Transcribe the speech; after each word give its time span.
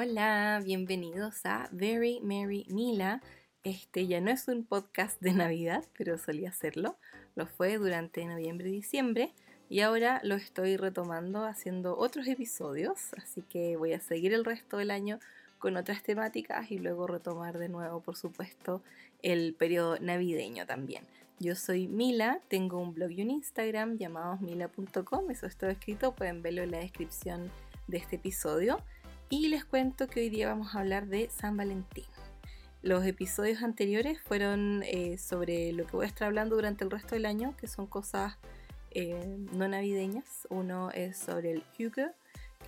Hola, 0.00 0.62
bienvenidos 0.64 1.44
a 1.44 1.68
Very 1.72 2.20
Merry 2.20 2.64
Mila. 2.68 3.20
Este 3.64 4.06
ya 4.06 4.20
no 4.20 4.30
es 4.30 4.46
un 4.46 4.64
podcast 4.64 5.20
de 5.20 5.32
Navidad, 5.32 5.84
pero 5.98 6.16
solía 6.18 6.50
hacerlo. 6.50 6.96
Lo 7.34 7.48
fue 7.48 7.78
durante 7.78 8.24
noviembre 8.24 8.68
y 8.68 8.74
diciembre 8.74 9.32
y 9.68 9.80
ahora 9.80 10.20
lo 10.22 10.36
estoy 10.36 10.76
retomando 10.76 11.44
haciendo 11.44 11.98
otros 11.98 12.28
episodios, 12.28 13.12
así 13.14 13.42
que 13.42 13.76
voy 13.76 13.92
a 13.92 13.98
seguir 13.98 14.32
el 14.34 14.44
resto 14.44 14.76
del 14.76 14.92
año 14.92 15.18
con 15.58 15.76
otras 15.76 16.04
temáticas 16.04 16.70
y 16.70 16.78
luego 16.78 17.08
retomar 17.08 17.58
de 17.58 17.68
nuevo, 17.68 18.00
por 18.00 18.14
supuesto, 18.14 18.84
el 19.22 19.52
periodo 19.54 19.98
navideño 19.98 20.64
también. 20.64 21.02
Yo 21.40 21.56
soy 21.56 21.88
Mila, 21.88 22.40
tengo 22.46 22.78
un 22.78 22.94
blog 22.94 23.10
y 23.10 23.22
un 23.22 23.30
Instagram 23.30 23.96
llamados 23.96 24.40
mila.com, 24.42 25.28
eso 25.32 25.46
es 25.46 25.56
todo 25.56 25.70
escrito, 25.70 26.14
pueden 26.14 26.40
verlo 26.40 26.62
en 26.62 26.70
la 26.70 26.78
descripción 26.78 27.50
de 27.88 27.96
este 27.96 28.14
episodio. 28.14 28.80
Y 29.30 29.48
les 29.48 29.64
cuento 29.64 30.06
que 30.08 30.20
hoy 30.20 30.30
día 30.30 30.48
vamos 30.48 30.74
a 30.74 30.80
hablar 30.80 31.06
de 31.06 31.28
San 31.30 31.56
Valentín. 31.56 32.06
Los 32.82 33.04
episodios 33.04 33.62
anteriores 33.62 34.20
fueron 34.20 34.82
eh, 34.86 35.18
sobre 35.18 35.72
lo 35.72 35.86
que 35.86 35.96
voy 35.96 36.06
a 36.06 36.08
estar 36.08 36.28
hablando 36.28 36.56
durante 36.56 36.84
el 36.84 36.90
resto 36.90 37.14
del 37.14 37.26
año, 37.26 37.56
que 37.56 37.66
son 37.66 37.86
cosas 37.86 38.38
eh, 38.90 39.36
no 39.52 39.68
navideñas. 39.68 40.46
Uno 40.48 40.90
es 40.92 41.18
sobre 41.18 41.52
el 41.52 41.62
Hygge, 41.76 42.12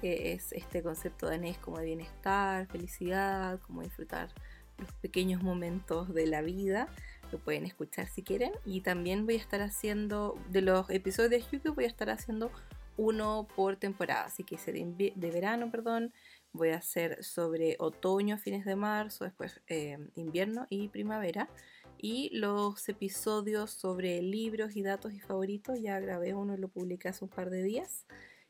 que 0.01 0.33
es 0.33 0.53
este 0.53 0.83
concepto 0.83 1.27
danés 1.27 1.57
como 1.59 1.79
de 1.79 1.87
bienestar, 1.87 2.67
felicidad, 2.67 3.59
como 3.61 3.83
disfrutar 3.83 4.29
los 4.77 4.93
pequeños 4.95 5.43
momentos 5.43 6.13
de 6.13 6.27
la 6.27 6.43
vida 6.43 6.89
lo 7.33 7.39
pueden 7.39 7.65
escuchar 7.65 8.07
si 8.09 8.23
quieren. 8.23 8.53
Y 8.65 8.81
también 8.81 9.25
voy 9.25 9.35
a 9.35 9.39
estar 9.39 9.61
haciendo, 9.61 10.39
de 10.51 10.63
los 10.63 10.91
episodios 10.91 11.31
de 11.31 11.41
YouTube, 11.41 11.75
voy 11.75 11.85
a 11.85 11.89
estar 11.89 12.11
haciendo 12.11 12.51
uno 12.97 13.47
por 13.57 13.77
temporada. 13.77 14.25
Así 14.25 14.45
que 14.45 14.57
ese 14.57 14.73
de, 14.73 15.13
verano, 15.17 15.71
perdón. 15.71 16.13
Voy 16.53 16.71
a 16.71 16.77
hacer 16.77 17.23
sobre 17.23 17.77
otoño, 17.79 18.39
fines 18.39 18.65
de 18.65 18.77
marzo, 18.77 19.25
después 19.25 19.61
eh, 19.69 19.99
invierno 20.17 20.67
y 20.69 20.89
primavera. 20.89 21.49
Y 21.99 22.31
los 22.33 22.89
episodios 22.89 23.71
sobre 23.71 24.21
libros 24.23 24.75
y 24.77 24.83
datos 24.83 25.13
y 25.13 25.21
favoritos, 25.21 25.81
ya 25.81 26.01
grabé 26.01 26.35
uno 26.35 26.55
y 26.55 26.59
lo 26.59 26.69
publiqué 26.69 27.09
hace 27.09 27.25
un 27.25 27.31
par 27.31 27.51
de 27.51 27.63
días. 27.63 28.07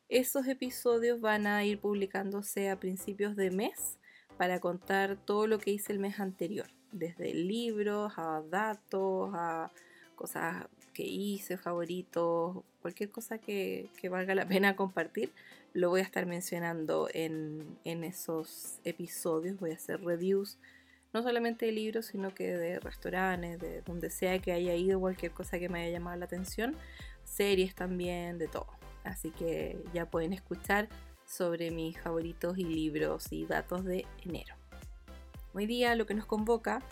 Esos 0.09 0.47
episodios 0.47 1.21
van 1.21 1.47
a 1.47 1.65
ir 1.65 1.79
publicándose 1.81 2.71
a 2.71 2.81
principios 2.81 3.37
de 3.37 3.51
mes 3.51 3.99
para 4.37 4.61
contar 4.61 5.17
todo 5.17 5.47
lo 5.47 5.59
que 5.59 5.71
hice 5.71 5.93
el 5.93 5.99
mes 5.99 6.19
anterior 6.19 6.67
desde 6.93 7.35
libros 7.35 8.13
a 8.17 8.43
datos, 8.49 9.31
a 9.35 9.71
cosas 10.17 10.67
que 10.93 11.05
hice, 11.05 11.57
favoritos, 11.57 12.59
cualquier 12.83 13.11
cosa 13.11 13.39
que, 13.39 13.89
valga 14.11 14.35
la 14.35 14.47
pena 14.47 14.77
compartir, 14.77 15.33
lo 15.73 15.91
voy 15.91 16.01
a 16.01 16.05
estar 16.05 16.27
mencionando 16.27 17.09
en, 17.13 17.79
en, 17.85 18.05
esos 18.05 18.79
episodios. 18.85 19.59
Voy 19.59 19.71
a 19.71 19.75
hacer 19.75 20.01
reviews, 20.03 20.59
no 21.13 21.23
solamente 21.23 21.67
de 21.67 21.73
libros, 21.73 22.07
sino 22.07 22.35
que 22.35 22.57
de 22.57 22.81
restaurantes, 22.81 23.59
de 23.59 23.83
donde 23.83 24.11
sea 24.11 24.39
que 24.39 24.53
haya 24.53 24.75
ido, 24.75 25.01
cualquier 25.01 25.33
cosa 25.33 25.59
que 25.59 25.69
me 25.69 25.83
haya 25.83 25.93
llamado 25.93 26.17
la 26.17 26.25
atención, 26.25 26.77
series 27.25 27.75
también, 27.75 28.39
de 28.39 28.49
todo. 28.49 28.69
Así 29.05 29.31
que 29.31 29.83
ya 29.95 30.11
pueden 30.11 30.33
escuchar 30.33 30.89
sobre 31.25 31.71
mis 31.71 32.01
favoritos 32.01 32.59
y 32.59 32.65
libros 32.65 33.31
y 33.31 33.47
datos 33.47 33.85
de 33.85 34.05
enero. 34.25 34.57
Hoy 35.53 35.67
día 35.67 35.95
lo 35.95 36.07
que 36.07 36.15
nos 36.15 36.27
convoca 36.27 36.83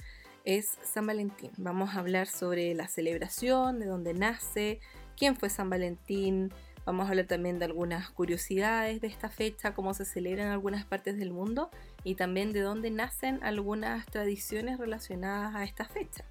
es 0.44 0.78
San 0.82 1.06
Valentín. 1.06 1.50
Vamos 1.56 1.94
a 1.94 1.98
hablar 1.98 2.26
sobre 2.26 2.74
la 2.74 2.88
celebración, 2.88 3.78
de 3.78 3.86
dónde 3.86 4.14
nace, 4.14 4.80
quién 5.16 5.36
fue 5.36 5.50
San 5.50 5.68
Valentín. 5.68 6.52
Vamos 6.88 7.04
a 7.04 7.10
hablar 7.10 7.26
también 7.26 7.58
de 7.58 7.66
algunas 7.66 8.08
curiosidades 8.08 9.02
de 9.02 9.08
esta 9.08 9.28
fecha, 9.28 9.74
cómo 9.74 9.92
se 9.92 10.06
celebra 10.06 10.44
en 10.44 10.48
algunas 10.48 10.86
partes 10.86 11.18
del 11.18 11.32
mundo 11.32 11.70
y 12.02 12.14
también 12.14 12.54
de 12.54 12.62
dónde 12.62 12.90
nacen 12.90 13.44
algunas 13.44 14.06
tradiciones 14.06 14.78
relacionadas 14.78 15.54
a 15.54 15.64
esta 15.64 15.84
fecha. 15.84 16.24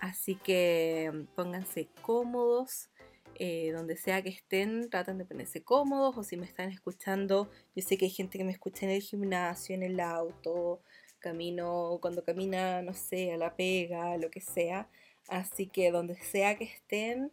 Así 0.00 0.36
que 0.36 1.10
mm, 1.12 1.34
pónganse 1.34 1.88
cómodos, 2.00 2.90
eh, 3.34 3.72
donde 3.72 3.96
sea 3.96 4.22
que 4.22 4.28
estén, 4.28 4.88
traten 4.88 5.18
de 5.18 5.24
ponerse 5.24 5.64
cómodos 5.64 6.16
o 6.16 6.22
si 6.22 6.36
me 6.36 6.46
están 6.46 6.70
escuchando, 6.70 7.50
yo 7.74 7.82
sé 7.82 7.98
que 7.98 8.04
hay 8.04 8.12
gente 8.12 8.38
que 8.38 8.44
me 8.44 8.52
escucha 8.52 8.86
en 8.86 8.92
el 8.92 9.02
gimnasio, 9.02 9.74
en 9.74 9.82
el 9.82 9.98
auto, 9.98 10.80
camino, 11.18 11.98
cuando 12.00 12.22
camina, 12.22 12.82
no 12.82 12.94
sé, 12.94 13.32
a 13.32 13.36
la 13.36 13.56
pega, 13.56 14.16
lo 14.16 14.30
que 14.30 14.40
sea. 14.40 14.88
Así 15.26 15.66
que 15.66 15.90
donde 15.90 16.14
sea 16.14 16.56
que 16.56 16.64
estén, 16.66 17.32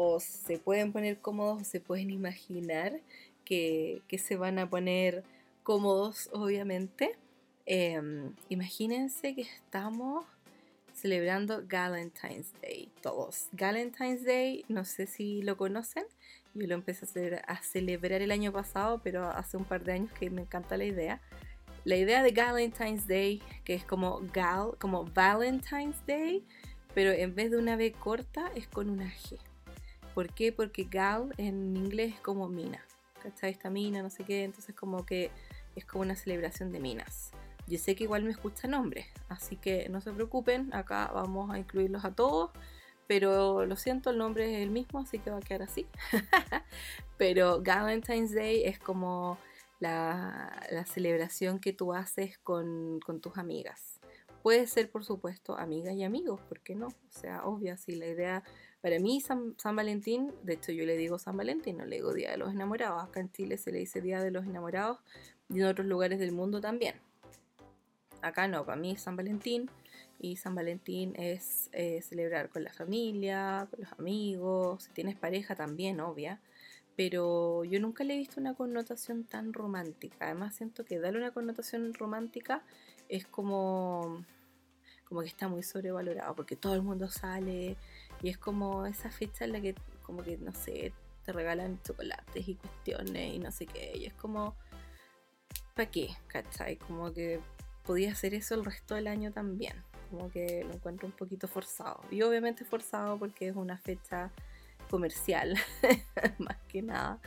o 0.00 0.20
se 0.20 0.58
pueden 0.58 0.92
poner 0.92 1.18
cómodos 1.18 1.62
o 1.62 1.64
se 1.64 1.80
pueden 1.80 2.10
imaginar 2.10 3.00
que, 3.44 4.00
se 4.16 4.36
van 4.36 4.60
a 4.60 4.70
poner 4.70 5.24
cómodos, 5.64 6.30
obviamente. 6.32 7.16
Em, 7.66 8.32
imagínense 8.48 9.34
que 9.34 9.42
estamos 9.42 10.24
celebrando 10.92 11.64
Valentine's 11.66 12.52
Day, 12.62 12.92
todos. 13.02 13.48
Valentine's 13.50 14.24
Day, 14.24 14.64
no 14.68 14.84
sé 14.84 15.06
si 15.06 15.42
lo 15.42 15.56
conocen, 15.56 16.04
yo 16.54 16.68
lo 16.68 16.74
empecé 16.74 17.04
a, 17.34 17.52
a 17.52 17.62
celebrar 17.62 18.22
el 18.22 18.30
año 18.30 18.52
pasado, 18.52 19.00
pero 19.02 19.24
hace 19.24 19.56
un 19.56 19.64
par 19.64 19.82
de 19.82 19.94
años 19.94 20.12
que 20.12 20.30
me 20.30 20.42
encanta 20.42 20.76
la 20.76 20.84
idea. 20.84 21.20
La 21.84 21.96
idea 21.96 22.22
de 22.22 22.30
Valentine's 22.30 23.08
Day, 23.08 23.42
que 23.64 23.74
es 23.74 23.84
como 23.84 24.20
gal, 24.32 24.76
como 24.78 25.06
Valentine's 25.06 26.06
Day, 26.06 26.44
pero 26.94 27.10
en 27.10 27.34
vez 27.34 27.50
de 27.50 27.56
una 27.56 27.74
B 27.74 27.90
corta 27.90 28.52
es 28.54 28.68
con 28.68 28.90
una 28.90 29.06
G. 29.06 29.38
¿Por 30.18 30.34
qué? 30.34 30.50
Porque 30.50 30.82
gal 30.82 31.32
en 31.36 31.76
inglés 31.76 32.14
es 32.14 32.20
como 32.20 32.48
mina. 32.48 32.84
¿Cachai? 33.22 33.52
Esta 33.52 33.70
mina, 33.70 34.02
no 34.02 34.10
sé 34.10 34.24
qué, 34.24 34.42
entonces 34.42 34.74
como 34.74 35.06
que 35.06 35.30
es 35.76 35.84
como 35.84 36.02
una 36.02 36.16
celebración 36.16 36.72
de 36.72 36.80
minas. 36.80 37.30
Yo 37.68 37.78
sé 37.78 37.94
que 37.94 38.02
igual 38.02 38.24
me 38.24 38.32
escuchan 38.32 38.74
hombres, 38.74 39.06
así 39.28 39.54
que 39.54 39.88
no 39.88 40.00
se 40.00 40.10
preocupen, 40.10 40.74
acá 40.74 41.08
vamos 41.14 41.52
a 41.52 41.58
incluirlos 41.60 42.04
a 42.04 42.16
todos, 42.16 42.50
pero 43.06 43.64
lo 43.64 43.76
siento, 43.76 44.10
el 44.10 44.18
nombre 44.18 44.56
es 44.56 44.60
el 44.60 44.70
mismo, 44.70 44.98
así 44.98 45.20
que 45.20 45.30
va 45.30 45.36
a 45.36 45.40
quedar 45.40 45.62
así. 45.62 45.86
pero 47.16 47.62
Valentine's 47.62 48.34
Day 48.34 48.64
es 48.64 48.80
como 48.80 49.38
la, 49.78 50.84
celebración 50.86 51.60
que 51.60 51.72
tú 51.72 51.94
haces 51.94 52.38
con, 52.38 52.98
tus 53.22 53.38
amigas. 53.38 54.00
Puede 54.42 54.66
ser, 54.66 54.90
por 54.90 55.04
supuesto, 55.04 55.56
amigas 55.56 55.94
y 55.94 56.02
amigos, 56.02 56.40
¿por 56.48 56.58
qué 56.58 56.74
no? 56.74 56.88
O 56.88 57.10
sea, 57.10 57.44
obvio, 57.44 57.76
si 57.76 57.94
la 57.94 58.08
idea, 58.08 58.42
para 58.80 58.98
mí 58.98 59.20
San, 59.20 59.54
Valentín, 59.76 60.32
de 60.42 60.54
hecho 60.54 60.72
yo 60.72 60.84
le 60.84 60.96
digo 60.96 61.18
San 61.18 61.36
Valentín, 61.36 61.78
no 61.78 61.84
le 61.84 61.96
digo 61.96 62.12
Día 62.12 62.30
de 62.30 62.36
los 62.36 62.52
Enamorados, 62.52 63.02
acá 63.02 63.20
en 63.20 63.30
Chile 63.32 63.58
se 63.58 63.72
le 63.72 63.78
dice 63.78 64.00
Día 64.00 64.22
de 64.22 64.30
los 64.30 64.46
Enamorados 64.46 64.98
y 65.48 65.60
en 65.60 65.66
otros 65.66 65.86
lugares 65.86 66.18
del 66.18 66.32
mundo 66.32 66.60
también. 66.60 66.94
Acá 68.22 68.48
no, 68.48 68.64
para 68.64 68.80
mí 68.80 68.92
es 68.92 69.02
San 69.02 69.16
Valentín 69.16 69.70
y 70.18 70.36
San 70.36 70.54
Valentín 70.54 71.14
es 71.16 71.70
eh, 71.72 72.02
celebrar 72.02 72.48
con 72.48 72.64
la 72.64 72.72
familia, 72.72 73.68
con 73.70 73.80
los 73.80 73.92
amigos, 73.92 74.84
si 74.84 74.90
tienes 74.92 75.16
pareja 75.16 75.54
también, 75.54 76.00
obvia 76.00 76.40
pero 76.98 77.62
yo 77.62 77.78
nunca 77.78 78.02
le 78.02 78.14
he 78.14 78.16
visto 78.16 78.40
una 78.40 78.54
connotación 78.54 79.22
tan 79.22 79.52
romántica. 79.52 80.16
Además 80.18 80.56
siento 80.56 80.84
que 80.84 80.98
darle 80.98 81.20
una 81.20 81.30
connotación 81.30 81.94
romántica 81.94 82.64
es 83.08 83.24
como, 83.24 84.24
como 85.04 85.20
que 85.20 85.28
está 85.28 85.46
muy 85.46 85.62
sobrevalorado, 85.62 86.34
porque 86.34 86.56
todo 86.56 86.74
el 86.74 86.82
mundo 86.82 87.06
sale 87.06 87.76
y 88.22 88.28
es 88.28 88.38
como 88.38 88.86
esa 88.86 89.10
fecha 89.10 89.44
en 89.44 89.52
la 89.52 89.60
que 89.60 89.74
como 90.02 90.22
que, 90.22 90.38
no 90.38 90.52
sé, 90.52 90.92
te 91.24 91.32
regalan 91.32 91.80
chocolates 91.82 92.48
y 92.48 92.54
cuestiones 92.54 93.34
y 93.34 93.38
no 93.38 93.52
sé 93.52 93.66
qué, 93.66 93.92
y 93.94 94.06
es 94.06 94.14
como, 94.14 94.56
¿para 95.74 95.90
qué? 95.90 96.08
¿Cachai? 96.28 96.76
Como 96.76 97.12
que 97.12 97.40
podía 97.84 98.12
hacer 98.12 98.34
eso 98.34 98.54
el 98.54 98.64
resto 98.64 98.94
del 98.94 99.06
año 99.06 99.32
también, 99.32 99.74
como 100.10 100.30
que 100.30 100.64
lo 100.64 100.72
encuentro 100.74 101.06
un 101.06 101.12
poquito 101.12 101.46
forzado. 101.48 102.00
Y 102.10 102.22
obviamente 102.22 102.64
forzado 102.64 103.18
porque 103.18 103.48
es 103.48 103.56
una 103.56 103.76
fecha 103.76 104.30
comercial, 104.88 105.56
más 106.38 106.56
que 106.68 106.82
nada. 106.82 107.20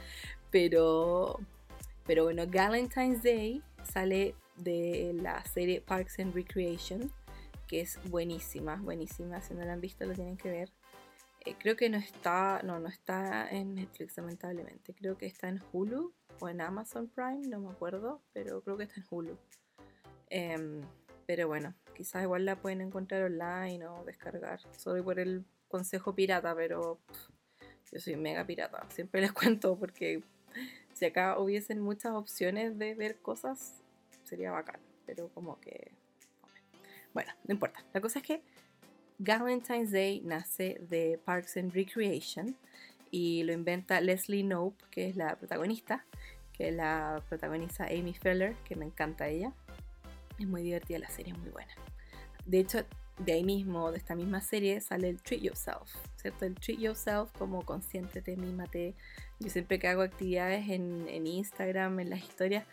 Pero, 0.49 1.39
pero 2.05 2.23
bueno, 2.23 2.45
Valentine's 2.47 3.23
Day 3.23 3.61
sale 3.83 4.35
de 4.57 5.13
la 5.21 5.43
serie 5.45 5.81
Parks 5.81 6.19
and 6.19 6.33
Recreation, 6.33 7.11
que 7.67 7.81
es 7.81 7.99
buenísima, 8.09 8.75
buenísima. 8.77 9.41
Si 9.41 9.53
no 9.53 9.63
la 9.63 9.73
han 9.73 9.81
visto, 9.81 10.05
lo 10.05 10.13
tienen 10.13 10.37
que 10.37 10.49
ver. 10.49 10.71
Eh, 11.43 11.55
creo 11.57 11.75
que 11.75 11.89
no 11.89 11.97
está, 11.97 12.61
no, 12.63 12.79
no 12.79 12.87
está 12.87 13.49
en 13.49 13.73
Netflix, 13.73 14.15
lamentablemente. 14.17 14.93
Creo 14.93 15.17
que 15.17 15.25
está 15.25 15.49
en 15.49 15.61
Hulu 15.71 16.13
o 16.39 16.49
en 16.49 16.61
Amazon 16.61 17.07
Prime, 17.07 17.47
no 17.47 17.59
me 17.59 17.69
acuerdo, 17.69 18.21
pero 18.31 18.61
creo 18.61 18.77
que 18.77 18.83
está 18.83 18.99
en 18.99 19.05
Hulu. 19.09 19.37
Em, 20.29 20.81
pero 21.25 21.47
bueno, 21.47 21.73
quizás 21.95 22.23
igual 22.23 22.45
la 22.45 22.57
pueden 22.57 22.81
encontrar 22.81 23.23
online 23.23 23.87
o 23.87 24.03
descargar. 24.05 24.59
Sorry 24.77 25.01
por 25.01 25.19
el 25.19 25.43
consejo 25.67 26.13
pirata, 26.13 26.55
pero 26.55 26.99
yo 27.91 27.99
soy 27.99 28.15
mega 28.17 28.45
pirata, 28.45 28.85
siempre 28.89 29.21
les 29.21 29.31
cuento 29.33 29.77
porque 29.77 30.21
si 30.93 31.05
acá 31.05 31.39
hubiesen 31.39 31.79
muchas 31.79 32.13
opciones 32.13 32.77
de 32.77 32.93
ver 32.93 33.17
cosas, 33.19 33.81
sería 34.23 34.51
bacán, 34.51 34.79
pero 35.07 35.29
como 35.29 35.59
que... 35.59 35.91
Bueno, 37.13 37.33
no 37.45 37.53
importa. 37.53 37.83
La 37.93 37.99
cosa 37.99 38.19
es 38.19 38.25
que 38.25 38.43
Valentine's 39.23 39.91
Day 39.91 40.19
nace 40.23 40.79
de 40.89 41.19
Parks 41.23 41.55
and 41.55 41.71
Recreation 41.73 42.57
y 43.11 43.43
lo 43.43 43.53
inventa 43.53 44.01
Leslie 44.01 44.41
Knope, 44.41 44.83
que 44.89 45.09
es 45.09 45.15
la 45.15 45.35
protagonista, 45.35 46.03
que 46.51 46.71
la 46.71 47.23
protagoniza 47.29 47.85
Amy 47.85 48.15
Feller, 48.15 48.55
que 48.63 48.75
me 48.75 48.85
encanta 48.85 49.27
ella. 49.27 49.53
Es 50.39 50.47
muy 50.47 50.63
divertida 50.63 50.97
la 50.97 51.09
serie, 51.09 51.33
es 51.33 51.39
muy 51.39 51.51
buena. 51.51 51.71
De 52.47 52.61
hecho, 52.61 52.83
de 53.19 53.33
ahí 53.33 53.43
mismo, 53.43 53.91
de 53.91 53.99
esta 53.99 54.15
misma 54.15 54.41
serie, 54.41 54.81
sale 54.81 55.09
el 55.09 55.21
Treat 55.21 55.43
Yourself, 55.43 55.93
¿cierto? 56.15 56.45
El 56.45 56.55
Treat 56.55 56.79
Yourself 56.79 57.31
como 57.37 57.63
consciente, 57.63 58.23
mímate. 58.35 58.95
Yo 59.39 59.51
siempre 59.51 59.77
que 59.77 59.87
hago 59.87 60.01
actividades 60.01 60.67
en, 60.67 61.07
en 61.07 61.27
Instagram, 61.27 61.99
en 61.99 62.09
las 62.09 62.23
historias, 62.23 62.65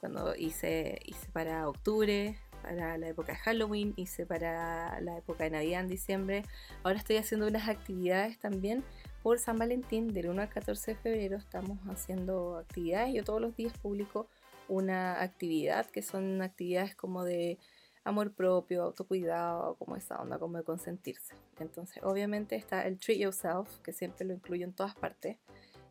cuando 0.00 0.36
hice, 0.36 1.00
hice 1.06 1.28
para 1.32 1.66
octubre, 1.66 2.36
para 2.64 2.96
la 2.96 3.08
época 3.08 3.32
de 3.32 3.38
Halloween, 3.38 3.92
hice 3.96 4.24
para 4.24 4.98
la 5.00 5.18
época 5.18 5.44
de 5.44 5.50
Navidad 5.50 5.82
en 5.82 5.88
diciembre. 5.88 6.42
Ahora 6.82 6.98
estoy 6.98 7.18
haciendo 7.18 7.46
unas 7.46 7.68
actividades 7.68 8.38
también 8.38 8.82
por 9.22 9.38
San 9.38 9.58
Valentín, 9.58 10.14
del 10.14 10.30
1 10.30 10.42
al 10.42 10.48
14 10.48 10.92
de 10.92 10.96
febrero 10.96 11.36
estamos 11.36 11.78
haciendo 11.88 12.56
actividades. 12.56 13.12
Yo 13.12 13.22
todos 13.22 13.40
los 13.40 13.54
días 13.54 13.76
publico 13.78 14.28
una 14.68 15.22
actividad 15.22 15.86
que 15.86 16.00
son 16.00 16.40
actividades 16.40 16.96
como 16.96 17.22
de 17.22 17.58
amor 18.02 18.32
propio, 18.32 18.82
autocuidado, 18.82 19.74
como 19.76 19.96
esa 19.96 20.16
onda, 20.20 20.38
como 20.38 20.56
de 20.56 20.64
consentirse. 20.64 21.34
Entonces, 21.58 22.02
obviamente 22.02 22.56
está 22.56 22.86
el 22.86 22.98
Treat 22.98 23.20
Yourself, 23.20 23.78
que 23.80 23.92
siempre 23.92 24.26
lo 24.26 24.32
incluyo 24.32 24.64
en 24.64 24.72
todas 24.72 24.94
partes. 24.94 25.36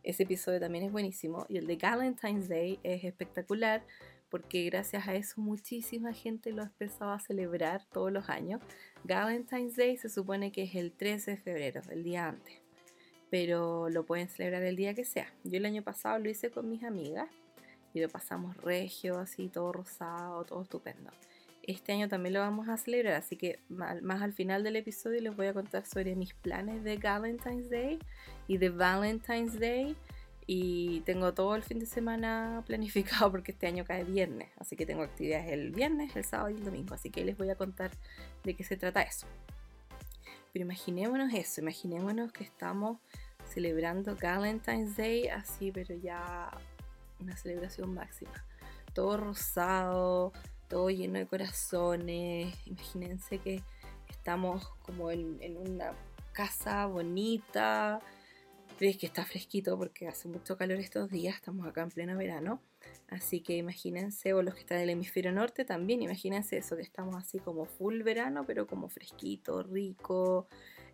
Ese 0.04 0.24
episodio 0.24 0.60
también 0.60 0.86
es 0.86 0.92
buenísimo. 0.92 1.46
Y 1.50 1.58
el 1.58 1.68
de 1.68 1.78
Valentine's 1.78 2.50
Day 2.50 2.80
es 2.84 3.04
espectacular 3.04 3.84
porque 4.34 4.66
gracias 4.66 5.08
a 5.08 5.14
eso 5.14 5.40
muchísima 5.40 6.12
gente 6.12 6.52
lo 6.52 6.64
ha 6.64 6.66
empezado 6.66 7.12
a 7.12 7.20
celebrar 7.20 7.86
todos 7.92 8.12
los 8.12 8.30
años. 8.30 8.62
Valentine's 9.04 9.76
Day 9.76 9.96
se 9.96 10.10
supone 10.10 10.52
que 10.52 10.64
es 10.64 10.74
el 10.74 10.92
13 10.92 11.30
de 11.30 11.38
febrero, 11.38 11.82
el 11.92 12.02
día 12.02 12.30
antes. 12.30 12.56
Pero 13.30 13.90
lo 13.90 14.08
pueden 14.08 14.30
celebrar 14.30 14.64
el 14.64 14.76
día 14.76 14.96
que 14.96 15.06
sea. 15.06 15.32
Yo 15.44 15.58
el 15.58 15.68
año 15.68 15.84
pasado 15.84 16.18
lo 16.18 16.32
hice 16.32 16.50
con 16.50 16.68
mis 16.68 16.84
amigas 16.84 17.30
y 17.94 18.02
lo 18.02 18.10
pasamos 18.10 18.58
regio, 18.58 19.20
así 19.20 19.50
todo 19.50 19.72
rosado, 19.72 20.44
todo 20.46 20.64
estupendo 20.64 21.12
este 21.64 21.94
año 21.94 22.10
también 22.10 22.34
lo 22.34 22.42
vamos 22.42 22.68
a 22.68 22.76
celebrar, 22.76 23.14
así 23.14 23.38
que 23.38 23.60
más 23.70 24.22
al 24.22 24.34
final 24.34 24.64
del 24.64 24.76
episodio 24.76 25.22
les 25.22 25.36
voy 25.36 25.48
a 25.48 25.54
contar 25.54 25.86
sobre 25.86 26.14
mis 26.16 26.34
planes 26.34 26.84
de 26.84 26.98
Valentine's 26.98 27.70
Day 27.70 28.00
y 28.48 28.58
de 28.58 28.70
Valentine's 28.70 29.58
Day. 29.58 29.96
Y 30.46 31.02
tengo 31.02 31.34
todo 31.34 31.56
el 31.56 31.64
fin 31.64 31.80
de 31.80 31.86
semana 31.86 32.64
planificado 32.68 33.32
porque 33.32 33.52
este 33.52 33.68
año 33.68 33.86
cae 33.86 34.04
viernes, 34.04 34.50
así 34.58 34.76
que 34.76 34.86
tengo 34.86 35.04
actividades 35.04 35.52
el 35.52 35.72
viernes, 35.72 36.16
el 36.16 36.26
sábado 36.26 36.50
y 36.50 36.56
el 36.56 36.64
domingo, 36.64 36.94
así 36.94 37.10
que 37.10 37.24
les 37.24 37.38
voy 37.38 37.50
a 37.50 37.56
contar 37.56 37.92
de 38.44 38.54
qué 38.54 38.64
se 38.64 38.78
trata 38.78 39.02
eso. 39.02 39.28
Pero 40.52 40.66
imaginémonos 40.66 41.34
eso, 41.34 41.62
imaginémonos 41.62 42.32
que 42.32 42.44
estamos 42.44 43.00
celebrando 43.46 44.16
Valentine's 44.16 44.96
Day 44.96 45.28
así, 45.28 45.72
pero 45.72 45.96
ya 45.96 46.52
una 47.20 47.36
celebración 47.36 47.94
máxima. 47.94 48.46
Todo 48.94 49.18
rosado, 49.18 50.34
todo 50.68 50.90
lleno 50.90 51.20
de 51.20 51.28
corazones. 51.28 52.56
Imagínense 52.68 53.40
que 53.40 53.64
estamos 54.10 54.70
como 54.86 55.12
en, 55.12 55.58
una 55.58 55.94
casa 56.32 56.86
bonita, 56.86 58.00
crees 58.78 58.98
que 58.98 59.06
está 59.06 59.26
fresquito 59.26 59.78
porque 59.78 60.08
hace 60.08 60.28
mucho 60.28 60.58
calor 60.58 60.80
estos 60.80 61.10
días, 61.10 61.36
estamos 61.36 61.68
acá 61.68 61.82
en 61.82 61.90
pleno 61.90 62.18
verano. 62.18 62.62
Así 63.10 63.42
que 63.42 63.58
imagínense, 63.58 64.34
o 64.34 64.42
los 64.42 64.56
que 64.56 64.62
están 64.62 64.78
en 64.78 64.84
el 64.84 64.90
hemisferio 64.92 65.32
norte 65.32 65.66
también, 65.66 66.02
imagínense 66.02 66.58
eso, 66.58 66.76
que 66.76 66.82
estamos 66.82 67.16
así 67.16 67.40
como 67.40 67.66
full 67.66 68.02
verano, 68.02 68.44
pero 68.46 68.68
como 68.68 68.90
fresquito, 68.90 69.64
rico. 69.64 70.48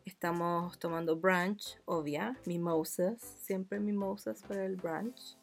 Estamos 0.05 0.77
tomando 0.79 1.15
brunch, 1.15 1.77
obvia, 1.85 2.37
mimosas, 2.45 3.21
siempre 3.21 3.79
mimosas 3.79 4.43
para 4.43 4.65
el 4.65 4.75
brunch. 4.75 5.37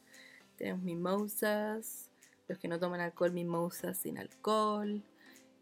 Tenemos 0.56 0.82
mimosas, 0.82 2.10
los 2.48 2.58
que 2.58 2.68
no 2.68 2.78
toman 2.78 3.00
alcohol, 3.00 3.32
mimosas 3.32 3.98
sin 3.98 4.18
alcohol. 4.18 5.02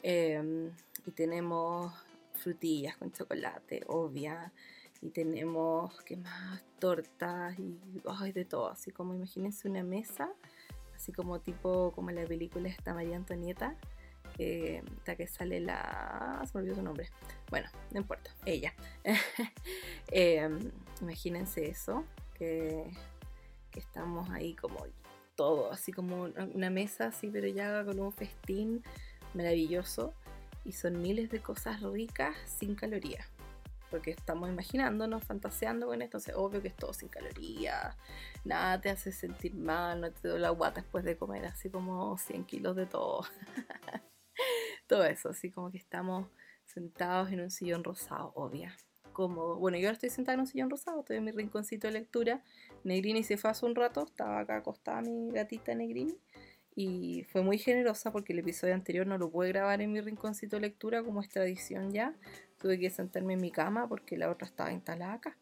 Em, 0.03 0.71
y 1.07 1.11
tenemos 1.13 1.93
frutillas 2.35 2.97
con 2.97 3.13
chocolate, 3.13 3.83
obvia. 3.87 4.53
Y 5.05 5.11
tenemos, 5.11 6.01
¿qué 6.03 6.17
más? 6.17 6.65
Tortas 6.79 7.59
y 7.59 7.79
ay, 8.09 8.33
de 8.33 8.47
todo. 8.47 8.71
Así 8.71 8.91
como 8.91 9.13
imagínense 9.15 9.69
una 9.69 9.83
mesa, 9.83 10.33
así 10.97 11.13
como 11.13 11.41
tipo, 11.41 11.93
como 11.93 12.11
la 12.11 12.25
película 12.25 12.71
esta 12.71 12.95
María 12.95 13.17
Antonieta. 13.17 13.77
Eh, 14.39 14.83
que 15.05 15.27
sale 15.27 15.61
la... 15.61 16.43
se 16.47 16.55
me 16.55 16.63
olvidó 16.63 16.77
su 16.77 16.83
nombre. 16.83 17.11
Bueno, 17.51 17.69
no 17.93 18.01
importa, 18.01 18.31
ella. 18.47 18.73
Em, 20.11 20.73
imagínense 21.03 21.69
eso, 21.69 22.05
que, 22.33 22.91
que 23.71 23.81
estamos 23.81 24.31
ahí 24.31 24.55
como 24.55 24.87
todo, 25.37 25.71
así 25.71 25.93
como 25.93 26.31
una 26.55 26.71
mesa, 26.71 27.09
así, 27.09 27.29
pero 27.29 27.47
ya 27.47 27.85
con 27.85 28.01
un 28.01 28.11
festín 28.11 28.83
maravilloso. 29.35 30.15
Y 30.65 30.73
son 30.73 31.03
miles 31.03 31.29
de 31.31 31.41
cosas 31.41 31.83
ricas 31.83 32.35
sin 32.47 32.75
calorías. 32.75 33.29
Porque 33.95 34.11
estamos 34.11 34.49
imaginándonos, 34.49 35.23
fantaseando 35.23 35.87
con 35.87 36.03
esto. 36.03 36.19
Entonces, 36.19 36.35
obvio 36.37 36.61
que 36.61 36.67
es 36.67 36.75
todo 36.75 36.93
sin 36.93 37.09
calorías. 37.09 37.97
Nada 38.45 38.81
te 38.81 38.91
hace 38.91 39.13
sentir 39.13 39.55
mal, 39.55 40.01
no 40.01 40.11
te 40.11 40.27
doy 40.27 40.41
la 40.41 40.51
guata 40.51 40.81
después 40.81 41.05
de 41.05 41.17
comer 41.17 41.47
así 41.47 41.71
como 41.71 42.19
100 42.19 42.45
kilos 42.45 42.75
de 42.75 42.87
todo. 42.87 43.23
todo 44.89 45.05
eso, 45.05 45.29
así 45.29 45.53
como 45.53 45.71
que 45.71 45.79
estamos 45.79 46.27
sentados 46.65 47.31
en 47.31 47.41
un 47.41 47.53
sillón 47.53 47.85
rosado, 47.85 48.33
obvia 48.35 48.77
cómodo. 49.13 49.55
Bueno, 49.61 49.79
yo 49.79 49.87
ahora 49.87 49.95
estoy 49.95 50.11
sentada 50.11 50.35
en 50.35 50.41
un 50.41 50.49
sillón 50.49 50.71
rosado, 50.71 50.99
estoy 50.99 51.19
en 51.19 51.25
mi 51.25 51.31
rinconcito 51.31 51.87
de 51.87 51.93
lectura. 51.93 52.43
Negrini 52.83 53.23
se 53.23 53.37
fue 53.37 53.51
hace 53.51 53.65
un 53.65 53.77
rato, 53.77 54.07
estaba 54.07 54.41
acá 54.41 54.57
acostada 54.57 55.03
mi 55.03 55.31
gatita 55.31 55.73
Negrini. 55.77 56.19
Y 56.77 57.25
fue 57.31 57.43
muy 57.43 57.57
generosa 57.59 58.11
porque 58.11 58.33
el 58.33 58.41
episodio 58.41 58.75
anterior 58.75 59.07
no 59.07 59.17
lo 59.17 59.31
pude 59.31 59.49
grabar 59.49 59.81
en 59.81 59.93
mi 59.93 60.01
rinconcito 60.01 60.57
de 60.57 60.63
lectura 60.63 61.05
como 61.05 61.21
es 61.21 61.29
tradición 61.29 61.93
ya. 61.93 62.15
Tuve 62.65 62.79
que 62.79 62.89
sentarme 62.89 63.35
en 63.35 63.43
mi 63.43 63.51
cama 63.51 63.87
porque 63.87 64.17
la 64.17 64.31
otra 64.31 64.47
estaba 64.47 64.73
instalada 64.73 65.13
acá. 65.13 65.37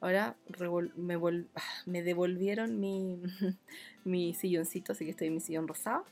Ahora 0.00 0.36
me, 1.86 2.02
devolvieron 2.04 2.78
mi, 2.78 3.20
mi 4.04 4.34
silloncito, 4.34 4.92
así 4.92 5.04
que 5.04 5.10
estoy 5.10 5.26
en 5.26 5.34
mi 5.34 5.40
sillón 5.40 5.66
rosado. 5.66 6.04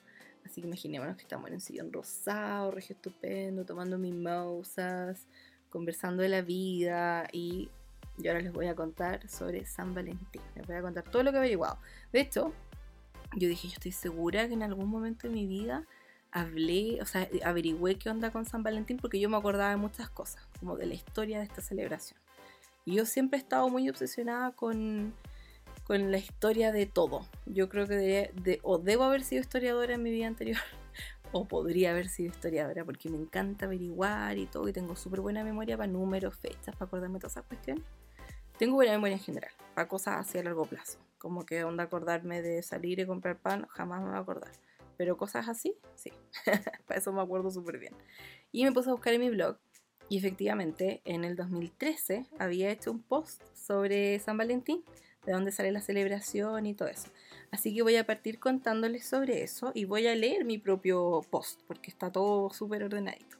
Así 0.45 0.61
que 0.61 0.67
imaginémonos 0.67 1.15
que 1.15 1.23
estamos 1.23 1.47
en 1.47 1.55
un 1.55 1.61
sillón 1.61 1.93
rosado, 1.93 2.73
regio 2.73 2.97
estupendo, 2.97 3.65
tomando 3.65 3.99
mimosas, 3.99 5.29
conversando 5.71 6.25
de 6.25 6.29
la 6.29 6.43
vida 6.43 7.29
y 7.33 7.71
yo 8.17 8.33
ahora 8.33 8.43
les 8.43 8.53
voy 8.53 8.67
a 8.67 8.75
contar 8.75 9.29
sobre 9.29 9.65
San 9.65 9.95
Valentín. 9.95 10.43
Les 10.57 10.67
voy 10.67 10.75
a 10.75 10.83
contar 10.83 11.05
todo 11.05 11.23
lo 11.23 11.31
que 11.31 11.37
he 11.37 11.39
averiguado. 11.39 11.79
De 12.13 12.19
hecho, 12.19 12.53
yo 13.37 13.47
dije, 13.47 13.69
yo 13.69 13.75
estoy 13.75 13.93
segura 13.93 14.49
que 14.49 14.55
en 14.55 14.65
algún 14.65 14.89
momento 14.89 15.29
de 15.29 15.35
mi 15.35 15.47
vida 15.47 15.87
hablé, 16.31 16.99
o 17.01 17.07
sea, 17.07 17.29
averigüé 17.45 17.97
qué 17.97 18.11
onda 18.11 18.31
con 18.31 18.45
San 18.45 18.63
Valentín 18.63 18.99
porque 18.99 19.21
yo 19.21 19.29
me 19.29 19.37
acordaba 19.37 19.71
de 19.71 19.77
muchas 19.77 20.11
cosas, 20.11 20.47
como 20.59 20.77
de 20.77 20.87
la 20.87 20.95
historia 20.95 21.39
de 21.39 21.45
esta 21.45 21.63
celebración. 21.63 22.21
Y 22.85 22.95
yo 22.95 23.07
siempre 23.07 23.39
he 23.39 23.43
estado 23.43 23.69
muy 23.69 23.89
obsesionada 23.89 24.53
con, 24.53 25.13
con 25.85 26.11
la 26.11 26.19
historia 26.19 26.73
de 26.73 26.87
todo. 26.87 27.27
Yo 27.47 27.69
creo 27.69 27.87
que 27.87 28.61
o 28.63 28.79
debo 28.79 29.05
haber 29.05 29.23
sido 29.23 29.41
historiadora 29.41 29.95
en 29.95 30.03
mi 30.03 30.11
vida 30.11 30.27
anterior 30.27 30.59
o 31.33 31.47
podría 31.47 31.91
haber 31.91 32.09
sido 32.09 32.31
historiadora 32.31 32.85
porque 32.85 33.09
me 33.11 33.19
encanta 33.19 33.67
averiguar 33.67 34.39
y 34.39 34.47
todo 34.47 34.69
y 34.69 34.73
tengo 34.73 34.97
súper 34.97 35.21
buena 35.21 35.45
memoria 35.45 35.77
para 35.77 35.91
números, 35.91 36.37
fechas, 36.37 36.75
para 36.77 36.87
acordarme 36.87 37.19
todas 37.19 37.33
esas 37.33 37.45
cuestiones. 37.45 37.85
Tengo 38.59 38.75
buena 38.75 38.93
memoria 38.93 39.15
en 39.15 39.23
general, 39.23 39.53
para 39.75 39.87
cosas 39.87 40.17
así 40.19 40.37
a 40.37 40.43
largo 40.43 40.67
plazo, 40.67 40.99
como 41.19 41.47
que 41.47 41.63
onda 41.63 41.85
acordarme 41.85 42.43
de 42.43 42.61
salir 42.63 42.99
y 42.99 43.07
comprar 43.07 43.39
pan, 43.39 43.67
jamás 43.69 44.01
me 44.01 44.09
voy 44.09 44.17
a 44.17 44.21
acordar. 44.21 44.51
Pero 44.99 45.17
cosas 45.17 45.49
así, 45.49 45.75
sí, 45.95 46.13
para 46.87 47.01
eso 47.01 47.11
me 47.13 47.23
acuerdo 47.23 47.51
súper 47.51 47.79
bien. 47.79 47.95
Y 48.53 48.65
me 48.65 48.73
puse 48.73 48.91
a 48.91 48.93
buscar 48.93 49.15
en 49.15 49.21
mi 49.23 49.31
blog 49.31 49.57
y 50.11 50.19
efectivamente 50.19 51.01
en 51.05 51.25
el 51.25 51.37
2013 51.37 52.27
había 52.39 52.71
hecho 52.71 52.91
un 52.91 53.03
post 53.03 53.43
sobre 53.55 54.19
San 54.19 54.37
Valentín, 54.37 54.85
de 55.25 55.33
dónde 55.33 55.53
sale 55.53 55.73
la 55.73 55.81
celebración 55.81 56.67
y 56.67 56.75
todo 56.75 56.89
eso. 56.89 57.09
Así 57.51 57.75
que 57.75 57.83
voy 57.83 57.97
a 57.97 58.07
partir 58.07 58.39
contándoles 58.39 59.07
sobre 59.07 59.43
eso 59.43 59.73
y 59.75 59.85
voy 59.85 60.07
a 60.07 60.15
leer 60.15 60.45
mi 60.45 60.59
propio 60.59 61.23
post 61.31 61.61
porque 61.67 61.91
está 61.91 62.11
todo 62.11 62.51
súper 62.51 62.85
ordenadito. 62.85 63.37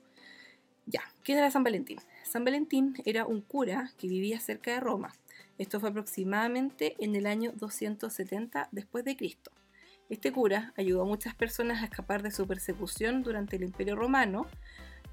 Ya, 0.87 1.03
¿qué 1.25 1.33
era 1.35 1.51
San 1.51 1.65
Valentín? 1.65 1.99
San 2.25 2.45
Valentín 2.45 2.95
era 3.05 3.27
un 3.27 3.41
cura 3.41 3.93
que 3.99 4.07
vivía 4.09 4.41
cerca 4.41 4.73
de 4.73 4.81
Roma. 4.81 5.15
Esto 5.59 5.81
fue 5.81 5.91
aproximadamente 5.91 6.95
en 6.99 7.17
el 7.17 7.27
año 7.27 7.53
270 7.57 8.69
después 8.71 9.05
de 9.05 9.17
Cristo. 9.17 9.51
Este 10.09 10.33
cura 10.33 10.73
ayudó 10.77 11.03
a 11.03 11.07
muchas 11.07 11.35
personas 11.35 11.83
a 11.83 11.85
escapar 11.85 12.23
de 12.23 12.31
su 12.31 12.47
persecución 12.47 13.23
durante 13.23 13.57
el 13.57 13.65
Imperio 13.65 13.95
Romano 13.95 14.47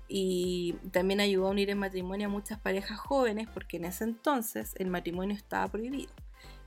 y 0.08 0.76
también 0.92 1.20
ayudó 1.20 1.48
a 1.48 1.52
unir 1.52 1.70
en 1.70 1.80
matrimonio 1.80 2.28
a 2.28 2.32
muchas 2.32 2.60
parejas 2.60 3.00
jóvenes 3.00 3.48
porque 3.54 3.78
en 3.78 3.86
ese 3.86 4.06
entonces 4.06 4.74
el 4.78 4.88
matrimonio 4.88 5.36
estaba 5.36 5.68
prohibido. 5.68 6.14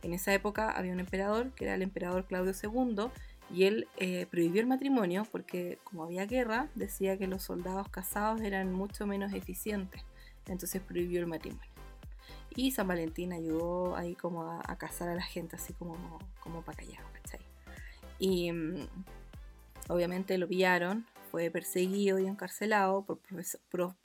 En 0.03 0.13
esa 0.13 0.33
época 0.35 0.71
había 0.71 0.93
un 0.93 1.01
emperador, 1.01 1.53
que 1.53 1.65
era 1.65 1.75
el 1.75 1.83
emperador 1.83 2.27
Claudio 2.27 2.53
II, 2.53 3.11
y 3.51 3.65
él 3.65 3.89
eh, 3.97 4.27
prohibió 4.31 4.61
el 4.61 4.67
matrimonio 4.67 5.27
porque 5.31 5.79
como 5.85 6.05
había 6.05 6.27
guerra, 6.27 6.69
decía 6.75 7.17
que 7.17 7.27
los 7.27 7.43
soldados 7.43 7.89
casados 7.89 8.43
eran 8.43 8.73
mucho 8.73 9.07
menos 9.07 9.33
eficientes. 9.33 10.03
Entonces 10.47 10.83
prohibió 10.83 11.21
el 11.21 11.27
matrimonio. 11.27 11.71
Y 12.55 12.73
San 12.73 12.89
Valentín 12.89 13.33
ayudó 13.33 13.97
ahí 13.97 14.15
como 14.15 14.51
a, 14.51 14.77
casar 14.77 15.09
a 15.09 15.15
la 15.15 15.23
gente, 15.23 15.57
así 15.57 15.73
como, 15.75 16.19
como 16.41 16.63
para 16.63 16.79
callado, 16.79 17.07
¿cachai? 17.13 17.48
Y 18.19 18.53
mm, 18.53 18.87
obviamente 19.89 20.39
lo 20.39 20.49
pillaron, 20.49 21.07
fue 21.31 21.51
perseguido 21.51 22.19
y 22.19 22.27
encarcelado 22.27 23.05
por, 23.05 23.21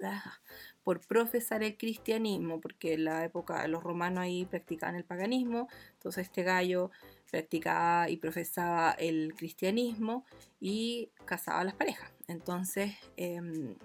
ah, 0.04 0.40
por 0.84 1.00
profesar 1.08 1.64
el 1.64 1.78
cristianismo, 1.78 2.60
porque 2.60 2.94
en 2.94 3.06
la 3.06 3.24
época 3.24 3.68
los 3.68 3.84
romanos 3.84 4.20
ahí 4.20 4.46
practicaban 4.46 4.96
el 4.96 5.06
paganismo, 5.06 5.68
entonces 5.94 6.28
este 6.28 6.44
gallo 6.44 6.92
practicaba 7.32 8.10
y 8.10 8.18
profesaba 8.18 8.92
el 8.92 9.34
cristianismo 9.36 10.26
y 10.60 11.10
casaba 11.26 11.62
a 11.62 11.64
las 11.64 11.76
parejas. 11.76 12.12
Entonces 12.28 12.94
em, 13.18 13.76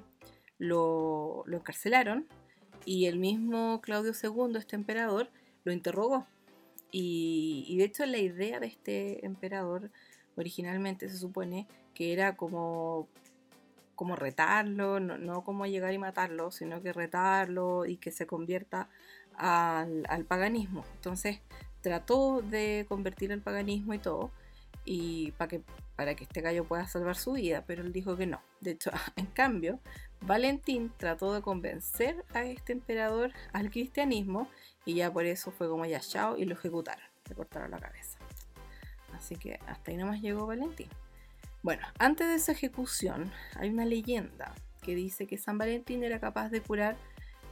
lo, 0.59 1.45
lo 1.47 1.57
encarcelaron 1.57 2.27
y 2.85 3.07
el 3.07 3.19
mismo 3.19 3.81
Claudio 3.83 4.13
II, 4.13 4.57
este 4.57 4.77
emperador, 4.77 5.31
lo 5.65 5.73
interrogó. 5.73 6.27
Y, 6.91 7.77
de 7.77 7.85
hecho 7.85 8.07
la 8.07 8.19
idea 8.19 8.61
de 8.61 8.67
este 8.67 9.27
emperador 9.27 9.91
originalmente 10.39 11.09
se 11.09 11.19
supone 11.19 11.67
que 11.95 12.13
era 12.13 12.37
como, 12.37 13.09
como 13.95 14.17
retarlo, 14.17 15.01
no, 15.01 15.45
como 15.45 15.67
llegar 15.67 15.93
y 15.93 15.99
matarlo, 15.99 16.51
sino 16.51 16.83
que 16.83 16.93
retarlo 16.93 17.87
y 17.87 17.97
que 17.97 18.11
se 18.11 18.27
convierta 18.27 18.89
al, 19.37 20.05
al 20.09 20.25
paganismo. 20.25 20.85
Entonces 20.95 21.41
trató 21.81 22.43
de 22.43 22.87
convertir 22.89 23.33
al 23.33 23.41
paganismo 23.41 23.95
y 23.95 23.99
todo, 23.99 24.31
y 24.91 25.33
para 25.33 25.49
que, 25.49 25.63
para 25.97 26.15
que 26.15 26.25
este 26.25 26.41
gallo 26.41 26.65
pueda 26.65 26.87
salvar 26.87 27.15
su 27.17 27.33
vida, 27.33 27.63
pero 27.67 27.83
él 27.83 27.93
dijo 27.93 28.17
que 28.17 28.27
no. 28.27 28.41
De 28.61 28.71
hecho, 28.71 28.91
en 29.17 29.27
cambio, 29.27 29.81
Valentín 30.23 30.91
trató 30.97 31.35
de 31.35 31.43
convencer 31.43 32.25
a 32.33 32.45
este 32.45 32.73
emperador 32.73 33.33
al 33.53 33.71
cristianismo 33.71 34.49
y 34.87 34.95
ya 34.95 35.13
por 35.13 35.27
eso 35.27 35.51
fue 35.51 35.69
como 35.69 35.85
ya 35.85 36.01
chao 36.01 36.39
y 36.39 36.47
lo 36.47 36.55
ejecutaron, 36.55 37.05
le 37.29 37.35
cortaron 37.35 37.71
la 37.71 37.79
cabeza. 37.79 38.08
Así 39.19 39.37
que 39.37 39.59
hasta 39.67 39.91
ahí 39.91 39.97
nomás 39.97 40.23
llegó 40.23 40.47
Valentín. 40.47 40.89
Bueno, 41.63 41.87
antes 41.99 42.29
de 42.29 42.39
su 42.39 42.53
ejecución 42.53 43.31
hay 43.57 43.69
una 43.69 43.85
leyenda 43.85 44.55
que 44.81 44.95
dice 44.95 45.27
que 45.27 45.37
San 45.37 45.59
Valentín 45.59 46.05
era 46.05 46.21
capaz 46.21 46.51
de 46.51 46.61
curar 46.61 46.97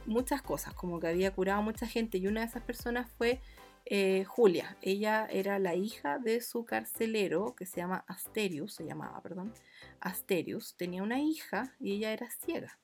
muchas 0.05 0.41
cosas, 0.41 0.73
como 0.73 0.99
que 0.99 1.07
había 1.07 1.31
curado 1.31 1.59
a 1.59 1.63
mucha 1.63 1.85
gente 1.85 2.17
y 2.17 2.27
una 2.27 2.41
de 2.41 2.47
esas 2.47 2.63
personas 2.63 3.11
fue 3.17 3.41
eh, 3.85 4.23
Julia. 4.25 4.77
Ella 4.81 5.27
era 5.29 5.59
la 5.59 5.75
hija 5.75 6.19
de 6.19 6.41
su 6.41 6.65
carcelero 6.65 7.53
que 7.55 7.65
se 7.65 7.77
llama 7.77 8.05
Asterius, 8.07 8.73
se 8.73 8.85
llamaba, 8.85 9.21
perdón. 9.21 9.53
Asterius 9.99 10.75
tenía 10.75 11.03
una 11.03 11.19
hija 11.19 11.75
y 11.79 11.93
ella 11.93 12.11
era 12.11 12.29
ciega. 12.31 12.79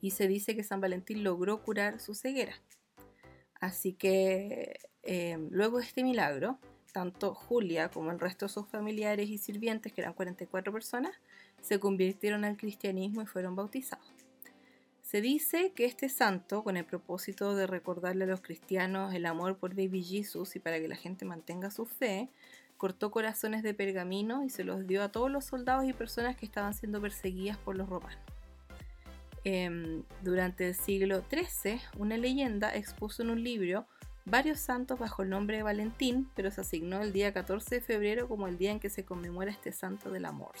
Y 0.00 0.10
se 0.10 0.26
dice 0.26 0.56
que 0.56 0.64
San 0.64 0.80
Valentín 0.80 1.22
logró 1.22 1.62
curar 1.62 2.00
su 2.00 2.14
ceguera. 2.14 2.54
Así 3.60 3.92
que 3.92 4.80
eh, 5.02 5.38
luego 5.50 5.78
de 5.78 5.84
este 5.84 6.02
milagro, 6.02 6.58
tanto 6.92 7.34
Julia 7.34 7.90
como 7.90 8.10
el 8.10 8.20
resto 8.20 8.46
de 8.46 8.52
sus 8.52 8.68
familiares 8.68 9.28
y 9.28 9.38
sirvientes, 9.38 9.92
que 9.92 10.02
eran 10.02 10.12
44 10.12 10.72
personas, 10.72 11.12
se 11.60 11.80
convirtieron 11.80 12.44
al 12.44 12.56
cristianismo 12.56 13.22
y 13.22 13.26
fueron 13.26 13.56
bautizados. 13.56 14.06
Se 15.02 15.20
dice 15.20 15.72
que 15.74 15.84
este 15.84 16.08
santo, 16.08 16.62
con 16.62 16.76
el 16.76 16.84
propósito 16.84 17.54
de 17.54 17.66
recordarle 17.66 18.24
a 18.24 18.28
los 18.28 18.40
cristianos 18.40 19.12
el 19.14 19.26
amor 19.26 19.56
por 19.56 19.74
Baby 19.74 20.02
Jesus 20.02 20.56
y 20.56 20.60
para 20.60 20.78
que 20.80 20.88
la 20.88 20.96
gente 20.96 21.24
mantenga 21.24 21.70
su 21.70 21.86
fe, 21.86 22.30
cortó 22.76 23.10
corazones 23.10 23.62
de 23.62 23.74
pergamino 23.74 24.44
y 24.44 24.50
se 24.50 24.64
los 24.64 24.86
dio 24.86 25.02
a 25.02 25.10
todos 25.10 25.30
los 25.30 25.44
soldados 25.44 25.84
y 25.84 25.92
personas 25.92 26.36
que 26.36 26.46
estaban 26.46 26.74
siendo 26.74 27.00
perseguidas 27.00 27.58
por 27.58 27.76
los 27.76 27.88
romanos. 27.88 28.22
Em, 29.44 30.04
durante 30.22 30.68
el 30.68 30.74
siglo 30.74 31.24
XIII, 31.28 31.80
una 31.98 32.16
leyenda 32.16 32.74
expuso 32.74 33.22
en 33.22 33.30
un 33.30 33.42
libro 33.42 33.86
varios 34.24 34.60
santos 34.60 34.98
bajo 34.98 35.22
el 35.22 35.30
nombre 35.30 35.56
de 35.56 35.62
Valentín, 35.62 36.30
pero 36.34 36.50
se 36.50 36.60
asignó 36.60 37.02
el 37.02 37.12
día 37.12 37.32
14 37.32 37.76
de 37.76 37.80
febrero 37.80 38.28
como 38.28 38.48
el 38.48 38.58
día 38.58 38.70
en 38.70 38.80
que 38.80 38.90
se 38.90 39.04
conmemora 39.04 39.50
este 39.50 39.72
santo 39.72 40.10
del 40.10 40.24
amor 40.24 40.52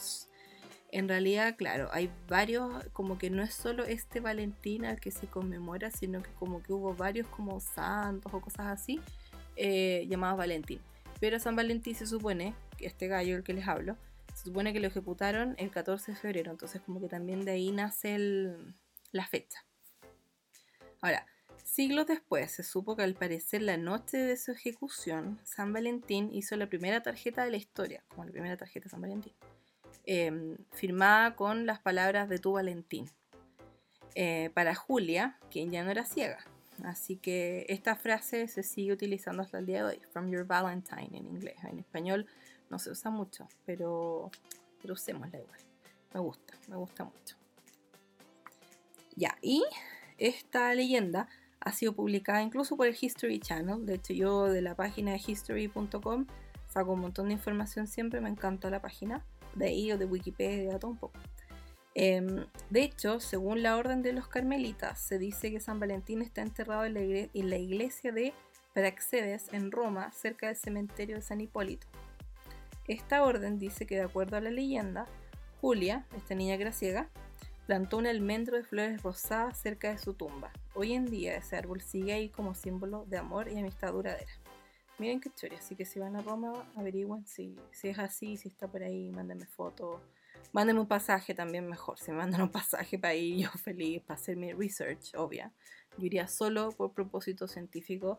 en 0.92 1.08
realidad, 1.08 1.56
claro, 1.56 1.88
hay 1.90 2.10
varios, 2.28 2.70
como 2.92 3.16
que 3.16 3.30
no 3.30 3.42
es 3.42 3.54
solo 3.54 3.84
este 3.84 4.20
Valentín 4.20 4.84
al 4.84 5.00
que 5.00 5.10
se 5.10 5.26
conmemora, 5.26 5.90
sino 5.90 6.22
que 6.22 6.30
como 6.32 6.62
que 6.62 6.74
hubo 6.74 6.94
varios 6.94 7.26
como 7.28 7.60
santos 7.60 8.32
o 8.32 8.40
cosas 8.42 8.66
así 8.66 9.00
eh, 9.56 10.06
llamados 10.08 10.36
Valentín. 10.36 10.80
Pero 11.18 11.38
San 11.38 11.56
Valentín 11.56 11.94
se 11.94 12.06
supone, 12.06 12.54
que 12.76 12.86
este 12.86 13.08
gallo 13.08 13.36
el 13.36 13.42
que 13.42 13.54
les 13.54 13.66
hablo, 13.66 13.96
se 14.34 14.44
supone 14.44 14.74
que 14.74 14.80
lo 14.80 14.88
ejecutaron 14.88 15.54
el 15.56 15.70
14 15.70 16.12
de 16.12 16.18
febrero, 16.18 16.50
entonces 16.50 16.82
como 16.82 17.00
que 17.00 17.08
también 17.08 17.46
de 17.46 17.52
ahí 17.52 17.72
nace 17.72 18.54
la 19.12 19.26
fecha. 19.26 19.64
Ahora, 21.00 21.26
siglos 21.64 22.06
después 22.06 22.50
se 22.50 22.62
supo 22.62 22.96
que 22.96 23.02
al 23.02 23.14
parecer 23.14 23.62
la 23.62 23.76
noche 23.76 24.18
de 24.18 24.36
su 24.36 24.52
ejecución, 24.52 25.40
San 25.44 25.72
Valentín 25.72 26.30
hizo 26.32 26.56
la 26.56 26.68
primera 26.68 27.02
tarjeta 27.02 27.44
de 27.44 27.50
la 27.50 27.56
historia, 27.56 28.02
como 28.08 28.24
la 28.24 28.32
primera 28.32 28.56
tarjeta 28.56 28.84
de 28.84 28.90
San 28.90 29.00
Valentín. 29.00 29.32
Em, 30.04 30.56
firmada 30.72 31.36
con 31.36 31.64
las 31.64 31.78
palabras 31.78 32.28
de 32.28 32.38
tu 32.38 32.52
Valentín. 32.52 33.10
Eh, 34.14 34.50
para 34.52 34.74
Julia, 34.74 35.38
quien 35.50 35.70
ya 35.70 35.84
no 35.84 35.90
era 35.90 36.04
ciega. 36.04 36.44
Así 36.84 37.16
que 37.16 37.66
esta 37.68 37.94
frase 37.96 38.48
se 38.48 38.62
sigue 38.62 38.92
utilizando 38.92 39.42
hasta 39.42 39.58
el 39.58 39.66
día 39.66 39.78
de 39.78 39.90
hoy. 39.90 40.00
From 40.12 40.30
your 40.30 40.44
Valentine 40.44 41.16
en 41.16 41.26
inglés. 41.26 41.56
En 41.64 41.78
español 41.78 42.26
no 42.70 42.78
se 42.78 42.90
usa 42.90 43.10
mucho, 43.10 43.48
pero, 43.64 44.30
pero 44.80 44.94
usémosla 44.94 45.38
igual. 45.38 45.60
Me 46.12 46.20
gusta, 46.20 46.54
me 46.68 46.76
gusta 46.76 47.04
mucho. 47.04 47.36
Ya, 49.14 49.36
y 49.40 49.62
esta 50.18 50.74
leyenda 50.74 51.28
ha 51.64 51.72
sido 51.72 51.94
publicada 51.94 52.42
incluso 52.42 52.76
por 52.76 52.86
el 52.86 52.96
History 52.98 53.38
Channel. 53.38 53.86
De 53.86 53.94
hecho, 53.94 54.12
yo 54.12 54.44
de 54.44 54.62
la 54.62 54.74
página 54.74 55.12
de 55.12 55.20
history.com 55.24 56.26
saco 56.68 56.92
un 56.92 57.00
montón 57.00 57.28
de 57.28 57.34
información 57.34 57.86
siempre, 57.86 58.20
me 58.20 58.30
encanta 58.30 58.70
la 58.70 58.80
página 58.80 59.24
de 59.54 59.66
ahí 59.66 59.92
o 59.92 59.98
de 59.98 60.06
Wikipedia, 60.06 60.78
todo 60.78 60.90
un 60.90 60.96
poco. 60.96 61.18
Em, 61.94 62.46
de 62.70 62.82
hecho, 62.82 63.20
según 63.20 63.62
la 63.62 63.76
orden 63.76 64.02
de 64.02 64.14
los 64.14 64.26
carmelitas, 64.26 64.98
se 64.98 65.18
dice 65.18 65.50
que 65.50 65.60
San 65.60 65.78
Valentín 65.78 66.22
está 66.22 66.40
enterrado 66.40 66.84
en 66.86 66.94
la, 66.94 67.56
iglesia 67.58 68.12
de 68.12 68.32
Praxedes 68.72 69.52
en 69.52 69.70
Roma, 69.70 70.10
cerca 70.12 70.46
del 70.46 70.56
cementerio 70.56 71.16
de 71.16 71.22
San 71.22 71.42
Hipólito. 71.42 71.86
Esta 72.88 73.22
orden 73.22 73.58
dice 73.58 73.86
que, 73.86 73.96
de 73.96 74.02
acuerdo 74.02 74.38
a 74.38 74.40
la 74.40 74.50
leyenda, 74.50 75.06
Julia, 75.60 76.06
esta 76.16 76.34
niña 76.34 76.56
graciega, 76.56 77.10
plantó 77.66 77.98
un 77.98 78.06
almendro 78.06 78.56
de 78.56 78.64
flores 78.64 79.02
rosadas 79.02 79.58
cerca 79.58 79.90
de 79.90 79.98
su 79.98 80.14
tumba. 80.14 80.52
Hoy 80.74 80.92
en 80.94 81.06
día 81.06 81.36
ese 81.36 81.56
árbol 81.56 81.80
sigue 81.80 82.12
ahí 82.12 82.28
como 82.28 82.54
símbolo 82.54 83.04
de 83.06 83.18
amor 83.18 83.48
y 83.48 83.58
amistad 83.58 83.92
duradera. 83.92 84.32
Miren 84.98 85.20
qué 85.20 85.28
historia, 85.28 85.58
así 85.58 85.74
que 85.74 85.84
si 85.84 85.98
van 85.98 86.16
a 86.16 86.22
Roma, 86.22 86.70
averigüen 86.76 87.26
si, 87.26 87.56
si 87.72 87.88
es 87.88 87.98
así, 87.98 88.36
si 88.36 88.48
está 88.48 88.68
por 88.68 88.82
ahí, 88.82 89.10
mándenme 89.10 89.46
fotos. 89.46 90.00
Mándenme 90.52 90.80
un 90.80 90.88
pasaje 90.88 91.34
también 91.34 91.66
mejor. 91.66 91.98
Si 91.98 92.10
me 92.10 92.18
mandan 92.18 92.42
un 92.42 92.50
pasaje 92.50 92.98
para 92.98 93.14
ir 93.14 93.44
yo 93.44 93.50
feliz, 93.50 94.02
para 94.02 94.20
hacer 94.20 94.36
mi 94.36 94.52
research, 94.52 95.14
obvia. 95.16 95.52
Yo 95.96 96.06
iría 96.06 96.28
solo 96.28 96.72
por 96.72 96.92
propósitos 96.92 97.52
científicos. 97.52 98.18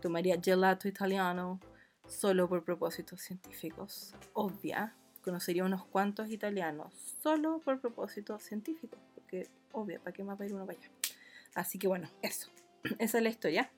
Tomaría 0.00 0.40
gelato 0.42 0.88
italiano 0.88 1.60
solo 2.06 2.48
por 2.48 2.64
propósitos 2.64 3.20
científicos. 3.20 4.14
Obvia. 4.32 4.97
Conocería 5.28 5.62
unos 5.62 5.84
cuantos 5.84 6.30
italianos 6.30 6.94
solo 7.22 7.60
por 7.62 7.80
propósitos 7.80 8.42
científicos. 8.42 8.98
Porque, 9.14 9.46
obvia, 9.72 9.98
¿para 9.98 10.12
qué 10.12 10.24
más 10.24 10.40
va 10.40 10.44
a 10.44 10.46
ir 10.46 10.54
uno 10.54 10.64
para 10.64 10.78
allá? 10.78 10.88
Así 11.54 11.78
que 11.78 11.86
bueno, 11.86 12.08
eso. 12.22 12.48
Esa 12.98 13.18
es 13.18 13.22
la 13.22 13.28
historia. 13.28 13.70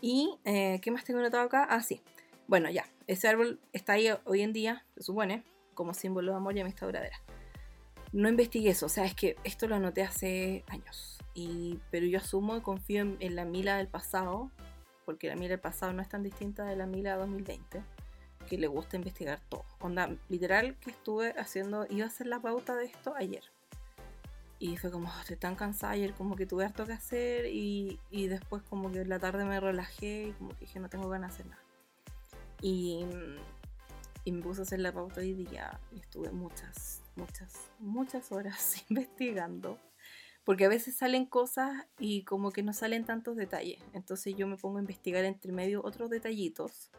¿Y 0.00 0.36
eh, 0.44 0.80
qué 0.82 0.90
más 0.90 1.04
tengo 1.04 1.20
notado 1.20 1.44
acá? 1.44 1.68
Ah, 1.70 1.80
sí. 1.82 2.02
Bueno, 2.48 2.68
ya. 2.68 2.84
Ese 3.06 3.28
árbol 3.28 3.60
está 3.72 3.92
ahí 3.92 4.08
hoy 4.24 4.42
en 4.42 4.52
día, 4.52 4.84
se 4.96 5.04
supone, 5.04 5.44
como 5.74 5.94
símbolo 5.94 6.32
de 6.32 6.38
amor 6.38 6.56
y 6.56 6.60
amistad 6.60 6.88
duradera. 6.88 7.16
No 8.12 8.28
investigué 8.28 8.70
eso, 8.70 8.86
o 8.86 8.88
sea, 8.88 9.04
es 9.04 9.14
que 9.14 9.36
esto 9.44 9.68
lo 9.68 9.76
anoté 9.76 10.02
hace 10.02 10.64
años. 10.66 11.18
Y, 11.34 11.78
pero 11.92 12.06
yo 12.06 12.18
asumo 12.18 12.56
y 12.56 12.60
confío 12.60 13.02
en, 13.02 13.36
la 13.36 13.44
Mila 13.44 13.76
del 13.76 13.88
pasado, 13.88 14.50
porque 15.04 15.28
la 15.28 15.36
Mila 15.36 15.50
del 15.50 15.60
pasado 15.60 15.92
no 15.92 16.02
es 16.02 16.08
tan 16.08 16.22
distinta 16.22 16.64
de 16.64 16.76
la 16.76 16.86
Mila 16.86 17.16
2020, 17.16 17.82
que 18.44 18.58
le 18.58 18.66
gusta 18.66 18.96
investigar 18.96 19.40
todo. 19.48 19.64
Onda, 19.80 20.10
literal 20.28 20.76
que 20.76 20.90
estuve 20.90 21.34
haciendo, 21.38 21.86
iba 21.90 22.04
a 22.04 22.08
hacer 22.08 22.26
la 22.26 22.40
pauta 22.40 22.74
de 22.76 22.86
esto 22.86 23.14
ayer. 23.14 23.42
Y 24.58 24.76
fue 24.76 24.90
como, 24.90 25.08
oh, 25.08 25.20
estoy 25.20 25.36
tan 25.36 25.56
cansada 25.56 25.92
ayer, 25.92 26.14
como 26.14 26.36
que 26.36 26.46
tuve 26.46 26.64
harto 26.64 26.86
que 26.86 26.92
hacer 26.92 27.46
y, 27.46 28.00
y, 28.10 28.28
después 28.28 28.62
como 28.62 28.90
que 28.90 29.00
en 29.00 29.08
la 29.08 29.18
tarde 29.18 29.44
me 29.44 29.60
relajé 29.60 30.28
y 30.28 30.32
como 30.32 30.50
que 30.50 30.60
dije, 30.60 30.80
no 30.80 30.88
tengo 30.88 31.08
ganas 31.08 31.30
de 31.30 31.34
hacer 31.34 31.46
nada. 31.46 31.62
Y, 32.62 33.04
y 34.24 34.32
me 34.32 34.42
puse 34.42 34.60
a 34.60 34.64
hacer 34.64 34.80
la 34.80 34.92
pauta 34.92 35.20
hoy 35.20 35.34
día 35.34 35.78
y 35.92 36.00
estuve 36.00 36.30
muchas, 36.30 37.02
muchas, 37.16 37.52
muchas 37.78 38.32
horas 38.32 38.84
investigando. 38.88 39.78
Porque 40.44 40.66
a 40.66 40.68
veces 40.68 40.94
salen 40.94 41.26
cosas 41.26 41.86
y 41.98 42.22
como 42.24 42.50
que 42.52 42.62
no 42.62 42.74
salen 42.74 43.04
tantos 43.04 43.36
detalles. 43.36 43.82
Entonces 43.92 44.34
yo 44.36 44.46
me 44.46 44.56
pongo 44.56 44.76
a 44.76 44.80
investigar 44.80 45.24
entre 45.24 45.52
medio 45.52 45.82
otros 45.82 46.10
detallitos 46.10 46.90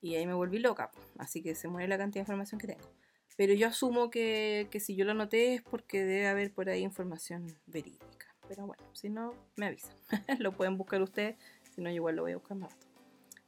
y 0.00 0.14
ahí 0.14 0.26
me 0.26 0.34
volví 0.34 0.58
loca. 0.58 0.90
Así 1.18 1.42
que 1.42 1.54
se 1.54 1.68
muere 1.68 1.88
la 1.88 1.98
cantidad 1.98 2.20
de 2.20 2.24
información 2.24 2.60
que 2.60 2.68
tengo. 2.68 2.88
Pero 3.36 3.54
yo 3.54 3.68
asumo 3.68 4.10
que, 4.10 4.68
si 4.80 4.96
yo 4.96 5.04
lo 5.04 5.14
noté 5.14 5.54
es 5.54 5.62
porque 5.62 6.04
debe 6.04 6.28
haber 6.28 6.52
por 6.52 6.68
ahí 6.68 6.82
información 6.82 7.46
verídica. 7.66 8.26
Pero 8.48 8.66
bueno, 8.66 8.82
si 8.92 9.08
no, 9.08 9.32
me 9.56 9.66
avisan. 9.66 9.94
lo 10.38 10.52
pueden 10.52 10.76
buscar 10.76 11.00
ustedes, 11.02 11.36
si 11.74 11.80
no, 11.80 11.88
yo 11.88 11.96
igual 11.96 12.16
lo 12.16 12.22
voy 12.22 12.32
a 12.32 12.36
buscar 12.36 12.56
más 12.56 12.74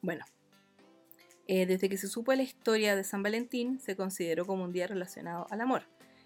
Bueno, 0.01 0.25
Eh, 1.49 1.67
desde 1.67 1.89
que 1.89 1.99
se 1.99 2.09
supo 2.09 2.33
la 2.33 2.43
historia 2.43 2.95
de 2.97 3.05
San 3.05 3.23
Valentín, 3.23 3.81
se 3.81 3.97
consideró 3.97 4.47
como 4.47 4.65
un 4.65 4.73
día 4.73 4.87
relacionado 4.87 5.47
al 5.51 5.61
amor. 5.61 5.83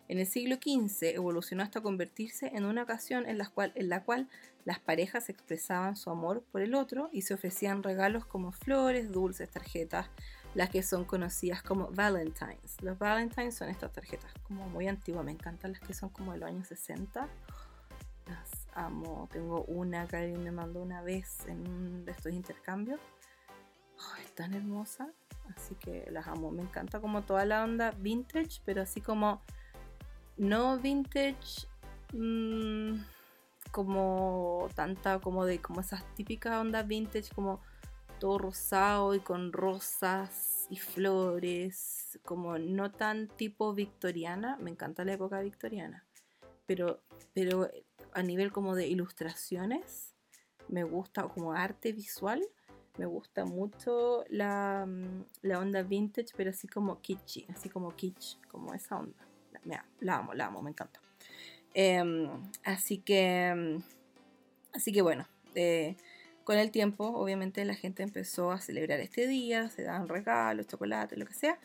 En 0.09 0.19
el 0.19 0.27
siglo 0.27 0.57
XV 0.57 1.15
evolucionó 1.15 1.63
hasta 1.63 1.81
convertirse 1.81 2.53
en 2.55 2.65
una 2.65 2.83
ocasión 2.83 3.27
en 3.27 3.39
la, 3.39 3.49
cual, 3.49 3.73
en 3.75 3.89
la 3.89 4.05
cual 4.05 4.29
las 4.67 4.81
parejas 4.81 5.29
expresaban 5.29 5.95
su 5.95 6.11
amor 6.11 6.43
por 6.43 6.61
el 6.61 6.75
otro 6.75 7.09
y 7.13 7.23
se 7.23 7.35
ofrecían 7.35 7.85
regalos 7.85 8.27
como 8.27 8.51
flores, 8.51 9.13
dulces, 9.13 9.49
tarjetas, 9.49 10.11
las 10.57 10.71
que 10.71 10.83
son 10.83 11.05
conocidas 11.05 11.63
como 11.63 11.89
Valentines. 11.93 12.83
Los 12.83 12.99
Valentines 12.99 13.55
son 13.55 13.69
estas 13.69 13.93
tarjetas 13.93 14.35
como 14.43 14.69
muy 14.69 14.89
antiguas, 14.89 15.25
me 15.25 15.31
encantan 15.31 15.71
las 15.71 15.81
que 15.81 15.95
son 15.95 16.09
como 16.09 16.33
de 16.33 16.39
los 16.39 16.49
años 16.49 16.67
60. 16.67 17.29
Las 18.27 18.67
amo, 18.75 19.29
tengo 19.31 19.63
una 19.67 20.09
que 20.09 20.17
alguien 20.17 20.43
me 20.43 20.51
mandó 20.51 20.83
una 20.83 21.01
vez 21.01 21.47
en 21.47 21.61
un 21.69 22.05
de 22.05 22.11
estos 22.11 22.33
intercambios. 22.33 22.99
es 24.21 24.35
tan 24.35 24.53
hermosa, 24.53 25.13
así 25.55 25.77
que 25.77 26.09
las 26.11 26.27
amo. 26.27 26.51
Me 26.51 26.63
encanta 26.63 27.01
como 27.01 27.23
toda 27.23 27.45
la 27.45 27.63
onda 27.63 27.93
vintage, 27.93 28.63
pero 28.65 28.83
así 28.83 29.01
como 29.01 29.43
no 30.37 30.77
vintage 30.79 31.69
mmm, 32.13 32.97
como 33.77 34.71
tanta 34.75 35.19
como 35.19 35.45
de 35.45 35.61
como 35.61 35.83
esas 35.83 36.03
típicas 36.15 36.57
ondas 36.57 36.89
vintage 36.89 37.29
como 37.35 37.61
todo 38.19 38.39
rosado 38.39 39.15
y 39.15 39.21
con 39.21 39.53
rosas 39.53 40.67
y 40.71 40.79
flores, 40.79 42.19
como 42.25 42.57
no 42.57 42.91
tan 42.91 43.29
tipo 43.29 43.75
victoriana, 43.75 44.57
me 44.57 44.71
encanta 44.71 45.05
la 45.05 45.13
época 45.13 45.41
victoriana, 45.41 46.07
pero, 46.65 47.03
pero 47.35 47.71
a 48.15 48.23
nivel 48.23 48.51
como 48.51 48.75
de 48.75 48.87
ilustraciones, 48.87 50.15
me 50.69 50.83
gusta 50.83 51.25
como 51.29 51.53
arte 51.53 51.93
visual, 51.93 52.43
me 52.97 53.05
gusta 53.05 53.45
mucho 53.45 54.25
la, 54.31 54.89
la 55.43 55.59
onda 55.59 55.83
vintage, 55.83 56.33
pero 56.35 56.49
así 56.49 56.67
como 56.67 57.03
kitschy, 57.03 57.45
así 57.51 57.69
como 57.69 57.95
kitsch, 57.95 58.41
como 58.49 58.73
esa 58.73 58.97
onda. 58.97 59.29
La, 60.01 60.17
amo, 60.17 60.33
la 60.33 60.47
amo, 60.47 60.63
me 60.63 60.71
encanta. 60.71 60.99
Em, 61.79 62.31
así 62.65 62.97
que, 62.97 63.83
así 64.73 64.93
que 64.93 65.03
bueno, 65.03 65.29
eh, 65.55 65.95
con 66.43 66.57
el 66.57 66.71
tiempo, 66.71 67.05
obviamente, 67.09 67.63
la 67.67 67.75
gente 67.75 68.03
empezó 68.03 68.51
a 68.51 68.63
celebrar 68.63 68.99
este 69.01 69.27
día, 69.27 69.69
se 69.69 69.83
dan 69.83 70.09
regalos, 70.09 70.67
chocolate, 70.69 71.19
lo 71.19 71.27
que 71.27 71.35
sea. 71.35 71.59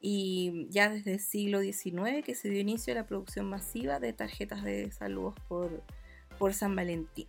Y 0.00 0.68
ya 0.70 0.88
desde 0.88 1.14
el 1.14 1.20
siglo 1.20 1.60
XIX 1.62 2.24
que 2.24 2.36
se 2.36 2.48
dio 2.48 2.60
inicio 2.60 2.92
a 2.92 2.96
la 2.96 3.06
producción 3.06 3.46
masiva 3.46 3.98
de 3.98 4.12
tarjetas 4.12 4.62
de 4.62 4.92
saludos 4.92 5.34
por, 5.48 5.82
por 6.38 6.54
San 6.54 6.76
Valentín. 6.76 7.26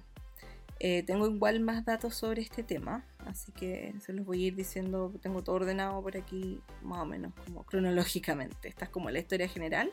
Eh, 0.79 1.01
tengo 1.07 1.27
igual 1.27 1.59
más 1.59 1.85
datos 1.85 2.13
sobre 2.13 2.43
este 2.43 2.61
tema, 2.61 3.03
así 3.25 3.51
que 3.51 3.95
se 3.99 4.13
los 4.13 4.27
voy 4.27 4.43
a 4.43 4.47
ir 4.47 4.55
diciendo, 4.55 5.11
tengo 5.23 5.43
todo 5.43 5.55
ordenado 5.55 6.03
por 6.03 6.15
aquí, 6.15 6.61
más 6.83 6.99
o 6.99 7.05
menos 7.05 7.33
como 7.45 7.63
cronológicamente. 7.63 8.67
Esta 8.67 8.85
es 8.85 8.91
como 8.91 9.09
la 9.09 9.17
historia 9.17 9.47
general, 9.47 9.91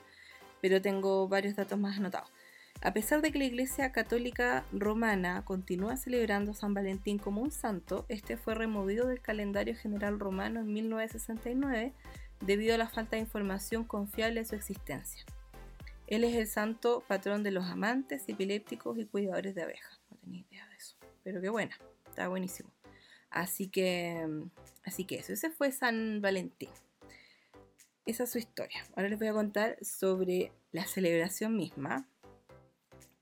pero 0.65 0.81
tengo 0.81 1.29
varios 1.29 1.57
datos 1.57 1.79
más 1.79 1.99
anotados. 1.99 2.33
A 2.81 2.95
pesar 2.95 3.21
de 3.21 3.31
que 3.31 3.39
la 3.39 3.45
Iglesia 3.45 3.93
Católica 3.93 4.65
Romana 4.73 5.45
continúa 5.45 5.99
celebrando 5.99 6.55
San 6.55 6.73
Valentín 6.73 7.19
como 7.19 7.43
un 7.43 7.51
santo, 7.51 8.07
este 8.09 8.39
fue 8.39 8.55
removido 8.55 9.07
del 9.07 9.21
calendario 9.21 9.77
general 9.77 10.19
romano 10.19 10.61
en 10.61 10.73
1969 10.73 11.93
debido 12.41 12.75
a 12.75 12.79
la 12.79 12.89
falta 12.89 13.17
de 13.17 13.21
información 13.21 13.85
confiable 13.85 14.41
de 14.41 14.47
su 14.47 14.55
existencia. 14.55 15.23
Él 16.07 16.25
es 16.25 16.35
el 16.35 16.47
santo 16.47 17.05
patrón 17.07 17.43
de 17.43 17.51
los 17.51 17.67
amantes, 17.67 18.27
epilépticos 18.27 18.97
y 18.97 19.05
cuidadores 19.05 19.55
de 19.55 19.65
abejas. 19.65 20.01
No 20.11 20.17
tenía 20.17 20.47
idea 20.51 20.67
de 20.67 20.77
eso, 20.77 20.97
pero 21.23 21.43
qué 21.43 21.51
buena, 21.51 21.79
está 22.09 22.29
buenísimo. 22.29 22.71
Así 23.29 23.69
que, 23.69 24.27
así 24.83 25.05
que 25.05 25.17
eso, 25.17 25.35
ese 25.35 25.51
fue 25.51 25.73
San 25.73 26.23
Valentín. 26.23 26.71
Esa 28.07 28.25
es 28.25 28.31
su 28.31 28.39
historia. 28.39 28.85
Ahora 28.95 29.09
les 29.09 29.19
voy 29.19 29.29
a 29.29 29.33
contar 29.33 29.83
sobre 29.83 30.53
la 30.73 30.85
celebración 30.85 31.57
misma, 31.57 32.07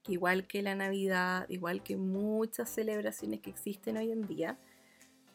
que 0.02 0.12
igual 0.12 0.48
que 0.48 0.60
la 0.60 0.74
Navidad, 0.74 1.46
igual 1.48 1.84
que 1.84 1.96
muchas 1.96 2.68
celebraciones 2.68 3.40
que 3.40 3.50
existen 3.50 3.96
hoy 3.96 4.10
en 4.10 4.26
día, 4.26 4.58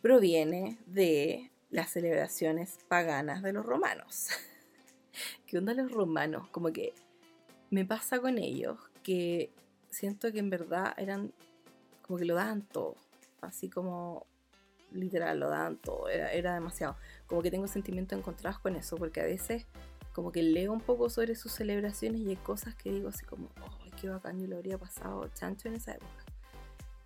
proviene 0.02 0.78
de 0.86 1.50
las 1.70 1.92
celebraciones 1.92 2.80
paganas 2.90 3.42
de 3.42 3.54
los 3.54 3.66
romanos. 3.66 4.28
¿Qué 5.48 5.58
onda 5.58 5.74
los 5.74 5.94
romanos? 5.94 6.50
Como 6.50 6.74
que 6.74 6.94
me 7.70 7.86
pasa 7.86 8.20
con 8.20 8.38
ellos 8.38 8.78
que 9.02 9.54
siento 9.90 10.34
que 10.34 10.40
en 10.40 10.50
verdad 10.50 10.94
eran 10.98 11.32
como 12.02 12.20
que 12.20 12.26
lo 12.26 12.36
dan 12.36 12.64
todo, 12.64 12.98
así 13.40 13.70
como 13.70 14.26
literal 14.92 15.40
lo 15.40 15.50
dan 15.50 15.78
todo, 15.78 16.10
era 16.10 16.54
demasiado. 16.54 16.98
Como 17.28 17.42
que 17.42 17.52
tengo 17.52 17.68
sentimientos 17.68 18.18
encontrados 18.18 18.60
con 18.60 18.76
eso, 18.76 18.98
porque 18.98 19.22
a 19.22 19.26
veces 19.26 19.66
como 20.14 20.32
que 20.32 20.42
leo 20.42 20.74
un 20.74 20.82
poco 20.82 21.10
sobre 21.10 21.36
sus 21.36 21.52
celebraciones 21.52 22.22
y 22.22 22.30
hay 22.30 22.38
cosas 22.38 22.74
que 22.74 22.92
digo 22.92 23.10
así 23.10 23.24
como, 23.26 23.50
oh, 23.62 23.78
qué 24.02 24.10
bacán, 24.10 24.40
yo 24.40 24.48
lo 24.48 24.56
habría 24.56 24.78
pasado 24.78 25.28
chancho 25.34 25.68
en 25.68 25.76
esa 25.76 25.92
época. 25.92 26.26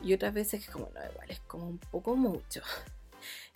Y 0.01 0.13
otras 0.13 0.33
veces 0.33 0.61
es 0.61 0.69
como, 0.69 0.89
no, 0.93 1.11
igual 1.11 1.29
es 1.29 1.39
como 1.41 1.67
un 1.67 1.77
poco 1.77 2.15
mucho. 2.15 2.61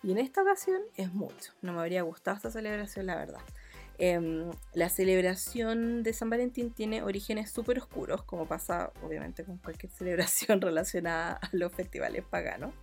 Y 0.04 0.12
en 0.12 0.20
esta 0.20 0.44
ocasión 0.44 0.80
es 0.96 1.12
mucho. 1.12 1.52
No 1.64 1.74
me 1.74 1.80
habría 1.80 2.04
gustado 2.04 2.38
esta 2.38 2.52
celebración, 2.52 3.08
la 3.08 3.16
verdad. 3.16 3.40
Em, 3.98 4.52
la 4.74 4.90
celebración 4.90 6.04
de 6.04 6.14
San 6.14 6.30
Valentín 6.30 6.72
tiene 6.72 7.02
orígenes 7.02 7.50
súper 7.50 7.80
oscuros, 7.80 8.24
como 8.24 8.46
pasa 8.46 8.92
obviamente 9.02 9.44
con 9.44 9.58
cualquier 9.58 9.92
celebración 9.98 10.62
relacionada 10.62 11.40
a 11.42 11.50
los 11.54 11.74
festivales 11.74 12.24
paganos. 12.30 12.74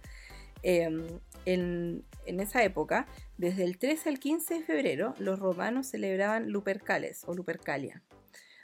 Em, 0.62 1.06
en, 1.44 2.04
en, 2.26 2.40
esa 2.40 2.62
época, 2.62 3.06
desde 3.36 3.64
el 3.64 3.78
13 3.78 4.08
al 4.08 4.18
15 4.20 4.54
de 4.54 4.62
febrero, 4.62 5.14
los 5.18 5.38
romanos 5.38 5.88
celebraban 5.88 6.50
Lupercales 6.50 7.24
o 7.26 7.34
Lupercalia, 7.34 8.02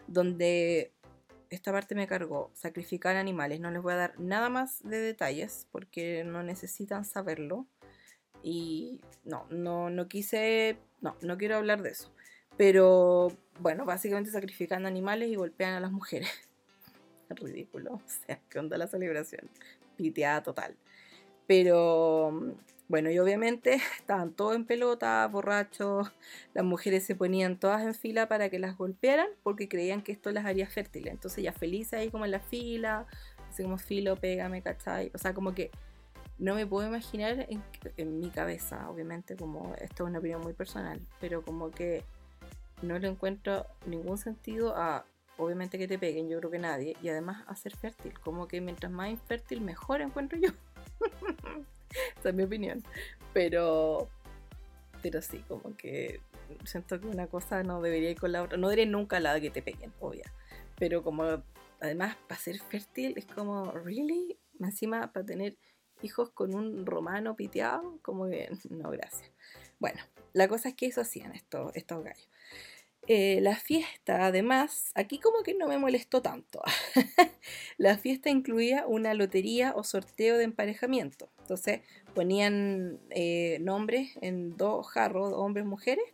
donde 0.07 0.93
esta 1.51 1.73
parte 1.73 1.95
me 1.95 2.07
cargó, 2.07 2.51
sacrificar 2.55 3.17
animales. 3.17 3.61
No 3.61 3.71
les 3.71 3.83
voy 3.83 3.95
a 3.95 3.97
dar 3.97 4.21
nada 4.21 4.49
más 4.49 4.83
de 4.83 4.99
detalles 5.01 5.67
porque 5.71 6.25
no 6.25 6.43
necesitan 6.43 7.05
saberlo. 7.05 7.67
Y 8.43 9.01
no, 9.25 9.47
no, 9.51 9.91
no 9.91 10.09
quise, 10.09 10.79
no, 11.01 11.17
no 11.23 11.37
quiero 11.39 11.57
hablar 11.57 11.83
de 11.83 11.91
eso. 11.91 12.13
Pero 12.57 13.29
bueno, 13.61 13.85
básicamente 13.85 14.31
sacrifican 14.31 14.87
animales 14.87 15.29
y 15.31 15.37
golpean 15.37 15.75
a 15.75 15.81
las 15.81 15.91
mujeres. 15.91 16.29
Ridículo, 17.31 17.95
o 17.95 18.03
sea, 18.07 18.41
¿qué 18.49 18.59
onda 18.59 18.79
la 18.79 18.87
celebración? 18.87 19.49
Piteada 19.97 20.43
total. 20.43 20.77
Pero 21.49 22.55
bueno, 22.89 23.11
y 23.11 23.19
obviamente 23.19 23.75
estaban 23.99 24.33
todos 24.33 24.55
en 24.55 24.65
pelota, 24.65 25.27
borrachos, 25.27 26.13
las 26.55 26.65
mujeres 26.65 27.05
se 27.05 27.17
ponían 27.17 27.59
todas 27.59 27.83
en 27.83 27.95
fila 27.95 28.29
para 28.29 28.49
que 28.51 28.61
las 28.61 28.77
golpearan 28.79 29.29
porque 29.43 29.69
creían 29.69 30.03
que 30.03 30.13
esto 30.13 30.31
las 30.31 30.45
haría 30.45 30.69
fértiles. 30.69 31.13
Entonces 31.13 31.43
ya 31.43 31.53
felices 31.53 31.95
ahí 31.95 32.11
como 32.11 32.25
en 32.25 32.31
la 32.31 32.41
fila, 32.41 33.07
así 33.51 33.65
como 33.65 33.79
filo, 33.79 34.15
pégame, 34.15 34.63
¿cachai? 34.63 35.11
O 35.15 35.19
sea, 35.19 35.35
como 35.35 35.55
que 35.55 35.71
no 36.39 36.55
me 36.55 36.67
puedo 36.67 36.87
imaginar 36.87 37.47
en, 37.49 37.63
en 37.97 38.21
mi 38.21 38.31
cabeza, 38.31 38.89
obviamente, 38.89 39.37
como 39.37 39.75
esto 39.81 40.05
es 40.05 40.11
una 40.11 40.21
opinión 40.21 40.41
muy 40.41 40.53
personal, 40.53 41.01
pero 41.21 41.43
como 41.43 41.71
que 41.71 42.05
no 42.83 42.99
le 42.99 43.09
encuentro 43.09 43.67
ningún 43.87 44.19
sentido 44.19 44.77
a, 44.77 45.05
obviamente, 45.37 45.79
que 45.79 45.89
te 45.89 45.99
peguen, 45.99 46.29
yo 46.29 46.39
creo 46.39 46.51
que 46.51 46.59
nadie, 46.61 46.97
y 47.03 47.09
además 47.09 47.45
a 47.49 47.57
ser 47.57 47.75
fértil, 47.75 48.19
como 48.21 48.47
que 48.47 48.61
mientras 48.61 48.93
más 48.93 49.11
infértil, 49.11 49.61
mejor 49.61 50.01
encuentro 50.01 50.39
yo. 50.39 50.51
Esa 52.19 52.29
es 52.29 52.35
mi 52.35 52.43
opinión. 52.43 52.83
Pero, 53.33 54.09
pero 55.03 55.23
sí, 55.23 55.45
como 55.49 55.77
que 55.77 56.21
siento 56.65 57.01
que 57.01 57.07
una 57.07 57.27
cosa 57.27 57.63
no 57.63 57.81
debería 57.83 58.11
ir 58.11 58.19
con 58.19 58.33
la 58.33 58.43
otra. 58.43 58.57
No 58.59 58.71
diré 58.71 58.87
nunca 58.87 59.21
la 59.21 59.41
que 59.41 59.51
te 59.51 59.63
peguen, 59.63 59.93
obvia. 60.01 60.33
Pero 60.79 61.03
como, 61.03 61.43
además, 61.81 62.17
para 62.29 62.41
ser 62.41 62.59
fértil 62.59 63.15
es 63.17 63.27
como, 63.27 63.73
¿really? 63.73 64.39
Encima, 64.61 65.13
para 65.13 65.27
tener 65.27 65.57
hijos 66.03 66.31
con 66.31 66.55
un 66.55 66.87
romano 66.87 67.37
piteado, 67.37 67.99
como 68.03 68.27
bien, 68.27 68.59
no, 68.71 68.91
gracias. 68.91 69.31
Bueno, 69.79 70.01
la 70.33 70.49
cosa 70.49 70.69
es 70.69 70.75
que 70.75 70.87
eso 70.87 71.01
hacían 71.01 71.33
estos, 71.33 71.75
estos 71.75 72.03
gallos. 72.03 72.29
Eh, 73.11 73.41
la 73.41 73.57
fiesta, 73.57 74.27
además, 74.27 74.93
aquí 74.95 75.19
como 75.19 75.43
que 75.43 75.55
no 75.55 75.67
me 75.67 75.79
molestó 75.79 76.21
tanto. 76.21 76.61
la 77.79 77.97
fiesta 77.97 78.29
incluía 78.29 78.87
una 78.87 79.15
lotería 79.15 79.73
o 79.75 79.83
sorteo 79.83 80.37
de 80.37 80.45
emparejamiento. 80.45 81.31
Entonces 81.39 81.81
ponían 82.15 83.01
eh, 83.09 83.61
nombres 83.63 84.11
en 84.21 84.59
dos 84.59 84.87
jarros, 84.89 85.33
hombres, 85.33 85.65
mujeres, 85.65 86.05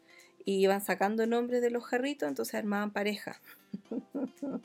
y 0.44 0.60
iban 0.60 0.80
sacando 0.80 1.26
nombres 1.26 1.62
de 1.62 1.70
los 1.70 1.84
jarritos, 1.84 2.28
entonces 2.28 2.54
armaban 2.54 2.92
pareja. 2.92 3.40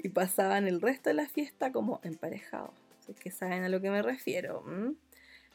y 0.00 0.10
pasaban 0.10 0.68
el 0.68 0.82
resto 0.82 1.08
de 1.08 1.14
la 1.14 1.28
fiesta 1.28 1.72
como 1.72 1.98
emparejados. 2.02 2.74
Así 3.00 3.14
que 3.14 3.30
saben 3.30 3.62
a 3.62 3.70
lo 3.70 3.80
que 3.80 3.90
me 3.90 4.02
refiero. 4.02 4.62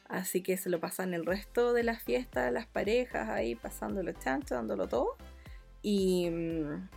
Así 0.08 0.42
que 0.42 0.56
se 0.56 0.70
lo 0.70 0.80
pasan 0.80 1.12
el 1.14 1.26
resto 1.26 1.72
de 1.74 1.82
las 1.82 2.02
fiestas, 2.02 2.52
las 2.52 2.66
parejas 2.66 3.28
ahí 3.28 3.54
pasándolo 3.54 4.12
chancho, 4.12 4.54
dándolo 4.54 4.88
todo. 4.88 5.16
Y, 5.82 6.30
mm, 6.30 6.88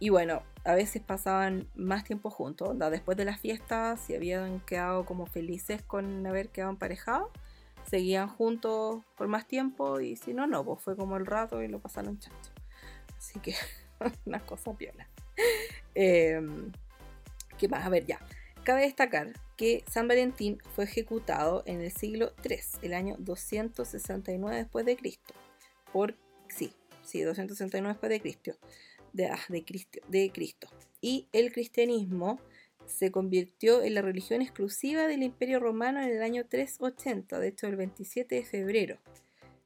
y 0.00 0.08
bueno, 0.10 0.42
a 0.64 0.74
veces 0.74 1.02
pasaban 1.02 1.68
más 1.74 2.04
tiempo 2.04 2.30
juntos. 2.30 2.76
Después 2.90 3.16
de 3.16 3.24
las 3.24 3.40
fiestas, 3.40 4.00
si 4.00 4.14
habían 4.14 4.60
quedado 4.60 5.04
como 5.04 5.26
felices 5.26 5.82
con 5.82 6.26
haber 6.26 6.50
quedado 6.50 6.72
emparejados, 6.72 7.30
seguían 7.88 8.28
juntos 8.28 9.02
por 9.16 9.28
más 9.28 9.46
tiempo 9.46 10.00
y 10.00 10.16
si 10.16 10.34
no, 10.34 10.46
no, 10.46 10.64
pues 10.64 10.82
fue 10.82 10.96
como 10.96 11.16
el 11.16 11.26
rato 11.26 11.62
y 11.62 11.68
lo 11.68 11.80
pasaron 11.80 12.18
chacho. 12.18 12.52
Así 13.16 13.40
que 13.40 13.54
una 14.26 14.40
cosa 14.40 14.72
piola. 14.74 15.08
Em, 15.94 16.70
¿Qué 17.56 17.68
más? 17.68 17.84
A 17.84 17.88
ver, 17.88 18.06
ya. 18.06 18.20
Cabe 18.68 18.82
destacar 18.82 19.32
que 19.56 19.82
San 19.90 20.08
Valentín 20.08 20.58
fue 20.74 20.84
ejecutado 20.84 21.62
en 21.64 21.80
el 21.80 21.90
siglo 21.90 22.34
III, 22.44 22.58
el 22.82 22.92
año 22.92 23.16
269 23.18 24.54
después 24.54 24.84
de 24.84 24.94
Cristo. 24.94 25.32
Por, 25.90 26.18
sí, 26.48 26.74
sí, 27.02 27.22
269 27.22 27.94
después 27.94 28.10
de 28.10 28.20
Cristo. 28.20 28.58
Ah, 29.32 29.40
de, 29.48 29.64
Cristo, 29.64 30.00
de 30.08 30.30
Cristo. 30.30 30.68
Y 31.00 31.28
el 31.32 31.50
cristianismo 31.50 32.40
se 32.84 33.10
convirtió 33.10 33.80
en 33.82 33.94
la 33.94 34.02
religión 34.02 34.42
exclusiva 34.42 35.06
del 35.06 35.22
Imperio 35.22 35.60
Romano 35.60 36.02
en 36.02 36.10
el 36.10 36.22
año 36.22 36.44
380, 36.44 37.40
de 37.40 37.48
hecho 37.48 37.68
el 37.68 37.76
27 37.76 38.34
de 38.34 38.44
febrero 38.44 38.98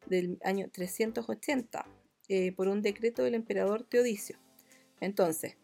del 0.06 0.38
año 0.44 0.70
380, 0.70 1.86
eh, 2.28 2.52
por 2.52 2.68
un 2.68 2.82
decreto 2.82 3.24
del 3.24 3.34
emperador 3.34 3.82
Teodicio. 3.82 4.36
Entonces, 5.00 5.56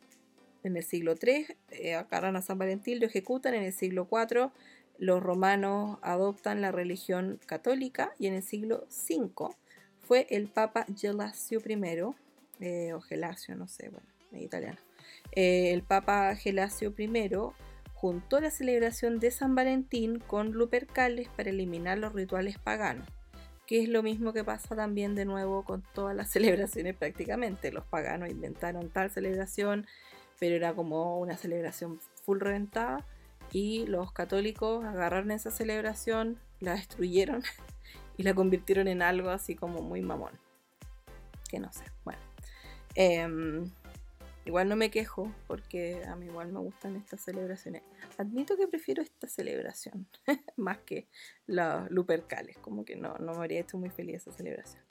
en 0.68 0.76
el 0.76 0.84
siglo 0.84 1.14
III 1.20 1.46
eh, 1.70 1.94
a 1.94 2.42
San 2.42 2.58
Valentín, 2.58 3.00
lo 3.00 3.06
ejecutan, 3.06 3.54
en 3.54 3.64
el 3.64 3.72
siglo 3.72 4.08
IV 4.10 4.50
los 4.98 5.22
romanos 5.22 5.98
adoptan 6.02 6.60
la 6.60 6.72
religión 6.72 7.38
católica 7.46 8.12
y 8.18 8.26
en 8.26 8.34
el 8.34 8.42
siglo 8.42 8.86
V 8.90 9.54
fue 10.00 10.26
el 10.30 10.48
Papa 10.48 10.86
Gelasio 10.96 11.60
I, 11.64 12.14
eh, 12.60 12.92
o 12.92 13.00
Gelasio, 13.00 13.54
no 13.54 13.68
sé, 13.68 13.90
bueno, 13.90 14.08
en 14.32 14.42
italiano 14.42 14.78
eh, 15.32 15.72
el 15.72 15.82
Papa 15.82 16.34
Gelasio 16.34 16.94
I 16.96 17.30
juntó 17.94 18.40
la 18.40 18.50
celebración 18.50 19.18
de 19.20 19.30
San 19.30 19.54
Valentín 19.54 20.18
con 20.18 20.52
Lupercales 20.52 21.28
para 21.28 21.50
eliminar 21.50 21.98
los 21.98 22.12
rituales 22.12 22.58
paganos, 22.58 23.08
que 23.66 23.82
es 23.82 23.88
lo 23.88 24.02
mismo 24.02 24.32
que 24.32 24.44
pasa 24.44 24.76
también 24.76 25.14
de 25.14 25.24
nuevo 25.24 25.64
con 25.64 25.82
todas 25.94 26.16
las 26.16 26.30
celebraciones 26.32 26.96
prácticamente. 26.96 27.72
Los 27.72 27.84
paganos 27.84 28.30
inventaron 28.30 28.90
tal 28.90 29.10
celebración, 29.10 29.86
pero 30.38 30.56
era 30.56 30.74
como 30.74 31.18
una 31.18 31.36
celebración 31.36 32.00
full 32.24 32.40
reventada 32.40 33.04
y 33.52 33.86
los 33.86 34.12
católicos 34.12 34.84
agarraron 34.84 35.30
esa 35.30 35.50
celebración, 35.50 36.38
la 36.60 36.74
destruyeron 36.74 37.42
y 38.16 38.22
la 38.22 38.34
convirtieron 38.34 38.88
en 38.88 39.02
algo 39.02 39.30
así 39.30 39.54
como 39.54 39.80
muy 39.80 40.02
mamón. 40.02 40.32
Que 41.48 41.58
no 41.58 41.72
sé, 41.72 41.84
bueno. 42.04 42.20
Em, 42.94 43.70
Igual 44.48 44.66
no 44.70 44.76
me 44.76 44.90
quejo 44.90 45.30
porque 45.46 46.02
a 46.06 46.16
mí 46.16 46.24
igual 46.24 46.50
me 46.50 46.60
gustan 46.60 46.96
estas 46.96 47.20
celebraciones. 47.20 47.82
Admito 48.16 48.56
que 48.56 48.66
prefiero 48.66 49.02
esta 49.02 49.28
celebración 49.28 50.08
más 50.56 50.78
que 50.78 51.06
los 51.46 51.90
Lupercales, 51.90 52.56
como 52.56 52.82
que 52.86 52.96
no, 52.96 53.14
no 53.18 53.32
me 53.32 53.38
habría 53.40 53.60
hecho 53.60 53.76
muy 53.76 53.90
feliz 53.90 54.22
esa 54.22 54.32
celebración. 54.32 54.82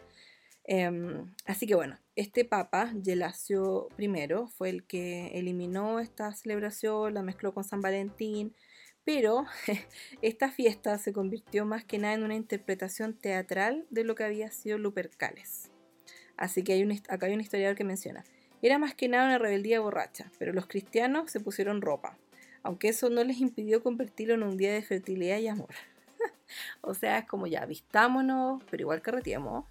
Em, 0.68 1.34
así 1.46 1.66
que 1.66 1.76
bueno, 1.76 1.98
este 2.18 2.44
papa, 2.44 2.92
Gelasio 3.02 3.88
I, 3.98 4.10
fue 4.50 4.70
el 4.70 4.84
que 4.84 5.28
eliminó 5.28 6.02
esta 6.02 6.34
celebración, 6.34 7.14
la 7.14 7.24
mezcló 7.24 7.54
con 7.54 7.64
San 7.64 7.82
Valentín, 7.82 8.54
pero 9.06 9.46
esta 10.22 10.52
fiesta 10.52 10.98
se 10.98 11.14
convirtió 11.14 11.66
más 11.66 11.86
que 11.86 11.98
nada 11.98 12.14
en 12.14 12.24
una 12.24 12.36
interpretación 12.36 13.14
teatral 13.14 13.86
de 13.90 14.04
lo 14.04 14.16
que 14.16 14.26
había 14.26 14.52
sido 14.52 14.78
Lupercales. 14.78 15.72
Así 16.36 16.64
que 16.64 16.74
hay 16.74 16.84
un, 16.84 16.92
acá 16.92 17.28
hay 17.28 17.34
un 17.34 17.42
historiador 17.42 17.78
que 17.78 17.86
menciona, 17.86 18.26
era 18.62 18.78
más 18.78 18.94
que 18.94 19.08
nada 19.08 19.26
una 19.26 19.38
rebeldía 19.38 19.80
borracha, 19.80 20.30
pero 20.38 20.52
los 20.52 20.68
cristianos 20.68 21.32
se 21.32 21.40
pusieron 21.40 21.82
ropa, 21.82 22.18
aunque 22.62 22.90
eso 22.90 23.10
no 23.10 23.24
les 23.24 23.40
impidió 23.40 23.82
convertirlo 23.82 24.34
en 24.34 24.44
un 24.44 24.58
día 24.58 24.74
de 24.74 24.82
fertilidad 24.82 25.38
y 25.38 25.48
amor. 25.48 25.74
o 26.82 26.94
sea, 26.94 27.20
es 27.20 27.26
como 27.26 27.48
ya, 27.48 27.66
vistámonos, 27.66 28.62
pero 28.70 28.82
igual 28.82 29.02
carreteemos, 29.02 29.66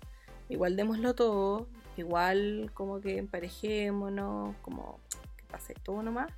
igual 0.49 0.77
démoslo 0.77 1.15
todo, 1.15 1.69
igual 1.97 2.71
como 2.75 3.01
que 3.01 3.19
emparejémonos, 3.19 4.57
como 4.63 5.01
que 5.37 5.45
pase 5.45 5.75
todo 5.75 6.03
nomás. 6.03 6.33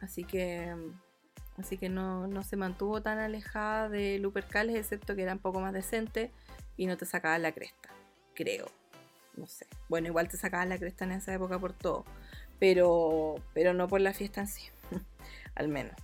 Así 0.00 0.24
que, 0.24 0.74
así 1.58 1.78
que 1.78 1.88
no, 1.88 2.26
no 2.26 2.42
se 2.42 2.56
mantuvo 2.56 3.02
tan 3.02 3.18
alejada 3.18 3.88
de 3.88 4.18
Lupercales, 4.18 4.76
excepto 4.76 5.16
que 5.16 5.22
era 5.22 5.32
un 5.32 5.38
poco 5.38 5.60
más 5.60 5.72
decente 5.72 6.30
y 6.76 6.86
no 6.86 6.96
te 6.96 7.06
sacaba 7.06 7.38
la 7.38 7.52
cresta, 7.52 7.90
creo 8.34 8.66
no 9.36 9.46
sé. 9.46 9.66
Bueno, 9.88 10.08
igual 10.08 10.28
te 10.28 10.36
sacaban 10.36 10.68
la 10.68 10.78
cresta 10.78 11.04
en 11.04 11.12
esa 11.12 11.32
época 11.34 11.58
por 11.58 11.72
todo, 11.72 12.04
pero, 12.58 13.36
pero 13.54 13.74
no 13.74 13.86
por 13.86 14.00
la 14.00 14.14
fiesta 14.14 14.40
en 14.40 14.48
sí, 14.48 14.62
al 15.54 15.68
menos. 15.68 15.94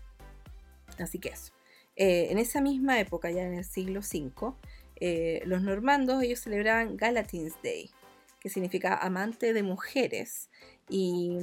Así 0.99 1.19
que 1.19 1.31
eso. 1.31 1.53
Eh, 1.97 2.29
en 2.31 2.39
esa 2.39 2.61
misma 2.61 2.99
época, 3.01 3.31
ya 3.31 3.43
en 3.43 3.55
el 3.55 3.65
siglo 3.65 4.01
V, 4.01 4.55
eh, 5.05 5.43
los 5.47 5.63
normandos 5.63 6.23
ellos 6.23 6.39
celebraban 6.39 6.97
Galatins 6.97 7.61
Day, 7.61 7.91
que 8.39 8.49
significa 8.49 8.95
amante 8.95 9.53
de 9.53 9.65
mujeres, 9.65 10.49
y, 10.89 11.39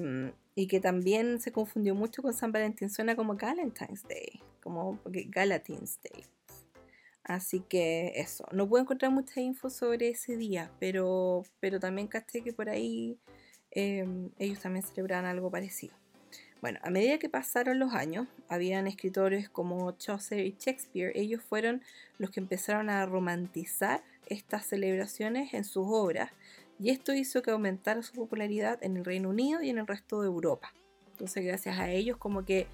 y, 0.55 0.67
que 0.67 0.79
también 0.79 1.41
se 1.41 1.51
confundió 1.51 1.93
mucho 1.93 2.21
con 2.21 2.33
San 2.33 2.53
Valentín, 2.53 2.89
suena 2.89 3.17
como 3.17 3.35
Galentine's 3.35 4.07
Day, 4.07 4.41
como 4.63 5.01
Galatins 5.03 5.99
Day. 6.01 6.23
Así 7.25 7.59
que 7.59 8.13
eso, 8.15 8.45
no 8.53 8.69
puedo 8.69 8.83
encontrar 8.83 9.11
mucha 9.11 9.41
info 9.41 9.69
sobre 9.69 10.07
ese 10.07 10.37
día, 10.37 10.71
pero, 10.79 11.43
pero 11.59 11.81
también 11.81 12.07
caché 12.07 12.41
que 12.41 12.53
por 12.53 12.69
ahí 12.69 13.19
em, 13.71 14.29
ellos 14.39 14.61
también 14.61 14.85
celebraban 14.85 15.25
algo 15.25 15.51
parecido. 15.51 15.98
Bueno, 16.61 16.79
a 16.83 16.89
medida 16.89 17.19
que 17.19 17.29
pasaron 17.29 17.79
los 17.79 17.93
años, 17.93 18.27
habían 18.49 18.85
escritores 18.85 19.47
como 19.47 19.91
Chaucer 19.93 20.45
y 20.45 20.55
Shakespeare, 20.59 21.13
ellos 21.15 21.41
fueron 21.41 21.81
los 22.17 22.31
que 22.31 22.41
empezaron 22.41 22.89
a 22.89 23.05
romantizar 23.05 24.03
estas 24.27 24.65
celebraciones 24.65 25.53
en 25.53 25.63
sus 25.63 25.85
obras, 25.87 26.31
y 26.77 26.89
esto 26.89 27.13
hizo 27.13 27.41
que 27.41 27.51
aumentara 27.51 28.01
su 28.03 28.13
popularidad 28.13 28.77
en 28.81 28.97
el 28.97 29.05
Reino 29.05 29.29
Unido 29.29 29.61
y 29.61 29.69
en 29.69 29.77
el 29.77 29.87
resto 29.87 30.21
de 30.21 30.27
Europa. 30.27 30.73
Entonces, 31.11 31.45
gracias 31.45 31.79
a 31.79 31.89
ellos, 31.89 32.17
como 32.17 32.43
que 32.43 32.67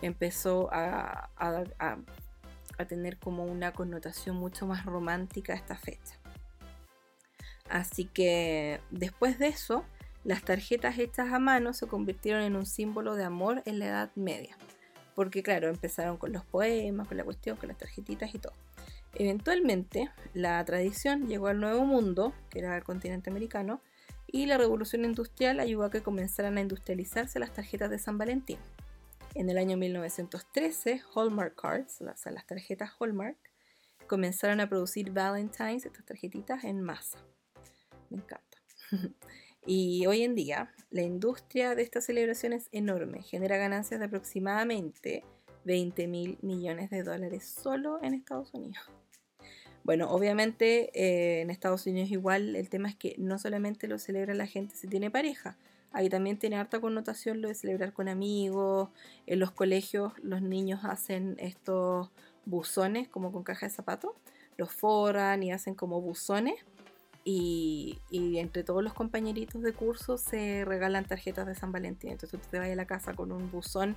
empezó 0.00 0.68
a, 0.72 1.30
a 1.36 2.84
tener 2.86 3.18
como 3.18 3.44
una 3.44 3.72
connotación 3.72 4.36
mucho 4.36 4.66
más 4.66 4.84
romántica 4.84 5.54
esta 5.54 5.76
fecha. 5.76 6.18
Así 7.68 8.04
que 8.04 8.80
después 8.90 9.38
de 9.38 9.48
eso, 9.48 9.84
las 10.24 10.42
tarjetas 10.42 10.98
hechas 10.98 11.32
a 11.32 11.38
mano 11.38 11.72
se 11.72 11.86
convirtieron 11.86 12.42
en 12.42 12.56
un 12.56 12.66
símbolo 12.66 13.14
de 13.14 13.24
amor 13.24 13.62
en 13.64 13.78
la 13.78 13.86
Edad 13.86 14.10
Media. 14.14 14.56
Porque 15.14 15.42
claro, 15.42 15.68
empezaron 15.68 16.16
con 16.16 16.32
los 16.32 16.44
poemas, 16.44 17.08
con 17.08 17.16
la 17.16 17.24
cuestión, 17.24 17.56
con 17.56 17.68
las 17.68 17.78
tarjetitas 17.78 18.34
y 18.34 18.38
todo. 18.38 18.54
Eventualmente, 19.14 20.10
la 20.32 20.64
tradición 20.64 21.28
llegó 21.28 21.48
al 21.48 21.60
Nuevo 21.60 21.84
Mundo, 21.84 22.32
que 22.48 22.60
era 22.60 22.76
el 22.76 22.84
continente 22.84 23.28
americano, 23.28 23.82
y 24.26 24.46
la 24.46 24.56
revolución 24.56 25.04
industrial 25.04 25.60
ayudó 25.60 25.84
a 25.84 25.90
que 25.90 26.02
comenzaran 26.02 26.56
a 26.56 26.62
industrializarse 26.62 27.38
las 27.38 27.52
tarjetas 27.52 27.90
de 27.90 27.98
San 27.98 28.16
Valentín. 28.16 28.58
En 29.34 29.50
el 29.50 29.58
año 29.58 29.76
1913, 29.76 31.02
Hallmark 31.14 31.60
Cards, 31.60 32.00
o 32.00 32.16
sea, 32.16 32.32
las 32.32 32.46
tarjetas 32.46 32.92
Hallmark, 32.98 33.36
comenzaron 34.06 34.60
a 34.60 34.68
producir 34.68 35.10
Valentines, 35.10 35.84
estas 35.84 36.04
tarjetitas, 36.06 36.64
en 36.64 36.80
masa. 36.80 37.18
Me 38.08 38.18
encanta. 38.18 38.58
y 39.66 40.06
hoy 40.06 40.22
en 40.22 40.34
día, 40.34 40.72
la 40.90 41.02
industria 41.02 41.74
de 41.74 41.82
estas 41.82 42.04
celebraciones 42.04 42.64
es 42.64 42.68
enorme, 42.72 43.22
genera 43.22 43.56
ganancias 43.56 44.00
de 44.00 44.06
aproximadamente 44.06 45.24
20 45.64 46.06
mil 46.08 46.38
millones 46.42 46.90
de 46.90 47.02
dólares 47.02 47.44
solo 47.44 47.98
en 48.02 48.14
Estados 48.14 48.52
Unidos. 48.52 48.84
Bueno, 49.84 50.10
obviamente 50.10 50.90
eh, 50.94 51.40
en 51.40 51.50
Estados 51.50 51.86
Unidos 51.86 52.10
igual 52.10 52.54
el 52.54 52.68
tema 52.68 52.88
es 52.88 52.96
que 52.96 53.16
no 53.18 53.38
solamente 53.38 53.88
lo 53.88 53.98
celebra 53.98 54.34
la 54.34 54.46
gente 54.46 54.76
si 54.76 54.86
tiene 54.86 55.10
pareja, 55.10 55.56
Ahí 55.92 56.08
también 56.08 56.38
tiene 56.38 56.56
harta 56.56 56.80
connotación 56.80 57.42
lo 57.42 57.48
de 57.48 57.54
celebrar 57.54 57.92
con 57.92 58.08
amigos. 58.08 58.88
En 59.26 59.38
los 59.38 59.50
colegios 59.50 60.12
los 60.22 60.40
niños 60.40 60.80
hacen 60.84 61.36
estos 61.38 62.10
buzones 62.46 63.08
como 63.08 63.30
con 63.30 63.42
caja 63.42 63.66
de 63.66 63.72
zapatos. 63.72 64.12
Los 64.56 64.72
forran 64.72 65.42
y 65.42 65.52
hacen 65.52 65.74
como 65.74 66.00
buzones. 66.00 66.54
Y, 67.24 68.00
entre 68.10 68.64
todos 68.64 68.82
los 68.82 68.94
compañeritos 68.94 69.62
de 69.62 69.72
curso 69.72 70.18
se 70.18 70.64
regalan 70.64 71.04
tarjetas 71.04 71.46
de 71.46 71.54
San 71.54 71.70
Valentín. 71.70 72.10
Entonces 72.10 72.40
tú 72.40 72.48
te 72.50 72.58
vas 72.58 72.68
a 72.68 72.74
la 72.74 72.86
casa 72.86 73.14
con 73.14 73.30
un 73.30 73.50
buzón 73.50 73.94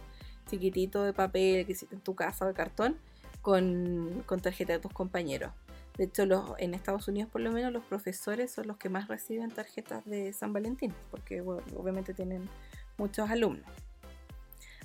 chiquitito 0.47 1.03
de 1.03 1.13
papel 1.13 1.65
que 1.65 1.71
hiciste 1.71 1.95
en 1.95 2.01
tu 2.01 2.13
casa 2.13 2.45
de 2.45 2.53
cartón 2.53 2.97
con, 3.41 4.23
con 4.25 4.39
tarjeta 4.41 4.73
de 4.73 4.79
tus 4.79 4.93
compañeros. 4.93 5.51
De 5.97 6.05
hecho, 6.05 6.25
los, 6.25 6.51
en 6.57 6.73
Estados 6.73 7.07
Unidos 7.07 7.29
por 7.31 7.41
lo 7.41 7.51
menos 7.51 7.71
los 7.71 7.83
profesores 7.85 8.51
son 8.51 8.67
los 8.67 8.77
que 8.77 8.89
más 8.89 9.07
reciben 9.07 9.49
tarjetas 9.49 10.05
de 10.05 10.33
San 10.33 10.51
Valentín, 10.51 10.93
porque 11.09 11.41
obviamente 11.41 12.13
tienen 12.13 12.49
muchos 12.97 13.29
alumnos. 13.29 13.65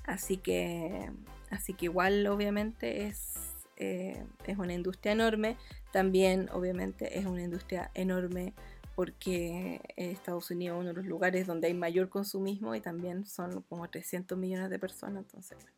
Así 0.05 0.37
que, 0.37 1.11
así 1.51 1.75
que 1.75 1.87
igual 1.87 2.27
obviamente 2.27 3.07
es, 3.07 3.50
eh, 3.81 4.23
es 4.47 4.59
una 4.59 4.75
industria 4.75 5.13
enorme. 5.13 5.57
También 5.91 6.49
obviamente 6.53 7.19
es 7.19 7.25
una 7.25 7.43
industria 7.43 7.91
enorme 7.95 8.53
porque 8.95 9.81
Estados 9.97 10.51
Unidos 10.51 10.77
es 10.77 10.81
uno 10.81 10.89
de 10.91 10.97
los 10.97 11.07
lugares 11.07 11.47
donde 11.47 11.69
hay 11.69 11.75
mayor 11.75 12.11
consumismo 12.11 12.75
y 12.75 12.83
también 12.83 13.25
son 13.25 13.63
como 13.63 13.89
300 13.89 14.37
millones 14.37 14.69
de 14.69 14.79
personas. 14.79 15.25
Entonces, 15.25 15.57
bueno, 15.63 15.77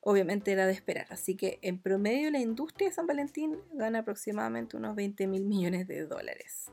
obviamente 0.00 0.50
era 0.50 0.66
de 0.66 0.72
esperar. 0.72 1.06
Así 1.10 1.36
que 1.36 1.60
en 1.62 1.78
promedio 1.78 2.32
la 2.32 2.40
industria 2.40 2.88
de 2.88 2.94
San 2.94 3.06
Valentín 3.06 3.58
gana 3.72 4.00
aproximadamente 4.00 4.76
unos 4.76 4.96
20 4.96 5.28
mil 5.28 5.46
millones 5.46 5.86
de 5.86 6.06
dólares. 6.06 6.72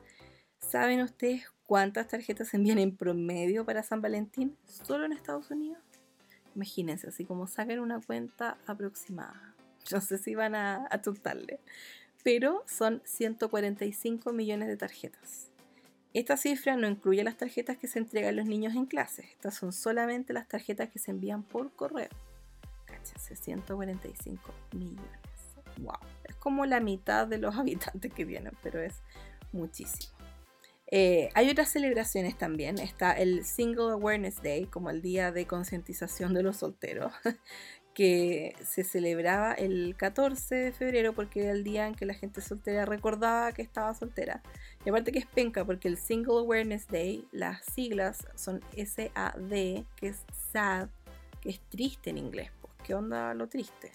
¿Saben 0.59 1.01
ustedes 1.01 1.43
cuántas 1.63 2.07
tarjetas 2.07 2.47
se 2.47 2.57
envían 2.57 2.79
en 2.79 2.97
promedio 2.97 3.63
para 3.63 3.83
San 3.83 4.01
Valentín 4.01 4.57
solo 4.65 5.05
en 5.05 5.13
Estados 5.13 5.51
Unidos? 5.51 5.83
Imagínense, 6.55 7.09
así 7.09 7.25
como 7.25 7.45
sacan 7.45 7.79
una 7.79 8.01
cuenta 8.01 8.57
aproximada. 8.65 9.56
No 9.91 10.01
sé 10.01 10.17
si 10.17 10.35
van 10.35 10.55
a 10.55 10.85
asustarle, 10.87 11.59
pero 12.23 12.63
son 12.67 13.01
145 13.05 14.33
millones 14.33 14.67
de 14.67 14.77
tarjetas. 14.77 15.51
Esta 16.13 16.35
cifra 16.35 16.75
no 16.75 16.87
incluye 16.87 17.23
las 17.23 17.37
tarjetas 17.37 17.77
que 17.77 17.87
se 17.87 17.99
entregan 17.99 18.29
a 18.33 18.37
los 18.37 18.47
niños 18.47 18.75
en 18.75 18.85
clases. 18.85 19.25
Estas 19.31 19.55
son 19.55 19.71
solamente 19.71 20.33
las 20.33 20.47
tarjetas 20.47 20.89
que 20.89 20.99
se 20.99 21.11
envían 21.11 21.43
por 21.43 21.71
correo. 21.73 22.09
Cáchense, 22.85 23.35
145 23.35 24.53
millones. 24.73 25.19
Wow. 25.77 25.99
Es 26.23 26.35
como 26.35 26.65
la 26.65 26.79
mitad 26.79 27.27
de 27.27 27.37
los 27.37 27.55
habitantes 27.57 28.11
que 28.11 28.25
tienen, 28.25 28.53
pero 28.63 28.81
es 28.81 28.95
muchísimo. 29.51 30.17
Eh, 30.89 31.29
hay 31.33 31.49
otras 31.49 31.69
celebraciones 31.69 32.37
también. 32.37 32.79
Está 32.79 33.11
el 33.11 33.43
Single 33.45 33.91
Awareness 33.91 34.41
Day, 34.41 34.65
como 34.65 34.89
el 34.89 35.01
día 35.01 35.31
de 35.31 35.45
concientización 35.45 36.33
de 36.33 36.43
los 36.43 36.57
solteros, 36.57 37.11
que 37.97 38.55
se 38.63 38.83
celebraba 38.83 39.53
el 39.53 39.95
14 39.97 40.53
de 40.53 40.71
febrero 40.71 41.13
porque 41.13 41.41
era 41.41 41.51
el 41.51 41.63
día 41.63 41.87
en 41.87 41.95
que 41.95 42.05
la 42.05 42.13
gente 42.13 42.41
soltera 42.41 42.85
recordaba 42.85 43.51
que 43.53 43.63
estaba 43.63 43.91
soltera. 43.95 44.43
Y 44.85 44.89
aparte 44.89 45.11
que 45.11 45.17
es 45.17 45.25
penca 45.25 45.65
porque 45.65 45.87
el 45.87 45.97
Single 45.97 46.41
Awareness 46.41 46.87
Day, 46.89 47.27
las 47.31 47.65
siglas 47.65 48.27
son 48.35 48.61
SAD, 48.75 49.83
que 49.95 50.09
es 50.09 50.23
sad, 50.51 50.89
que 51.41 51.49
es 51.49 51.59
triste 51.69 52.11
en 52.11 52.19
inglés. 52.19 52.51
Pues, 52.61 52.71
¿qué 52.83 52.93
onda 52.93 53.33
lo 53.33 53.49
triste? 53.49 53.91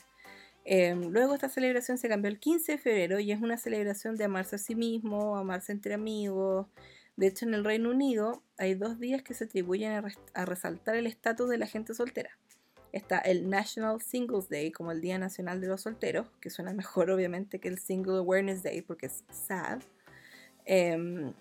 Em, 0.64 1.10
luego 1.12 1.34
esta 1.34 1.48
celebración 1.48 1.96
se 1.96 2.08
cambió 2.08 2.28
el 2.28 2.40
15 2.40 2.72
de 2.72 2.78
febrero 2.78 3.20
y 3.20 3.30
es 3.30 3.40
una 3.40 3.56
celebración 3.56 4.16
de 4.16 4.24
amarse 4.24 4.56
a 4.56 4.58
sí 4.58 4.74
mismo, 4.74 5.36
amarse 5.36 5.70
entre 5.70 5.94
amigos. 5.94 6.66
De 7.14 7.28
hecho, 7.28 7.46
en 7.46 7.54
el 7.54 7.64
Reino 7.64 7.90
Unido 7.90 8.42
hay 8.58 8.74
dos 8.74 8.98
días 8.98 9.22
que 9.22 9.34
se 9.34 9.44
atribuyen 9.44 9.92
a, 9.92 10.04
a 10.34 10.44
resaltar 10.44 10.96
el 10.96 11.06
estatus 11.06 11.48
de 11.48 11.58
la 11.58 11.68
gente 11.68 11.94
soltera 11.94 12.36
está 12.92 13.18
el 13.18 13.48
National 13.48 14.00
Singles 14.00 14.48
Day 14.48 14.70
como 14.70 14.92
el 14.92 15.00
Día 15.00 15.18
Nacional 15.18 15.60
de 15.60 15.66
los 15.66 15.82
Solteros, 15.82 16.28
que 16.40 16.50
suena 16.50 16.72
mejor 16.72 17.10
obviamente 17.10 17.58
que 17.58 17.68
el 17.68 17.78
Single 17.78 18.18
Awareness 18.18 18.62
Day 18.62 18.82
porque 18.82 19.06
es 19.06 19.24
sad. 19.30 19.82
Em, 20.64 21.32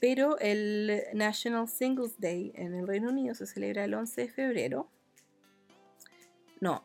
pero 0.00 0.38
el 0.38 1.02
National 1.14 1.68
Singles 1.68 2.20
Day 2.20 2.52
en 2.54 2.74
el 2.74 2.86
Reino 2.86 3.10
Unido 3.10 3.34
se 3.34 3.46
celebra 3.46 3.84
el 3.84 3.94
11 3.94 4.22
de 4.22 4.28
febrero. 4.28 4.90
No, 6.60 6.84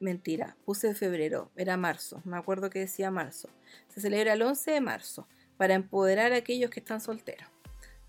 mentira, 0.00 0.56
puse 0.64 0.94
febrero, 0.94 1.50
era 1.56 1.76
marzo, 1.76 2.20
me 2.24 2.36
acuerdo 2.36 2.70
que 2.70 2.80
decía 2.80 3.10
marzo. 3.10 3.48
Se 3.88 4.00
celebra 4.00 4.34
el 4.34 4.42
11 4.42 4.72
de 4.72 4.80
marzo 4.80 5.28
para 5.56 5.74
empoderar 5.74 6.32
a 6.32 6.36
aquellos 6.36 6.70
que 6.70 6.80
están 6.80 7.00
solteros. 7.00 7.53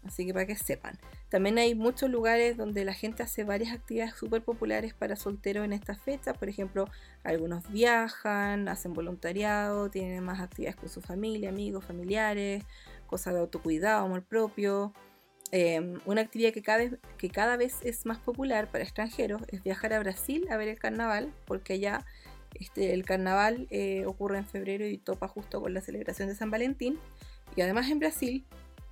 Así 0.05 0.25
que 0.25 0.33
para 0.33 0.45
que 0.45 0.55
sepan. 0.55 0.97
También 1.29 1.57
hay 1.57 1.73
muchos 1.73 2.09
lugares 2.09 2.57
donde 2.57 2.85
la 2.85 2.93
gente 2.93 3.23
hace 3.23 3.43
varias 3.43 3.73
actividades 3.73 4.13
súper 4.15 4.43
populares 4.43 4.93
para 4.93 5.15
solteros 5.15 5.65
en 5.65 5.73
estas 5.73 5.99
fechas. 5.99 6.37
Por 6.37 6.47
ejemplo, 6.47 6.87
algunos 7.23 7.69
viajan, 7.71 8.67
hacen 8.67 8.93
voluntariado, 8.93 9.89
tienen 9.89 10.23
más 10.23 10.39
actividades 10.39 10.75
con 10.75 10.89
su 10.89 11.01
familia, 11.01 11.49
amigos, 11.49 11.85
familiares, 11.85 12.63
cosas 13.07 13.33
de 13.33 13.39
autocuidado, 13.39 14.05
amor 14.05 14.23
propio. 14.23 14.93
Em, 15.51 15.99
una 16.05 16.21
actividad 16.21 16.51
que 16.51 16.61
cada, 16.61 16.79
vez, 16.79 16.93
que 17.17 17.29
cada 17.29 17.57
vez 17.57 17.77
es 17.83 18.05
más 18.05 18.19
popular 18.19 18.69
para 18.69 18.83
extranjeros 18.83 19.41
es 19.47 19.63
viajar 19.63 19.93
a 19.93 19.99
Brasil 19.99 20.45
a 20.51 20.57
ver 20.57 20.67
el 20.67 20.77
carnaval, 20.77 21.33
porque 21.45 21.73
allá 21.73 22.05
este, 22.59 22.93
el 22.93 23.05
carnaval 23.05 23.67
eh, 23.69 24.05
ocurre 24.05 24.37
en 24.37 24.45
febrero 24.45 24.85
y 24.85 24.97
topa 24.97 25.27
justo 25.27 25.61
con 25.61 25.73
la 25.73 25.81
celebración 25.81 26.29
de 26.29 26.35
San 26.35 26.51
Valentín. 26.51 26.99
Y 27.55 27.61
además 27.61 27.89
en 27.89 27.99
Brasil 27.99 28.45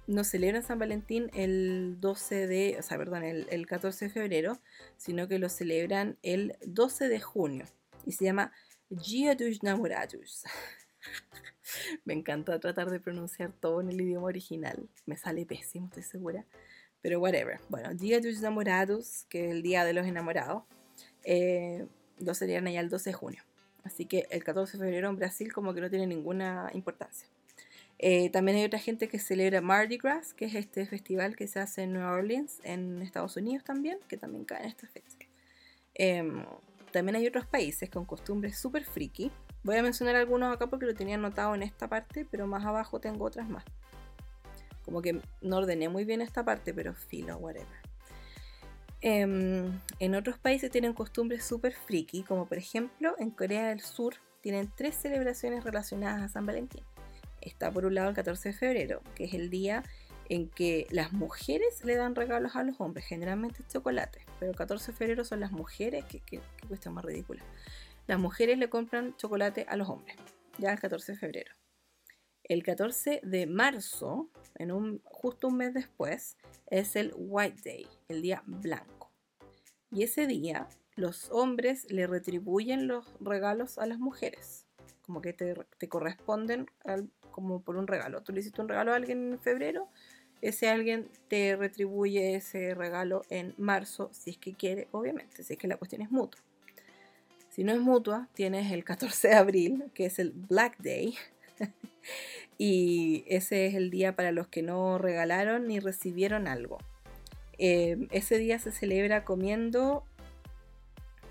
no 0.08 0.24
celebran 0.24 0.64
San 0.64 0.80
Valentín 0.80 1.30
el 1.34 1.98
12 2.00 2.48
de, 2.48 2.76
o 2.80 2.82
sea, 2.82 2.98
perdón, 2.98 3.24
el, 3.24 3.68
14 3.68 4.06
de 4.06 4.12
febrero, 4.12 4.60
sino 4.98 5.28
que 5.28 5.40
lo 5.40 5.50
celebran 5.50 6.18
el 6.22 6.58
12 6.66 7.08
de 7.08 7.22
junio 7.22 7.66
y 8.06 8.12
se 8.12 8.26
llama 8.26 8.52
Dia 8.90 9.36
dos 9.36 9.64
Namorados. 9.64 10.44
Me 12.06 12.14
encanta 12.14 12.60
tratar 12.60 12.90
de 12.90 13.00
pronunciar 13.00 13.52
todo 13.54 13.82
en 13.82 13.90
el 13.90 14.02
idioma 14.02 14.28
original. 14.28 14.90
Me 15.06 15.18
sale 15.18 15.46
pésimo, 15.46 15.88
estoy 15.88 16.04
segura. 16.04 16.46
Pero 17.02 17.20
whatever. 17.20 17.60
Bueno, 17.70 17.94
Dia 17.94 18.20
dos 18.20 18.42
Namorados, 18.42 19.26
que 19.30 19.46
es 19.46 19.52
el 19.52 19.64
Día 19.64 19.86
de 19.86 19.94
los 19.94 20.06
Enamorados, 20.06 20.64
eh, 21.24 21.88
lo 22.20 22.34
celebran 22.34 22.68
allá 22.68 22.82
el 22.82 22.90
12 22.90 23.10
de 23.10 23.14
junio. 23.14 23.44
Así 23.84 24.06
que 24.06 24.28
el 24.30 24.44
14 24.44 24.78
de 24.78 24.84
febrero 24.84 25.10
en 25.10 25.16
Brasil 25.18 25.52
como 25.52 25.74
que 25.74 25.82
no 25.82 25.90
tiene 25.90 26.08
ninguna 26.08 26.70
importancia. 26.74 27.28
Eh, 28.06 28.30
también 28.32 28.58
hay 28.58 28.66
otra 28.66 28.80
gente 28.80 29.08
que 29.08 29.18
celebra 29.18 29.62
Mardi 29.62 29.98
Gras, 29.98 30.34
que 30.34 30.44
es 30.44 30.56
este 30.56 30.86
festival 30.86 31.38
que 31.38 31.48
se 31.48 31.62
hace 31.62 31.84
en 31.84 31.94
New 31.94 32.06
Orleans, 32.06 32.60
en 32.66 33.02
Estados 33.02 33.38
Unidos 33.38 33.64
también, 33.64 33.98
que 34.10 34.18
también 34.18 34.44
cae 34.44 34.64
en 34.64 34.68
esta 34.68 34.90
fecha. 34.90 35.18
Em, 35.94 36.44
también 36.92 37.16
hay 37.16 37.26
otros 37.26 37.46
países 37.46 37.90
con 37.90 38.04
costumbres 38.04 38.58
súper 38.58 38.84
friki. 38.84 39.32
Voy 39.64 39.78
a 39.78 39.84
mencionar 39.84 40.18
algunos 40.18 40.54
acá 40.54 40.68
porque 40.68 40.86
lo 40.86 40.94
tenía 40.94 41.16
anotado 41.16 41.56
en 41.56 41.64
esta 41.64 41.88
parte, 41.88 42.28
pero 42.30 42.46
más 42.46 42.66
abajo 42.66 43.00
tengo 43.00 43.24
otras 43.24 43.48
más. 43.48 43.64
Como 44.84 45.02
que 45.02 45.22
no 45.42 45.56
ordené 45.56 45.88
muy 45.88 46.04
bien 46.04 46.20
esta 46.20 46.44
parte, 46.44 46.74
pero 46.74 46.94
filo, 46.94 47.38
whatever. 47.38 47.80
Em, 49.00 49.80
en 50.00 50.16
otros 50.16 50.38
países 50.38 50.70
tienen 50.70 50.92
costumbres 50.92 51.46
súper 51.46 51.72
friki, 51.72 52.24
como 52.24 52.50
por 52.50 52.58
ejemplo 52.58 53.16
en 53.18 53.30
Corea 53.32 53.70
del 53.70 53.80
Sur 53.80 54.16
tienen 54.42 54.70
tres 54.76 54.96
celebraciones 54.96 55.64
relacionadas 55.64 56.22
a 56.22 56.28
San 56.28 56.46
Valentín 56.46 56.84
está 57.46 57.72
por 57.72 57.86
un 57.86 57.96
lado 57.96 58.10
el 58.10 58.16
14 58.16 58.50
de 58.50 58.54
febrero, 58.54 59.02
que 59.16 59.26
es 59.26 59.34
el 59.34 59.50
día 59.50 59.84
en 60.30 60.50
que 60.50 60.88
las 60.90 61.12
mujeres 61.14 61.84
le 61.84 61.96
dan 61.96 62.16
regalos 62.16 62.56
a 62.56 62.64
los 62.64 62.80
hombres, 62.80 63.06
generalmente 63.06 63.62
es 63.62 63.68
chocolate, 63.68 64.26
pero 64.40 64.52
el 64.52 64.58
14 64.58 64.92
de 64.92 64.98
febrero 64.98 65.26
son 65.26 65.40
las 65.40 65.52
mujeres, 65.52 66.06
que, 66.06 66.22
que, 66.22 66.42
cuestión 66.68 66.94
más 66.94 67.06
ridícula. 67.06 67.44
Las 68.08 68.20
mujeres 68.20 68.58
le 68.58 68.70
compran 68.70 69.16
chocolate 69.18 69.66
a 69.68 69.76
los 69.76 69.90
hombres, 69.90 70.16
ya 70.58 70.72
el 70.72 70.80
14 70.80 71.14
de 71.14 71.18
febrero. 71.18 71.54
El 72.44 72.64
14 72.64 73.22
de 73.24 73.48
marzo, 73.48 74.30
en 74.56 74.72
un, 74.72 75.02
justo 75.04 75.48
un 75.48 75.58
mes 75.58 75.74
después, 75.74 76.38
es 76.68 76.96
el 76.96 77.14
White 77.16 77.62
Day, 77.64 77.88
el 78.10 78.22
día 78.22 78.44
blanco. 78.46 79.12
Y 79.92 80.04
ese 80.04 80.28
día 80.28 80.68
los 80.96 81.30
hombres 81.32 81.90
le 81.90 82.08
retribuyen 82.08 82.88
los 82.88 83.06
regalos 83.20 83.78
a 83.78 83.86
las 83.86 84.00
mujeres, 84.00 84.63
como 85.06 85.22
que 85.22 85.34
te, 85.34 85.56
corresponden 85.88 86.68
como 87.32 87.62
por 87.62 87.76
un 87.76 87.88
regalo. 87.88 88.22
Tú 88.22 88.34
le 88.34 88.40
hiciste 88.40 88.62
un 88.62 88.70
regalo 88.70 88.94
a 88.94 88.96
alguien 88.96 89.34
en 89.34 89.40
febrero, 89.40 89.90
ese 90.42 90.70
alguien 90.70 91.08
te 91.30 91.56
retribuye 91.56 92.36
ese 92.36 92.74
regalo 92.74 93.24
en 93.30 93.54
marzo, 93.58 94.10
si 94.12 94.32
es 94.32 94.38
que 94.38 94.54
quiere, 94.54 94.88
obviamente, 94.92 95.44
si 95.44 95.54
es 95.54 95.60
que 95.60 95.68
la 95.68 95.78
cuestión 95.78 96.02
es 96.02 96.12
mutua. 96.12 96.42
Si 97.50 97.64
no 97.64 97.72
es 97.72 97.80
mutua, 97.80 98.28
tienes 98.34 98.72
el 98.72 98.84
14 98.84 99.28
de 99.30 99.36
abril, 99.36 99.92
que 99.94 100.06
es 100.06 100.20
el 100.20 100.32
Black 100.32 100.78
Day. 100.80 101.16
y 102.58 103.24
ese 103.28 103.68
es 103.68 103.76
el 103.76 103.90
día 103.90 104.16
para 104.16 104.32
los 104.32 104.48
que 104.48 104.64
no 104.64 104.98
regalaron 104.98 105.68
ni 105.68 105.80
recibieron 105.80 106.48
algo. 106.48 106.80
Eh, 107.58 108.08
ese 108.12 108.38
día 108.38 108.60
se 108.60 108.72
celebra 108.72 109.24
comiendo, 109.24 110.04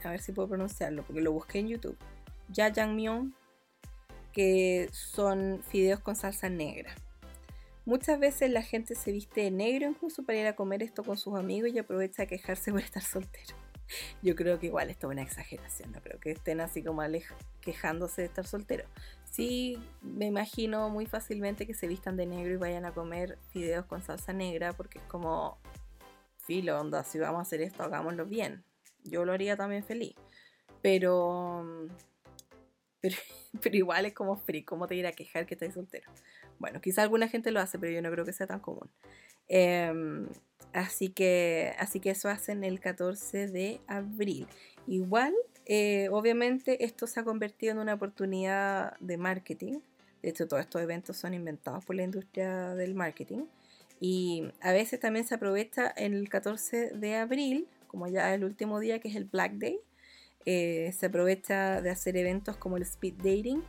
a 0.04 0.10
ver 0.10 0.20
si 0.20 0.32
puedo 0.32 0.48
pronunciarlo, 0.48 1.02
porque 1.02 1.20
lo 1.20 1.32
busqué 1.32 1.58
en 1.58 1.68
YouTube. 1.68 1.98
Jajangmyeon, 2.54 3.34
que 4.32 4.88
son 4.92 5.62
fideos 5.68 6.00
con 6.00 6.16
salsa 6.16 6.48
negra. 6.48 6.94
Muchas 7.84 8.20
veces 8.20 8.50
la 8.50 8.62
gente 8.62 8.94
se 8.94 9.10
viste 9.10 9.42
de 9.42 9.50
negro 9.50 9.88
incluso 9.88 10.22
para 10.22 10.38
ir 10.38 10.46
a 10.46 10.54
comer 10.54 10.82
esto 10.82 11.02
con 11.02 11.16
sus 11.16 11.36
amigos 11.36 11.70
y 11.72 11.78
aprovecha 11.78 12.22
a 12.22 12.26
quejarse 12.26 12.70
por 12.70 12.80
estar 12.80 13.02
soltero. 13.02 13.56
Yo 14.22 14.36
creo 14.36 14.60
que 14.60 14.66
igual 14.66 14.88
esto 14.88 15.08
es 15.08 15.12
una 15.12 15.22
exageración, 15.22 15.92
no 15.92 16.00
creo 16.00 16.20
que 16.20 16.30
estén 16.30 16.60
así 16.60 16.82
como 16.82 17.02
quejándose 17.60 18.22
de 18.22 18.28
estar 18.28 18.46
soltero. 18.46 18.84
Sí, 19.30 19.78
me 20.00 20.26
imagino 20.26 20.90
muy 20.90 21.06
fácilmente 21.06 21.66
que 21.66 21.74
se 21.74 21.88
vistan 21.88 22.16
de 22.16 22.26
negro 22.26 22.52
y 22.52 22.56
vayan 22.56 22.84
a 22.84 22.92
comer 22.92 23.38
fideos 23.50 23.86
con 23.86 24.02
salsa 24.02 24.32
negra 24.32 24.72
porque 24.74 24.98
es 24.98 25.04
como, 25.04 25.58
filo, 26.38 26.78
onda, 26.78 27.02
si 27.02 27.18
vamos 27.18 27.40
a 27.40 27.42
hacer 27.42 27.62
esto, 27.62 27.82
hagámoslo 27.82 28.26
bien. 28.26 28.64
Yo 29.04 29.24
lo 29.24 29.32
haría 29.32 29.56
también 29.56 29.82
feliz. 29.82 30.14
Pero 30.82 31.88
pero, 33.62 33.76
igual 33.76 34.06
es 34.06 34.14
como 34.14 34.36
free, 34.36 34.62
¿cómo 34.62 34.86
te 34.86 34.94
irá 34.94 35.10
a 35.10 35.12
quejar 35.12 35.46
que 35.46 35.54
estás 35.54 35.74
soltero? 35.74 36.10
Bueno, 36.58 36.80
quizá 36.80 37.02
alguna 37.02 37.28
gente 37.28 37.50
lo 37.50 37.60
hace, 37.60 37.78
pero 37.78 37.92
yo 37.92 38.02
no 38.02 38.10
creo 38.10 38.24
que 38.24 38.32
sea 38.32 38.46
tan 38.46 38.60
común. 38.60 38.90
Em, 39.48 40.28
así, 40.72 41.08
que, 41.10 41.74
así 41.78 42.00
que 42.00 42.10
eso 42.10 42.28
hacen 42.28 42.64
el 42.64 42.80
14 42.80 43.48
de 43.48 43.80
abril. 43.86 44.46
Igual, 44.86 45.34
eh, 45.66 46.08
obviamente, 46.10 46.84
esto 46.84 47.06
se 47.06 47.20
ha 47.20 47.24
convertido 47.24 47.72
en 47.72 47.78
una 47.78 47.94
oportunidad 47.94 48.96
de 49.00 49.16
marketing. 49.16 49.80
De 50.22 50.30
hecho, 50.30 50.46
todos 50.46 50.62
estos 50.62 50.80
eventos 50.80 51.16
son 51.16 51.34
inventados 51.34 51.84
por 51.84 51.96
la 51.96 52.04
industria 52.04 52.74
del 52.74 52.94
marketing. 52.94 53.46
Y 54.00 54.48
a 54.60 54.72
veces 54.72 55.00
también 55.00 55.26
se 55.26 55.34
aprovecha 55.34 55.88
el 55.88 56.28
14 56.28 56.90
de 56.94 57.16
abril, 57.16 57.68
como 57.86 58.08
ya 58.08 58.34
el 58.34 58.44
último 58.44 58.80
día 58.80 58.98
que 58.98 59.08
es 59.08 59.16
el 59.16 59.24
Black 59.24 59.52
Day, 59.54 59.78
eh, 60.46 60.92
se 60.92 61.06
aprovecha 61.06 61.80
de 61.80 61.90
hacer 61.90 62.16
eventos 62.16 62.56
como 62.56 62.76
el 62.76 62.82
speed 62.82 63.14
dating, 63.18 63.62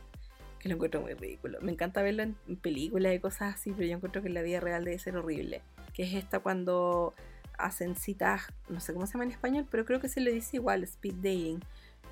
que 0.58 0.68
lo 0.68 0.76
encuentro 0.76 1.00
muy 1.00 1.14
ridículo. 1.14 1.58
Me 1.60 1.72
encanta 1.72 2.02
verlo 2.02 2.22
en 2.22 2.36
películas 2.60 3.14
y 3.14 3.18
cosas 3.18 3.54
así, 3.54 3.72
pero 3.72 3.86
yo 3.86 3.96
encuentro 3.96 4.22
que 4.22 4.30
la 4.30 4.42
vida 4.42 4.60
real 4.60 4.84
debe 4.84 4.98
ser 4.98 5.16
horrible. 5.16 5.62
Que 5.92 6.04
es 6.04 6.14
esta 6.14 6.40
cuando 6.40 7.14
hacen 7.58 7.96
citas, 7.96 8.42
no 8.68 8.80
sé 8.80 8.92
cómo 8.92 9.06
se 9.06 9.12
llama 9.12 9.24
en 9.24 9.30
español, 9.30 9.66
pero 9.70 9.84
creo 9.84 10.00
que 10.00 10.08
se 10.08 10.20
le 10.20 10.32
dice 10.32 10.56
igual, 10.56 10.82
speed 10.84 11.14
dating, 11.16 11.60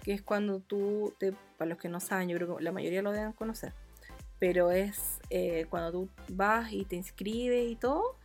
que 0.03 0.13
es 0.13 0.23
cuando 0.23 0.61
tú, 0.61 1.15
te, 1.19 1.33
para 1.57 1.71
los 1.71 1.79
que 1.79 1.89
no 1.89 2.01
saben, 2.01 2.29
yo 2.29 2.37
creo 2.37 2.57
que 2.57 2.63
la 2.63 2.73
mayoría 2.73 3.03
lo 3.03 3.13
deben 3.13 3.33
conocer, 3.33 3.73
pero 4.39 4.71
es 4.71 5.21
eh, 5.31 5.67
cuando 5.69 5.93
tú 5.93 6.09
vas 6.29 6.73
y 6.73 6.85
te 6.85 6.97
inscribes 6.97 7.71
y 7.71 7.77
todo, 7.77 8.17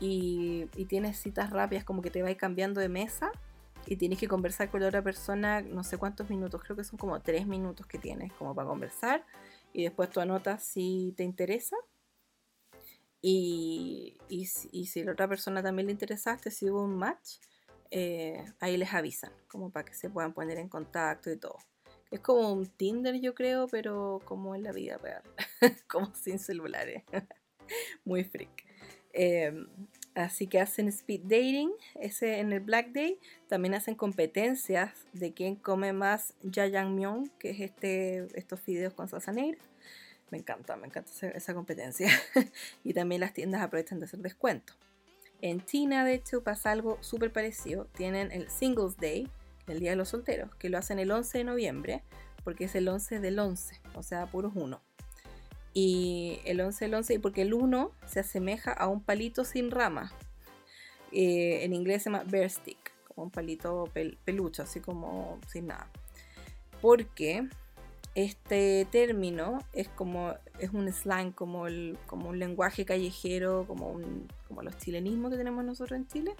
y, 0.00 0.68
y 0.76 0.86
tienes 0.86 1.18
citas 1.18 1.50
rápidas, 1.50 1.84
como 1.84 2.02
que 2.02 2.10
te 2.10 2.22
vas 2.22 2.34
cambiando 2.34 2.80
de 2.80 2.88
mesa 2.88 3.30
y 3.86 3.96
tienes 3.96 4.18
que 4.18 4.28
conversar 4.28 4.70
con 4.70 4.80
la 4.80 4.88
otra 4.88 5.02
persona 5.02 5.60
no 5.60 5.84
sé 5.84 5.98
cuántos 5.98 6.30
minutos, 6.30 6.62
creo 6.62 6.76
que 6.76 6.84
son 6.84 6.98
como 6.98 7.20
tres 7.20 7.46
minutos 7.46 7.86
que 7.86 7.98
tienes 7.98 8.32
como 8.34 8.54
para 8.54 8.68
conversar 8.68 9.24
y 9.72 9.84
después 9.84 10.10
tú 10.10 10.20
anotas 10.20 10.62
si 10.62 11.14
te 11.16 11.24
interesa 11.24 11.76
y, 13.26 14.18
y, 14.28 14.44
si 14.44 15.02
la 15.02 15.12
otra 15.12 15.26
persona 15.26 15.62
también 15.62 15.86
le 15.86 15.92
interesaste, 15.92 16.50
si 16.50 16.68
hubo 16.68 16.84
un 16.84 16.94
match, 16.94 17.38
eh, 17.90 18.44
ahí 18.60 18.76
les 18.76 18.92
avisan, 18.92 19.32
como 19.48 19.70
para 19.70 19.86
que 19.86 19.94
se 19.94 20.10
puedan 20.10 20.34
poner 20.34 20.58
en 20.58 20.68
contacto 20.68 21.30
y 21.30 21.38
todo. 21.38 21.56
Es 22.10 22.20
como 22.20 22.52
un 22.52 22.66
Tinder, 22.66 23.18
yo 23.18 23.34
creo, 23.34 23.66
pero 23.66 24.20
como 24.26 24.54
en 24.54 24.62
la 24.62 24.72
vida 24.72 24.98
real, 24.98 25.22
como 25.88 26.14
sin 26.14 26.38
celulares. 26.38 27.02
Muy 28.04 28.24
freak. 28.24 28.66
Em, 29.14 29.68
Así 30.14 30.46
que 30.46 30.60
hacen 30.60 30.86
speed 30.88 31.22
dating, 31.22 31.72
ese 32.00 32.38
en 32.38 32.52
el 32.52 32.60
Black 32.60 32.92
Day. 32.92 33.18
También 33.48 33.74
hacen 33.74 33.96
competencias 33.96 34.92
de 35.12 35.32
quién 35.32 35.56
come 35.56 35.92
más 35.92 36.34
jajangmyeon, 36.48 37.30
que 37.38 37.50
es 37.50 37.60
este, 37.60 38.26
estos 38.38 38.60
fideos 38.60 38.94
con 38.94 39.08
salsa 39.08 39.32
negra. 39.32 39.58
Me 40.30 40.38
encanta, 40.38 40.76
me 40.76 40.86
encanta 40.86 41.10
esa, 41.28 41.54
competencia. 41.54 42.08
y 42.84 42.94
también 42.94 43.20
las 43.20 43.34
tiendas 43.34 43.60
aprovechan 43.60 43.98
de 43.98 44.06
hacer 44.06 44.20
descuento. 44.20 44.74
En 45.40 45.64
China, 45.64 46.04
de 46.04 46.14
hecho, 46.14 46.44
pasa 46.44 46.70
algo 46.70 46.96
súper 47.00 47.32
parecido. 47.32 47.86
Tienen 47.86 48.30
el 48.30 48.48
Singles 48.48 48.96
Day, 48.96 49.28
el 49.66 49.80
Día 49.80 49.90
de 49.90 49.96
los 49.96 50.10
Solteros, 50.10 50.54
que 50.56 50.68
lo 50.68 50.78
hacen 50.78 50.98
el 51.00 51.10
11 51.10 51.38
de 51.38 51.44
noviembre, 51.44 52.02
porque 52.44 52.64
es 52.64 52.74
el 52.76 52.88
11 52.88 53.18
del 53.18 53.38
11, 53.38 53.80
o 53.94 54.02
sea, 54.02 54.26
puros 54.26 54.52
uno. 54.54 54.80
Y 55.74 56.38
el 56.44 56.60
11 56.60 56.84
el 56.84 56.94
11, 56.94 57.20
porque 57.20 57.42
el 57.42 57.52
1 57.52 57.90
se 58.06 58.20
asemeja 58.20 58.72
a 58.72 58.86
un 58.86 59.02
palito 59.02 59.44
sin 59.44 59.72
rama. 59.72 60.12
Eh, 61.10 61.64
en 61.64 61.72
inglés 61.72 62.04
se 62.04 62.10
llama 62.10 62.24
bear 62.24 62.48
stick, 62.48 62.92
como 63.08 63.24
un 63.24 63.30
palito 63.30 63.90
pelucho, 64.24 64.62
así 64.62 64.80
como 64.80 65.40
sin 65.48 65.66
nada. 65.66 65.90
Porque 66.80 67.48
este 68.14 68.86
término 68.92 69.58
es 69.72 69.88
como 69.88 70.34
es 70.60 70.70
un 70.70 70.92
slang, 70.92 71.32
como, 71.32 71.66
el, 71.66 71.98
como 72.06 72.28
un 72.28 72.38
lenguaje 72.38 72.84
callejero, 72.84 73.66
como, 73.66 73.90
un, 73.90 74.28
como 74.46 74.62
los 74.62 74.76
chilenismos 74.78 75.32
que 75.32 75.36
tenemos 75.36 75.64
nosotros 75.64 75.98
en 75.98 76.06
Chile, 76.06 76.34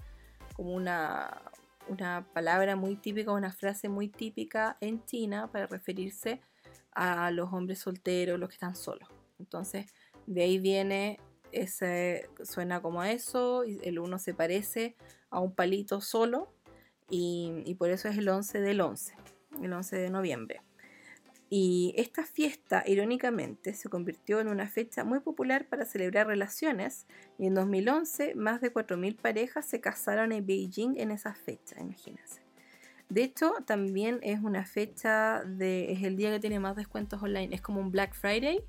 como 0.54 0.72
una, 0.74 1.42
una 1.88 2.24
palabra 2.32 2.76
muy 2.76 2.94
típica, 2.94 3.32
una 3.32 3.52
frase 3.52 3.88
muy 3.88 4.08
típica 4.08 4.76
en 4.80 5.04
China 5.04 5.48
para 5.50 5.66
referirse 5.66 6.40
a 6.92 7.32
los 7.32 7.52
hombres 7.52 7.80
solteros, 7.80 8.38
los 8.38 8.48
que 8.48 8.54
están 8.54 8.76
solos. 8.76 9.08
Entonces, 9.38 9.86
de 10.26 10.42
ahí 10.42 10.58
viene 10.58 11.18
ese, 11.52 12.28
suena 12.42 12.80
como 12.82 13.04
eso, 13.04 13.64
y 13.64 13.78
el 13.82 13.98
1 13.98 14.18
se 14.18 14.34
parece 14.34 14.96
a 15.30 15.40
un 15.40 15.54
palito 15.54 16.00
solo, 16.00 16.52
y, 17.10 17.74
por 17.78 17.90
eso 17.90 18.08
es 18.08 18.18
el 18.18 18.28
11 18.28 18.60
del 18.60 18.80
11, 18.80 19.14
el 19.62 19.72
11 19.72 19.96
de 19.96 20.10
noviembre. 20.10 20.62
Y 21.50 21.94
esta 21.96 22.24
fiesta, 22.24 22.82
irónicamente, 22.86 23.74
se 23.74 23.88
convirtió 23.88 24.40
en 24.40 24.48
una 24.48 24.66
fecha 24.68 25.04
muy 25.04 25.20
popular 25.20 25.68
para 25.68 25.84
celebrar 25.84 26.26
relaciones 26.26 27.06
y 27.38 27.46
en 27.46 27.54
2011 27.54 28.34
más 28.34 28.60
de 28.60 28.72
4.000 28.72 29.16
parejas 29.16 29.66
se 29.66 29.80
casaron 29.80 30.32
en 30.32 30.44
Beijing 30.46 30.94
en 30.96 31.10
esa 31.10 31.34
fecha, 31.34 31.76
imagínense. 31.78 32.40
De 33.08 33.22
hecho, 33.22 33.52
también 33.66 34.18
es 34.22 34.40
una 34.40 34.64
fecha 34.64 35.44
de, 35.44 35.92
es 35.92 36.02
el 36.02 36.16
día 36.16 36.30
que 36.30 36.40
tiene 36.40 36.58
más 36.58 36.74
descuentos 36.74 37.22
online, 37.22 37.54
es 37.54 37.60
como 37.60 37.80
un 37.80 37.92
Black 37.92 38.14
Friday, 38.14 38.64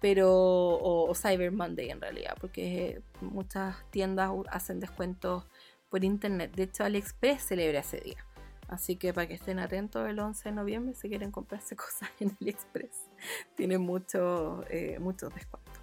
pero 0.00 0.30
o, 0.32 1.14
Cyber 1.14 1.52
Monday 1.52 1.90
en 1.90 2.00
realidad, 2.00 2.36
porque 2.40 3.02
muchas 3.20 3.76
tiendas 3.90 4.30
hacen 4.50 4.80
descuentos 4.80 5.46
por 5.90 6.04
internet. 6.04 6.54
De 6.54 6.64
hecho, 6.64 6.84
AliExpress 6.84 7.42
celebra 7.42 7.80
ese 7.80 8.00
día. 8.00 8.26
Así 8.68 8.96
que 8.96 9.12
para 9.12 9.26
que 9.26 9.34
estén 9.34 9.58
atentos 9.58 10.08
el 10.08 10.18
11 10.18 10.48
de 10.48 10.54
noviembre 10.54 10.94
si 10.94 11.08
quieren 11.08 11.32
comprarse 11.32 11.76
cosas 11.76 12.08
en 12.20 12.36
AliExpress. 12.40 13.10
Tienen 13.56 13.82
muchos 13.82 14.64
eh, 14.70 14.98
muchos 15.00 15.34
descuentos. 15.34 15.74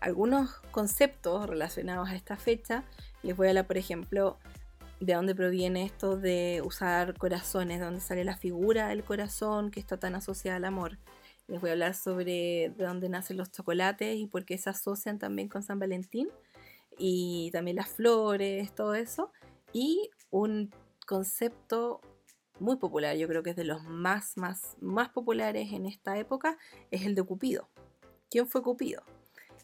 Algunos 0.00 0.50
conceptos 0.70 1.48
relacionados 1.48 2.08
a 2.08 2.14
esta 2.14 2.36
fecha, 2.36 2.84
les 3.22 3.36
voy 3.36 3.48
a 3.48 3.50
hablar, 3.50 3.66
por 3.66 3.78
ejemplo, 3.78 4.38
de 5.00 5.14
dónde 5.14 5.34
proviene 5.34 5.84
esto 5.84 6.16
de 6.16 6.62
usar 6.64 7.14
corazones, 7.18 7.78
de 7.78 7.84
dónde 7.84 8.00
sale 8.00 8.24
la 8.24 8.36
figura 8.36 8.88
del 8.88 9.02
corazón 9.02 9.70
que 9.72 9.80
está 9.80 9.96
tan 9.96 10.14
asociada 10.14 10.56
al 10.56 10.64
amor. 10.64 10.98
Les 11.48 11.60
voy 11.60 11.70
a 11.70 11.72
hablar 11.72 11.94
sobre 11.94 12.72
de 12.76 12.84
dónde 12.84 13.08
nacen 13.08 13.38
los 13.38 13.50
chocolates 13.50 14.16
y 14.16 14.26
por 14.26 14.44
qué 14.44 14.58
se 14.58 14.68
asocian 14.70 15.18
también 15.18 15.48
con 15.48 15.62
San 15.62 15.78
Valentín. 15.78 16.28
Y 16.98 17.50
también 17.52 17.76
las 17.76 17.88
flores, 17.88 18.74
todo 18.74 18.94
eso. 18.94 19.32
Y 19.72 20.10
un 20.30 20.70
concepto 21.06 22.02
muy 22.60 22.76
popular, 22.76 23.16
yo 23.16 23.28
creo 23.28 23.42
que 23.42 23.50
es 23.50 23.56
de 23.56 23.64
los 23.64 23.82
más, 23.84 24.36
más, 24.36 24.76
más 24.80 25.08
populares 25.08 25.72
en 25.72 25.86
esta 25.86 26.18
época, 26.18 26.58
es 26.90 27.06
el 27.06 27.14
de 27.14 27.22
Cupido. 27.22 27.68
¿Quién 28.30 28.46
fue 28.46 28.62
Cupido? 28.62 29.02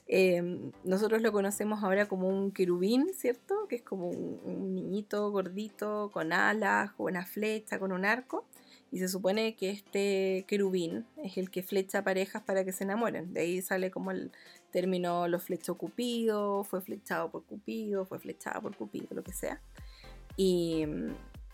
Em, 0.06 0.72
nosotros 0.84 1.22
lo 1.22 1.32
conocemos 1.32 1.82
ahora 1.82 2.06
como 2.06 2.28
un 2.28 2.52
querubín, 2.52 3.12
¿cierto? 3.14 3.66
Que 3.68 3.76
es 3.76 3.82
como 3.82 4.08
un, 4.08 4.40
un 4.44 4.74
niñito 4.74 5.30
gordito 5.30 6.10
con 6.12 6.32
alas, 6.32 6.92
con 6.92 7.06
una 7.06 7.26
flecha, 7.26 7.78
con 7.78 7.92
un 7.92 8.04
arco. 8.04 8.46
Y 8.90 8.98
se 8.98 9.08
supone 9.08 9.56
que 9.56 9.70
este 9.70 10.44
querubín 10.46 11.04
es 11.22 11.36
el 11.36 11.50
que 11.50 11.62
flecha 11.62 12.04
parejas 12.04 12.42
para 12.42 12.64
que 12.64 12.72
se 12.72 12.84
enamoren. 12.84 13.32
De 13.32 13.40
ahí 13.40 13.60
sale 13.60 13.90
como 13.90 14.12
el 14.12 14.30
término 14.70 15.26
lo 15.28 15.38
flechó 15.40 15.76
Cupido, 15.76 16.64
fue 16.64 16.80
flechado 16.80 17.30
por 17.30 17.44
Cupido, 17.44 18.06
fue 18.06 18.18
flechado 18.18 18.62
por 18.62 18.76
Cupido, 18.76 19.08
lo 19.10 19.24
que 19.24 19.32
sea. 19.32 19.60
Y, 20.36 20.84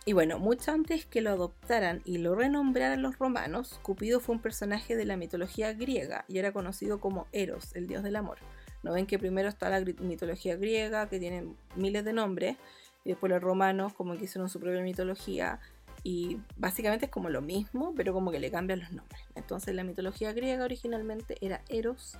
y 0.04 0.12
bueno, 0.12 0.38
mucho 0.38 0.72
antes 0.72 1.06
que 1.06 1.20
lo 1.20 1.30
adoptaran 1.30 2.02
y 2.04 2.18
lo 2.18 2.34
renombraran 2.34 3.02
los 3.02 3.18
romanos, 3.18 3.78
Cupido 3.82 4.20
fue 4.20 4.34
un 4.34 4.42
personaje 4.42 4.96
de 4.96 5.04
la 5.04 5.16
mitología 5.16 5.72
griega 5.72 6.24
y 6.28 6.38
era 6.38 6.52
conocido 6.52 7.00
como 7.00 7.26
Eros, 7.32 7.74
el 7.74 7.86
dios 7.86 8.02
del 8.02 8.16
amor. 8.16 8.38
¿No 8.82 8.92
ven 8.92 9.06
que 9.06 9.18
primero 9.18 9.48
está 9.48 9.68
la 9.68 9.80
mitología 9.80 10.56
griega, 10.56 11.08
que 11.08 11.18
tiene 11.18 11.54
miles 11.76 12.04
de 12.04 12.14
nombres, 12.14 12.56
y 13.04 13.10
después 13.10 13.30
los 13.30 13.42
romanos, 13.42 13.92
como 13.92 14.16
que 14.16 14.24
hicieron 14.24 14.48
su 14.48 14.60
propia 14.60 14.82
mitología, 14.82 15.60
y 16.02 16.38
básicamente 16.56 17.06
es 17.06 17.10
como 17.10 17.28
lo 17.28 17.42
mismo, 17.42 17.92
pero 17.94 18.12
como 18.12 18.30
que 18.30 18.40
le 18.40 18.50
cambian 18.50 18.80
los 18.80 18.92
nombres. 18.92 19.20
Entonces 19.34 19.74
la 19.74 19.84
mitología 19.84 20.32
griega 20.32 20.64
originalmente 20.64 21.36
era 21.40 21.62
Eros 21.68 22.16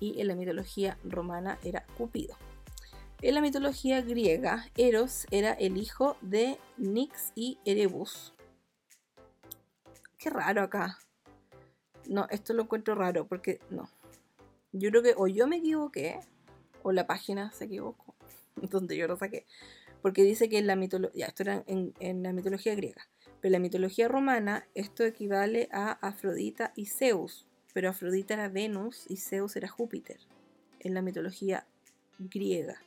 y 0.00 0.20
en 0.20 0.28
la 0.28 0.34
mitología 0.34 0.98
romana 1.04 1.58
era 1.62 1.84
Cupido. 1.96 2.36
En 3.22 3.34
la 3.34 3.42
mitología 3.42 4.00
griega, 4.00 4.66
Eros 4.76 5.26
era 5.30 5.52
el 5.52 5.76
hijo 5.76 6.16
de 6.22 6.58
Nix 6.78 7.32
y 7.34 7.58
Erebus. 7.64 8.32
Qué 10.18 10.30
raro 10.30 10.62
acá. 10.62 10.98
No, 12.06 12.26
esto 12.30 12.54
lo 12.54 12.62
encuentro 12.62 12.94
raro 12.94 13.26
porque 13.26 13.60
no. 13.70 13.90
Yo 14.72 14.90
creo 14.90 15.02
que 15.02 15.14
o 15.16 15.26
yo 15.28 15.46
me 15.46 15.56
equivoqué 15.56 16.20
o 16.82 16.92
la 16.92 17.06
página 17.06 17.52
se 17.52 17.66
equivocó. 17.66 18.16
Donde 18.56 18.96
yo 18.96 19.06
lo 19.06 19.16
saqué. 19.16 19.46
Porque 20.02 20.22
dice 20.22 20.48
que 20.48 20.58
en 20.58 20.66
la 20.66 20.74
esto 20.82 21.42
era 21.42 21.62
en 21.66 22.22
la 22.22 22.32
mitología 22.32 22.74
griega. 22.74 23.06
Pero 23.40 23.48
en 23.48 23.52
la 23.52 23.58
mitología 23.58 24.08
romana 24.08 24.66
esto 24.74 25.04
equivale 25.04 25.68
a 25.72 25.92
Afrodita 25.92 26.72
y 26.76 26.86
Zeus, 26.86 27.46
pero 27.72 27.88
Afrodita 27.88 28.34
era 28.34 28.48
Venus 28.48 29.04
y 29.08 29.16
Zeus 29.16 29.56
era 29.56 29.68
Júpiter, 29.68 30.18
en 30.80 30.94
la 30.94 31.02
mitología 31.02 31.66
griega. 32.18 32.80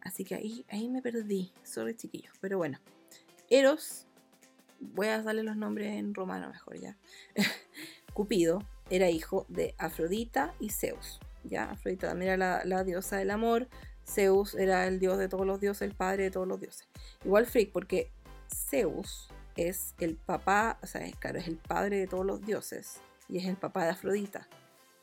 Así 0.00 0.24
que 0.24 0.34
ahí, 0.34 0.64
ahí 0.68 0.88
me 0.88 1.02
perdí, 1.02 1.52
sorry 1.62 1.94
chiquillos, 1.94 2.34
pero 2.40 2.58
bueno. 2.58 2.80
Eros, 3.48 4.06
voy 4.80 5.08
a 5.08 5.22
darle 5.22 5.42
los 5.42 5.56
nombres 5.56 5.94
en 5.94 6.14
romano 6.14 6.48
mejor 6.48 6.80
ya. 6.80 6.96
Cupido 8.14 8.60
era 8.88 9.10
hijo 9.10 9.46
de 9.48 9.74
Afrodita 9.78 10.54
y 10.58 10.70
Zeus. 10.70 11.20
¿ya? 11.44 11.70
Afrodita 11.70 12.08
también 12.08 12.32
era 12.32 12.36
la, 12.36 12.64
la, 12.64 12.84
diosa 12.84 13.18
del 13.18 13.30
amor, 13.30 13.68
Zeus 14.06 14.54
era 14.54 14.86
el 14.86 14.98
dios 14.98 15.18
de 15.18 15.28
todos 15.28 15.46
los 15.46 15.60
dioses, 15.60 15.82
el 15.82 15.94
padre 15.94 16.24
de 16.24 16.30
todos 16.30 16.48
los 16.48 16.60
dioses. 16.60 16.88
Igual 17.24 17.46
freak, 17.46 17.70
porque 17.70 18.10
Zeus 18.48 19.28
es 19.68 19.94
el 19.98 20.16
papá, 20.16 20.78
o 20.82 20.86
sea, 20.86 21.04
es, 21.06 21.16
claro, 21.16 21.38
es 21.38 21.48
el 21.48 21.56
padre 21.56 21.98
de 21.98 22.06
todos 22.06 22.24
los 22.24 22.40
dioses 22.44 23.00
y 23.28 23.38
es 23.38 23.44
el 23.46 23.56
papá 23.56 23.84
de 23.84 23.90
Afrodita, 23.90 24.48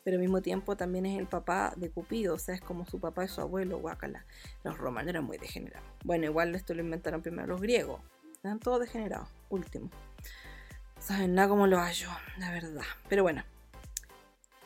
pero 0.03 0.15
al 0.15 0.21
mismo 0.21 0.41
tiempo 0.41 0.75
también 0.77 1.05
es 1.05 1.19
el 1.19 1.27
papá 1.27 1.73
de 1.75 1.89
Cupido, 1.89 2.35
o 2.35 2.39
sea, 2.39 2.55
es 2.55 2.61
como 2.61 2.85
su 2.85 2.99
papá 2.99 3.25
y 3.25 3.27
su 3.27 3.41
abuelo, 3.41 3.79
guácala. 3.79 4.25
Los 4.63 4.77
romanos 4.77 5.09
eran 5.09 5.25
muy 5.25 5.37
degenerados. 5.37 5.87
Bueno, 6.03 6.25
igual 6.25 6.55
esto 6.55 6.73
lo 6.73 6.81
inventaron 6.81 7.21
primero 7.21 7.47
los 7.47 7.61
griegos, 7.61 8.01
eran 8.43 8.59
todos 8.59 8.79
degenerados, 8.79 9.29
último. 9.49 9.89
Saben 10.99 11.35
nada 11.35 11.49
como 11.49 11.67
lo 11.67 11.77
hallo, 11.79 12.09
la 12.37 12.51
verdad. 12.51 12.85
Pero 13.09 13.23
bueno. 13.23 13.43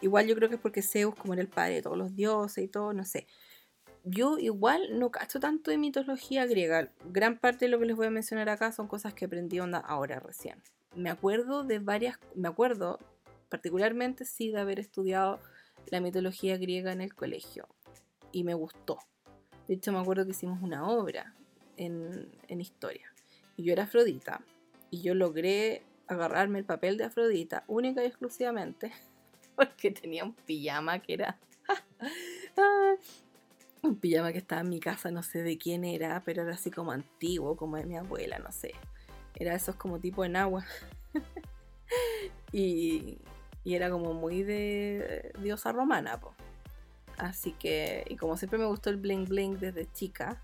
Igual 0.01 0.25
yo 0.25 0.35
creo 0.35 0.49
que 0.49 0.55
es 0.55 0.61
porque 0.61 0.81
Zeus, 0.81 1.13
como 1.15 1.33
era 1.33 1.41
el 1.41 1.47
padre 1.47 1.75
de 1.75 1.81
todos 1.83 1.97
los 1.97 2.15
dioses 2.15 2.63
y 2.63 2.67
todo, 2.67 2.93
no 2.93 3.05
sé. 3.05 3.27
Yo 4.03 4.39
igual 4.39 4.97
no 4.99 5.11
cacho 5.11 5.39
tanto 5.39 5.69
de 5.69 5.77
mitología 5.77 6.45
griega. 6.45 6.91
Gran 7.05 7.37
parte 7.37 7.65
de 7.65 7.69
lo 7.69 7.79
que 7.79 7.85
les 7.85 7.95
voy 7.95 8.07
a 8.07 8.11
mencionar 8.11 8.49
acá 8.49 8.71
son 8.71 8.87
cosas 8.87 9.13
que 9.13 9.25
aprendí 9.25 9.59
onda 9.59 9.77
ahora 9.77 10.19
recién. 10.19 10.61
Me 10.95 11.09
acuerdo 11.09 11.63
de 11.63 11.79
varias, 11.79 12.17
me 12.35 12.47
acuerdo 12.47 12.99
particularmente 13.49 14.25
sí 14.25 14.49
de 14.49 14.59
haber 14.59 14.79
estudiado 14.79 15.39
la 15.87 16.01
mitología 16.01 16.57
griega 16.57 16.91
en 16.91 17.01
el 17.01 17.13
colegio 17.13 17.67
y 18.31 18.43
me 18.43 18.53
gustó. 18.53 18.97
De 19.67 19.75
hecho 19.75 19.91
me 19.91 19.99
acuerdo 19.99 20.25
que 20.25 20.31
hicimos 20.31 20.61
una 20.61 20.87
obra 20.87 21.35
en, 21.77 22.31
en 22.47 22.61
historia 22.61 23.13
y 23.55 23.63
yo 23.63 23.73
era 23.73 23.83
Afrodita 23.83 24.41
y 24.89 25.01
yo 25.01 25.13
logré 25.13 25.83
agarrarme 26.07 26.59
el 26.59 26.65
papel 26.65 26.97
de 26.97 27.05
Afrodita 27.05 27.63
única 27.67 28.03
y 28.03 28.07
exclusivamente 28.07 28.91
porque 29.55 29.91
tenía 29.91 30.23
un 30.23 30.33
pijama 30.33 30.99
que 30.99 31.13
era 31.13 31.39
un 33.81 33.95
pijama 33.97 34.31
que 34.31 34.37
estaba 34.37 34.61
en 34.61 34.69
mi 34.69 34.79
casa, 34.79 35.11
no 35.11 35.23
sé 35.23 35.43
de 35.43 35.57
quién 35.57 35.83
era, 35.83 36.21
pero 36.23 36.43
era 36.43 36.53
así 36.53 36.71
como 36.71 36.91
antiguo, 36.91 37.55
como 37.55 37.77
de 37.77 37.85
mi 37.85 37.97
abuela, 37.97 38.39
no 38.39 38.51
sé. 38.51 38.73
Era 39.35 39.55
esos 39.55 39.75
como 39.75 39.99
tipo 39.99 40.23
en 40.25 40.35
agua. 40.35 40.65
y, 42.51 43.17
y, 43.63 43.75
era 43.75 43.89
como 43.89 44.13
muy 44.13 44.43
de 44.43 45.31
diosa 45.39 45.71
romana, 45.71 46.19
po. 46.19 46.33
Así 47.17 47.53
que, 47.53 48.05
y 48.07 48.15
como 48.15 48.37
siempre 48.37 48.59
me 48.59 48.65
gustó 48.65 48.89
el 48.89 48.97
bling 48.97 49.25
bling 49.25 49.59
desde 49.59 49.91
chica, 49.91 50.41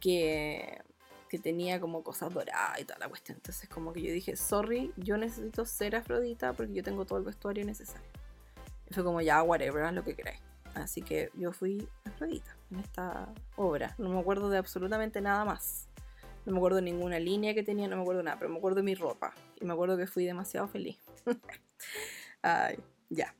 que 0.00 0.80
que 1.28 1.38
tenía 1.38 1.80
como 1.80 2.02
cosas 2.02 2.32
doradas 2.32 2.80
y 2.80 2.84
toda 2.84 2.98
la 2.98 3.08
cuestión. 3.08 3.36
Entonces 3.36 3.68
como 3.68 3.92
que 3.92 4.02
yo 4.02 4.12
dije, 4.12 4.34
sorry, 4.36 4.92
yo 4.96 5.16
necesito 5.16 5.64
ser 5.64 5.94
Afrodita 5.94 6.52
porque 6.54 6.72
yo 6.72 6.82
tengo 6.82 7.04
todo 7.04 7.18
el 7.18 7.24
vestuario 7.24 7.64
necesario. 7.64 8.08
Y 8.90 8.94
fue 8.94 9.04
como 9.04 9.20
ya, 9.20 9.42
whatever, 9.42 9.92
lo 9.92 10.02
que 10.02 10.14
queráis. 10.14 10.40
Así 10.74 11.02
que 11.02 11.30
yo 11.34 11.52
fui 11.52 11.88
Afrodita 12.04 12.56
en 12.70 12.80
esta 12.80 13.32
obra. 13.56 13.94
No 13.98 14.08
me 14.08 14.18
acuerdo 14.18 14.50
de 14.50 14.58
absolutamente 14.58 15.20
nada 15.20 15.44
más. 15.44 15.88
No 16.46 16.52
me 16.52 16.58
acuerdo 16.58 16.76
de 16.76 16.82
ninguna 16.82 17.18
línea 17.18 17.54
que 17.54 17.62
tenía, 17.62 17.88
no 17.88 17.96
me 17.96 18.02
acuerdo 18.02 18.22
nada, 18.22 18.38
pero 18.38 18.50
me 18.50 18.58
acuerdo 18.58 18.76
de 18.76 18.82
mi 18.82 18.94
ropa. 18.94 19.34
Y 19.60 19.64
me 19.64 19.72
acuerdo 19.72 19.96
que 19.96 20.06
fui 20.06 20.24
demasiado 20.24 20.68
feliz. 20.68 20.98
Ay, 22.42 22.78
ya. 23.10 23.34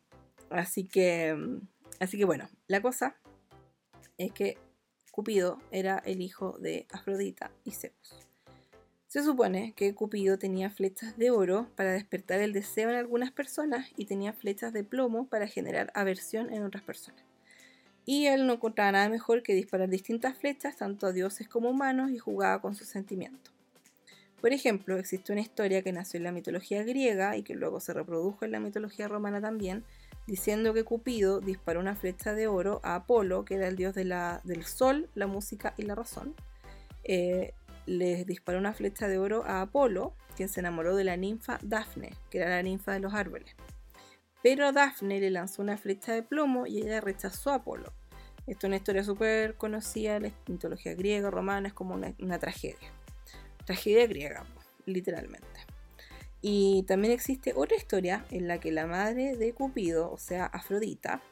Así 0.51 0.85
que, 0.85 1.37
así 2.01 2.19
que 2.19 2.25
bueno, 2.25 2.49
la 2.67 2.83
cosa 2.83 3.17
es 4.17 4.33
que 4.33 4.59
Cupido 5.13 5.59
era 5.71 5.99
el 6.05 6.21
hijo 6.21 6.59
de 6.59 6.87
Afrodita 6.93 7.51
y 7.65 7.73
Zeus. 7.73 8.28
Se 9.09 9.25
supone 9.25 9.73
que 9.73 9.95
Cupido 9.95 10.39
tenía 10.39 10.69
flechas 10.69 11.17
de 11.17 11.31
oro 11.31 11.71
para 11.77 11.93
despertar 11.93 12.41
el 12.41 12.53
deseo 12.53 12.91
en 12.91 12.97
algunas 12.97 13.33
personas 13.33 13.89
y 13.97 14.05
tenía 14.05 14.35
flechas 14.35 14.75
de 14.75 14.85
plomo 14.85 15.27
para 15.27 15.47
generar 15.47 15.91
aversión 15.95 16.53
en 16.53 16.63
otras 16.63 16.83
personas. 16.83 17.23
Y 18.05 18.27
él 18.27 18.47
no 18.47 18.53
encontraba 18.53 18.93
nada 18.93 19.09
mejor 19.09 19.43
que 19.43 19.55
disparar 19.55 19.89
distintas 19.89 20.37
flechas 20.37 20.77
tanto 20.77 21.07
a 21.07 21.13
dioses 21.13 21.49
como 21.49 21.71
humanos 21.71 22.11
y 22.11 22.19
jugaba 22.19 22.61
con 22.61 22.75
sus 22.75 22.89
sentimientos. 22.89 23.55
Por 24.43 24.53
ejemplo, 24.53 24.99
existe 24.99 25.33
una 25.33 25.41
historia 25.41 25.83
que 25.83 25.93
nació 25.93 26.19
en 26.19 26.25
la 26.25 26.33
mitología 26.33 26.85
griega 26.85 27.35
y 27.39 27.43
que 27.43 27.55
luego 27.55 27.81
se 27.81 27.95
reprodujo 27.95 28.45
en 28.45 28.53
la 28.53 28.61
mitología 28.61 29.09
romana 29.09 29.41
también, 29.41 29.85
diciendo 30.27 30.75
que 30.75 30.85
Cupido 30.85 31.41
disparó 31.41 31.81
una 31.81 31.97
flecha 31.97 32.35
de 32.35 32.47
oro 32.47 32.81
a 32.83 32.95
Apolo, 32.95 33.47
que 33.47 33.55
era 33.55 33.69
el 33.69 33.77
dios 33.77 33.95
del 33.95 34.65
sol, 34.65 35.09
la 35.15 35.27
música 35.27 35.73
y 35.79 35.83
la 35.83 35.95
razón. 35.95 36.35
Eh, 37.05 37.55
les 37.89 38.27
disparó 38.27 38.59
una 38.59 38.75
flecha 38.75 39.09
de 39.09 39.19
oro 39.19 39.45
a 39.47 39.63
Apolo, 39.63 40.15
quien 40.37 40.49
se 40.49 40.61
enamoró 40.61 40.95
de 40.95 41.05
la 41.05 41.17
ninfa 41.17 41.59
Dafne, 41.63 42.15
que 42.31 42.39
era 42.39 42.51
la 42.51 42.63
ninfa 42.63 42.93
de 42.93 43.01
los 43.01 43.15
árboles. 43.15 43.57
Pero 44.43 44.73
Dafne 44.73 45.21
le 45.21 45.31
lanzó 45.31 45.63
una 45.63 45.79
flecha 45.79 46.13
de 46.13 46.23
plomo 46.23 46.67
y 46.67 46.79
ella 46.79 47.01
rechazó 47.01 47.51
a 47.51 47.57
Apolo. 47.57 47.93
Esto 48.47 48.67
es 48.67 48.69
una 48.69 48.77
historia 48.77 49.05
súper 49.05 49.57
conocida 49.57 50.17
en 50.17 50.25
la 50.25 50.33
mitología 50.47 50.95
griega, 50.95 51.31
romana, 51.31 51.69
es 51.69 51.75
como 51.75 51.95
una, 51.95 52.15
una 52.21 52.39
tragedia. 52.39 52.93
Tragedia 53.65 54.07
griega, 54.07 54.45
literalmente. 54.85 55.67
Y 56.41 56.85
también 56.85 57.13
existe 57.13 57.53
otra 57.57 57.77
historia 57.77 58.25
en 58.31 58.49
la 58.49 58.61
que 58.61 58.71
la 58.71 58.87
madre 58.87 59.37
de 59.37 59.53
Cupido, 59.55 60.13
o 60.13 60.19
sea, 60.19 60.47
Afrodita, 60.47 61.23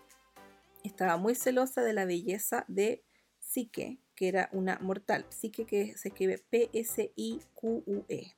estaba 0.84 1.16
muy 1.16 1.34
celosa 1.34 1.82
de 1.82 1.92
la 1.92 2.06
belleza 2.06 2.64
de 2.66 3.04
Psique, 3.38 3.98
que 4.16 4.28
era 4.28 4.48
una 4.52 4.78
mortal. 4.80 5.26
Psique 5.28 5.64
que 5.64 5.96
se 5.96 6.08
escribe 6.08 6.38
P-S-I-Q-U-E. 6.50 8.34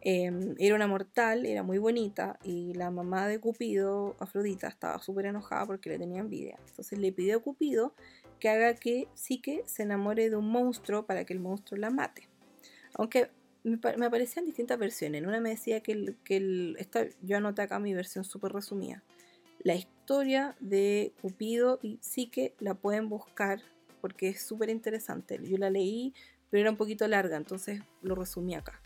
Em, 0.00 0.54
era 0.58 0.76
una 0.76 0.86
mortal, 0.86 1.44
era 1.44 1.64
muy 1.64 1.78
bonita 1.78 2.38
y 2.44 2.72
la 2.74 2.90
mamá 2.92 3.26
de 3.26 3.40
Cupido, 3.40 4.14
Afrodita, 4.20 4.68
estaba 4.68 5.00
súper 5.00 5.26
enojada 5.26 5.66
porque 5.66 5.90
le 5.90 5.98
tenía 5.98 6.20
envidia. 6.20 6.56
Entonces 6.68 6.98
le 7.00 7.10
pidió 7.12 7.38
a 7.38 7.42
Cupido 7.42 7.94
que 8.38 8.48
haga 8.48 8.74
que 8.74 9.08
Psique 9.14 9.64
se 9.66 9.82
enamore 9.82 10.30
de 10.30 10.36
un 10.36 10.48
monstruo 10.48 11.04
para 11.06 11.24
que 11.24 11.32
el 11.32 11.40
monstruo 11.40 11.80
la 11.80 11.90
mate. 11.90 12.28
Aunque 12.94 13.30
me, 13.64 14.06
aparecían 14.06 14.44
distintas 14.44 14.78
versiones. 14.78 15.20
En 15.20 15.28
una 15.28 15.40
me 15.40 15.50
decía 15.50 15.80
que, 15.80 15.92
el, 15.92 16.16
que 16.24 16.36
el, 16.36 16.76
esta, 16.78 17.06
yo 17.22 17.36
anoté 17.36 17.62
acá 17.62 17.80
mi 17.80 17.94
versión 17.94 18.24
súper 18.24 18.52
resumida. 18.52 19.02
La 19.60 19.74
historia 19.74 20.56
de 20.60 21.12
Cupido 21.20 21.80
y 21.82 21.98
Psique 22.00 22.54
la 22.60 22.74
pueden 22.74 23.08
buscar 23.08 23.60
porque 24.00 24.28
es 24.28 24.42
súper 24.42 24.70
interesante. 24.70 25.40
Yo 25.42 25.58
la 25.58 25.70
leí, 25.70 26.14
pero 26.50 26.62
era 26.62 26.70
un 26.70 26.76
poquito 26.76 27.06
larga, 27.08 27.36
entonces 27.36 27.82
lo 28.02 28.14
resumí 28.14 28.54
acá. 28.54 28.80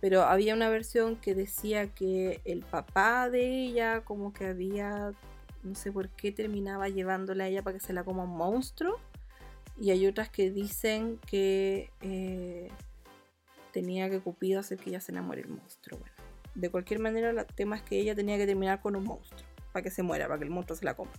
Pero 0.00 0.22
había 0.22 0.54
una 0.54 0.68
versión 0.68 1.16
que 1.16 1.34
decía 1.34 1.94
que 1.94 2.40
el 2.44 2.60
papá 2.64 3.30
de 3.30 3.64
ella 3.64 4.04
como 4.04 4.32
que 4.32 4.46
había, 4.46 5.12
no 5.62 5.74
sé 5.74 5.92
por 5.92 6.08
qué, 6.08 6.32
terminaba 6.32 6.88
llevándola 6.88 7.44
a 7.44 7.48
ella 7.48 7.62
para 7.62 7.78
que 7.78 7.84
se 7.84 7.92
la 7.92 8.04
coma 8.04 8.24
un 8.24 8.36
monstruo. 8.36 8.98
Y 9.80 9.90
hay 9.90 10.06
otras 10.06 10.28
que 10.28 10.50
dicen 10.50 11.18
que... 11.26 11.90
Eh, 12.00 12.70
tenía 13.72 14.08
que 14.10 14.20
Cupido 14.20 14.60
hacer 14.60 14.78
que 14.78 14.90
ella 14.90 15.00
se 15.00 15.12
enamore 15.12 15.40
el 15.40 15.48
monstruo. 15.48 15.98
De 16.54 16.70
cualquier 16.70 17.00
manera, 17.00 17.30
el 17.30 17.46
tema 17.46 17.76
es 17.76 17.82
que 17.82 17.98
ella 17.98 18.14
tenía 18.14 18.36
que 18.36 18.46
terminar 18.46 18.80
con 18.80 18.94
un 18.94 19.04
monstruo 19.04 19.48
para 19.72 19.82
que 19.82 19.90
se 19.90 20.02
muera, 20.02 20.28
para 20.28 20.38
que 20.38 20.44
el 20.44 20.50
monstruo 20.50 20.76
se 20.76 20.84
la 20.84 20.94
coma. 20.94 21.10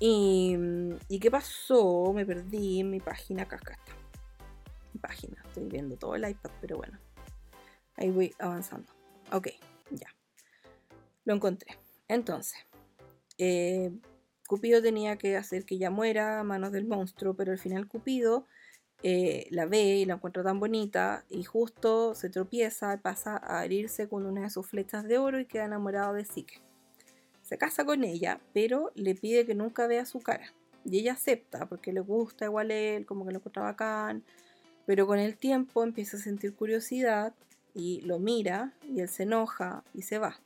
Y, 0.00 0.56
¿y 1.08 1.20
qué 1.20 1.30
pasó? 1.30 2.12
Me 2.14 2.26
perdí 2.26 2.80
en 2.80 2.90
mi 2.90 3.00
página. 3.00 3.42
Acá, 3.42 3.56
está. 3.56 3.92
Mi 4.94 5.00
página. 5.00 5.42
Estoy 5.46 5.68
viendo 5.68 5.96
todo 5.96 6.16
el 6.16 6.28
iPad, 6.28 6.50
pero 6.60 6.78
bueno. 6.78 6.98
Ahí 7.96 8.10
voy 8.10 8.34
avanzando. 8.38 8.90
Ok, 9.30 9.48
ya. 9.90 10.08
Lo 11.24 11.34
encontré. 11.34 11.76
Entonces, 12.08 12.58
eh, 13.38 13.92
Cupido 14.48 14.82
tenía 14.82 15.16
que 15.16 15.36
hacer 15.36 15.64
que 15.64 15.76
ella 15.76 15.90
muera 15.90 16.40
a 16.40 16.44
manos 16.44 16.72
del 16.72 16.86
monstruo, 16.86 17.34
pero 17.34 17.52
al 17.52 17.58
final 17.58 17.86
Cupido 17.86 18.46
eh, 19.02 19.46
la 19.50 19.66
ve 19.66 19.98
y 19.98 20.04
la 20.06 20.14
encuentra 20.14 20.42
tan 20.42 20.60
bonita 20.60 21.24
y 21.28 21.44
justo 21.44 22.14
se 22.14 22.30
tropieza 22.30 22.94
y 22.94 22.98
pasa 22.98 23.40
a 23.42 23.64
herirse 23.64 24.08
con 24.08 24.26
una 24.26 24.42
de 24.42 24.50
sus 24.50 24.66
flechas 24.66 25.04
de 25.04 25.18
oro 25.18 25.38
y 25.40 25.46
queda 25.46 25.66
enamorado 25.66 26.14
de 26.14 26.24
Psique. 26.24 26.60
Se 27.50 27.58
casa 27.58 27.84
con 27.84 28.04
ella, 28.04 28.38
pero 28.54 28.92
le 28.94 29.16
pide 29.16 29.44
que 29.44 29.56
nunca 29.56 29.88
vea 29.88 30.06
su 30.06 30.20
cara. 30.20 30.52
Y 30.84 31.00
ella 31.00 31.14
acepta 31.14 31.66
porque 31.66 31.92
le 31.92 31.98
gusta 31.98 32.44
igual 32.44 32.70
él, 32.70 33.06
como 33.06 33.26
que 33.26 33.32
lo 33.32 33.38
encuentra 33.38 33.64
bacán. 33.64 34.22
Pero 34.86 35.04
con 35.08 35.18
el 35.18 35.36
tiempo 35.36 35.82
empieza 35.82 36.16
a 36.16 36.20
sentir 36.20 36.54
curiosidad 36.54 37.34
y 37.74 38.02
lo 38.02 38.20
mira 38.20 38.72
y 38.88 39.00
él 39.00 39.08
se 39.08 39.24
enoja 39.24 39.82
y 39.94 40.02
se 40.02 40.20
va. 40.20 40.38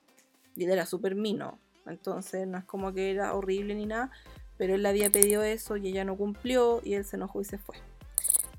Y 0.56 0.64
él 0.64 0.70
era 0.70 0.86
súper 0.86 1.14
mino. 1.14 1.58
Entonces 1.84 2.48
no 2.48 2.56
es 2.56 2.64
como 2.64 2.94
que 2.94 3.10
era 3.10 3.34
horrible 3.34 3.74
ni 3.74 3.84
nada, 3.84 4.10
pero 4.56 4.74
él 4.74 4.82
le 4.82 4.88
había 4.88 5.10
pedido 5.10 5.42
eso 5.42 5.76
y 5.76 5.88
ella 5.88 6.06
no 6.06 6.16
cumplió 6.16 6.80
y 6.82 6.94
él 6.94 7.04
se 7.04 7.16
enojó 7.16 7.42
y 7.42 7.44
se 7.44 7.58
fue. 7.58 7.76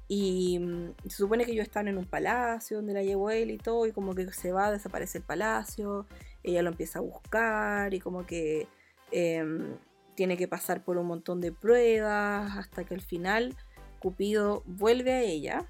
Y 0.07 0.59
mm, 0.59 0.93
se 1.09 1.17
supone 1.17 1.45
que 1.45 1.51
ellos 1.51 1.65
están 1.65 1.87
en 1.87 1.97
un 1.97 2.05
palacio 2.05 2.77
donde 2.77 2.93
la 2.93 3.01
llevó 3.01 3.31
él 3.31 3.49
y 3.49 3.57
todo, 3.57 3.87
y 3.87 3.91
como 3.91 4.13
que 4.13 4.31
se 4.31 4.51
va, 4.51 4.71
desaparece 4.71 5.17
el 5.17 5.23
palacio, 5.23 6.05
ella 6.45 6.61
lo 6.61 6.69
empieza 6.69 6.99
a 6.99 7.01
buscar 7.01 7.93
y 7.93 7.99
como 7.99 8.25
que 8.25 8.67
em, 9.11 9.77
tiene 10.15 10.37
que 10.37 10.47
pasar 10.47 10.83
por 10.83 10.97
un 10.97 11.07
montón 11.07 11.41
de 11.41 11.51
pruebas 11.51 12.57
hasta 12.57 12.83
que 12.85 12.93
al 12.93 13.01
final 13.01 13.55
Cupido 13.99 14.63
vuelve 14.65 15.13
a 15.13 15.21
ella 15.21 15.65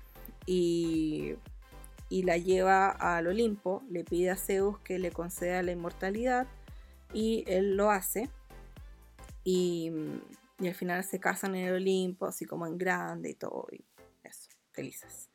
y, 0.45 1.35
y 2.09 2.23
la 2.23 2.37
lleva 2.37 2.89
al 2.89 3.27
Olimpo, 3.27 3.83
le 3.89 4.03
pide 4.03 4.29
a 4.29 4.35
Zeus 4.35 4.79
que 4.79 4.99
le 4.99 5.11
conceda 5.11 5.63
la 5.63 5.71
inmortalidad 5.71 6.47
y 7.13 7.45
él 7.47 7.75
lo 7.77 7.91
hace. 7.91 8.29
Y, 9.43 9.91
y 10.59 10.67
al 10.67 10.73
final 10.73 11.03
se 11.03 11.19
casan 11.19 11.55
en 11.55 11.67
el 11.67 11.75
Olimpo, 11.75 12.25
así 12.25 12.45
como 12.45 12.67
en 12.67 12.77
grande 12.77 13.29
y 13.29 13.35
todo 13.35 13.67
felices. 14.75 15.29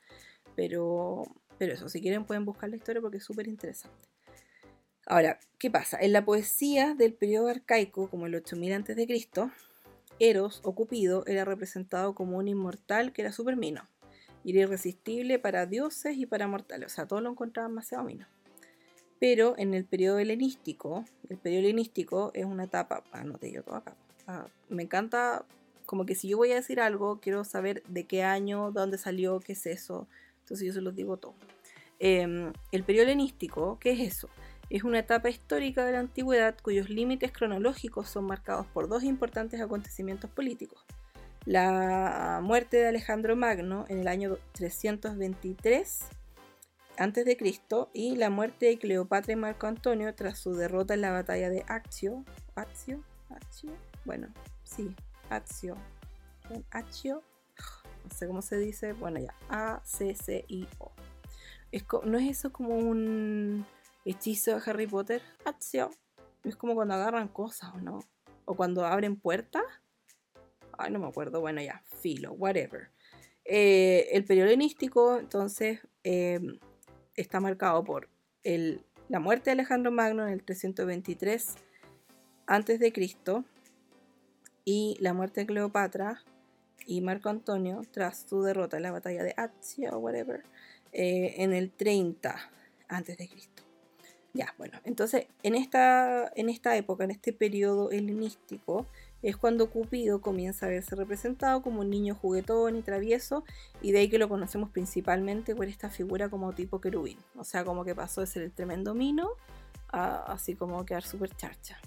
Pero, 0.55 1.25
pero 1.59 1.73
eso, 1.73 1.89
si 1.89 2.01
quieren 2.01 2.25
pueden 2.25 2.45
buscar 2.45 2.69
la 2.69 2.77
historia 2.77 3.01
porque 3.01 3.17
es 3.17 3.25
súper 3.25 3.49
interesante. 3.49 4.09
Ahora, 5.11 5.41
¿qué 5.59 5.73
pasa? 5.73 5.99
En 6.01 6.13
la 6.13 6.25
poesía 6.25 6.95
del 6.95 7.13
periodo 7.15 7.49
arcaico, 7.49 8.09
como 8.09 8.27
el 8.27 8.35
8000 8.37 8.73
a.C., 8.75 9.25
Eros 10.21 10.61
o 10.63 10.73
Cupido 10.77 11.27
era 11.27 11.45
representado 11.45 12.15
como 12.15 12.37
un 12.37 12.47
inmortal 12.47 13.13
que 13.13 13.23
era 13.23 13.33
súper 13.33 13.57
mino. 13.57 13.83
Era 14.45 14.61
irresistible 14.61 15.41
para 15.41 15.67
dioses 15.67 16.17
y 16.17 16.27
para 16.27 16.47
mortales. 16.47 16.93
O 16.93 16.95
sea, 16.95 17.09
todos 17.09 17.25
lo 17.25 17.31
encontraban 17.31 17.73
demasiado 17.73 18.05
mino. 18.05 18.29
pero 19.19 19.57
en 19.59 19.75
el 19.75 19.85
periodo 19.85 20.21
helenístico, 20.21 21.05
el 21.29 21.39
periodo 21.39 21.65
helenístico 21.65 22.31
es 22.33 22.45
una 22.45 22.65
etapa, 22.65 23.03
anoté 23.11 23.51
yo 23.51 23.65
todo 23.65 23.75
acá, 23.75 23.97
ah, 24.29 24.47
me 24.69 24.85
encanta 24.85 25.45
como 25.87 26.07
que 26.07 26.15
si 26.15 26.29
yo 26.29 26.37
voy 26.37 26.53
a 26.53 26.55
decir 26.55 26.81
algo, 26.81 27.19
quiero 27.21 27.43
saber 27.43 27.83
de 27.89 28.05
qué 28.05 28.23
año, 28.23 28.71
dónde 28.71 28.97
salió, 28.97 29.41
qué 29.41 29.55
es 29.55 29.67
eso, 29.67 30.07
entonces 30.43 30.69
yo 30.69 30.73
se 30.73 30.81
los 30.81 30.95
digo 30.95 31.17
todo. 31.17 31.35
Em, 31.99 32.53
el 32.73 32.85
periodo 32.85 33.07
helenístico, 33.07 33.79
¿qué 33.79 33.91
es 33.91 34.01
eso? 34.01 34.31
Es 34.71 34.85
una 34.85 35.01
etapa 35.01 35.29
histórica 35.29 35.85
de 35.85 35.93
la 35.93 35.99
antigüedad 35.99 36.57
cuyos 36.63 36.89
límites 36.89 37.33
cronológicos 37.33 38.09
son 38.09 38.25
marcados 38.25 38.67
por 38.69 38.89
dos 38.89 39.03
importantes 39.03 39.61
acontecimientos 39.61 40.31
políticos. 40.31 40.85
La 41.45 42.39
muerte 42.41 42.77
de 42.77 42.87
Alejandro 42.87 43.35
Magno 43.35 43.85
en 43.89 43.99
el 43.99 44.07
año 44.07 44.39
323 44.53 46.01
a.C. 46.99 47.39
y 47.95 48.15
la 48.17 48.31
muerte 48.31 48.67
de 48.67 48.79
Cleopatra 48.79 49.33
y 49.33 49.37
Marco 49.37 49.67
Antonio 49.67 50.15
tras 50.15 50.39
su 50.39 50.55
derrota 50.55 50.95
en 50.95 51.01
la 51.01 51.11
batalla 51.11 51.51
de 51.51 51.65
Accio. 51.67 52.25
¿Accio? 52.55 53.03
¿Accio? 53.31 53.73
Bueno, 54.05 54.29
sí, 54.63 54.95
Accio. 55.31 55.77
Accio. 56.71 57.23
No 58.05 58.11
sé 58.15 58.27
cómo 58.29 58.43
se 58.43 58.59
dice. 58.59 58.93
Bueno, 58.93 59.19
ya. 59.19 59.35
A-C-C-I-O. 59.49 60.93
¿No 62.05 62.19
es 62.19 62.31
eso 62.31 62.53
como 62.53 62.77
un 62.77 63.65
hechizo 64.05 64.55
de 64.55 64.63
Harry 64.71 64.87
Potter? 64.87 65.23
Accio. 65.45 65.91
Es 66.45 66.57
como 66.57 66.75
cuando 66.75 66.95
agarran 66.95 67.29
cosas, 67.29 67.71
¿o 67.75 67.79
no? 67.79 68.01
O 68.45 68.55
cuando 68.55 68.85
abren 68.85 69.17
puertas. 69.17 69.65
Ay, 70.79 70.91
no 70.91 70.99
me 70.99 71.09
acuerdo. 71.09 71.41
Bueno, 71.41 71.61
ya. 71.61 71.83
Filo, 72.01 72.33
whatever. 72.33 72.91
Eh, 73.45 74.09
el 74.13 74.25
periodo 74.25 74.47
helenístico, 74.49 75.19
entonces, 75.19 75.81
em, 76.03 76.59
está 77.17 77.41
marcado 77.41 77.83
por 77.85 78.09
la 79.09 79.21
muerte 79.21 79.51
de 79.51 79.53
Alejandro 79.53 79.91
Magno 79.91 80.27
en 80.27 80.33
el 80.33 80.43
323 80.43 81.57
a.C. 82.47 82.93
y 84.65 84.97
la 85.01 85.13
muerte 85.13 85.41
de 85.41 85.47
Cleopatra 85.47 86.23
y 86.87 87.01
Marco 87.01 87.29
Antonio 87.29 87.83
tras 87.91 88.27
su 88.29 88.43
derrota 88.43 88.77
en 88.77 88.85
la 88.85 88.93
batalla 88.93 89.23
de 89.23 89.35
Accio 89.37 89.99
whatever 89.99 90.43
eh, 90.93 91.35
en 91.39 91.53
el 91.53 91.71
30 91.71 92.37
a.C. 92.89 93.31
Ya, 94.33 94.55
bueno, 94.59 94.79
entonces 94.85 95.27
en 95.43 95.57
esta, 95.57 96.31
en 96.37 96.49
esta 96.49 96.77
época, 96.77 97.05
en 97.05 97.11
este 97.11 97.33
periodo 97.33 97.91
helenístico, 97.91 98.87
es 99.23 99.37
cuando 99.37 99.71
Cupido 99.71 100.21
comienza 100.21 100.67
a 100.67 100.69
verse 100.69 100.95
representado 100.97 101.63
como 101.63 101.81
un 101.81 101.91
niño 101.91 102.15
juguetón 102.15 102.77
y 102.77 102.83
travieso, 102.83 103.45
y 103.83 103.93
de 103.93 103.99
ahí 103.99 104.09
que 104.09 104.19
lo 104.19 104.29
conocemos 104.29 104.71
principalmente 104.71 105.55
por 105.55 105.67
esta 105.67 105.91
figura 105.91 106.29
como 106.29 106.53
tipo 106.53 106.81
querubín. 106.81 107.19
O 107.37 107.45
sea, 107.45 107.65
como 107.65 107.85
que 107.85 107.95
pasó 107.95 108.21
de 108.21 108.29
ser 108.29 108.43
el 108.43 108.53
tremendo 108.53 108.95
mino 108.95 109.31
a 109.89 110.33
así 110.33 110.55
como 110.55 110.87
quedar 110.87 111.03
súper 111.03 111.37
charcha. 111.37 111.79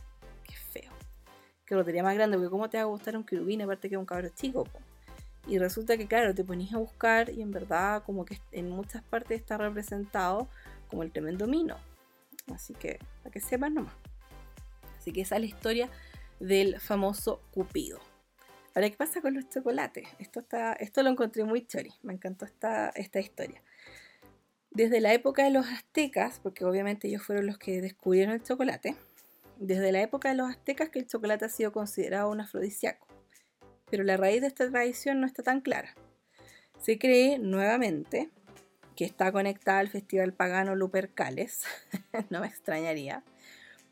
Qué 0.43 0.53
feo. 0.55 0.91
Que 1.65 1.75
lo 1.75 1.85
tenía 1.85 2.03
más 2.03 2.15
grande, 2.15 2.37
porque 2.37 2.51
¿cómo 2.51 2.69
te 2.69 2.77
va 2.77 2.83
a 2.83 2.87
gustar 2.87 3.15
un 3.15 3.23
querubín 3.23 3.61
aparte 3.61 3.89
que 3.89 3.97
un 3.97 4.05
cabro 4.05 4.29
chico? 4.29 4.67
Y 5.47 5.57
resulta 5.57 5.97
que, 5.97 6.07
claro, 6.07 6.35
te 6.35 6.43
ponías 6.43 6.73
a 6.73 6.77
buscar 6.77 7.29
y 7.29 7.41
en 7.41 7.51
verdad, 7.51 8.03
como 8.05 8.25
que 8.25 8.39
en 8.51 8.69
muchas 8.69 9.01
partes 9.03 9.39
está 9.39 9.57
representado 9.57 10.47
como 10.89 11.03
el 11.03 11.11
tremendo 11.11 11.47
mino. 11.47 11.77
Así 12.51 12.73
que, 12.73 12.99
para 13.21 13.31
que 13.31 13.39
sepan 13.39 13.73
nomás. 13.73 13.95
Así 14.97 15.11
que 15.11 15.21
esa 15.21 15.35
es 15.35 15.41
la 15.41 15.47
historia 15.47 15.89
del 16.39 16.79
famoso 16.79 17.41
Cupido. 17.51 17.99
Ahora, 18.75 18.89
¿qué 18.89 18.97
pasa 18.97 19.21
con 19.21 19.35
los 19.35 19.49
chocolates? 19.49 20.07
Esto, 20.17 20.39
está, 20.39 20.73
esto 20.73 21.03
lo 21.03 21.09
encontré 21.09 21.43
muy 21.43 21.65
chori, 21.65 21.93
me 22.01 22.13
encantó 22.13 22.45
esta, 22.45 22.89
esta 22.89 23.19
historia. 23.19 23.61
Desde 24.71 24.99
la 24.99 25.13
época 25.13 25.43
de 25.43 25.51
los 25.51 25.67
aztecas, 25.67 26.39
porque 26.41 26.65
obviamente 26.65 27.07
ellos 27.07 27.21
fueron 27.21 27.45
los 27.45 27.59
que 27.59 27.81
descubrieron 27.81 28.33
el 28.33 28.41
chocolate, 28.41 28.95
desde 29.57 29.91
la 29.91 30.01
época 30.01 30.29
de 30.29 30.35
los 30.35 30.49
aztecas 30.49 30.89
que 30.89 30.99
el 30.99 31.07
chocolate 31.07 31.45
ha 31.45 31.49
sido 31.49 31.71
considerado 31.71 32.31
un 32.31 32.41
afrodisíaco. 32.41 33.07
Pero 33.91 34.03
la 34.03 34.17
raíz 34.17 34.41
de 34.41 34.47
esta 34.47 34.69
tradición 34.69 35.21
no 35.21 35.27
está 35.27 35.43
tan 35.43 35.61
clara. 35.61 35.93
Se 36.79 36.97
cree 36.97 37.37
nuevamente 37.37 38.31
que 38.95 39.05
está 39.05 39.31
conectada 39.31 39.79
al 39.79 39.89
festival 39.89 40.33
pagano 40.33 40.75
Lupercales, 40.75 41.63
no 42.29 42.41
me 42.41 42.47
extrañaría, 42.47 43.23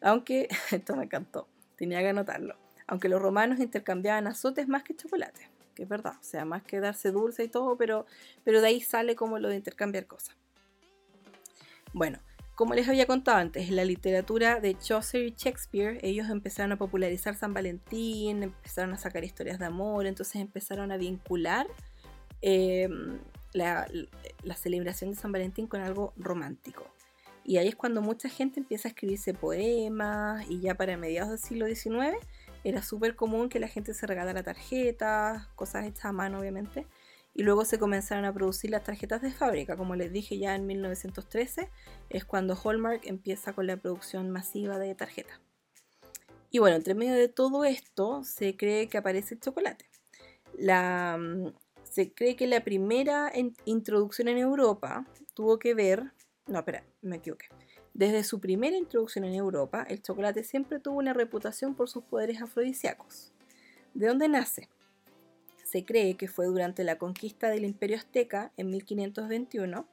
aunque 0.02 0.48
esto 0.72 0.96
me 0.96 1.06
encantó 1.06 1.48
tenía 1.82 2.00
que 2.02 2.10
anotarlo. 2.10 2.56
Aunque 2.86 3.10
los 3.10 3.20
romanos 3.20 3.60
intercambiaban 3.60 4.28
azotes 4.28 4.68
más 4.68 4.84
que 4.84 4.96
chocolate, 4.96 5.50
que 5.74 5.82
es 5.82 5.90
verdad, 5.90 6.14
o 6.20 6.24
sea, 6.24 6.46
más 6.46 6.62
que 6.62 6.80
darse 6.80 7.10
dulce 7.10 7.44
y 7.44 7.48
todo, 7.48 7.76
pero, 7.76 8.06
pero 8.44 8.62
de 8.62 8.68
ahí 8.68 8.82
sale 8.82 9.16
como 9.16 9.40
lo 9.40 9.50
de 9.50 9.56
intercambiar 9.56 10.06
cosas. 10.06 10.38
Bueno, 11.92 12.20
como 12.54 12.76
les 12.76 12.88
había 12.88 13.08
contado 13.08 13.40
antes, 13.40 13.68
en 13.68 13.76
la 13.76 13.84
literatura 13.84 14.60
de 14.60 14.78
Chaucer 14.78 15.24
y 15.24 15.34
Shakespeare, 15.36 15.98
ellos 16.04 16.30
empezaron 16.30 16.72
a 16.74 16.78
popularizar 16.78 17.36
San 17.36 17.56
Valentín, 17.56 18.44
empezaron 18.44 18.94
a 18.94 19.00
sacar 19.00 19.24
historias 19.24 19.58
de 19.58 19.66
amor, 19.66 20.06
entonces 20.06 20.36
empezaron 20.36 20.92
a 20.92 20.98
vincular 20.98 21.66
em, 22.42 23.18
la, 23.54 23.88
celebración 24.56 25.12
de 25.12 25.16
San 25.16 25.32
Valentín 25.32 25.68
con 25.68 25.82
algo 25.82 26.14
romántico. 26.18 26.86
Y 27.44 27.58
ahí 27.58 27.68
es 27.68 27.76
cuando 27.76 28.02
mucha 28.02 28.30
gente 28.30 28.60
empieza 28.60 28.88
a 28.88 28.92
escribirse 28.92 29.34
poemas 29.34 30.46
y 30.50 30.60
ya 30.60 30.76
para 30.76 30.96
mediados 30.98 31.30
del 31.30 31.40
siglo 31.40 31.66
XIX 31.66 32.16
era 32.64 32.84
súper 32.84 33.16
común 33.16 33.50
que 33.50 33.60
la 33.60 33.68
gente 33.68 33.94
se 33.94 34.06
regalara 34.06 34.44
tarjetas, 34.44 35.48
cosas 35.56 35.86
hechas 35.86 36.06
a 36.06 36.12
mano 36.12 36.40
obviamente, 36.40 36.86
y 37.34 37.44
luego 37.44 37.66
se 37.66 37.80
comenzaron 37.80 38.26
a 38.26 38.34
producir 38.34 38.70
las 38.70 38.84
tarjetas 38.84 39.22
de 39.22 39.32
fábrica. 39.32 39.76
Como 39.76 39.96
les 39.96 40.12
dije 40.12 40.38
ya 40.38 40.54
en 40.56 40.68
1913 40.68 41.70
es 42.10 42.26
cuando 42.26 42.56
Hallmark 42.56 43.02
empieza 43.06 43.54
con 43.54 43.68
la 43.68 43.78
producción 43.78 44.30
masiva 44.30 44.78
de 44.78 44.94
tarjetas. 44.94 45.40
Y 46.52 46.60
bueno, 46.60 46.76
entre 46.76 46.94
medio 46.94 47.14
de 47.14 47.30
todo 47.30 47.64
esto 47.64 48.24
se 48.24 48.58
cree 48.58 48.90
que 48.90 48.98
aparece 48.98 49.36
el 49.36 49.40
chocolate. 49.40 49.86
La, 50.54 51.18
mm, 51.18 51.54
se 51.92 52.12
cree 52.12 52.36
que 52.36 52.48
la 52.48 52.64
primera 52.64 53.32
introducción 53.66 54.28
en 54.28 54.40
Europa 54.40 55.06
tuvo 55.36 55.60
que 55.60 55.76
ver 55.76 56.12
no, 56.48 56.60
espera, 56.60 56.84
me 57.02 57.18
equivoqué. 57.18 57.46
Desde 57.94 58.24
su 58.24 58.40
primera 58.40 58.76
introducción 58.76 59.26
en 59.26 59.36
Europa, 59.36 59.86
el 59.88 60.02
chocolate 60.02 60.44
siempre 60.44 60.80
tuvo 60.80 60.98
una 60.98 61.14
reputación 61.14 61.76
por 61.76 61.90
sus 61.90 62.04
poderes 62.04 62.42
afrodisíacos. 62.42 63.32
¿De 63.94 64.08
dónde 64.08 64.28
nace? 64.28 64.70
Se 65.64 65.86
cree 65.86 66.16
que 66.16 66.28
fue 66.28 66.48
durante 66.48 66.84
la 66.84 66.98
conquista 66.98 67.50
del 67.50 67.64
Imperio 67.64 67.98
Azteca 67.98 68.52
en 68.58 68.70
1521. 68.70 69.86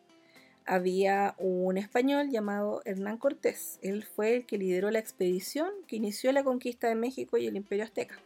Había 0.65 1.35
un 1.39 1.79
español 1.79 2.31
llamado 2.31 2.83
Hernán 2.85 3.19
Cortés. 3.19 3.79
Él 3.83 4.05
fue 4.05 4.37
el 4.37 4.47
que 4.47 4.59
lideró 4.59 4.91
la 4.91 4.99
expedición 4.99 5.71
que 5.87 5.97
inició 5.97 6.33
la 6.33 6.45
conquista 6.45 6.89
de 6.89 6.95
México 6.95 7.37
y 7.37 7.47
el 7.47 7.57
Imperio 7.57 7.85
Azteca. 7.85 8.21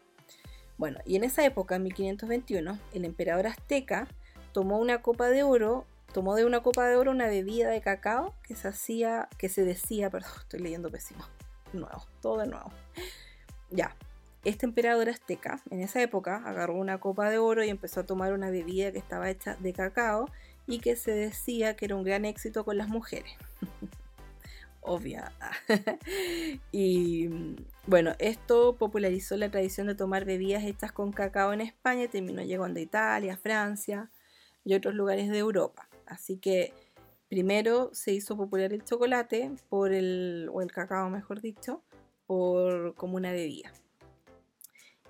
Bueno, 0.78 0.98
y 1.04 1.16
en 1.16 1.24
esa 1.24 1.44
época, 1.44 1.76
en 1.76 1.84
1521, 1.84 2.78
el 2.92 3.04
emperador 3.04 3.46
azteca 3.46 4.08
tomó 4.52 4.78
una 4.78 5.02
copa 5.02 5.28
de 5.28 5.42
oro 5.42 5.86
tomó 6.12 6.34
de 6.34 6.44
una 6.44 6.60
copa 6.60 6.86
de 6.86 6.96
oro 6.96 7.10
una 7.10 7.26
bebida 7.26 7.70
de 7.70 7.80
cacao 7.80 8.34
que 8.42 8.54
se 8.54 8.68
hacía, 8.68 9.28
que 9.38 9.48
se 9.48 9.64
decía, 9.64 10.10
perdón, 10.10 10.30
estoy 10.40 10.60
leyendo 10.60 10.90
pésimo, 10.90 11.24
nuevo, 11.72 12.06
todo 12.20 12.38
de 12.38 12.46
nuevo. 12.46 12.70
Ya, 13.70 13.96
este 14.44 14.66
emperador 14.66 15.08
azteca 15.08 15.62
en 15.70 15.80
esa 15.80 16.02
época 16.02 16.42
agarró 16.44 16.76
una 16.76 17.00
copa 17.00 17.30
de 17.30 17.38
oro 17.38 17.64
y 17.64 17.70
empezó 17.70 18.00
a 18.00 18.06
tomar 18.06 18.32
una 18.32 18.50
bebida 18.50 18.92
que 18.92 18.98
estaba 18.98 19.30
hecha 19.30 19.56
de 19.56 19.72
cacao 19.72 20.28
y 20.66 20.78
que 20.78 20.96
se 20.96 21.12
decía 21.12 21.74
que 21.74 21.86
era 21.86 21.96
un 21.96 22.04
gran 22.04 22.24
éxito 22.24 22.64
con 22.64 22.76
las 22.76 22.88
mujeres. 22.88 23.32
Obvia. 24.80 25.32
y 26.72 27.28
bueno, 27.86 28.12
esto 28.20 28.76
popularizó 28.76 29.36
la 29.36 29.50
tradición 29.50 29.88
de 29.88 29.96
tomar 29.96 30.24
bebidas 30.24 30.62
hechas 30.62 30.92
con 30.92 31.10
cacao 31.10 31.52
en 31.52 31.60
España 31.60 32.04
y 32.04 32.08
terminó 32.08 32.42
llegando 32.42 32.78
a 32.78 32.82
Italia, 32.82 33.36
Francia 33.36 34.10
y 34.64 34.74
otros 34.74 34.94
lugares 34.94 35.28
de 35.28 35.38
Europa. 35.38 35.88
Así 36.06 36.36
que 36.36 36.72
primero 37.28 37.90
se 37.92 38.12
hizo 38.12 38.36
popular 38.36 38.72
el 38.72 38.84
chocolate 38.84 39.50
por 39.68 39.92
el, 39.92 40.48
o 40.52 40.62
el 40.62 40.70
cacao 40.70 41.10
mejor 41.10 41.40
dicho, 41.40 41.82
por, 42.26 42.94
como 42.94 43.16
una 43.16 43.32
bebida. 43.32 43.72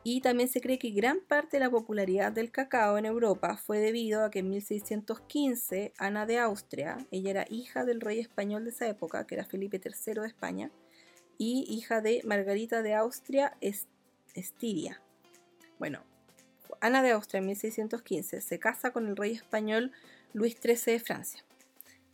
Y 0.04 0.20
también 0.20 0.48
se 0.48 0.60
cree 0.60 0.78
que 0.78 0.90
gran 0.90 1.20
parte 1.20 1.58
de 1.58 1.64
la 1.64 1.70
popularidad 1.70 2.32
del 2.32 2.50
cacao 2.50 2.98
en 2.98 3.04
Europa 3.04 3.56
fue 3.56 3.78
debido 3.78 4.24
a 4.24 4.30
que 4.30 4.40
en 4.40 4.48
1615 4.50 5.92
Ana 5.98 6.26
de 6.26 6.38
Austria, 6.38 6.96
ella 7.10 7.30
era 7.30 7.46
hija 7.50 7.84
del 7.84 8.00
rey 8.00 8.18
español 8.18 8.64
de 8.64 8.70
esa 8.70 8.88
época, 8.88 9.26
que 9.26 9.36
era 9.36 9.44
Felipe 9.44 9.80
III 9.84 10.14
de 10.22 10.26
España, 10.26 10.72
y 11.42 11.64
hija 11.68 12.00
de 12.00 12.22
Margarita 12.24 12.82
de 12.82 12.94
Austria 12.94 13.56
Estiria. 14.34 15.02
Bueno, 15.80 16.04
Ana 16.80 17.02
de 17.02 17.10
Austria 17.10 17.40
en 17.40 17.46
1615 17.46 18.40
se 18.40 18.58
casa 18.60 18.92
con 18.92 19.08
el 19.08 19.16
rey 19.16 19.32
español 19.32 19.90
Luis 20.34 20.56
XIII 20.62 20.94
de 20.94 21.00
Francia. 21.00 21.44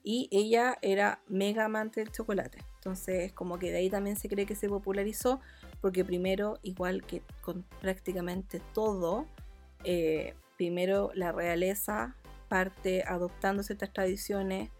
Y 0.02 0.30
ella 0.32 0.78
era 0.80 1.20
mega 1.28 1.66
amante 1.66 2.00
del 2.00 2.10
chocolate. 2.10 2.64
Entonces, 2.76 3.30
como 3.34 3.58
que 3.58 3.70
de 3.70 3.76
ahí 3.76 3.90
también 3.90 4.16
se 4.16 4.30
cree 4.30 4.46
que 4.46 4.54
se 4.54 4.70
popularizó, 4.70 5.42
porque 5.82 6.06
primero, 6.06 6.58
igual 6.62 7.04
que 7.04 7.20
con 7.42 7.64
prácticamente 7.82 8.62
todo, 8.72 9.26
eh, 9.84 10.32
primero 10.56 11.10
la 11.12 11.32
realeza 11.32 12.16
parte 12.48 13.04
adoptando 13.06 13.62
ciertas 13.62 13.92
tradiciones 13.92 14.70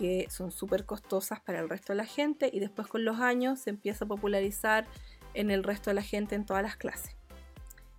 que 0.00 0.28
son 0.30 0.50
súper 0.50 0.86
costosas 0.86 1.40
para 1.40 1.60
el 1.60 1.68
resto 1.68 1.92
de 1.92 1.98
la 1.98 2.06
gente 2.06 2.48
y 2.50 2.58
después 2.58 2.88
con 2.88 3.04
los 3.04 3.20
años 3.20 3.60
se 3.60 3.68
empieza 3.68 4.06
a 4.06 4.08
popularizar 4.08 4.86
en 5.34 5.50
el 5.50 5.62
resto 5.62 5.90
de 5.90 5.94
la 5.94 6.02
gente 6.02 6.34
en 6.34 6.46
todas 6.46 6.62
las 6.62 6.76
clases. 6.78 7.14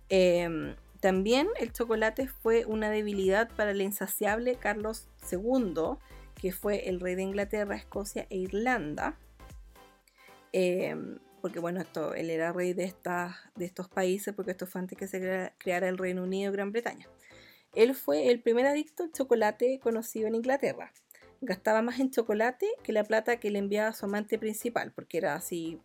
Em, 0.08 0.74
también 0.98 1.46
el 1.60 1.72
chocolate 1.72 2.26
fue 2.26 2.64
una 2.64 2.90
debilidad 2.90 3.48
para 3.54 3.70
el 3.70 3.80
insaciable 3.80 4.56
Carlos 4.56 5.06
II, 5.30 5.96
que 6.34 6.50
fue 6.50 6.88
el 6.88 6.98
rey 6.98 7.14
de 7.14 7.22
Inglaterra, 7.22 7.76
Escocia 7.76 8.26
e 8.30 8.38
Irlanda. 8.38 9.16
Em, 10.50 11.20
porque 11.40 11.60
bueno, 11.60 11.80
esto, 11.80 12.14
él 12.14 12.30
era 12.30 12.52
rey 12.52 12.72
de, 12.72 12.92
de 13.54 13.64
estos 13.64 13.88
países, 13.88 14.34
porque 14.34 14.50
esto 14.50 14.66
fue 14.66 14.80
antes 14.80 14.98
que 14.98 15.06
se 15.06 15.52
creara 15.56 15.88
el 15.88 15.98
Reino 15.98 16.24
Unido 16.24 16.50
y 16.50 16.54
Gran 16.54 16.72
Bretaña. 16.72 17.06
Él 17.76 17.94
fue 17.94 18.28
el 18.28 18.42
primer 18.42 18.66
adicto 18.66 19.04
al 19.04 19.12
chocolate 19.12 19.78
conocido 19.80 20.26
en 20.26 20.34
Inglaterra 20.34 20.92
gastaba 21.42 21.82
más 21.82 22.00
en 22.00 22.10
chocolate 22.10 22.66
que 22.82 22.92
la 22.92 23.04
plata 23.04 23.38
que 23.38 23.50
le 23.50 23.58
enviaba 23.58 23.88
a 23.88 23.92
su 23.92 24.06
amante 24.06 24.38
principal, 24.38 24.92
porque 24.92 25.18
era 25.18 25.34
así, 25.34 25.80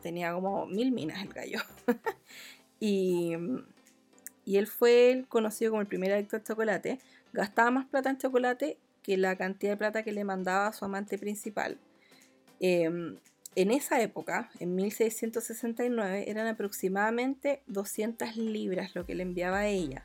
tenía 0.00 0.32
como 0.32 0.66
mil 0.66 0.92
minas 0.92 1.22
el 1.22 1.32
gallo. 1.32 1.58
y, 2.80 3.32
y 4.44 4.56
él 4.56 4.66
fue 4.66 5.26
conocido 5.28 5.72
como 5.72 5.82
el 5.82 5.88
primer 5.88 6.12
adicto 6.12 6.36
al 6.36 6.44
chocolate, 6.44 7.00
gastaba 7.32 7.70
más 7.70 7.86
plata 7.86 8.10
en 8.10 8.18
chocolate 8.18 8.78
que 9.02 9.16
la 9.16 9.36
cantidad 9.36 9.72
de 9.72 9.76
plata 9.76 10.02
que 10.02 10.12
le 10.12 10.24
mandaba 10.24 10.68
a 10.68 10.72
su 10.72 10.84
amante 10.84 11.18
principal. 11.18 11.78
Em, 12.60 13.18
en 13.56 13.70
esa 13.70 14.00
época, 14.00 14.50
en 14.60 14.74
1669, 14.74 16.30
eran 16.30 16.46
aproximadamente 16.46 17.62
200 17.66 18.36
libras 18.36 18.94
lo 18.94 19.04
que 19.04 19.14
le 19.14 19.22
enviaba 19.22 19.58
a 19.60 19.66
ella. 19.66 20.02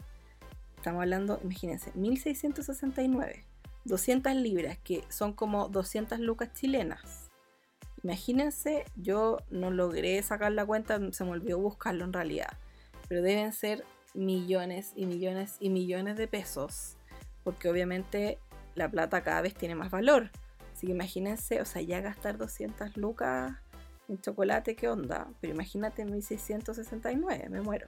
Estamos 0.76 1.02
hablando, 1.02 1.40
imagínense, 1.44 1.92
1669. 1.96 3.49
200 3.86 4.36
libras, 4.36 4.78
que 4.78 5.04
son 5.10 5.34
como 5.34 5.70
200 5.70 6.20
lucas 6.20 6.54
chilenas. 6.54 7.30
Imagínense, 8.04 8.86
yo 8.96 9.38
no 9.50 9.72
logré 9.72 10.22
sacar 10.24 10.52
la 10.54 10.66
cuenta, 10.66 11.00
se 11.12 11.24
me 11.24 11.32
olvidó 11.32 11.60
buscarlo 11.60 12.06
en 12.06 12.14
realidad, 12.14 12.58
pero 13.08 13.22
deben 13.22 13.52
ser 13.52 13.84
millones 14.14 14.94
y 14.96 15.06
millones 15.06 15.58
y 15.60 15.70
millones 15.70 16.16
de 16.16 16.28
pesos, 16.28 16.96
porque 17.44 17.70
obviamente 17.70 18.40
la 18.76 18.90
plata 18.90 19.22
cada 19.22 19.42
vez 19.42 19.54
tiene 19.54 19.76
más 19.76 19.92
valor. 19.92 20.32
Así 20.74 20.88
que 20.88 20.94
imagínense, 20.94 21.62
o 21.62 21.66
sea, 21.66 21.82
ya 21.82 22.00
gastar 22.00 22.38
200 22.38 22.96
lucas 22.96 23.52
en 24.08 24.20
chocolate, 24.22 24.76
¿qué 24.76 24.88
onda? 24.88 25.28
Pero 25.42 25.54
imagínate 25.54 26.06
1669, 26.06 27.50
me 27.50 27.62
muero. 27.62 27.88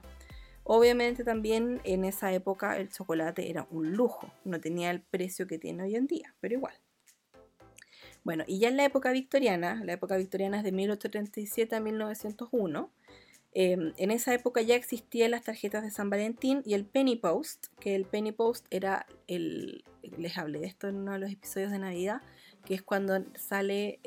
Obviamente 0.64 1.24
también 1.24 1.80
en 1.84 2.04
esa 2.04 2.32
época 2.32 2.76
el 2.76 2.88
chocolate 2.88 3.50
era 3.50 3.66
un 3.70 3.92
lujo, 3.92 4.32
no 4.44 4.60
tenía 4.60 4.90
el 4.90 5.00
precio 5.00 5.46
que 5.46 5.58
tiene 5.58 5.82
hoy 5.82 5.96
en 5.96 6.06
día, 6.06 6.34
pero 6.40 6.54
igual. 6.54 6.74
Bueno, 8.22 8.44
y 8.46 8.60
ya 8.60 8.68
en 8.68 8.76
la 8.76 8.84
época 8.84 9.10
victoriana, 9.10 9.82
la 9.84 9.94
época 9.94 10.16
victoriana 10.16 10.58
es 10.58 10.64
de 10.64 10.70
1837 10.70 11.74
a 11.74 11.80
1901, 11.80 12.92
em, 13.54 13.92
en 13.96 14.10
esa 14.12 14.32
época 14.32 14.62
ya 14.62 14.76
existían 14.76 15.32
las 15.32 15.42
tarjetas 15.42 15.82
de 15.82 15.90
San 15.90 16.08
Valentín 16.08 16.62
y 16.64 16.74
el 16.74 16.84
Penny 16.84 17.16
Post, 17.16 17.66
que 17.80 17.96
el 17.96 18.04
Penny 18.04 18.30
Post 18.30 18.66
era 18.70 19.06
el, 19.26 19.84
les 20.16 20.38
hablé 20.38 20.60
de 20.60 20.66
esto 20.66 20.88
en 20.88 20.96
uno 20.96 21.12
de 21.12 21.18
los 21.18 21.32
episodios 21.32 21.72
de 21.72 21.80
Navidad, 21.80 22.22
que 22.64 22.74
es 22.74 22.82
cuando 22.82 23.24
sale 23.34 23.98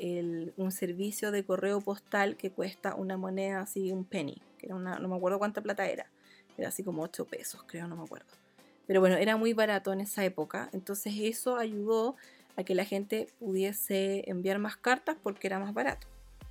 un 0.56 0.72
servicio 0.72 1.30
de 1.30 1.44
correo 1.44 1.82
postal 1.82 2.38
que 2.38 2.50
cuesta 2.50 2.94
una 2.94 3.18
moneda 3.18 3.60
así, 3.60 3.92
un 3.92 4.06
penny, 4.06 4.40
que 4.56 4.66
era 4.66 4.74
una, 4.74 4.98
no 4.98 5.08
me 5.08 5.16
acuerdo 5.16 5.38
cuánta 5.38 5.60
plata 5.60 5.86
era 5.86 6.10
era 6.58 6.68
así 6.68 6.82
como 6.82 7.02
8 7.02 7.24
pesos, 7.26 7.62
creo, 7.66 7.86
no 7.88 7.96
me 7.96 8.04
acuerdo. 8.04 8.26
Pero 8.86 9.00
bueno, 9.00 9.16
era 9.16 9.36
muy 9.36 9.52
barato 9.52 9.92
en 9.92 10.00
esa 10.00 10.24
época. 10.24 10.70
Entonces 10.72 11.12
eso 11.16 11.56
ayudó 11.56 12.16
a 12.56 12.62
que 12.62 12.74
la 12.74 12.84
gente 12.84 13.28
pudiese 13.38 14.28
enviar 14.30 14.58
más 14.58 14.76
cartas 14.76 15.16
porque 15.22 15.46
era 15.46 15.58
más 15.58 15.74
barato. 15.74 16.06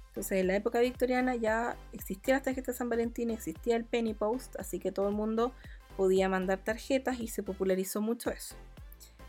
Entonces 0.07 0.39
en 0.39 0.47
la 0.47 0.55
época 0.55 0.79
victoriana 0.79 1.35
ya 1.35 1.77
existía 1.91 2.35
la 2.35 2.41
tarjeta 2.41 2.71
de 2.71 2.77
San 2.77 2.89
Valentín, 2.89 3.31
existía 3.31 3.75
el 3.75 3.85
Penny 3.85 4.13
Post, 4.13 4.55
así 4.59 4.79
que 4.79 4.91
todo 4.91 5.09
el 5.09 5.15
mundo 5.15 5.53
podía 5.97 6.29
mandar 6.29 6.59
tarjetas 6.63 7.19
y 7.19 7.27
se 7.27 7.43
popularizó 7.43 8.01
mucho 8.01 8.29
eso. 8.29 8.55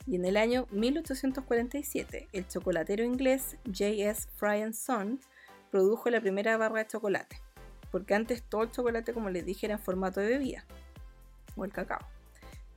Y 0.06 0.14
en 0.14 0.24
el 0.24 0.36
año 0.36 0.68
1847, 0.70 2.28
el 2.32 2.46
chocolatero 2.46 3.02
inglés 3.02 3.56
J.S. 3.64 4.28
Fry 4.36 4.72
Son 4.72 5.18
produjo 5.72 6.10
la 6.10 6.20
primera 6.20 6.56
barra 6.56 6.80
de 6.80 6.86
chocolate 6.86 7.45
porque 7.90 8.14
antes 8.14 8.42
todo 8.42 8.62
el 8.62 8.70
chocolate, 8.70 9.12
como 9.12 9.30
les 9.30 9.44
dije, 9.44 9.66
era 9.66 9.76
en 9.76 9.80
formato 9.80 10.20
de 10.20 10.28
bebida, 10.28 10.64
o 11.56 11.64
el 11.64 11.72
cacao. 11.72 12.06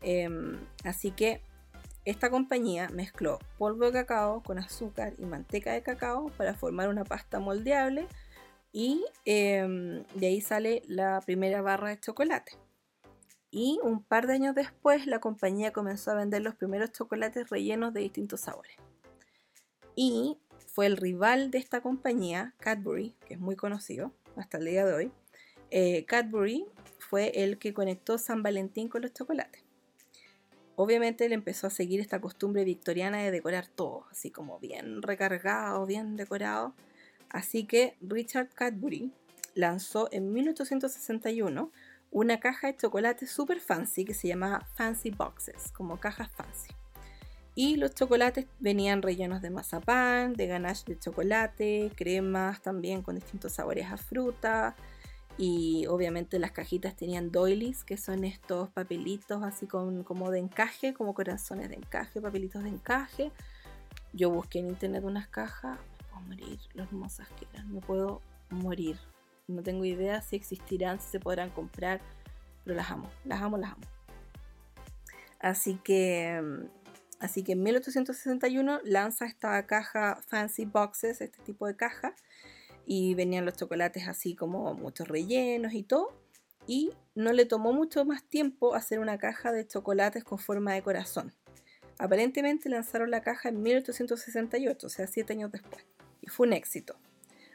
Em, 0.01 0.57
así 0.83 1.11
que 1.11 1.41
esta 2.05 2.29
compañía 2.29 2.89
mezcló 2.89 3.39
polvo 3.57 3.85
de 3.85 3.91
cacao 3.91 4.41
con 4.41 4.57
azúcar 4.57 5.13
y 5.17 5.25
manteca 5.25 5.73
de 5.73 5.83
cacao 5.83 6.29
para 6.37 6.53
formar 6.53 6.89
una 6.89 7.03
pasta 7.03 7.39
moldeable 7.39 8.07
y 8.71 9.03
em, 9.25 10.03
de 10.15 10.27
ahí 10.27 10.41
sale 10.41 10.83
la 10.87 11.21
primera 11.25 11.61
barra 11.61 11.89
de 11.89 11.99
chocolate. 11.99 12.53
Y 13.51 13.79
un 13.83 14.03
par 14.03 14.27
de 14.27 14.33
años 14.33 14.55
después 14.55 15.07
la 15.07 15.19
compañía 15.19 15.73
comenzó 15.73 16.11
a 16.11 16.15
vender 16.15 16.43
los 16.43 16.55
primeros 16.55 16.91
chocolates 16.91 17.49
rellenos 17.49 17.93
de 17.93 18.01
distintos 18.01 18.41
sabores. 18.41 18.75
Y 19.95 20.37
fue 20.67 20.85
el 20.85 20.97
rival 20.97 21.51
de 21.51 21.57
esta 21.57 21.81
compañía, 21.81 22.53
Cadbury, 22.59 23.15
que 23.25 23.33
es 23.33 23.39
muy 23.39 23.55
conocido, 23.55 24.13
hasta 24.39 24.57
el 24.57 24.65
día 24.65 24.85
de 24.85 24.93
hoy, 24.93 25.11
eh, 25.71 26.05
Cadbury 26.05 26.65
fue 26.97 27.31
el 27.43 27.57
que 27.57 27.73
conectó 27.73 28.17
San 28.17 28.43
Valentín 28.43 28.87
con 28.87 29.01
los 29.01 29.13
chocolates. 29.13 29.63
Obviamente 30.75 31.25
él 31.25 31.33
empezó 31.33 31.67
a 31.67 31.69
seguir 31.69 31.99
esta 31.99 32.21
costumbre 32.21 32.63
victoriana 32.63 33.21
de 33.21 33.31
decorar 33.31 33.67
todo, 33.67 34.05
así 34.11 34.31
como 34.31 34.59
bien 34.59 35.01
recargado, 35.01 35.85
bien 35.85 36.15
decorado. 36.15 36.73
Así 37.29 37.65
que 37.65 37.97
Richard 38.01 38.49
Cadbury 38.55 39.11
lanzó 39.55 40.07
en 40.11 40.31
1861 40.31 41.71
una 42.11 42.39
caja 42.39 42.67
de 42.67 42.77
chocolate 42.77 43.27
super 43.27 43.59
fancy 43.59 44.05
que 44.05 44.13
se 44.13 44.29
llamaba 44.29 44.65
Fancy 44.75 45.11
Boxes, 45.11 45.71
como 45.73 45.99
cajas 45.99 46.31
fancy. 46.31 46.78
Y 47.55 47.75
los 47.75 47.93
chocolates 47.93 48.45
venían 48.59 49.01
rellenos 49.01 49.41
de 49.41 49.49
mazapán, 49.49 50.33
de 50.33 50.47
ganache 50.47 50.83
de 50.87 50.99
chocolate, 50.99 51.91
cremas 51.95 52.61
también 52.61 53.01
con 53.01 53.15
distintos 53.15 53.53
sabores 53.53 53.87
a 53.91 53.97
fruta. 53.97 54.75
Y 55.37 55.85
obviamente 55.87 56.37
las 56.37 56.51
cajitas 56.51 56.95
tenían 56.95 57.31
doilies, 57.31 57.83
que 57.83 57.97
son 57.97 58.23
estos 58.23 58.69
papelitos 58.69 59.41
así 59.43 59.67
con, 59.67 60.03
como 60.03 60.31
de 60.31 60.39
encaje, 60.39 60.93
como 60.93 61.13
corazones 61.13 61.69
de 61.69 61.75
encaje, 61.75 62.21
papelitos 62.21 62.63
de 62.63 62.69
encaje. 62.69 63.31
Yo 64.13 64.29
busqué 64.29 64.59
en 64.59 64.67
internet 64.67 65.03
unas 65.03 65.27
cajas, 65.27 65.79
me 65.79 66.07
puedo 66.09 66.21
morir, 66.27 66.59
lo 66.73 66.83
hermosas 66.83 67.27
que 67.39 67.47
eran, 67.53 67.73
me 67.73 67.79
puedo 67.79 68.21
morir. 68.49 68.97
No 69.47 69.63
tengo 69.63 69.85
idea 69.85 70.21
si 70.21 70.35
existirán, 70.35 70.99
si 70.99 71.09
se 71.09 71.19
podrán 71.19 71.49
comprar, 71.49 72.01
pero 72.63 72.75
las 72.75 72.91
amo, 72.91 73.09
las 73.23 73.41
amo, 73.41 73.57
las 73.57 73.71
amo. 73.71 73.87
Así 75.39 75.75
que 75.75 76.41
Así 77.19 77.43
que 77.43 77.51
en 77.51 77.63
1861 77.63 78.79
lanza 78.83 79.25
esta 79.25 79.65
caja 79.65 80.21
Fancy 80.27 80.65
Boxes, 80.65 81.21
este 81.21 81.41
tipo 81.43 81.67
de 81.67 81.75
caja, 81.75 82.15
y 82.85 83.13
venían 83.13 83.45
los 83.45 83.55
chocolates 83.55 84.07
así 84.07 84.35
como 84.35 84.73
muchos 84.73 85.07
rellenos 85.07 85.73
y 85.73 85.83
todo. 85.83 86.13
Y 86.65 86.91
no 87.15 87.33
le 87.33 87.45
tomó 87.45 87.73
mucho 87.73 88.05
más 88.05 88.23
tiempo 88.23 88.75
hacer 88.75 88.99
una 88.99 89.17
caja 89.17 89.51
de 89.51 89.67
chocolates 89.67 90.23
con 90.23 90.39
forma 90.39 90.73
de 90.73 90.81
corazón. 90.81 91.33
Aparentemente 91.97 92.69
lanzaron 92.69 93.11
la 93.11 93.21
caja 93.21 93.49
en 93.49 93.61
1868, 93.61 94.87
o 94.87 94.89
sea, 94.89 95.05
siete 95.05 95.33
años 95.33 95.51
después, 95.51 95.85
y 96.21 96.27
fue 96.27 96.47
un 96.47 96.53
éxito. 96.53 96.95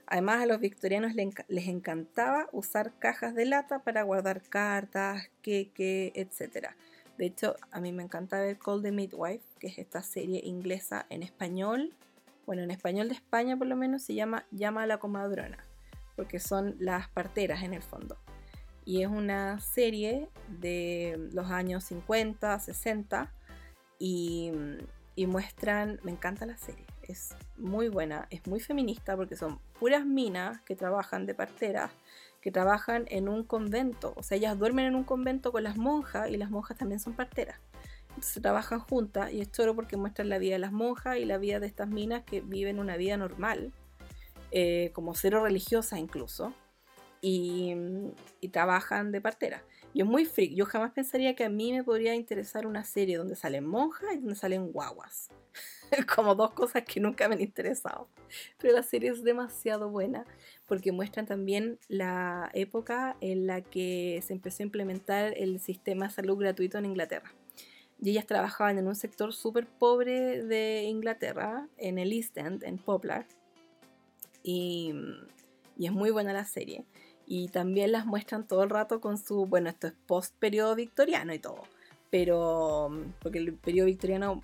Además, 0.07 0.43
a 0.43 0.47
los 0.47 0.61
victorianos 0.61 1.13
les 1.15 1.67
encantaba 1.67 2.49
usar 2.53 2.93
cajas 2.99 3.35
de 3.35 3.47
lata 3.47 3.83
para 3.83 4.03
guardar 4.03 4.43
cartas, 4.43 5.31
queque, 5.41 6.13
etc. 6.15 6.69
De 7.19 7.27
hecho, 7.27 7.55
a 7.71 7.81
mí 7.81 7.93
me 7.93 8.03
encanta 8.03 8.41
ver 8.41 8.59
Call 8.59 8.83
the 8.83 8.91
Midwife, 8.91 9.45
que 9.59 9.69
es 9.69 9.79
esta 9.79 10.03
serie 10.03 10.41
inglesa 10.45 11.07
en 11.11 11.23
español. 11.23 11.95
Bueno, 12.47 12.63
en 12.63 12.71
español 12.71 13.09
de 13.09 13.15
España 13.15 13.57
por 13.57 13.67
lo 13.67 13.77
menos 13.77 14.03
se 14.03 14.15
llama 14.15 14.47
Llama 14.51 14.83
a 14.83 14.87
la 14.87 14.99
comadrona, 14.99 15.65
porque 16.17 16.41
son 16.41 16.77
las 16.79 17.09
parteras 17.09 17.63
en 17.63 17.73
el 17.73 17.83
fondo. 17.83 18.19
Y 18.85 19.03
es 19.03 19.09
una 19.09 19.61
serie 19.61 20.29
de 20.49 21.29
los 21.33 21.51
años 21.51 21.85
50, 21.85 22.59
60 22.59 23.33
y, 23.99 24.53
muestran, 25.27 26.01
me 26.03 26.11
encanta 26.11 26.45
la 26.45 26.57
serie, 26.57 26.85
es 27.03 27.35
muy 27.57 27.89
buena, 27.89 28.27
es 28.31 28.47
muy 28.47 28.61
feminista 28.61 29.17
porque 29.17 29.37
son 29.37 29.59
puras 29.79 30.05
minas 30.05 30.61
que 30.63 30.75
trabajan 30.75 31.25
de 31.25 31.35
parteras 31.35 31.93
que 32.45 32.53
trabajan 32.53 33.07
en 33.09 33.31
un 33.31 33.43
convento. 33.43 34.13
O 34.17 34.23
sea, 34.23 34.37
ellas 34.37 34.59
duermen 34.59 34.85
en 34.85 34.97
un 34.97 35.05
convento 35.05 35.51
con 35.51 35.63
las 35.63 35.79
monjas 35.79 36.29
y 36.29 36.37
las 36.37 36.51
monjas 36.51 36.77
también 36.77 37.01
son 37.01 37.15
parteras. 37.15 37.59
Entonces 38.11 38.43
trabajan 38.43 38.81
juntas 38.81 39.33
y 39.33 39.41
es 39.41 39.51
choro 39.51 39.75
porque 39.75 39.97
muestran 39.97 40.29
la 40.29 40.37
vida 40.37 40.53
de 40.53 40.59
las 40.59 40.71
monjas 40.71 41.17
y 41.17 41.25
la 41.25 41.39
vida 41.39 41.59
de 41.59 41.67
estas 41.67 41.89
minas 41.89 42.23
que 42.25 42.43
viven 42.43 42.79
una 42.79 42.99
vida 42.99 43.17
normal, 43.17 43.73
eh, 44.51 44.91
como 44.93 45.15
cero 45.15 45.43
religiosa 45.43 45.99
incluso. 45.99 46.53
y, 47.23 47.75
y 48.43 48.49
trabajan 48.51 49.11
de 49.11 49.23
partera. 49.23 49.65
Y 49.95 50.01
es 50.01 50.07
muy 50.07 50.25
freak. 50.25 50.55
Yo 50.55 50.67
jamás 50.67 50.91
pensaría 50.91 51.37
que 51.37 51.45
a 51.45 51.49
mí 51.49 51.73
me 51.73 51.85
podría 51.85 52.17
interesar 52.17 52.67
una 52.67 52.83
serie 52.83 53.17
donde 53.17 53.37
salen 53.37 53.65
monjas 53.65 54.13
y 54.13 54.17
donde 54.17 54.35
salen 54.35 54.73
guaguas. 54.73 55.31
Como 56.17 56.35
dos 56.35 56.51
cosas 56.51 56.83
que 56.83 56.99
nunca 56.99 57.29
me 57.29 57.37
han 57.37 57.41
interesado. 57.41 58.09
Pero 58.59 58.75
la 58.75 58.83
serie 58.83 59.11
es 59.11 59.23
demasiado 59.23 59.89
buena 59.89 60.27
porque 60.67 60.91
muestran 60.91 61.27
también 61.27 61.79
la 61.87 62.51
época 62.55 63.17
en 63.21 63.47
la 63.47 63.61
que 63.61 64.21
se 64.27 64.33
empezó 64.33 64.65
a 64.65 64.67
implementar 64.67 65.33
el 65.37 65.61
sistema 65.61 66.09
de 66.09 66.13
salud 66.13 66.39
gratuito 66.39 66.77
en 66.77 66.87
Inglaterra. 66.87 67.33
Y 68.03 68.11
ellas 68.11 68.27
trabajaban 68.27 68.77
en 68.79 68.89
un 68.89 68.97
sector 68.97 69.33
súper 69.33 69.69
pobre 69.69 70.43
de 70.43 70.83
Inglaterra, 70.83 71.69
en 71.77 71.99
el 71.99 72.13
East 72.13 72.37
End, 72.37 72.65
en 72.65 72.79
Poplar. 72.79 73.27
Y, 74.43 74.93
y 75.79 75.87
es 75.87 75.93
muy 75.93 76.11
buena 76.11 76.33
la 76.33 76.45
serie. 76.45 76.85
Y 77.27 77.49
también 77.49 77.93
las 77.93 78.07
muestran 78.07 78.47
todo 78.47 78.63
el 78.63 78.71
rato 78.71 79.01
con 79.01 79.19
su, 79.19 79.47
bueno, 79.47 79.71
esto 79.71 79.87
es 79.87 79.95
post 80.07 80.35
periodo 80.39 80.75
victoriano 80.75 81.33
y 81.33 81.39
todo, 81.39 81.63
pero 82.11 82.91
porque 83.21 83.39
el 83.39 83.55
periodo 83.55 83.87
victoriano 83.87 84.43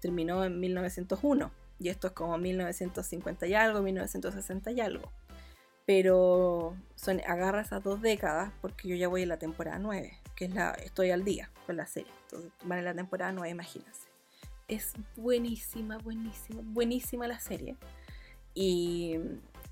terminó 0.00 0.44
en 0.44 0.60
1901 0.60 1.50
y 1.80 1.88
esto 1.88 2.08
es 2.08 2.12
como 2.12 2.36
1950 2.38 3.46
y 3.46 3.54
algo, 3.54 3.82
1960 3.82 4.70
y 4.72 4.80
algo. 4.80 5.10
Pero 5.86 6.76
son, 6.96 7.20
agarra 7.26 7.62
esas 7.62 7.82
dos 7.82 8.02
décadas 8.02 8.52
porque 8.60 8.88
yo 8.88 8.96
ya 8.96 9.08
voy 9.08 9.22
en 9.22 9.30
la 9.30 9.38
temporada 9.38 9.78
9, 9.78 10.12
que 10.34 10.46
es 10.46 10.54
la, 10.54 10.72
estoy 10.72 11.10
al 11.10 11.24
día 11.24 11.50
con 11.66 11.76
la 11.76 11.86
serie. 11.86 12.12
Entonces 12.24 12.52
van 12.64 12.80
en 12.80 12.84
la 12.84 12.94
temporada 12.94 13.32
9, 13.32 13.48
imagínense. 13.50 14.08
Es 14.66 14.92
buenísima, 15.16 15.96
buenísima, 15.98 16.60
buenísima 16.62 17.26
la 17.26 17.40
serie. 17.40 17.76
Y 18.54 19.18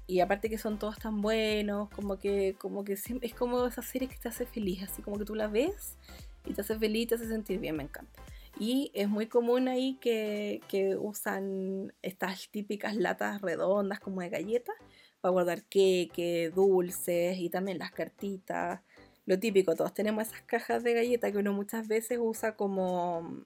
y 0.07 0.21
aparte 0.21 0.49
que 0.49 0.59
son 0.59 0.79
todos 0.79 0.99
tan 0.99 1.21
buenos, 1.21 1.91
como 1.91 2.19
que, 2.19 2.55
como 2.59 2.85
que 2.85 2.93
es 2.95 3.35
como 3.35 3.67
esa 3.67 3.83
serie 3.83 4.09
que 4.09 4.17
te 4.17 4.29
hace 4.29 4.47
feliz, 4.47 4.85
así 4.85 5.03
como 5.03 5.19
que 5.19 5.25
tú 5.25 5.35
la 5.35 5.49
ves 5.49 5.97
y 6.45 6.55
te 6.55 6.61
hace 6.61 6.79
feliz, 6.79 7.09
te 7.09 7.17
hace 7.17 7.27
sentir 7.27 7.59
bien, 7.59 7.77
me 7.77 7.83
encanta. 7.83 8.23
Y 8.59 8.91
es 8.95 9.09
muy 9.09 9.27
común 9.27 9.69
ahí 9.69 9.99
que, 10.01 10.61
que 10.69 10.97
usan 10.97 11.93
estas 12.03 12.49
típicas 12.51 12.97
latas 12.97 13.43
redondas 13.43 14.01
como 14.01 14.21
de 14.23 14.31
galletas 14.31 14.77
para 15.21 15.33
guardar 15.33 15.65
queque, 15.65 16.51
dulces 16.55 17.37
y 17.39 17.51
también 17.51 17.79
las 17.79 17.91
cartitas. 17.91 18.81
Lo 19.27 19.39
típico, 19.41 19.75
todos 19.75 19.93
tenemos 19.93 20.29
esas 20.29 20.43
cajas 20.43 20.85
de 20.85 20.95
galletas 20.95 21.33
que 21.33 21.39
uno 21.39 21.53
muchas 21.53 21.89
veces 21.89 22.19
usa 22.23 22.57
como, 22.57 23.43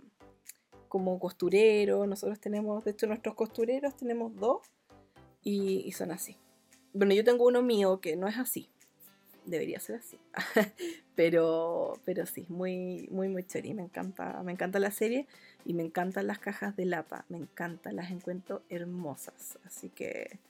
como 0.88 1.18
costurero. 1.18 2.06
Nosotros 2.06 2.38
tenemos, 2.38 2.84
de 2.84 2.90
hecho 2.90 3.06
nuestros 3.06 3.34
costureros 3.34 3.96
tenemos 3.96 4.34
dos 4.36 4.60
y, 5.42 5.82
y 5.86 5.92
son 5.92 6.12
así. 6.12 6.36
Bueno, 6.92 7.14
yo 7.14 7.24
tengo 7.24 7.46
uno 7.46 7.62
mío 7.62 8.00
que 8.00 8.16
no 8.16 8.26
es 8.26 8.36
así. 8.36 8.68
Debería 9.44 9.80
ser 9.80 9.96
así. 9.96 10.18
pero, 11.14 12.00
pero 12.04 12.26
sí, 12.26 12.46
muy, 12.48 13.08
muy, 13.10 13.28
muy 13.28 13.44
chévere. 13.44 13.74
Me 13.74 13.82
encanta, 13.82 14.42
me 14.42 14.52
encanta 14.52 14.78
la 14.78 14.90
serie 14.90 15.26
y 15.64 15.74
me 15.74 15.84
encantan 15.84 16.26
las 16.26 16.38
cajas 16.38 16.76
de 16.76 16.86
lapa. 16.86 17.24
Me 17.28 17.38
encantan, 17.38 17.96
las 17.96 18.10
encuentro 18.10 18.62
hermosas. 18.68 19.58
Así 19.64 19.88
que 19.90 20.40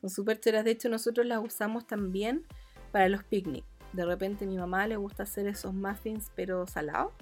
son 0.00 0.10
súper 0.10 0.38
chéveres. 0.38 0.64
De 0.64 0.70
hecho, 0.70 0.88
nosotros 0.88 1.26
las 1.26 1.42
usamos 1.42 1.86
también 1.86 2.46
para 2.92 3.08
los 3.08 3.24
picnics. 3.24 3.66
De 3.92 4.04
repente 4.04 4.46
mi 4.46 4.56
mamá 4.56 4.86
le 4.86 4.96
gusta 4.96 5.22
hacer 5.22 5.46
esos 5.46 5.74
muffins 5.74 6.30
pero 6.36 6.66
salados. 6.66 7.12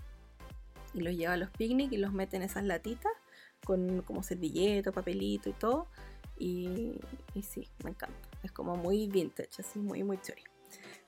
Y 0.93 1.01
los 1.01 1.15
lleva 1.15 1.35
a 1.35 1.37
los 1.37 1.51
picnics 1.51 1.93
y 1.93 1.97
los 1.99 2.13
mete 2.13 2.37
en 2.37 2.43
esas 2.43 2.65
latitas 2.65 3.13
con 3.65 4.03
como 4.03 4.23
servilleta, 4.23 4.93
papelito 4.93 5.49
y 5.49 5.53
todo. 5.53 5.89
Y, 6.39 7.01
y 7.35 7.43
sí, 7.43 7.69
me 7.83 7.91
encanta. 7.91 8.26
Es 8.47 8.53
como 8.53 8.77
muy 8.77 9.09
vintage, 9.09 9.61
así 9.61 9.81
muy, 9.81 10.05
muy 10.05 10.21
chori. 10.21 10.45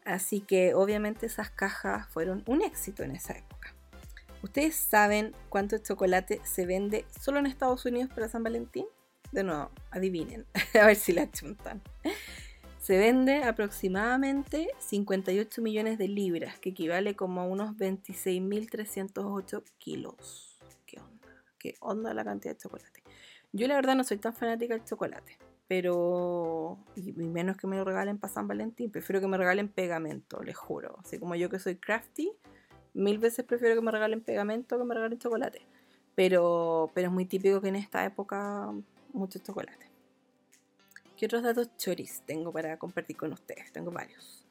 Así 0.05 0.41
que 0.41 0.75
obviamente 0.75 1.27
esas 1.27 1.51
cajas 1.51 2.09
fueron 2.09 2.43
un 2.47 2.63
éxito 2.63 3.05
en 3.05 3.13
esa 3.13 3.35
época. 3.35 3.77
¿Ustedes 4.43 4.75
saben 4.75 5.37
cuánto 5.49 5.79
chocolate 5.79 6.41
se 6.43 6.67
vende 6.67 7.05
solo 7.21 7.39
en 7.39 7.47
Estados 7.47 7.85
Unidos 7.85 8.11
para 8.13 8.29
San 8.29 8.43
Valentín? 8.43 8.87
De 9.31 9.45
nuevo, 9.45 9.71
adivinen, 9.93 10.47
a 10.83 10.87
ver 10.87 10.97
si 10.97 11.13
la 11.13 11.31
chuntan. 11.31 11.81
Se 12.81 12.99
vende 12.99 13.45
aproximadamente 13.45 14.69
58 14.81 15.63
millones 15.63 15.97
de 15.97 16.09
libras, 16.09 16.59
que 16.59 16.71
equivale 16.71 17.15
como 17.15 17.41
a 17.41 17.45
unos 17.45 17.77
26.308 17.77 19.63
kilos. 19.79 20.59
¿Qué 20.87 20.99
onda? 20.99 21.29
¿Qué 21.57 21.77
onda 21.79 22.15
la 22.15 22.25
cantidad 22.25 22.55
de 22.55 22.59
chocolate? 22.59 23.05
Yo 23.53 23.69
la 23.69 23.77
verdad 23.77 23.95
no 23.95 24.03
soy 24.03 24.19
tan 24.19 24.35
fanática 24.35 24.75
del 24.75 24.85
chocolate 24.85 25.39
pero 25.69 26.79
y 26.97 27.13
menos 27.13 27.59
que 27.59 27.67
me 27.67 27.77
lo 27.77 27.85
regalen 27.85 28.19
para 28.19 28.33
San 28.33 28.49
Valentín, 28.49 28.91
prefiero 28.91 29.21
que 29.21 29.29
me 29.29 29.37
regalen 29.37 29.69
pegamento, 29.69 30.43
les 30.43 30.57
juro. 30.57 30.97
Así 31.05 31.19
como 31.19 31.35
yo 31.35 31.51
que 31.51 31.59
soy 31.59 31.77
crafty, 31.77 32.33
mil 32.95 33.19
veces 33.19 33.45
prefiero 33.45 33.75
que 33.75 33.83
me 33.83 33.93
regalen 33.93 34.23
pegamento 34.23 34.79
que 34.79 34.85
me 34.85 34.95
regalen 34.95 35.19
chocolate. 35.19 35.61
Pero, 36.15 36.91
pero 36.95 37.09
es 37.09 37.13
muy 37.13 37.27
típico 37.27 37.61
que 37.61 37.69
en 37.69 37.77
esta 37.77 38.05
época 38.05 38.73
mucho 39.13 39.39
chocolate. 39.39 39.87
¿Qué 41.17 41.27
otros 41.27 41.43
datos 41.43 41.69
choris 41.77 42.23
tengo 42.25 42.51
para 42.51 42.79
compartir 42.79 43.17
con 43.17 43.33
ustedes? 43.33 43.71
Tengo 43.71 43.91
varios. 43.91 44.47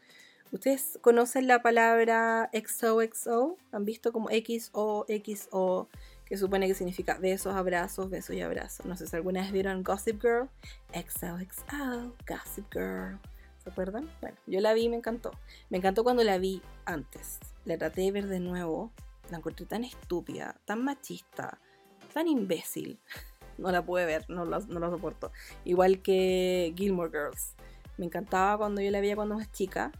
¿Ustedes 0.51 0.99
conocen 1.01 1.47
la 1.47 1.61
palabra 1.61 2.49
XOXO? 2.53 3.57
¿Han 3.72 3.86
visto 3.86 4.13
como 4.13 4.30
XOXO? 4.30 5.89
Que 6.28 6.38
supone 6.38 6.67
que 6.67 6.73
significa 6.73 7.17
besos, 7.17 7.55
abrazos, 7.55 8.09
besos 8.09 8.36
y 8.36 8.41
abrazos. 8.41 8.86
No 8.86 8.97
sé 8.97 9.07
si 9.07 9.15
alguna 9.15 9.41
vez 9.41 9.51
vieron 9.51 9.84
Gossip 9.84 10.21
Girl. 10.21 10.49
XOXO, 10.93 12.15
Gossip 12.28 12.73
Girl. 12.73 13.17
¿Se 13.63 13.69
acuerdan? 13.69 14.09
Bueno, 14.21 14.38
yo 14.45 14.59
la 14.59 14.73
vi 14.73 14.84
y 14.84 14.89
me 14.89 14.97
encantó. 14.97 15.32
Me 15.69 15.78
encantó 15.78 16.03
cuando 16.03 16.23
la 16.23 16.38
vi 16.38 16.61
antes. 16.86 17.39
La 17.65 17.78
traté 17.78 18.01
de 18.01 18.11
ver 18.11 18.28
de 18.28 18.39
nuevo. 18.39 18.91
La 19.30 19.38
encontré 19.38 19.65
tan 19.65 19.84
estúpida, 19.84 20.55
tan 20.65 20.84
machista, 20.84 21.59
tan 22.13 22.28
imbécil. 22.28 22.99
No 23.57 23.71
la 23.71 23.84
pude 23.84 24.05
ver, 24.05 24.23
no 24.30 24.45
la, 24.45 24.59
no 24.59 24.80
la 24.80 24.91
soporto. 24.91 25.32
Igual 25.65 26.03
que 26.03 26.75
Gilmore 26.78 27.09
Girls. 27.09 27.55
Me 27.97 28.05
encantaba 28.05 28.55
cuando 28.55 28.82
yo 28.82 28.91
la 28.91 29.01
veía 29.01 29.15
cuando 29.15 29.36
era 29.36 29.51
chica 29.51 29.91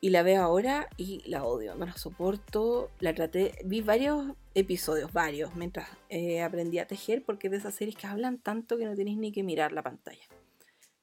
y 0.00 0.10
la 0.10 0.22
veo 0.22 0.44
ahora 0.44 0.88
y 0.96 1.28
la 1.28 1.42
odio, 1.42 1.74
no 1.74 1.86
la 1.86 1.94
soporto. 1.94 2.88
La 3.00 3.14
traté, 3.16 3.58
vi 3.64 3.80
varios 3.80 4.36
episodios, 4.56 5.12
varios, 5.12 5.54
mientras 5.54 5.86
eh, 6.08 6.40
aprendí 6.42 6.78
a 6.78 6.86
tejer, 6.86 7.22
porque 7.22 7.50
de 7.50 7.58
esas 7.58 7.74
series 7.74 7.94
que 7.94 8.06
hablan 8.06 8.38
tanto 8.38 8.78
que 8.78 8.86
no 8.86 8.96
tenéis 8.96 9.18
ni 9.18 9.30
que 9.30 9.42
mirar 9.42 9.70
la 9.72 9.82
pantalla. 9.82 10.24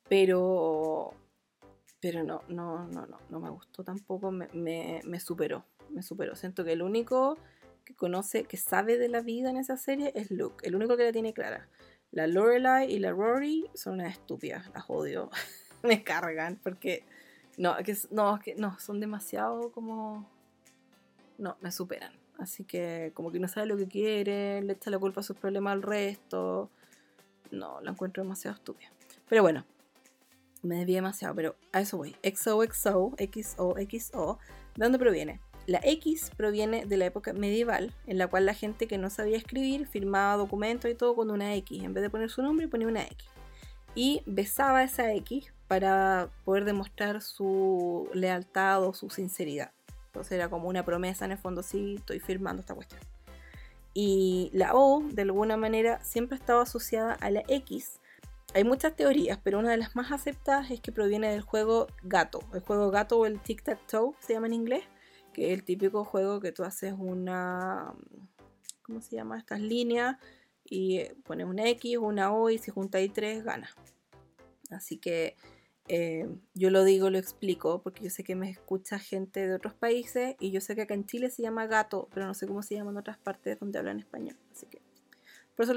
Pero, 0.09 1.13
pero 1.99 2.23
no, 2.23 2.41
no, 2.47 2.87
no, 2.87 3.05
no, 3.05 3.19
no 3.29 3.39
me 3.39 3.51
gustó 3.51 3.83
tampoco, 3.83 4.31
me, 4.31 4.47
me, 5.03 5.19
superó, 5.19 5.65
me 5.91 6.01
superó. 6.01 6.35
Siento 6.35 6.65
que 6.65 6.71
el 6.71 6.81
único 6.81 7.37
que 7.85 7.93
conoce, 7.93 8.45
que 8.45 8.57
sabe 8.57 8.97
de 8.97 9.07
la 9.07 9.21
vida 9.21 9.51
en 9.51 9.57
esa 9.57 9.77
serie 9.77 10.11
es 10.15 10.31
Luke, 10.31 10.67
el 10.67 10.75
único 10.75 10.97
que 10.97 11.03
la 11.03 11.11
tiene 11.11 11.31
clara. 11.31 11.69
La 12.09 12.25
Lorelai 12.25 12.91
y 12.91 12.97
la 12.97 13.11
Rory 13.11 13.69
son 13.75 13.95
unas 13.95 14.13
estúpidas, 14.13 14.67
las 14.73 14.85
odio, 14.87 15.29
me 15.83 16.03
cargan, 16.03 16.59
porque 16.63 17.05
no, 17.57 17.77
que, 17.77 17.95
no, 18.09 18.39
que 18.39 18.55
no, 18.55 18.79
son 18.79 18.99
demasiado 18.99 19.71
como... 19.71 20.27
No, 21.37 21.55
me 21.61 21.71
superan. 21.71 22.22
Así 22.43 22.65
que 22.65 23.11
como 23.13 23.31
que 23.31 23.39
no 23.39 23.47
sabe 23.47 23.67
lo 23.67 23.77
que 23.77 23.87
quiere, 23.87 24.61
le 24.61 24.73
echa 24.73 24.91
la 24.91 24.99
culpa 24.99 25.21
a 25.21 25.23
sus 25.23 25.37
problemas 25.37 25.71
al 25.71 25.81
resto. 25.81 26.69
No, 27.51 27.79
la 27.79 27.91
encuentro 27.91 28.21
demasiado 28.21 28.55
estúpida. 28.57 28.91
Pero 29.29 29.43
bueno, 29.43 29.65
me 30.61 30.75
desvié 30.75 30.95
demasiado, 30.95 31.33
pero 31.35 31.55
a 31.71 31.79
eso 31.79 31.97
voy. 31.97 32.17
XOXO, 32.21 33.13
XOXO, 33.17 34.39
¿de 34.75 34.83
dónde 34.83 34.99
proviene? 34.99 35.39
La 35.65 35.79
X 35.83 36.31
proviene 36.35 36.85
de 36.85 36.97
la 36.97 37.05
época 37.05 37.31
medieval, 37.31 37.93
en 38.07 38.17
la 38.17 38.27
cual 38.27 38.45
la 38.45 38.53
gente 38.53 38.87
que 38.87 38.97
no 38.97 39.09
sabía 39.09 39.37
escribir 39.37 39.87
firmaba 39.87 40.35
documentos 40.35 40.91
y 40.91 40.95
todo 40.95 41.15
con 41.15 41.31
una 41.31 41.55
X. 41.55 41.81
En 41.81 41.93
vez 41.93 42.01
de 42.01 42.09
poner 42.09 42.29
su 42.29 42.41
nombre, 42.41 42.67
ponía 42.67 42.89
una 42.89 43.03
X. 43.03 43.29
Y 43.95 44.21
besaba 44.25 44.83
esa 44.83 45.13
X 45.13 45.53
para 45.69 46.29
poder 46.43 46.65
demostrar 46.65 47.21
su 47.21 48.09
lealtad 48.13 48.83
o 48.83 48.93
su 48.93 49.09
sinceridad. 49.09 49.71
Entonces 50.13 50.33
era 50.33 50.47
como 50.47 50.69
una 50.69 50.85
promesa 50.85 51.25
en 51.25 51.31
el 51.31 51.39
fondo, 51.39 51.63
sí, 51.63 51.95
estoy 51.97 52.19
firmando 52.19 52.59
esta 52.59 52.75
cuestión. 52.75 53.01
Y 53.95 54.51
la 54.53 54.75
O, 54.75 55.01
de 55.01 55.23
alguna 55.23 55.57
manera, 55.57 56.03
siempre 56.03 56.37
estaba 56.37 56.61
asociada 56.61 57.13
a 57.13 57.31
la 57.31 57.43
X. 57.47 57.99
Hay 58.53 58.63
muchas 58.63 58.95
teorías, 58.95 59.39
pero 59.43 59.57
una 59.57 59.71
de 59.71 59.77
las 59.77 59.95
más 59.95 60.11
aceptadas 60.11 60.69
es 60.69 60.81
que 60.81 60.91
proviene 60.91 61.31
del 61.31 61.41
juego 61.41 61.87
gato. 62.03 62.41
El 62.53 62.59
juego 62.59 62.91
gato 62.91 63.17
o 63.17 63.25
el 63.25 63.41
tic-tac-toe 63.41 64.13
se 64.19 64.33
llama 64.33 64.45
en 64.45 64.53
inglés, 64.53 64.83
que 65.33 65.47
es 65.47 65.57
el 65.57 65.63
típico 65.63 66.03
juego 66.03 66.39
que 66.39 66.51
tú 66.51 66.63
haces 66.63 66.93
una... 66.95 67.95
¿Cómo 68.83 69.01
se 69.01 69.15
llama? 69.15 69.39
Estas 69.39 69.61
líneas 69.61 70.17
y 70.63 71.05
pones 71.23 71.47
una 71.47 71.67
X, 71.69 71.97
una 71.97 72.31
O 72.35 72.51
y 72.51 72.59
si 72.59 72.69
juntáis 72.69 73.11
tres, 73.13 73.43
ganas. 73.43 73.73
Así 74.69 74.97
que 74.97 75.37
eh, 75.87 76.27
yo 76.53 76.69
lo 76.69 76.83
digo, 76.83 77.09
lo 77.09 77.17
explico, 77.17 77.81
porque 77.81 78.05
yo 78.05 78.09
sé 78.09 78.23
que 78.23 78.35
me 78.35 78.49
escucha 78.49 78.99
gente 78.99 79.47
de 79.47 79.55
otros 79.55 79.73
países 79.73 80.35
y 80.39 80.51
yo 80.51 80.61
sé 80.61 80.75
que 80.75 80.83
acá 80.83 80.93
en 80.93 81.05
Chile 81.05 81.29
se 81.29 81.41
llama 81.41 81.67
gato, 81.67 82.07
pero 82.13 82.25
no 82.25 82.33
sé 82.33 82.47
cómo 82.47 82.63
se 82.63 82.75
llama 82.75 82.91
en 82.91 82.97
otras 82.97 83.17
partes 83.17 83.59
donde 83.59 83.79
hablan 83.79 83.99
español. 83.99 84.37
Así 84.51 84.65
que 84.67 84.81
por 85.55 85.65
eso 85.65 85.73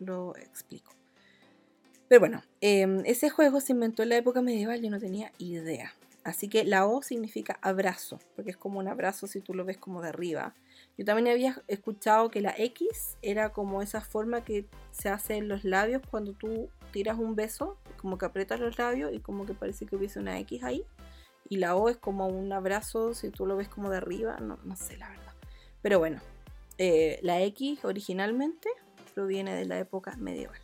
lo, 0.00 0.36
explico. 0.36 0.92
Pero 2.08 2.20
bueno, 2.20 2.42
em, 2.60 3.02
ese 3.06 3.30
juego 3.30 3.60
se 3.60 3.72
inventó 3.72 4.02
en 4.02 4.10
la 4.10 4.16
época 4.16 4.42
medieval, 4.42 4.82
yo 4.82 4.90
no 4.90 4.98
tenía 4.98 5.32
idea. 5.38 5.94
Así 6.24 6.48
que 6.48 6.64
la 6.64 6.86
O 6.86 7.00
significa 7.02 7.58
abrazo, 7.62 8.18
porque 8.34 8.50
es 8.50 8.56
como 8.56 8.78
un 8.78 8.88
abrazo 8.88 9.26
si 9.26 9.40
tú 9.40 9.54
lo 9.54 9.64
ves 9.64 9.78
como 9.78 10.02
de 10.02 10.08
arriba. 10.08 10.54
Yo 11.00 11.06
también 11.06 11.28
había 11.28 11.62
escuchado 11.66 12.30
que 12.30 12.42
la 12.42 12.54
X 12.58 13.16
era 13.22 13.54
como 13.54 13.80
esa 13.80 14.02
forma 14.02 14.44
que 14.44 14.66
se 14.90 15.08
hace 15.08 15.36
en 15.36 15.48
los 15.48 15.64
labios 15.64 16.02
cuando 16.10 16.34
tú 16.34 16.68
tiras 16.92 17.18
un 17.18 17.34
beso, 17.34 17.78
como 17.96 18.18
que 18.18 18.26
aprietas 18.26 18.60
los 18.60 18.76
labios 18.76 19.10
y 19.14 19.20
como 19.20 19.46
que 19.46 19.54
parece 19.54 19.86
que 19.86 19.96
hubiese 19.96 20.18
una 20.18 20.38
X 20.40 20.62
ahí. 20.62 20.84
Y 21.48 21.56
la 21.56 21.74
O 21.74 21.88
es 21.88 21.96
como 21.96 22.26
un 22.26 22.52
abrazo 22.52 23.14
si 23.14 23.30
tú 23.30 23.46
lo 23.46 23.56
ves 23.56 23.66
como 23.66 23.88
de 23.88 23.96
arriba, 23.96 24.36
no, 24.40 24.58
no 24.62 24.76
sé 24.76 24.98
la 24.98 25.08
verdad. 25.08 25.32
Pero 25.80 25.98
bueno, 25.98 26.20
eh, 26.76 27.18
la 27.22 27.40
X 27.44 27.82
originalmente 27.86 28.68
proviene 29.14 29.54
de 29.54 29.64
la 29.64 29.78
época 29.78 30.14
medieval. 30.18 30.60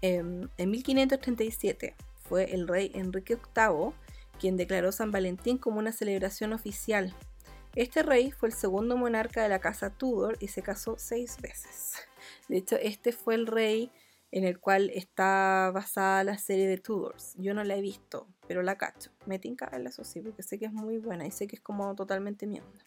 Em, 0.00 0.48
en 0.58 0.70
1537 0.70 1.96
fue 2.22 2.54
el 2.54 2.68
rey 2.68 2.92
Enrique 2.94 3.34
VIII 3.34 3.94
quien 4.38 4.56
declaró 4.56 4.92
San 4.92 5.10
Valentín 5.10 5.58
como 5.58 5.80
una 5.80 5.90
celebración 5.90 6.52
oficial. 6.52 7.16
Este 7.76 8.02
rey 8.02 8.32
fue 8.32 8.48
el 8.48 8.54
segundo 8.54 8.96
monarca 8.96 9.42
de 9.42 9.48
la 9.48 9.60
casa 9.60 9.90
Tudor 9.90 10.36
y 10.40 10.48
se 10.48 10.62
casó 10.62 10.96
seis 10.98 11.36
veces. 11.40 11.94
De 12.48 12.56
hecho, 12.56 12.76
este 12.76 13.12
fue 13.12 13.36
el 13.36 13.46
rey 13.46 13.92
en 14.32 14.44
el 14.44 14.58
cual 14.58 14.90
está 14.90 15.70
basada 15.72 16.24
la 16.24 16.38
serie 16.38 16.66
de 16.66 16.78
Tudors. 16.78 17.34
Yo 17.38 17.54
no 17.54 17.62
la 17.62 17.76
he 17.76 17.80
visto, 17.80 18.26
pero 18.48 18.62
la 18.62 18.76
cacho. 18.76 19.12
Me 19.24 19.38
tinca 19.38 19.68
verla, 19.70 19.90
eso 19.90 20.02
sí, 20.02 20.20
porque 20.20 20.42
sé 20.42 20.58
que 20.58 20.66
es 20.66 20.72
muy 20.72 20.98
buena 20.98 21.26
y 21.26 21.30
sé 21.30 21.46
que 21.46 21.56
es 21.56 21.62
como 21.62 21.94
totalmente 21.94 22.46
mi 22.46 22.58
onda. 22.58 22.84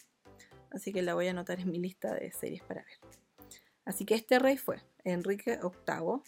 Así 0.72 0.92
que 0.92 1.02
la 1.02 1.14
voy 1.14 1.28
a 1.28 1.32
anotar 1.32 1.60
en 1.60 1.72
mi 1.72 1.80
lista 1.80 2.14
de 2.14 2.32
series 2.32 2.64
para 2.64 2.84
ver. 2.84 3.00
Así 3.86 4.06
que 4.06 4.16
este 4.16 4.40
rey 4.40 4.58
fue 4.58 4.82
Enrique 5.06 5.60
VIII, 5.62 6.22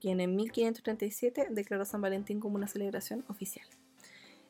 quien 0.00 0.20
en 0.20 0.36
1537 0.36 1.48
declaró 1.50 1.84
San 1.84 2.00
Valentín 2.00 2.40
como 2.40 2.56
una 2.56 2.66
celebración 2.66 3.24
oficial. 3.28 3.66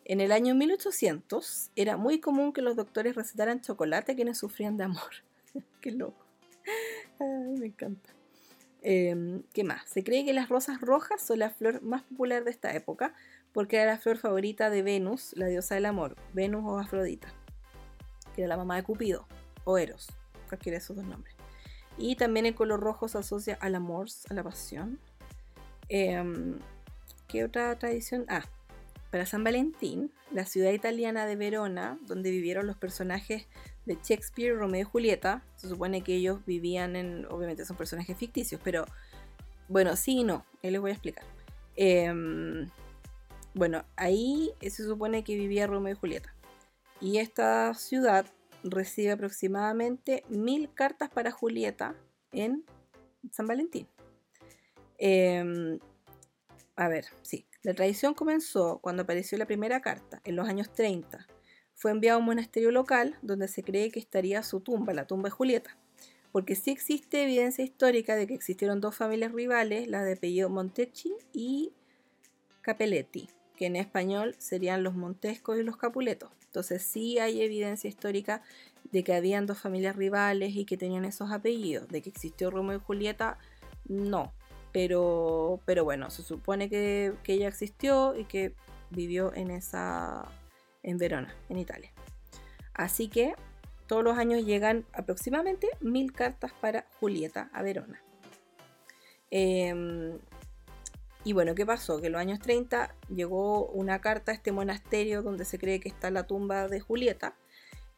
En 0.05 0.21
el 0.21 0.33
año 0.33 0.55
1800 0.55 1.71
era 1.77 1.97
muy 1.97 2.21
común 2.21 2.53
que 2.53 2.63
los 2.63 2.77
doctores 2.77 3.15
recetaran 3.15 3.61
chocolate 3.61 4.13
a 4.13 4.15
quienes 4.17 4.39
sufrían 4.39 4.77
de 4.77 4.85
amor. 4.85 5.11
Qué 5.81 5.93
loco. 5.93 6.25
me 7.21 7.67
encanta. 7.67 8.11
Em, 8.83 9.45
¿Qué 9.53 9.63
más? 9.63 9.89
Se 9.89 10.03
cree 10.03 10.25
que 10.25 10.33
las 10.33 10.49
rosas 10.49 10.81
rojas 10.81 11.23
son 11.23 11.39
la 11.39 11.51
flor 11.51 11.83
más 11.83 12.03
popular 12.03 12.43
de 12.43 12.51
esta 12.51 12.75
época 12.75 13.15
porque 13.53 13.77
era 13.77 13.93
la 13.93 13.99
flor 13.99 14.17
favorita 14.17 14.71
de 14.71 14.83
Venus, 14.83 15.35
la 15.37 15.47
diosa 15.47 15.75
del 15.77 15.87
amor, 15.87 16.17
Venus 16.33 16.65
o 16.65 16.79
Afrodita, 16.79 17.33
que 18.35 18.43
era 18.43 18.49
la 18.49 18.57
mamá 18.57 18.77
de 18.77 18.83
Cupido, 18.83 19.27
o 19.65 19.79
Eros, 19.79 20.09
cualquiera 20.49 20.79
de 20.79 20.83
esos 20.83 20.97
dos 20.97 21.05
nombres. 21.05 21.37
Y 21.99 22.17
también 22.17 22.47
el 22.47 22.55
color 22.55 22.81
rojo 22.81 23.09
se 23.09 23.19
asocia 23.19 23.59
al 23.61 23.75
amor, 23.75 24.09
a 24.31 24.35
la 24.35 24.43
pasión. 24.43 24.99
Em, 25.89 26.59
¿Qué 27.29 27.45
otra 27.45 27.79
tradición? 27.79 28.25
Ah, 28.29 28.45
para 29.13 29.27
San 29.27 29.45
Valentín, 29.45 30.11
la 30.31 30.47
ciudad 30.47 30.73
italiana 30.73 31.27
de 31.27 31.37
Verona, 31.37 31.99
donde 32.07 32.31
vivieron 32.31 32.67
los 32.67 32.79
personajes 32.79 33.47
de 33.85 33.99
Shakespeare, 34.03 34.57
Romeo 34.57 34.81
y 34.81 34.85
Julieta, 34.85 35.45
se 35.57 35.69
supone 35.69 36.01
que 36.03 36.15
ellos 36.15 36.43
vivían 36.47 36.97
en, 36.97 37.27
obviamente 37.27 37.67
son 37.67 37.77
personajes 37.77 38.17
ficticios, 38.17 38.59
pero 38.65 38.87
bueno, 39.69 39.97
sí 39.97 40.21
y 40.21 40.25
no, 40.25 40.47
ahí 40.63 40.71
les 40.71 40.81
voy 40.81 40.93
a 40.93 40.95
explicar. 40.95 41.25
Em, 41.77 42.71
bueno, 43.53 43.85
ahí 43.97 44.51
se 44.63 44.83
supone 44.83 45.25
que 45.25 45.37
vivía 45.37 45.67
Romeo 45.67 45.93
y 45.93 45.97
Julieta. 45.97 46.35
Y 46.99 47.19
esta 47.19 47.75
ciudad 47.75 48.25
recibe 48.65 49.13
aproximadamente 49.13 50.25
mil 50.31 50.73
cartas 50.73 51.11
para 51.11 51.33
Julieta 51.33 51.95
en 52.33 52.65
San 53.31 53.47
Valentín. 53.47 53.87
Em, 54.97 55.79
a 56.77 56.89
ver, 56.89 57.05
sí. 57.21 57.45
La 57.63 57.75
tradición 57.75 58.15
comenzó 58.15 58.81
cuando 58.83 59.03
apareció 59.03 59.39
la 59.39 59.47
primera 59.47 59.81
carta, 59.81 60.21
en 60.25 60.35
los 60.35 60.49
años 60.49 60.73
30. 60.73 61.29
Fue 61.75 61.93
enviado 61.93 62.17
a 62.17 62.21
un 62.21 62.27
monasterio 62.27 62.73
local 62.73 63.17
donde 63.23 63.47
se 63.47 63.63
cree 63.63 63.93
que 63.93 64.01
estaría 64.01 64.43
su 64.43 64.61
tumba, 64.61 64.93
la 64.93 65.07
tumba 65.07 65.29
de 65.29 65.31
Julieta. 65.31 65.77
Porque 66.33 66.57
sí 66.57 66.73
existe 66.73 67.23
evidencia 67.23 67.63
histórica 67.63 68.17
de 68.17 68.27
que 68.27 68.35
existieron 68.35 68.81
dos 68.81 68.97
familias 68.97 69.33
rivales, 69.33 69.87
las 69.87 70.05
de 70.05 70.15
apellido 70.15 70.51
Montecchi 70.51 71.13
y 71.33 71.73
Capelletti, 72.63 73.29
que 73.57 73.67
en 73.67 73.77
español 73.77 74.35
serían 74.39 74.83
los 74.83 74.95
Montescos 74.95 75.59
y 75.59 75.63
los 75.63 75.77
Capuletos. 75.77 76.31
Entonces 76.47 76.83
sí 76.83 77.21
hay 77.21 77.43
evidencia 77.43 77.87
histórica 77.87 78.43
de 78.91 79.05
que 79.05 79.15
habían 79.15 79.47
dos 79.47 79.61
familias 79.61 79.95
rivales 79.95 80.57
y 80.57 80.65
que 80.65 80.77
tenían 80.77 81.05
esos 81.05 81.31
apellidos. 81.31 81.87
De 81.89 82.03
que 82.03 82.11
existió 82.11 82.51
Romeo 82.51 82.79
y 82.79 82.81
Julieta, 82.81 83.39
no. 83.87 84.33
Pero, 84.73 85.61
pero 85.67 85.85
bueno, 85.85 86.11
se 86.11 86.23
supone 86.23 86.69
que, 86.69 87.15
ella 87.27 87.49
existió 87.49 88.17
y 88.17 88.25
que 88.25 88.55
vivió 88.91 89.35
en 89.35 89.51
esa. 89.51 90.27
en 90.83 90.99
Verona, 90.99 91.35
en 91.49 91.59
Italia. 91.59 91.93
Así 92.75 93.09
que 93.09 93.35
todos 93.87 94.03
los 94.03 94.17
años 94.17 94.45
llegan 94.47 94.87
aproximadamente 94.93 95.69
mil 95.81 96.13
cartas 96.13 96.53
para 96.61 96.87
Julieta 96.99 97.51
a 97.53 97.63
Verona. 97.63 98.03
Em, 99.31 100.19
y 101.25 101.33
bueno, 101.33 101.55
¿qué 101.55 101.65
pasó? 101.65 102.01
Que 102.01 102.07
en 102.07 102.13
los 102.13 102.21
años 102.21 102.41
30 102.41 102.95
llegó 103.15 103.67
una 103.67 104.01
carta 104.01 104.33
a 104.33 104.35
este 104.35 104.53
monasterio 104.53 105.23
donde 105.23 105.45
se 105.45 105.59
cree 105.59 105.81
que 105.81 105.89
está 105.89 106.11
la 106.11 106.27
tumba 106.27 106.69
de 106.69 106.81
Julieta. 106.81 107.35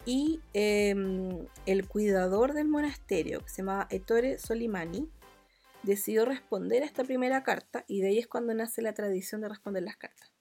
Y 0.04 0.40
em, 0.52 1.46
el 1.64 1.88
cuidador 1.88 2.52
del 2.52 2.68
monasterio, 2.68 3.40
que 3.40 3.48
se 3.48 3.62
llamaba 3.62 3.86
Ettore 3.90 4.38
Solimani, 4.38 5.08
decidió 5.84 6.24
responder 6.24 6.82
a 6.82 6.86
esta 6.86 7.04
primera 7.04 7.42
carta 7.42 7.84
y 7.86 8.00
de 8.00 8.08
ahí 8.08 8.18
es 8.18 8.26
cuando 8.26 8.54
nace 8.54 8.82
la 8.82 8.94
tradición 8.94 9.40
de 9.40 9.48
responder 9.48 9.82
las 9.82 9.96
cartas. 9.96 10.32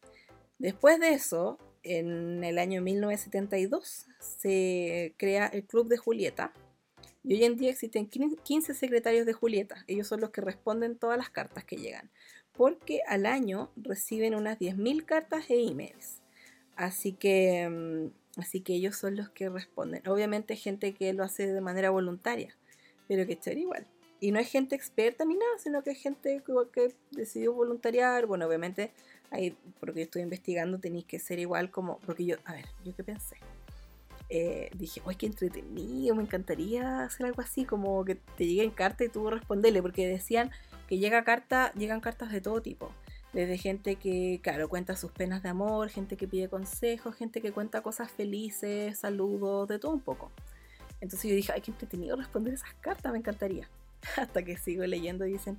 Después 0.57 0.99
de 0.99 1.13
eso, 1.13 1.57
en 1.83 2.43
el 2.43 2.57
año 2.57 2.81
1972, 2.81 4.05
se 4.19 5.13
crea 5.17 5.47
el 5.47 5.65
Club 5.65 5.87
de 5.87 5.97
Julieta. 5.97 6.53
Y 7.23 7.35
hoy 7.35 7.43
en 7.45 7.55
día 7.55 7.71
existen 7.71 8.07
15 8.07 8.73
secretarios 8.73 9.25
de 9.25 9.33
Julieta. 9.33 9.83
Ellos 9.87 10.07
son 10.07 10.21
los 10.21 10.31
que 10.31 10.41
responden 10.41 10.97
todas 10.97 11.17
las 11.17 11.29
cartas 11.29 11.63
que 11.63 11.77
llegan 11.77 12.11
porque 12.53 13.01
al 13.07 13.25
año 13.25 13.71
reciben 13.75 14.35
unas 14.35 14.59
10.000 14.59 15.05
cartas 15.05 15.49
e 15.49 15.67
emails. 15.67 16.21
Así 16.75 17.13
que, 17.13 17.67
mm, 17.69 18.39
así 18.39 18.61
que 18.61 18.73
ellos 18.73 18.95
son 18.95 19.15
los 19.15 19.29
que 19.29 19.49
responden. 19.49 20.07
Obviamente 20.07 20.55
gente 20.55 20.93
que 20.93 21.13
lo 21.13 21.23
hace 21.23 21.51
de 21.51 21.61
manera 21.61 21.89
voluntaria, 21.89 22.55
pero 23.07 23.25
que 23.25 23.37
chévere 23.37 23.61
igual. 23.61 23.87
Y 24.23 24.31
no 24.31 24.39
es 24.39 24.49
gente 24.49 24.73
experta 24.73 25.25
ni 25.25 25.33
nada, 25.33 25.51
sino 25.57 25.83
que 25.83 25.91
es 25.91 25.97
gente 26.01 26.41
que, 26.45 26.53
que 26.71 26.95
decidió 27.11 27.51
voluntariar. 27.51 28.25
Bueno, 28.25 28.47
obviamente, 28.47 28.93
ahí, 29.31 29.53
porque 29.81 30.03
estoy 30.03 30.21
investigando, 30.21 30.79
tenéis 30.79 31.03
que 31.03 31.19
ser 31.19 31.39
igual 31.39 31.69
como, 31.69 31.99
porque 32.05 32.23
yo, 32.23 32.37
a 32.45 32.53
ver, 32.53 32.63
yo 32.85 32.95
qué 32.95 33.03
pensé. 33.03 33.35
Eh, 34.29 34.69
dije, 34.75 35.01
¡ay, 35.05 35.17
qué 35.17 35.25
entretenido! 35.25 36.15
Me 36.15 36.23
encantaría 36.23 37.03
hacer 37.03 37.25
algo 37.25 37.41
así, 37.41 37.65
como 37.65 38.05
que 38.05 38.15
te 38.15 38.45
lleguen 38.45 38.71
cartas 38.71 39.07
y 39.07 39.09
tú 39.09 39.29
responderle, 39.29 39.81
porque 39.81 40.07
decían 40.07 40.51
que 40.87 40.99
llega 40.99 41.25
carta, 41.25 41.73
llegan 41.73 41.99
cartas 41.99 42.31
de 42.31 42.39
todo 42.39 42.61
tipo. 42.61 42.93
Desde 43.33 43.57
gente 43.57 43.97
que, 43.97 44.39
claro, 44.41 44.69
cuenta 44.69 44.95
sus 44.95 45.11
penas 45.11 45.43
de 45.43 45.49
amor, 45.49 45.89
gente 45.89 46.15
que 46.15 46.29
pide 46.29 46.47
consejos, 46.47 47.13
gente 47.17 47.41
que 47.41 47.51
cuenta 47.51 47.81
cosas 47.81 48.09
felices, 48.09 48.99
saludos, 48.99 49.67
de 49.67 49.79
todo 49.79 49.91
un 49.91 49.99
poco. 49.99 50.31
Entonces 51.01 51.29
yo 51.29 51.35
dije, 51.35 51.51
ay, 51.51 51.59
qué 51.59 51.71
entretenido 51.71 52.15
responder 52.15 52.53
esas 52.53 52.73
cartas, 52.75 53.11
me 53.11 53.17
encantaría. 53.17 53.67
Hasta 54.17 54.43
que 54.43 54.57
sigo 54.57 54.85
leyendo 54.85 55.25
dicen, 55.25 55.57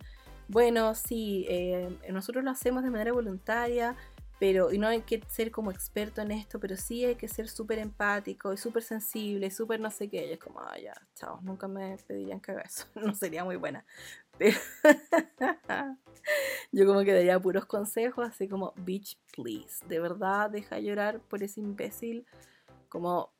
bueno, 0.48 0.94
sí, 0.94 1.46
eh, 1.48 1.96
nosotros 2.10 2.44
lo 2.44 2.50
hacemos 2.50 2.84
de 2.84 2.90
manera 2.90 3.12
voluntaria, 3.12 3.96
pero, 4.38 4.72
y 4.72 4.78
no 4.78 4.88
hay 4.88 5.00
que 5.02 5.22
ser 5.28 5.50
como 5.50 5.70
experto 5.70 6.20
en 6.20 6.30
esto, 6.32 6.58
pero 6.60 6.76
sí 6.76 7.04
hay 7.04 7.14
que 7.14 7.28
ser 7.28 7.48
súper 7.48 7.78
empático 7.78 8.52
y 8.52 8.56
súper 8.56 8.82
sensible, 8.82 9.50
súper 9.50 9.80
no 9.80 9.90
sé 9.90 10.08
qué. 10.08 10.26
Y 10.26 10.32
es 10.32 10.38
como, 10.38 10.60
ah, 10.60 10.76
ya, 10.78 10.92
chao, 11.14 11.40
nunca 11.42 11.68
me 11.68 11.96
pedirían 12.06 12.40
que 12.40 12.52
haga 12.52 12.62
eso, 12.62 12.86
no 12.94 13.14
sería 13.14 13.44
muy 13.44 13.56
buena. 13.56 13.86
yo 16.72 16.86
como 16.86 17.04
que 17.04 17.12
daría 17.12 17.38
puros 17.38 17.66
consejos, 17.66 18.28
así 18.28 18.48
como, 18.48 18.74
bitch, 18.76 19.16
please, 19.34 19.86
de 19.86 20.00
verdad, 20.00 20.50
deja 20.50 20.78
llorar 20.80 21.20
por 21.20 21.42
ese 21.42 21.60
imbécil, 21.60 22.26
como, 22.88 23.32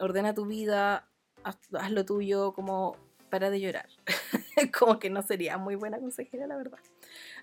ordena 0.00 0.34
tu 0.34 0.46
vida, 0.46 1.08
haz, 1.44 1.58
lo 1.90 2.04
tuyo, 2.04 2.52
como, 2.52 2.96
para 3.30 3.48
de 3.50 3.60
llorar. 3.60 3.88
como 4.78 4.98
que 4.98 5.10
no 5.10 5.22
sería 5.22 5.58
muy 5.58 5.74
buena 5.74 5.98
consejera, 5.98 6.46
la 6.46 6.56
verdad. 6.56 6.78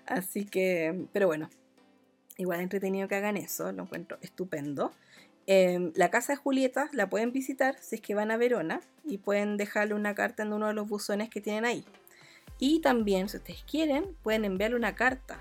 Así 0.06 0.44
que, 0.44 1.06
pero 1.12 1.26
bueno, 1.26 1.50
igual 2.36 2.60
entretenido 2.60 3.08
que 3.08 3.16
hagan 3.16 3.36
eso, 3.36 3.72
lo 3.72 3.84
encuentro 3.84 4.18
estupendo. 4.22 4.92
Em, 5.46 5.92
la 5.96 6.10
casa 6.10 6.32
de 6.32 6.36
Julieta 6.36 6.88
la 6.92 7.08
pueden 7.08 7.32
visitar 7.32 7.76
si 7.80 7.96
es 7.96 8.00
que 8.00 8.14
van 8.14 8.30
a 8.30 8.36
Verona 8.36 8.80
y 9.04 9.18
pueden 9.18 9.56
dejarle 9.56 9.94
una 9.94 10.14
carta 10.14 10.42
en 10.42 10.52
uno 10.52 10.68
de 10.68 10.74
los 10.74 10.88
buzones 10.88 11.28
que 11.28 11.40
tienen 11.40 11.64
ahí. 11.64 11.84
Y 12.58 12.80
también, 12.80 13.28
si 13.28 13.38
ustedes 13.38 13.64
quieren, 13.64 14.16
pueden 14.22 14.44
enviarle 14.44 14.76
una 14.76 14.94
carta. 14.94 15.40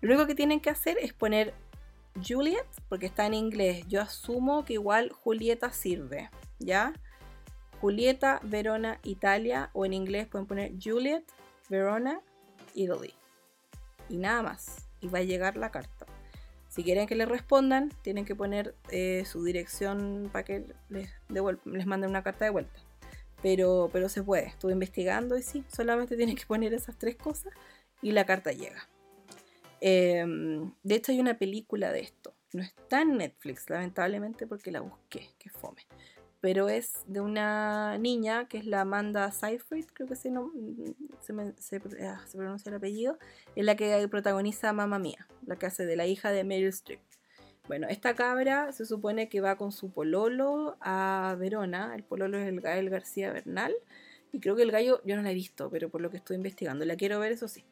Lo 0.00 0.08
único 0.08 0.26
que 0.26 0.34
tienen 0.34 0.60
que 0.60 0.70
hacer 0.70 0.96
es 1.00 1.12
poner 1.12 1.54
Juliet, 2.26 2.66
porque 2.88 3.06
está 3.06 3.26
en 3.26 3.34
inglés. 3.34 3.86
Yo 3.88 4.00
asumo 4.00 4.64
que 4.64 4.74
igual 4.74 5.10
Julieta 5.12 5.72
sirve, 5.72 6.30
¿ya? 6.58 6.94
Julieta, 7.84 8.40
Verona, 8.42 8.98
Italia, 9.02 9.68
o 9.74 9.84
en 9.84 9.92
inglés 9.92 10.26
pueden 10.26 10.46
poner 10.46 10.72
Juliet, 10.82 11.22
Verona, 11.68 12.22
Italy. 12.72 13.12
Y 14.08 14.16
nada 14.16 14.42
más. 14.42 14.88
Y 15.02 15.08
va 15.08 15.18
a 15.18 15.22
llegar 15.22 15.58
la 15.58 15.70
carta. 15.70 16.06
Si 16.70 16.82
quieren 16.82 17.06
que 17.06 17.14
les 17.14 17.28
respondan, 17.28 17.90
tienen 18.00 18.24
que 18.24 18.34
poner 18.34 18.74
eh, 18.88 19.24
su 19.26 19.44
dirección 19.44 20.30
para 20.32 20.46
que 20.46 20.64
les, 20.88 21.10
les 21.28 21.86
manden 21.86 22.08
una 22.08 22.22
carta 22.22 22.46
de 22.46 22.52
vuelta. 22.52 22.80
Pero, 23.42 23.90
pero 23.92 24.08
se 24.08 24.22
puede. 24.22 24.46
Estuve 24.46 24.72
investigando 24.72 25.36
y 25.36 25.42
sí, 25.42 25.62
solamente 25.68 26.16
tienen 26.16 26.36
que 26.36 26.46
poner 26.46 26.72
esas 26.72 26.96
tres 26.96 27.16
cosas 27.16 27.52
y 28.00 28.12
la 28.12 28.24
carta 28.24 28.52
llega. 28.52 28.88
Em, 29.82 30.72
de 30.82 30.94
hecho, 30.94 31.12
hay 31.12 31.20
una 31.20 31.36
película 31.36 31.92
de 31.92 32.00
esto. 32.00 32.32
No 32.54 32.62
está 32.62 33.02
en 33.02 33.18
Netflix, 33.18 33.68
lamentablemente, 33.68 34.46
porque 34.46 34.70
la 34.70 34.80
busqué, 34.80 35.28
que 35.38 35.50
fome. 35.50 35.82
Pero 36.44 36.68
es 36.68 37.04
de 37.06 37.22
una 37.22 37.96
niña 37.96 38.48
que 38.48 38.58
es 38.58 38.66
la 38.66 38.82
Amanda 38.82 39.32
Seyfried, 39.32 39.86
creo 39.94 40.06
que 40.06 40.14
se, 40.14 40.30
no, 40.30 40.52
se, 41.22 41.32
ah, 42.02 42.22
se, 42.26 42.36
pronuncia 42.36 42.68
el 42.68 42.76
apellido, 42.76 43.18
es 43.56 43.64
la 43.64 43.76
que 43.76 44.06
protagoniza 44.08 44.70
Mamma 44.74 44.98
Mía, 44.98 45.26
la 45.46 45.56
que 45.56 45.64
hace 45.64 45.86
de 45.86 45.96
la 45.96 46.06
hija 46.06 46.32
de 46.32 46.44
Meryl 46.44 46.68
Streep. 46.68 47.00
Bueno, 47.66 47.86
esta 47.88 48.14
cabra 48.14 48.72
se 48.72 48.84
supone 48.84 49.30
que 49.30 49.40
va 49.40 49.56
con 49.56 49.72
su 49.72 49.90
pololo 49.90 50.76
a 50.82 51.34
Verona. 51.38 51.94
El 51.94 52.02
pololo 52.02 52.36
es 52.36 52.46
el 52.46 52.60
Gael 52.60 52.90
García 52.90 53.32
Bernal. 53.32 53.74
Y 54.30 54.40
creo 54.40 54.54
que 54.54 54.64
el 54.64 54.70
gallo, 54.70 55.00
yo 55.06 55.16
no 55.16 55.22
la 55.22 55.30
he 55.30 55.34
visto, 55.34 55.70
pero 55.70 55.88
por 55.88 56.02
lo 56.02 56.10
que 56.10 56.18
estoy 56.18 56.36
investigando, 56.36 56.84
la 56.84 56.96
quiero 56.96 57.18
ver, 57.20 57.32
eso 57.32 57.48
sí. 57.48 57.64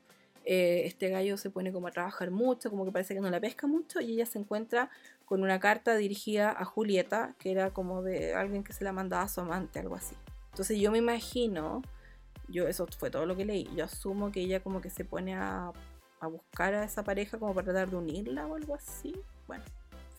Eh, 0.45 0.83
este 0.87 1.09
gallo 1.11 1.37
se 1.37 1.51
pone 1.51 1.73
como 1.73 1.89
a 1.89 1.91
trabajar 1.93 2.31
mucho, 2.31 2.70
como 2.70 2.87
que 2.87 2.91
parece 2.91 3.14
que 3.14 3.20
no 3.20 3.29
la 3.29 3.39
pesca 3.39 3.66
mucho, 3.66 4.01
y 4.01 4.12
ella 4.12 4.25
se 4.27 4.39
encuentra 4.39 4.91
con 5.33 5.43
una 5.43 5.61
carta 5.61 5.97
dirigida 5.97 6.51
a 6.51 6.66
Julieta, 6.66 7.35
que 7.39 7.53
era 7.53 7.70
como 7.70 8.03
de 8.03 8.35
alguien 8.35 8.62
que 8.62 8.74
se 8.74 8.85
la 8.85 8.93
mandaba 8.93 9.22
a 9.22 9.28
su 9.28 9.41
amante, 9.41 9.78
algo 9.78 9.95
así. 9.95 10.14
Entonces 10.51 10.78
yo 10.78 10.91
me 10.91 10.99
imagino, 10.99 11.80
yo 12.49 12.68
eso 12.68 12.87
fue 12.99 13.11
todo 13.11 13.24
lo 13.24 13.35
que 13.35 13.47
leí, 13.47 13.66
yo 13.74 13.87
asumo 13.87 14.30
que 14.30 14.41
ella 14.41 14.62
como 14.62 14.83
que 14.83 14.91
se 14.91 15.07
pone 15.07 15.35
a, 15.35 15.72
a 16.20 16.26
buscar 16.26 16.74
a 16.74 16.85
esa 16.85 17.03
pareja 17.03 17.39
como 17.39 17.55
para 17.55 17.64
tratar 17.64 17.89
de 17.89 17.97
unirla 17.97 18.47
o 18.47 18.57
algo 18.57 18.74
así. 18.74 19.14
Bueno, 19.47 19.64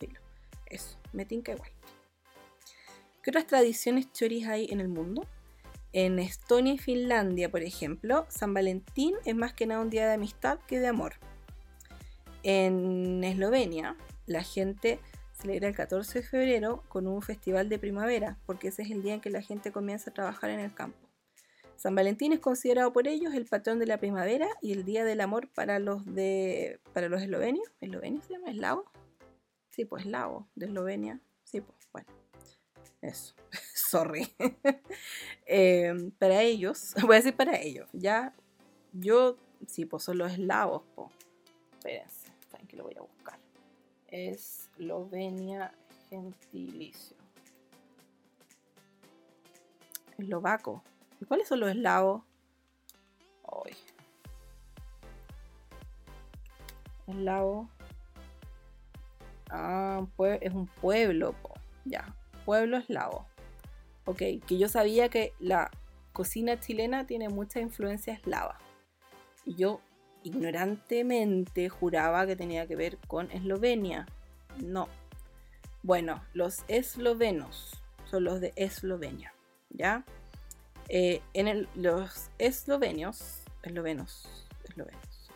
filo, 0.00 0.18
eso, 0.66 0.98
me 1.12 1.24
tinca 1.24 1.52
igual. 1.52 1.70
¿Qué 3.22 3.30
otras 3.30 3.46
tradiciones 3.46 4.10
choris 4.12 4.48
hay 4.48 4.66
en 4.68 4.80
el 4.80 4.88
mundo? 4.88 5.24
En 5.92 6.18
Estonia 6.18 6.72
y 6.72 6.78
Finlandia, 6.78 7.52
por 7.52 7.62
ejemplo, 7.62 8.26
San 8.30 8.52
Valentín 8.52 9.14
es 9.24 9.36
más 9.36 9.52
que 9.52 9.66
nada 9.66 9.80
un 9.80 9.90
día 9.90 10.08
de 10.08 10.14
amistad 10.14 10.58
que 10.66 10.80
de 10.80 10.88
amor. 10.88 11.12
En 12.42 13.22
Eslovenia, 13.22 13.96
la 14.26 14.42
gente 14.42 14.98
celebra 15.32 15.68
el 15.68 15.74
14 15.74 16.20
de 16.20 16.26
febrero 16.26 16.84
con 16.88 17.06
un 17.06 17.22
festival 17.22 17.68
de 17.68 17.78
primavera, 17.78 18.38
porque 18.46 18.68
ese 18.68 18.82
es 18.82 18.90
el 18.90 19.02
día 19.02 19.14
en 19.14 19.20
que 19.20 19.30
la 19.30 19.42
gente 19.42 19.72
comienza 19.72 20.10
a 20.10 20.14
trabajar 20.14 20.50
en 20.50 20.60
el 20.60 20.74
campo. 20.74 20.98
San 21.76 21.94
Valentín 21.94 22.32
es 22.32 22.40
considerado 22.40 22.92
por 22.92 23.08
ellos 23.08 23.34
el 23.34 23.46
patrón 23.46 23.78
de 23.78 23.86
la 23.86 23.98
primavera 23.98 24.48
y 24.62 24.72
el 24.72 24.84
día 24.84 25.04
del 25.04 25.20
amor 25.20 25.48
para 25.48 25.78
los 25.78 26.04
de 26.06 26.80
para 26.92 27.08
los 27.08 27.20
eslovenios. 27.20 27.66
¿Eslovenios 27.80 28.24
se 28.24 28.34
llama? 28.34 28.50
¿Eslavo? 28.50 28.84
Sí, 29.70 29.84
pues 29.84 30.04
eslavo, 30.04 30.48
de 30.54 30.66
Eslovenia. 30.66 31.20
Sí, 31.42 31.60
pues, 31.60 31.76
bueno. 31.92 32.08
Eso. 33.02 33.34
sorry. 33.74 34.32
Em, 35.46 36.10
para 36.12 36.42
ellos, 36.42 36.94
voy 37.02 37.16
a 37.16 37.18
decir 37.18 37.36
para 37.36 37.60
ellos, 37.60 37.88
ya 37.92 38.32
yo, 38.92 39.36
sí, 39.66 39.84
pues 39.84 40.04
son 40.04 40.18
los 40.18 40.32
eslavos, 40.32 40.82
po. 40.94 41.10
Espérense, 41.72 42.28
saben 42.50 42.66
que 42.66 42.76
lo 42.76 42.84
voy 42.84 42.94
a 42.96 43.02
buscar. 43.02 43.38
Eslovenia 44.14 45.74
gentilicio. 46.08 47.16
Eslovaco. 50.16 50.84
¿Y 51.20 51.24
cuáles 51.24 51.48
son 51.48 51.58
los 51.58 51.70
eslavos? 51.70 52.22
Hoy. 53.42 53.72
Eslavo. 57.08 57.68
Ah, 59.50 60.06
es 60.40 60.54
un 60.54 60.68
pueblo, 60.68 61.34
ya. 61.84 62.14
Pueblo 62.44 62.76
eslavo. 62.76 63.26
Ok, 64.04 64.18
que 64.46 64.58
yo 64.58 64.68
sabía 64.68 65.08
que 65.08 65.32
la 65.40 65.72
cocina 66.12 66.60
chilena 66.60 67.04
tiene 67.04 67.30
mucha 67.30 67.58
influencia 67.58 68.12
eslava. 68.12 68.58
Y 69.44 69.56
yo 69.56 69.80
ignorantemente 70.24 71.68
juraba 71.68 72.26
que 72.26 72.34
tenía 72.34 72.66
que 72.66 72.74
ver 72.74 72.98
con 73.06 73.30
Eslovenia. 73.30 74.06
No. 74.58 74.88
Bueno, 75.82 76.24
los 76.32 76.64
eslovenos 76.66 77.80
son 78.10 78.24
los 78.24 78.40
de 78.40 78.52
Eslovenia, 78.56 79.32
¿ya? 79.70 80.04
Eh, 80.88 81.22
en 81.32 81.46
el, 81.46 81.68
los 81.76 82.30
eslovenios, 82.38 83.44
eslovenos, 83.62 84.48
eslovenos, 84.68 85.30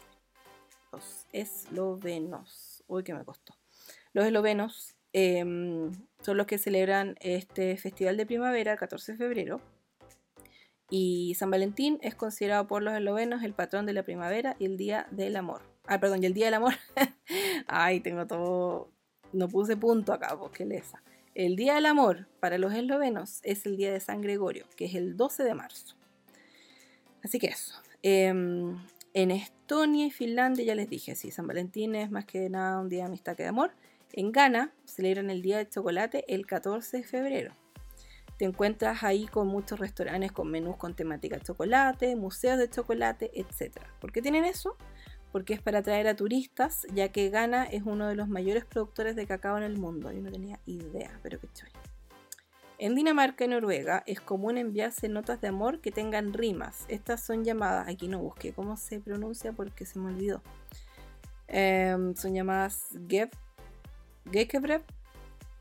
los 0.93 1.27
eslovenos, 1.33 2.83
uy, 2.89 3.05
que 3.05 3.15
me 3.15 3.25
costó. 3.25 3.55
Los 4.13 4.27
eslovenos 4.27 4.99
Em, 5.13 5.91
son 6.21 6.37
los 6.37 6.47
que 6.47 6.59
celebran 6.59 7.17
este 7.21 7.77
festival 7.77 8.17
de 8.17 8.27
primavera 8.27 8.73
el 8.73 8.79
14 8.79 9.13
de 9.13 9.19
febrero. 9.19 9.61
Y 10.91 11.35
San 11.35 11.51
Valentín 11.51 11.99
es 12.03 12.15
considerado 12.15 12.67
por 12.67 12.83
los 12.83 12.95
eslovenos 12.95 13.43
el 13.43 13.53
patrón 13.53 13.87
de 13.87 13.93
la 13.93 14.03
primavera 14.03 14.57
y 14.59 14.65
el 14.65 14.77
día 14.77 15.07
del 15.11 15.37
amor. 15.37 15.63
Ah, 15.87 16.01
perdón, 16.01 16.23
y 16.23 16.27
el 16.27 16.35
día 16.35 16.47
del 16.47 16.55
amor. 16.55 16.75
Ay, 17.67 18.01
tengo 18.01 18.27
todo. 18.27 18.91
No 19.33 19.49
puse 19.49 19.77
punto 19.77 20.13
acá, 20.13 20.39
porque 20.39 20.65
lesa. 20.65 21.03
El 21.35 21.57
día 21.57 21.75
del 21.75 21.87
amor 21.87 22.27
para 22.41 22.59
los 22.59 22.73
eslovenos 22.73 23.41
es 23.43 23.67
el 23.67 23.77
día 23.77 23.93
de 23.93 24.01
San 24.01 24.23
Gregorio, 24.23 24.67
que 24.77 24.87
es 24.87 24.95
el 24.95 25.17
12 25.17 25.45
de 25.45 25.55
marzo. 25.55 25.95
Así 27.23 27.39
que 27.39 27.49
eso. 27.49 27.75
Em, 28.03 28.79
en 29.13 29.31
Estonia 29.31 30.07
y 30.07 30.11
Finlandia 30.11 30.65
ya 30.65 30.75
les 30.75 30.89
dije, 30.89 31.15
sí, 31.15 31.31
San 31.31 31.47
Valentín 31.47 31.95
es 31.95 32.11
más 32.11 32.25
que 32.25 32.49
nada 32.49 32.81
un 32.81 32.89
día 32.89 33.01
de 33.01 33.09
amistad 33.09 33.37
que 33.37 33.43
de 33.43 33.51
amor. 33.51 33.73
En 34.13 34.33
Ghana 34.33 34.73
celebran 34.85 35.31
el 35.31 35.43
Día 35.43 35.59
del 35.59 35.69
Chocolate 35.69 36.25
el 36.29 36.47
14 36.47 36.99
de 36.99 37.03
febrero. 37.03 37.53
Te 38.39 38.45
encuentras 38.45 39.03
ahí 39.03 39.27
con 39.27 39.49
muchos 39.49 39.81
restaurantes 39.81 40.31
con 40.31 40.49
menús 40.49 40.77
con 40.77 40.95
temática 40.95 41.41
chocolate, 41.41 42.15
museos 42.15 42.57
de 42.57 42.71
chocolate, 42.71 43.33
etc. 43.35 43.79
¿Por 44.01 44.13
qué 44.13 44.23
tienen 44.23 44.45
eso? 44.45 44.77
Porque 45.33 45.55
es 45.55 45.61
para 45.61 45.81
atraer 45.81 46.07
a 46.07 46.15
turistas, 46.15 46.87
ya 46.95 47.09
que 47.11 47.29
Ghana 47.31 47.65
es 47.65 47.83
uno 47.85 48.07
de 48.07 48.15
los 48.15 48.29
mayores 48.29 48.65
productores 48.65 49.17
de 49.17 49.27
cacao 49.27 49.59
en 49.59 49.65
el 49.65 49.77
mundo. 49.77 50.13
Yo 50.13 50.23
no 50.23 50.31
tenía 50.31 50.61
idea, 50.67 51.19
pero 51.23 51.41
qué 51.41 51.49
chévere. 51.53 51.79
En 52.79 52.95
Dinamarca 52.95 53.45
y 53.45 53.49
Noruega 53.49 54.05
es 54.07 54.21
común 54.21 54.57
enviarse 54.57 55.09
notas 55.09 55.41
de 55.41 55.49
amor 55.49 55.81
que 55.81 55.91
tengan 55.91 56.33
rimas. 56.33 56.85
Estas 56.87 57.21
son 57.27 57.45
llamadas, 57.45 57.89
aquí 57.89 58.07
no 58.07 58.21
busqué 58.21 58.53
cómo 58.53 58.77
se 58.77 59.01
pronuncia 59.01 59.53
porque 59.53 59.85
se 59.85 59.99
me 59.99 60.07
olvidó. 60.07 60.43
Em, 61.49 62.15
son 62.15 62.35
llamadas 62.35 62.91
Gekebrev 64.31 64.85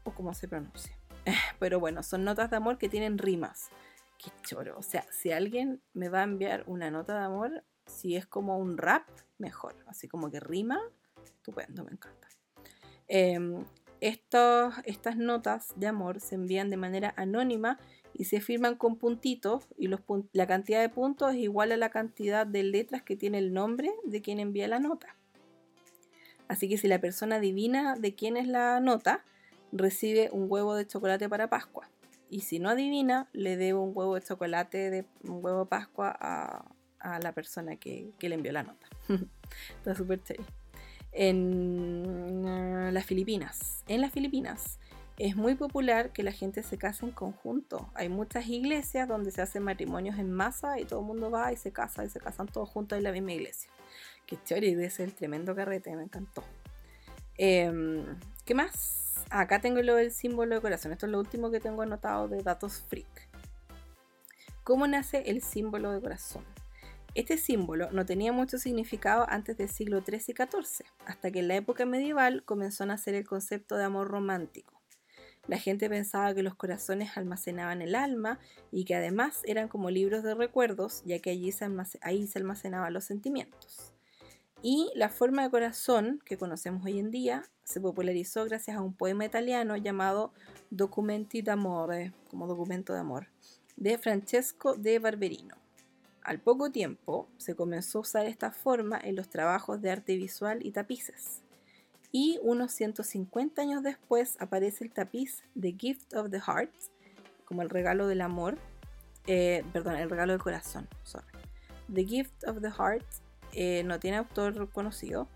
o 0.03 0.11
como 0.11 0.33
se 0.35 0.47
pronuncia. 0.47 0.96
Pero 1.59 1.79
bueno, 1.79 2.03
son 2.03 2.23
notas 2.23 2.49
de 2.49 2.57
amor 2.57 2.77
que 2.77 2.89
tienen 2.89 3.17
rimas. 3.17 3.69
Qué 4.17 4.31
choro. 4.43 4.77
O 4.77 4.81
sea, 4.81 5.05
si 5.11 5.31
alguien 5.31 5.81
me 5.93 6.09
va 6.09 6.21
a 6.21 6.23
enviar 6.23 6.63
una 6.67 6.89
nota 6.89 7.17
de 7.19 7.25
amor, 7.25 7.63
si 7.85 8.15
es 8.15 8.25
como 8.25 8.57
un 8.57 8.77
rap, 8.77 9.07
mejor. 9.37 9.75
Así 9.87 10.07
como 10.07 10.31
que 10.31 10.39
rima, 10.39 10.79
estupendo, 11.23 11.83
me 11.83 11.91
encanta. 11.91 12.27
Em, 13.07 13.65
estas 14.01 15.17
notas 15.17 15.73
de 15.75 15.87
amor 15.87 16.19
se 16.19 16.35
envían 16.35 16.69
de 16.69 16.77
manera 16.77 17.13
anónima 17.17 17.79
y 18.13 18.25
se 18.25 18.41
firman 18.41 18.75
con 18.75 18.97
puntitos 18.97 19.67
y 19.77 19.87
la 19.87 20.47
cantidad 20.47 20.81
de 20.81 20.89
puntos 20.89 21.31
es 21.33 21.37
igual 21.37 21.71
a 21.71 21.77
la 21.77 21.89
cantidad 21.89 22.45
de 22.45 22.63
letras 22.63 23.03
que 23.03 23.15
tiene 23.15 23.37
el 23.37 23.53
nombre 23.53 23.91
de 24.03 24.21
quien 24.21 24.39
envía 24.39 24.67
la 24.67 24.79
nota. 24.79 25.15
Así 26.47 26.69
que 26.69 26.77
si 26.77 26.87
la 26.87 26.99
persona 26.99 27.37
adivina 27.37 27.95
de 27.95 28.15
quién 28.15 28.37
es 28.37 28.47
la 28.47 28.79
nota, 28.79 29.23
recibe 29.77 30.29
un 30.31 30.47
huevo 30.49 30.75
de 30.75 30.87
chocolate 30.87 31.29
para 31.29 31.49
Pascua. 31.49 31.89
Y 32.29 32.41
si 32.41 32.59
no 32.59 32.69
adivina, 32.69 33.29
le 33.33 33.57
debo 33.57 33.81
un 33.81 33.91
huevo 33.95 34.15
de 34.15 34.21
chocolate 34.21 34.89
de 34.89 35.05
un 35.23 35.43
huevo 35.43 35.65
Pascua 35.65 36.15
a, 36.19 36.73
la 37.21 37.31
persona 37.31 37.77
que, 37.77 38.11
le 38.19 38.35
envió 38.35 38.51
la 38.51 38.63
nota. 38.63 38.87
Está 39.77 39.95
súper 39.95 40.21
chévere. 40.23 40.45
En 41.13 42.45
uh, 42.45 42.91
las 42.91 43.05
Filipinas. 43.05 43.83
En 43.87 44.01
las 44.01 44.11
Filipinas 44.11 44.77
es 45.17 45.35
muy 45.35 45.55
popular 45.55 46.11
que 46.11 46.21
la 46.21 46.31
gente 46.31 46.61
se 46.61 46.77
case 46.77 47.05
en 47.05 47.11
conjunto. 47.11 47.89
Hay 47.95 48.07
muchas 48.07 48.47
iglesias 48.47 49.07
donde 49.07 49.31
se 49.31 49.41
hacen 49.41 49.63
matrimonios 49.63 50.19
en 50.19 50.31
masa 50.31 50.79
y 50.79 50.85
todo 50.85 50.99
el 50.99 51.07
mundo 51.07 51.31
va 51.31 51.51
y 51.51 51.55
se 51.55 51.71
casa 51.71 52.05
y 52.05 52.09
se 52.09 52.19
casan 52.19 52.47
todos 52.47 52.69
juntos 52.69 52.97
en 52.97 53.03
la 53.03 53.11
misma 53.11 53.33
iglesia. 53.33 53.71
Qué 54.27 54.37
chévere, 54.43 54.85
ese 54.85 55.03
el 55.03 55.13
tremendo 55.13 55.55
carrete, 55.55 55.95
me 55.95 56.03
encantó. 56.03 56.43
Em, 57.37 58.05
¿Qué 58.47 58.55
más? 58.55 59.25
Acá 59.29 59.59
tengo 59.59 59.81
lo 59.81 59.95
del 59.95 60.09
símbolo 60.09 60.55
de 60.55 60.61
corazón. 60.61 60.93
Esto 60.93 61.05
es 61.05 61.11
lo 61.11 61.19
último 61.19 61.51
que 61.51 61.59
tengo 61.59 61.81
anotado 61.81 62.29
de 62.29 62.41
datos 62.41 62.81
freak. 62.87 63.27
¿Cómo 64.63 64.87
nace 64.87 65.23
el 65.29 65.41
símbolo 65.41 65.91
de 65.91 65.99
corazón? 65.99 66.45
Este 67.13 67.37
símbolo 67.37 67.91
no 67.91 68.05
tenía 68.05 68.31
mucho 68.31 68.57
significado 68.57 69.25
antes 69.27 69.57
del 69.57 69.67
siglo 69.67 69.99
XIII 69.99 70.21
y 70.29 70.33
XIV, 70.33 70.85
hasta 71.05 71.29
que 71.29 71.39
en 71.39 71.49
la 71.49 71.57
época 71.57 71.85
medieval 71.85 72.45
comenzó 72.45 72.85
a 72.85 72.87
nacer 72.87 73.15
el 73.15 73.27
concepto 73.27 73.75
de 73.75 73.83
amor 73.83 74.07
romántico. 74.07 74.81
La 75.47 75.57
gente 75.57 75.89
pensaba 75.89 76.33
que 76.33 76.41
los 76.41 76.55
corazones 76.55 77.17
almacenaban 77.17 77.81
el 77.81 77.95
alma 77.95 78.39
y 78.71 78.85
que 78.85 78.95
además 78.95 79.41
eran 79.43 79.67
como 79.67 79.89
libros 79.89 80.23
de 80.23 80.35
recuerdos, 80.35 81.03
ya 81.03 81.19
que 81.19 81.31
allí 81.31 81.53
ahí 82.01 82.27
se 82.27 82.39
almacenaban 82.39 82.93
los 82.93 83.03
sentimientos. 83.03 83.96
Y 84.63 84.91
la 84.95 85.09
forma 85.09 85.43
de 85.43 85.51
corazón 85.51 86.19
que 86.25 86.37
conocemos 86.37 86.83
hoy 86.83 86.97
en 86.99 87.11
día 87.11 87.43
se 87.63 87.79
popularizó 87.79 88.43
gracias 88.45 88.75
a 88.75 88.81
un 88.81 88.93
poema 88.93 89.25
italiano 89.25 89.77
llamado 89.77 90.33
Documenti 90.71 91.43
d'amore, 91.43 92.11
como 92.29 92.47
documento 92.47 92.93
de 92.93 92.99
amor, 92.99 93.27
de 93.75 93.97
Francesco 93.99 94.73
de 94.73 94.97
Barberino. 94.97 95.55
Al 96.23 96.39
poco 96.39 96.71
tiempo 96.71 97.29
se 97.37 97.55
comenzó 97.55 97.99
a 97.99 98.01
usar 98.01 98.25
esta 98.25 98.51
forma 98.51 98.99
en 99.01 99.15
los 99.15 99.29
trabajos 99.29 99.81
de 99.81 99.91
arte 99.91 100.17
visual 100.17 100.65
y 100.65 100.71
tapices. 100.71 101.43
Y 102.11 102.39
unos 102.41 102.71
150 102.71 103.61
años 103.61 103.83
después 103.83 104.37
aparece 104.39 104.83
el 104.83 104.91
tapiz 104.91 105.43
The 105.59 105.75
Gift 105.77 106.15
of 106.15 106.31
the 106.31 106.39
Heart, 106.39 106.73
como 107.45 107.61
el 107.61 107.69
regalo 107.69 108.07
del 108.07 108.21
amor, 108.21 108.57
eh, 109.27 109.63
perdón, 109.71 109.97
el 109.97 110.09
regalo 110.09 110.33
del 110.33 110.41
corazón, 110.41 110.87
sorry. 111.03 111.27
The 111.93 112.05
Gift 112.05 112.43
of 112.45 112.59
the 112.61 112.71
Heart 112.71 113.05
eh, 113.59 113.81
no 113.83 113.99
tiene 113.99 114.17
autor 114.17 114.69
conocido, 114.69 115.27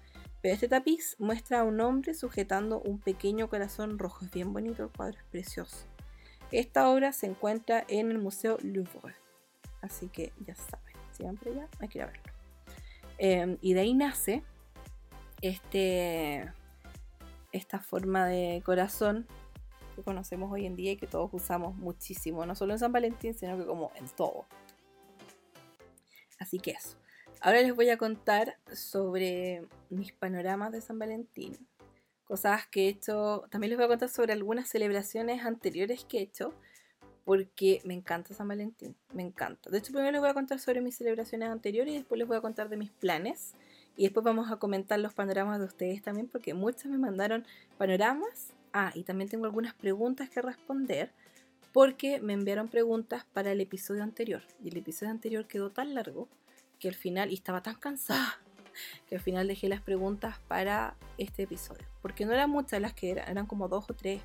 pero 0.44 0.54
este 0.54 0.68
tapiz 0.68 1.16
muestra 1.18 1.62
a 1.62 1.64
un 1.64 1.82
hombre 1.82 2.14
sujetando 2.14 2.80
un 2.80 3.00
pequeño 3.00 3.50
corazón 3.50 3.98
rojo. 3.98 4.24
Es 4.24 4.30
bien 4.30 4.54
bonito 4.54 4.84
el 4.84 4.90
cuadro, 4.90 5.18
es 5.18 5.26
precioso. 5.32 5.88
Esta 6.52 6.88
obra 6.92 7.14
se 7.14 7.26
encuentra 7.26 7.84
en 7.88 8.12
el 8.12 8.20
Museo 8.20 8.60
Louvre. 8.62 9.16
Así 9.82 10.08
que 10.08 10.34
ya 10.46 10.54
saben, 10.54 10.96
siempre 11.12 11.56
ya 11.56 11.68
hay 11.80 11.88
que 11.88 11.98
ir 11.98 12.04
a 12.04 12.08
verlo. 12.08 12.24
Em, 13.18 13.58
y 13.60 13.74
de 13.74 13.80
ahí 13.80 13.96
nace 13.96 14.44
este, 15.42 16.48
esta 17.52 17.80
forma 17.80 18.28
de 18.28 18.62
corazón 18.64 19.26
que 19.96 20.04
conocemos 20.04 20.52
hoy 20.52 20.68
en 20.68 20.76
día 20.76 20.92
y 20.92 20.98
que 20.98 21.08
todos 21.08 21.32
usamos 21.34 21.76
muchísimo, 21.76 22.46
no 22.46 22.54
solo 22.54 22.74
en 22.74 22.80
San 22.80 22.92
Valentín, 22.92 23.34
sino 23.34 23.58
que 23.58 23.66
como 23.66 23.92
en 23.96 24.08
todo. 24.10 24.46
Así 26.38 26.60
que 26.60 26.72
eso. 26.72 27.02
Ahora 27.44 27.60
les 27.64 27.76
voy 27.76 27.90
a 27.90 27.98
contar 27.98 28.60
sobre 28.72 29.64
mis 29.90 30.12
panoramas 30.12 30.72
de 30.72 30.80
San 30.80 31.00
Valentín. 31.00 31.58
Cosas 32.24 32.68
que 32.68 32.86
he 32.86 32.90
hecho. 32.90 33.46
También 33.50 33.72
les 33.72 33.78
voy 33.80 33.86
a 33.86 33.88
contar 33.88 34.10
sobre 34.10 34.32
algunas 34.32 34.70
celebraciones 34.70 35.44
anteriores 35.44 36.06
que 36.06 36.20
he 36.20 36.22
hecho 36.22 36.54
porque 37.26 37.82
me 37.84 37.96
encanta 37.96 38.36
San 38.36 38.48
Valentín, 38.48 38.96
me 39.14 39.24
encanta. 39.24 39.72
De 39.72 39.80
hecho, 39.80 39.92
primero 39.92 40.12
les 40.12 40.22
voy 40.22 40.30
a 40.30 40.36
contar 40.36 40.60
sobre 40.60 40.82
mis 40.82 40.96
celebraciones 40.96 41.50
anteriores 41.50 41.94
y 41.96 41.98
después 41.98 42.20
les 42.20 42.28
voy 42.28 42.38
a 42.38 42.42
contar 42.42 42.70
de 42.70 42.78
mis 42.78 42.92
planes. 42.92 43.56
Y 43.98 44.04
después 44.04 44.24
vamos 44.24 44.52
a 44.52 44.58
comentar 44.58 45.00
los 45.00 45.16
panoramas 45.16 45.60
de 45.60 45.66
ustedes 45.66 46.04
también, 46.04 46.28
porque 46.28 46.54
muchos 46.54 46.86
me 46.86 47.00
mandaron 47.00 47.44
panoramas. 47.80 48.54
Ah, 48.72 48.92
y 48.94 49.02
también 49.02 49.30
tengo 49.30 49.46
algunas 49.46 49.74
preguntas 49.74 50.30
que 50.30 50.44
responder, 50.44 51.12
porque 51.74 52.22
me 52.22 52.34
enviaron 52.34 52.68
preguntas 52.68 53.26
para 53.34 53.52
el 53.52 53.62
episodio 53.62 54.04
anterior. 54.04 54.44
Y 54.64 54.70
el 54.70 54.78
episodio 54.78 55.12
anterior 55.12 55.48
quedó 55.48 55.72
tan 55.72 55.96
largo 55.96 56.28
que 56.82 56.90
al 56.90 56.96
final, 56.96 57.32
y 57.32 57.36
estaba 57.36 57.64
tan 57.64 57.76
cansada, 57.76 58.42
que 59.08 59.16
al 59.16 59.22
final 59.22 59.48
dejé 59.48 59.70
las 59.70 59.80
preguntas 59.80 60.40
para 60.50 60.96
este 61.18 61.44
episodio. 61.44 61.88
Porque 62.02 62.26
no 62.26 62.34
eran 62.34 62.50
muchas 62.50 62.82
las 62.82 62.94
que 62.94 63.12
eran, 63.12 63.30
eran 63.30 63.46
como 63.46 63.70
dos 63.70 63.90
o 63.90 63.94
tres 63.94 64.22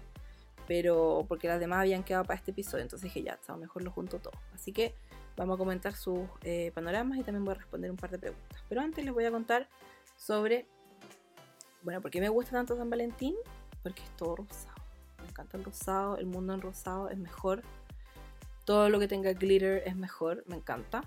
pero 0.66 1.24
porque 1.28 1.48
las 1.48 1.60
demás 1.60 1.80
habían 1.80 2.02
quedado 2.02 2.24
para 2.24 2.38
este 2.38 2.50
episodio, 2.50 2.82
entonces 2.82 3.04
dije 3.04 3.22
ya, 3.22 3.34
está, 3.34 3.56
mejor 3.56 3.82
lo 3.82 3.90
junto 3.90 4.18
todo. 4.18 4.34
Así 4.54 4.72
que 4.72 4.94
vamos 5.36 5.54
a 5.54 5.58
comentar 5.58 5.94
sus 5.94 6.20
eh, 6.42 6.72
panoramas 6.74 7.18
y 7.18 7.22
también 7.22 7.44
voy 7.44 7.52
a 7.52 7.58
responder 7.58 7.90
un 7.90 7.96
par 7.96 8.10
de 8.10 8.18
preguntas. 8.18 8.62
Pero 8.68 8.80
antes 8.80 9.04
les 9.04 9.14
voy 9.14 9.24
a 9.24 9.30
contar 9.30 9.68
sobre, 10.16 10.66
bueno, 11.82 12.00
¿por 12.00 12.10
qué 12.10 12.20
me 12.20 12.28
gusta 12.28 12.52
tanto 12.52 12.76
San 12.76 12.90
Valentín? 12.90 13.36
Porque 13.82 14.02
es 14.02 14.10
todo 14.16 14.36
rosado. 14.36 14.74
Me 15.22 15.28
encanta 15.28 15.56
el 15.56 15.64
rosado, 15.64 16.16
el 16.18 16.26
mundo 16.26 16.54
en 16.54 16.60
rosado 16.60 17.10
es 17.10 17.18
mejor. 17.18 17.62
Todo 18.64 18.88
lo 18.90 18.98
que 18.98 19.06
tenga 19.06 19.32
glitter 19.32 19.82
es 19.86 19.94
mejor, 19.94 20.42
me 20.46 20.56
encanta. 20.56 21.02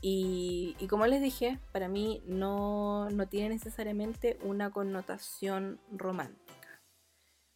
Y, 0.00 0.76
como 0.88 1.06
les 1.06 1.20
dije, 1.20 1.58
para 1.72 1.88
mí 1.88 2.22
no, 2.26 3.10
no 3.10 3.28
tiene 3.28 3.50
necesariamente 3.50 4.38
una 4.42 4.70
connotación 4.70 5.80
romántica. 5.90 6.82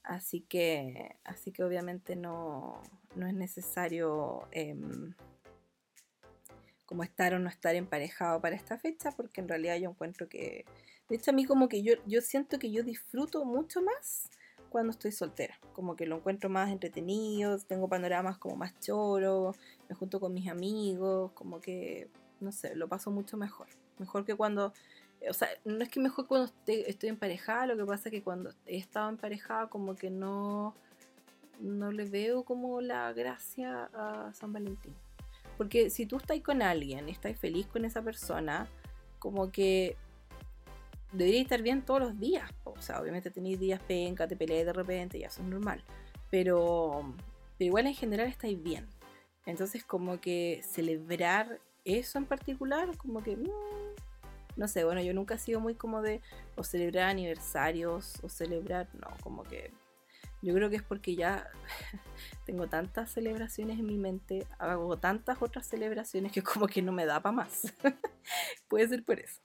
Así 0.03 0.41
que, 0.41 1.17
así 1.25 1.53
que 1.53 1.63
obviamente 1.63 2.17
no, 2.17 2.83
es 3.15 3.35
necesario 3.35 4.49
em, 4.51 5.15
como 6.87 7.05
estar 7.05 7.35
o 7.35 7.39
no 7.39 7.49
estar 7.49 7.77
emparejado 7.77 8.41
para 8.41 8.57
esta 8.57 8.77
fecha, 8.79 9.13
porque 9.13 9.41
en 9.41 9.49
realidad 9.49 9.77
yo 9.77 9.91
encuentro 9.91 10.29
que, 10.29 10.65
de 11.09 11.17
hecho 11.17 11.31
a 11.31 11.35
mí 11.35 11.45
como 11.45 11.69
que 11.69 11.85
yo, 11.85 11.95
yo 12.07 12.21
siento 12.21 12.59
que 12.59 12.73
yo 12.73 12.83
disfruto 12.83 13.45
mucho 13.45 13.81
más 13.81 14.29
cuando 14.71 14.91
estoy 14.91 15.13
soltera, 15.13 15.61
como 15.75 15.95
que 15.95 16.07
lo 16.07 16.17
encuentro 16.17 16.51
más 16.51 16.71
entretenido, 16.71 17.59
tengo 17.59 17.89
panoramas 17.89 18.39
como 18.39 18.57
más 18.57 18.77
choros, 18.81 19.57
me 19.89 19.95
junto 19.95 20.19
con 20.19 20.35
mis 20.35 20.49
amigos, 20.49 21.31
como 21.33 21.61
que, 21.61 22.11
no 22.43 22.53
sé, 22.53 22.75
lo 22.77 22.89
paso 22.89 23.11
mucho 23.11 23.37
mejor, 23.37 23.69
mejor 23.99 24.25
que 24.25 24.35
cuando 24.35 24.73
o 25.29 25.35
sea, 25.35 25.49
no 25.65 25.83
es 25.83 25.89
que 25.89 26.01
mejor 26.01 26.27
cuando 26.27 26.51
estoy, 26.67 27.09
emparejada, 27.09 27.67
lo 27.67 27.77
que 27.77 27.85
pasa 27.85 28.09
es 28.09 28.13
que 28.13 28.23
cuando 28.23 28.51
he 28.67 28.77
estado 28.77 29.09
emparejada 29.09 29.69
como 29.69 29.95
que 29.95 30.11
no, 30.11 30.75
no 31.61 31.93
le 31.93 32.05
veo 32.05 32.45
como 32.45 32.81
la 32.81 33.13
gracia 33.13 33.91
a 33.95 34.33
San 34.35 34.53
Valentín. 34.53 34.95
Porque 35.57 35.91
si 35.91 36.07
tú 36.07 36.17
estás 36.17 36.41
con 36.41 36.63
alguien 36.63 37.09
estás 37.09 37.39
feliz 37.39 37.67
con 37.67 37.85
esa 37.85 38.03
persona, 38.03 38.69
como 39.19 39.53
que 39.53 39.97
debería 41.13 41.43
estar 41.43 41.63
bien 41.63 41.83
todos 41.83 42.01
los 42.01 42.19
días. 42.19 42.51
O 42.65 42.81
sea, 42.81 43.01
obviamente 43.01 43.31
tenéis 43.31 43.61
días 43.61 43.81
penca, 43.87 44.27
te 44.27 44.37
peleas 44.37 44.67
de 44.67 44.73
repente, 44.73 45.19
ya 45.19 45.29
eso 45.29 45.43
es 45.43 45.49
normal. 45.49 45.85
Pero, 46.31 47.15
pero 47.59 47.67
igual 47.67 47.87
en 47.87 47.95
general 47.95 48.27
estáis 48.27 48.61
bien. 48.61 48.89
Entonces 49.45 49.85
como 49.85 50.21
que 50.21 50.63
celebrar 50.65 51.61
eso 51.85 52.19
en 52.19 52.27
particular, 52.27 52.97
como 52.97 53.23
que... 53.23 53.37
Mm, 53.37 53.51
no 54.55 54.69
sé, 54.69 54.85
bueno, 54.85 55.01
yo 55.01 55.15
nunca 55.15 55.37
he 55.37 55.39
sido 55.39 55.61
muy 55.61 55.75
como 55.75 56.03
de 56.03 56.21
o 56.57 56.63
celebrar 56.63 57.09
aniversarios 57.09 58.23
o 58.23 58.29
celebrar, 58.29 58.87
no, 58.95 59.09
como 59.23 59.45
que 59.45 59.73
yo 60.43 60.53
creo 60.55 60.69
que 60.69 60.77
es 60.77 60.83
porque 60.83 61.15
ya 61.15 61.49
tengo 62.47 62.67
tantas 62.67 63.11
celebraciones 63.11 63.79
en 63.79 63.87
mi 63.87 63.97
mente, 63.97 64.47
hago 64.59 64.99
tantas 64.99 65.41
otras 65.41 65.67
celebraciones 65.67 66.33
que 66.33 66.43
como 66.43 66.67
que 66.67 66.83
no 66.83 66.93
me 66.93 67.07
da 67.07 67.21
para 67.21 67.33
más. 67.35 67.73
Puede 68.69 68.89
ser 68.89 69.05
por 69.05 69.21
eso. 69.21 69.41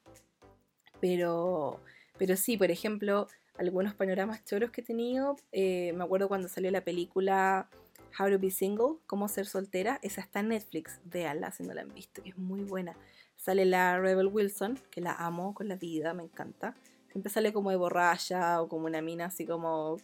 Pero, 0.99 1.79
pero 2.17 2.35
sí, 2.35 2.57
por 2.57 2.71
ejemplo, 2.71 3.27
algunos 3.59 3.93
panoramas 3.93 4.43
choros 4.43 4.71
que 4.71 4.81
he 4.81 4.83
tenido, 4.83 5.35
eh, 5.51 5.93
me 5.93 6.03
acuerdo 6.03 6.27
cuando 6.27 6.47
salió 6.47 6.71
la 6.71 6.83
película 6.83 7.69
How 8.17 8.29
to 8.29 8.39
Be 8.39 8.49
Single, 8.49 8.97
Cómo 9.05 9.27
Ser 9.27 9.45
Soltera, 9.45 9.99
esa 10.01 10.21
está 10.21 10.39
en 10.39 10.49
Netflix, 10.49 10.99
véanla 11.05 11.51
si 11.51 11.63
no 11.63 11.73
la 11.73 11.81
han 11.81 11.93
visto, 11.93 12.21
es 12.25 12.37
muy 12.37 12.61
buena. 12.61 12.95
Sale 13.35 13.65
la 13.65 13.99
Rebel 13.99 14.27
Wilson, 14.27 14.79
que 14.89 15.01
la 15.01 15.13
amo 15.13 15.53
con 15.53 15.67
la 15.67 15.75
vida, 15.75 16.13
me 16.13 16.23
encanta. 16.23 16.75
Siempre 17.11 17.31
sale 17.31 17.53
como 17.53 17.69
de 17.69 17.75
borracha 17.75 18.61
o 18.61 18.67
como 18.67 18.87
una 18.87 19.01
mina 19.01 19.25
así 19.25 19.45
como, 19.45 19.97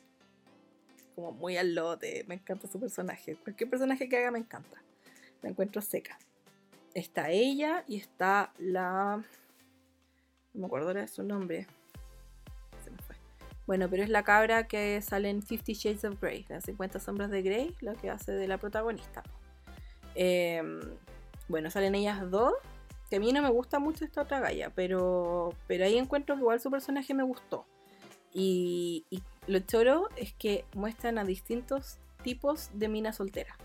como 1.15 1.31
muy 1.31 1.57
al 1.57 1.73
lote. 1.73 2.23
Me 2.27 2.35
encanta 2.35 2.67
su 2.67 2.79
personaje. 2.79 3.35
Cualquier 3.35 3.69
personaje 3.69 4.07
que 4.07 4.17
haga 4.17 4.31
me 4.31 4.39
encanta. 4.39 4.81
La 5.41 5.49
encuentro 5.49 5.81
seca. 5.81 6.17
Está 6.93 7.31
ella 7.31 7.83
y 7.87 7.97
está 7.97 8.53
la... 8.59 9.23
No 10.53 10.61
me 10.61 10.65
acuerdo 10.67 10.93
de 10.93 11.07
su 11.07 11.23
nombre. 11.23 11.67
Bueno, 13.65 13.89
pero 13.89 14.03
es 14.03 14.09
la 14.09 14.23
cabra 14.23 14.67
que 14.67 15.01
sale 15.01 15.29
en 15.29 15.41
Fifty 15.41 15.73
Shades 15.73 16.03
of 16.03 16.19
Grey, 16.19 16.45
las 16.49 16.65
50 16.65 16.99
sombras 16.99 17.29
de 17.29 17.41
Grey, 17.41 17.75
lo 17.81 17.93
que 17.93 18.09
hace 18.09 18.31
de 18.33 18.47
la 18.47 18.57
protagonista. 18.57 19.23
Em, 20.15 20.81
bueno, 21.47 21.69
salen 21.69 21.95
ellas 21.95 22.29
dos 22.29 22.53
a 23.15 23.19
mí 23.19 23.31
no 23.31 23.41
me 23.41 23.49
gusta 23.49 23.79
mucho 23.79 24.05
esta 24.05 24.21
otra 24.21 24.39
galla, 24.39 24.71
pero, 24.73 25.53
pero 25.67 25.85
ahí 25.85 25.97
encuentro 25.97 26.35
que 26.35 26.41
igual 26.41 26.59
su 26.59 26.71
personaje 26.71 27.13
me 27.13 27.23
gustó. 27.23 27.65
Y, 28.33 29.05
lo 29.45 29.59
choro 29.59 30.07
es 30.15 30.33
que 30.33 30.65
muestran 30.73 31.17
a 31.17 31.25
distintos 31.25 31.97
tipos 32.23 32.69
de 32.73 32.87
mina 32.87 33.13
soltera. 33.13 33.57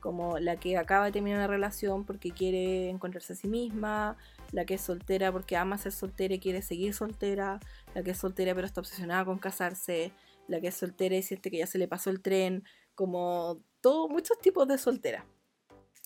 Como 0.00 0.38
la 0.38 0.56
que 0.56 0.78
acaba 0.78 1.06
de 1.06 1.12
terminar 1.12 1.38
una 1.38 1.46
relación 1.46 2.04
porque 2.04 2.30
quiere 2.30 2.88
encontrarse 2.88 3.34
a 3.34 3.36
sí 3.36 3.48
misma, 3.48 4.16
la 4.52 4.64
que 4.64 4.74
es 4.74 4.80
soltera 4.80 5.30
porque 5.30 5.56
ama 5.56 5.78
ser 5.78 5.92
soltera 5.92 6.34
y 6.34 6.38
quiere 6.38 6.62
seguir 6.62 6.94
soltera, 6.94 7.60
la 7.96 8.02
que 8.02 8.10
es 8.10 8.18
soltera 8.18 8.54
pero 8.54 8.66
está 8.66 8.82
obsesionada 8.82 9.24
con 9.24 9.38
casarse, 9.38 10.12
la 10.48 10.60
que 10.60 10.68
es 10.68 10.74
soltera 10.74 11.16
y 11.16 11.22
siente 11.22 11.50
que 11.50 11.56
ya 11.56 11.66
se 11.66 11.78
le 11.78 11.88
pasó 11.88 12.10
el 12.10 12.20
tren, 12.20 12.62
como 12.94 13.62
todo, 13.80 14.10
muchos 14.10 14.38
tipos 14.38 14.68
de 14.68 14.76
soltera. 14.76 15.24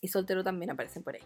Y 0.01 0.07
soltero 0.07 0.45
también 0.45 0.71
aparecen 0.71 1.03
por 1.03 1.17
ahí 1.17 1.23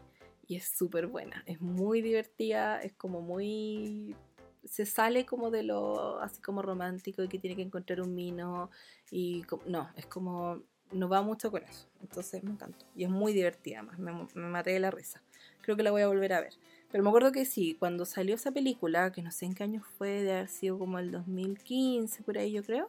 y 0.47 0.57
es 0.57 0.65
súper 0.65 1.07
buena, 1.07 1.43
es 1.45 1.61
muy 1.61 2.01
divertida, 2.01 2.81
es 2.81 2.95
como 2.95 3.21
muy... 3.21 4.17
Se 4.65 4.87
sale 4.87 5.27
como 5.27 5.51
de 5.51 5.65
lo 5.65 6.19
así 6.21 6.41
como 6.41 6.63
romántico 6.63 7.23
y 7.23 7.29
que 7.29 7.39
tiene 7.39 7.57
que 7.57 7.63
encontrar 7.63 8.01
un 8.01 8.15
mino 8.15 8.71
y 9.11 9.45
no, 9.67 9.91
es 9.97 10.07
como... 10.07 10.63
No 10.93 11.11
va 11.11 11.21
mucho 11.21 11.51
con 11.51 11.63
eso, 11.63 11.89
entonces 12.01 12.43
me 12.43 12.53
encantó. 12.53 12.87
Y 12.97 13.05
es 13.05 13.11
muy 13.11 13.35
divertida, 13.35 13.83
más 13.83 13.99
me, 13.99 14.13
me 14.13 14.49
maté 14.49 14.71
de 14.71 14.81
la 14.81 14.91
risa. 14.91 15.21
Creo 15.61 15.77
que 15.77 15.83
la 15.83 15.91
voy 15.91 16.01
a 16.01 16.09
volver 16.09 16.33
a 16.33 16.41
ver. 16.41 16.55
Pero 16.95 17.03
me 17.03 17.11
acuerdo 17.11 17.33
que 17.33 17.45
sí, 17.45 17.75
cuando 17.77 18.05
salió 18.05 18.37
esa 18.37 18.53
película, 18.53 19.11
que 19.11 19.21
no 19.21 19.33
sé 19.33 19.47
en 19.47 19.55
qué 19.55 19.65
año 19.65 19.83
fue, 19.99 20.23
de 20.23 20.33
haber 20.33 20.49
sido 20.49 20.79
como 20.79 21.01
el 21.01 21.11
2015, 21.11 22.23
por 22.23 22.39
ahí 22.39 22.53
yo 22.53 22.63
creo, 22.63 22.89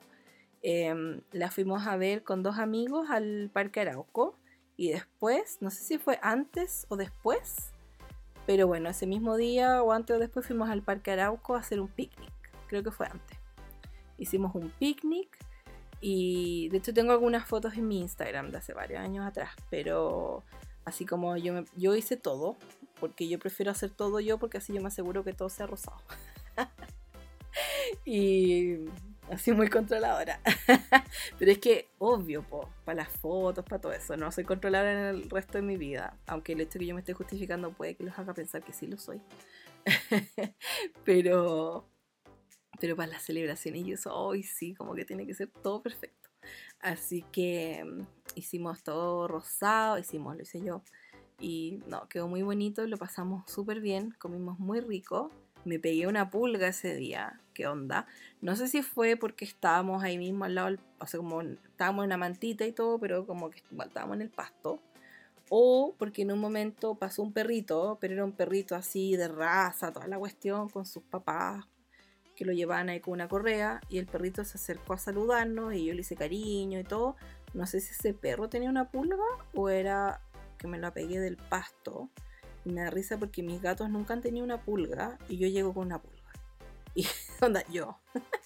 em, 0.61 1.21
la 1.31 1.49
fuimos 1.49 1.87
a 1.87 1.97
ver 1.97 2.21
con 2.21 2.43
dos 2.43 2.59
amigos 2.59 3.09
al 3.09 3.49
Parque 3.51 3.79
Arauco 3.79 4.37
y 4.77 4.91
después, 4.91 5.57
no 5.59 5.71
sé 5.71 5.81
si 5.81 5.97
fue 5.97 6.19
antes 6.21 6.85
o 6.89 6.97
después, 6.97 7.71
Pero 8.45 8.67
bueno, 8.67 8.89
ese 8.89 9.07
mismo 9.07 9.37
día 9.37 9.81
o 9.81 9.91
antes 9.91 10.15
o 10.15 10.19
después 10.19 10.45
fuimos 10.45 10.69
al 10.69 10.83
Parque 10.83 11.09
Arauco 11.09 11.55
a 11.55 11.61
hacer 11.61 11.79
un 11.79 11.87
picnic. 11.87 12.31
Creo 12.67 12.83
que 12.83 12.91
fue 12.91 13.07
antes. 13.07 13.39
Hicimos 14.19 14.53
un 14.53 14.69
picnic 14.69 15.35
y 15.99 16.69
de 16.69 16.77
hecho 16.77 16.93
tengo 16.93 17.11
algunas 17.11 17.47
fotos 17.47 17.73
en 17.73 17.87
mi 17.87 18.01
Instagram 18.01 18.51
de 18.51 18.59
hace 18.59 18.73
varios 18.73 18.99
años 18.99 19.25
atrás. 19.25 19.55
Pero 19.71 20.43
así 20.85 21.07
como 21.07 21.37
yo, 21.37 21.63
yo 21.75 21.95
hice 21.95 22.17
todo, 22.17 22.55
porque 22.99 23.27
yo 23.27 23.39
prefiero 23.39 23.71
hacer 23.71 23.91
todo 23.91 24.19
yo 24.19 24.37
porque 24.37 24.57
así 24.57 24.73
yo 24.73 24.81
me 24.81 24.87
aseguro 24.87 25.23
que 25.23 25.33
todo 25.33 25.49
sea 25.49 25.67
rosado. 25.67 25.97
y 28.05 28.85
así 29.29 29.51
muy 29.51 29.67
controladora. 29.69 30.39
Pero 31.39 31.51
es 31.51 31.59
que, 31.59 31.89
obvio, 31.97 32.45
para 32.83 33.03
las 33.03 33.09
fotos, 33.09 33.65
para 33.65 33.81
todo 33.81 33.93
eso, 33.93 34.15
no 34.17 34.31
soy 34.31 34.43
controladora 34.43 35.09
en 35.09 35.15
el 35.15 35.29
resto 35.29 35.57
de 35.57 35.61
mi 35.63 35.77
vida. 35.77 36.17
Aunque 36.27 36.53
el 36.53 36.61
hecho 36.61 36.73
de 36.73 36.79
que 36.79 36.85
yo 36.87 36.95
me 36.95 37.01
esté 37.01 37.13
justificando 37.13 37.71
puede 37.71 37.95
que 37.95 38.03
los 38.03 38.17
haga 38.17 38.33
pensar 38.33 38.63
que 38.63 38.73
sí 38.73 38.87
lo 38.87 38.97
soy. 38.97 39.21
pero, 41.05 41.87
pero 42.79 42.95
para 42.95 43.11
las 43.11 43.23
celebraciones 43.23 43.85
yo 43.85 43.97
soy, 43.97 44.43
sí, 44.43 44.73
como 44.73 44.95
que 44.95 45.05
tiene 45.05 45.25
que 45.25 45.33
ser 45.33 45.49
todo 45.49 45.81
perfecto. 45.81 46.29
Así 46.79 47.23
que 47.31 47.83
mm, 47.83 48.01
hicimos 48.35 48.83
todo 48.83 49.27
rosado, 49.27 49.97
hicimos, 49.97 50.35
lo 50.35 50.43
hice 50.43 50.61
yo. 50.61 50.83
Y 51.39 51.79
no, 51.87 52.07
quedó 52.07 52.27
muy 52.27 52.41
bonito, 52.43 52.85
lo 52.87 52.97
pasamos 52.97 53.49
súper 53.49 53.81
bien, 53.81 54.15
comimos 54.19 54.59
muy 54.59 54.79
rico 54.79 55.31
me 55.65 55.79
pegué 55.79 56.07
una 56.07 56.29
pulga 56.29 56.67
ese 56.67 56.95
día. 56.95 57.41
¿Qué 57.53 57.67
onda? 57.67 58.05
No 58.41 58.55
sé 58.55 58.67
si 58.67 58.81
fue 58.81 59.17
porque 59.17 59.45
estábamos 59.45 60.03
ahí 60.03 60.17
mismo 60.17 60.45
al 60.45 60.55
lado, 60.55 60.77
o 60.99 61.07
sea, 61.07 61.17
como 61.19 61.41
estábamos 61.41 62.03
en 62.03 62.09
la 62.09 62.17
mantita 62.17 62.65
y 62.65 62.71
todo, 62.71 62.99
pero 62.99 63.25
como 63.25 63.49
que 63.49 63.59
estábamos 63.59 64.15
en 64.15 64.21
el 64.21 64.29
pasto. 64.29 64.81
O 65.49 65.95
porque 65.97 66.23
en 66.23 66.31
un 66.31 66.39
momento 66.39 66.95
pasó 66.95 67.21
un 67.23 67.33
perrito, 67.33 67.97
pero 68.01 68.13
era 68.13 68.25
un 68.25 68.31
perrito 68.31 68.75
así 68.75 69.15
de 69.15 69.27
raza, 69.27 69.91
toda 69.93 70.07
la 70.07 70.17
cuestión, 70.17 70.69
con 70.69 70.85
sus 70.85 71.03
papás 71.03 71.65
que 72.35 72.43
lo 72.43 72.51
llevaban 72.51 72.89
ahí 72.89 72.99
con 72.99 73.13
una 73.13 73.29
correa. 73.29 73.79
Y 73.89 73.97
el 73.97 74.07
perrito 74.07 74.43
se 74.43 74.57
acercó 74.57 74.93
a 74.93 74.97
saludarnos 74.97 75.73
y 75.73 75.85
yo 75.85 75.93
le 75.93 76.01
hice 76.01 76.15
cariño 76.15 76.79
y 76.79 76.83
todo. 76.83 77.15
No 77.53 77.65
sé 77.65 77.79
si 77.79 77.91
ese 77.91 78.13
perro 78.13 78.49
tenía 78.49 78.69
una 78.69 78.91
pulga 78.91 79.23
o 79.53 79.69
era 79.69 80.19
que 80.57 80.67
me 80.67 80.77
lo 80.77 80.91
pegué 80.93 81.19
del 81.19 81.37
pasto. 81.37 82.09
Y 82.63 82.71
me 82.71 82.81
da 82.81 82.89
risa 82.89 83.17
porque 83.17 83.43
mis 83.43 83.61
gatos 83.61 83.89
nunca 83.89 84.13
han 84.13 84.21
tenido 84.21 84.43
una 84.43 84.61
pulga 84.61 85.17
y 85.29 85.37
yo 85.37 85.47
llego 85.47 85.73
con 85.73 85.85
una 85.85 86.01
pulga. 86.01 86.31
Y 86.95 87.05
onda, 87.41 87.63
yo. 87.69 87.99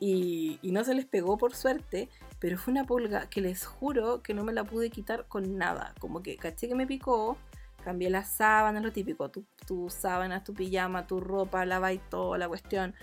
y, 0.00 0.58
no 0.62 0.84
se 0.84 0.94
les 0.94 1.06
pegó 1.06 1.38
por 1.38 1.54
suerte, 1.54 2.08
pero 2.38 2.58
fue 2.58 2.72
una 2.72 2.84
pulga 2.84 3.28
que 3.28 3.40
les 3.40 3.64
juro 3.64 4.22
que 4.22 4.34
no 4.34 4.44
me 4.44 4.52
la 4.52 4.64
pude 4.64 4.90
quitar 4.90 5.26
con 5.28 5.56
nada. 5.56 5.94
Como 6.00 6.22
que 6.22 6.36
caché 6.36 6.68
que 6.68 6.74
me 6.74 6.86
picó, 6.86 7.36
cambié 7.84 8.10
las 8.10 8.28
sábanas, 8.28 8.82
lo 8.82 8.92
típico, 8.92 9.30
tu, 9.30 9.44
tu 9.66 9.88
sábanas, 9.90 10.44
tu 10.44 10.54
pijama, 10.54 11.06
tu 11.06 11.20
ropa, 11.20 11.64
lava 11.64 11.92
y 11.92 11.98
todo, 11.98 12.36
la 12.36 12.48
cuestión. 12.48 12.94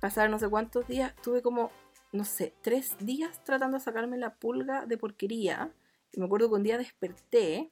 Pasaron 0.00 0.30
no 0.30 0.38
sé 0.38 0.48
cuántos 0.48 0.86
días, 0.86 1.14
tuve 1.22 1.42
como, 1.42 1.70
no 2.12 2.24
sé, 2.24 2.54
tres 2.62 2.96
días 2.98 3.42
tratando 3.44 3.78
de 3.78 3.84
sacarme 3.84 4.16
la 4.16 4.34
pulga 4.34 4.86
de 4.86 4.96
porquería. 4.96 5.70
Y 6.12 6.20
me 6.20 6.26
acuerdo 6.26 6.48
que 6.48 6.54
un 6.54 6.62
día 6.62 6.78
desperté 6.78 7.70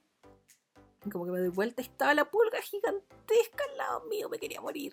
como 1.10 1.24
que 1.24 1.32
me 1.32 1.40
doy 1.40 1.48
vuelta, 1.48 1.82
estaba 1.82 2.14
la 2.14 2.30
pulga 2.30 2.60
gigantesca 2.60 3.64
al 3.70 3.76
lado 3.76 4.04
mío, 4.08 4.28
me 4.28 4.38
quería 4.38 4.60
morir. 4.60 4.92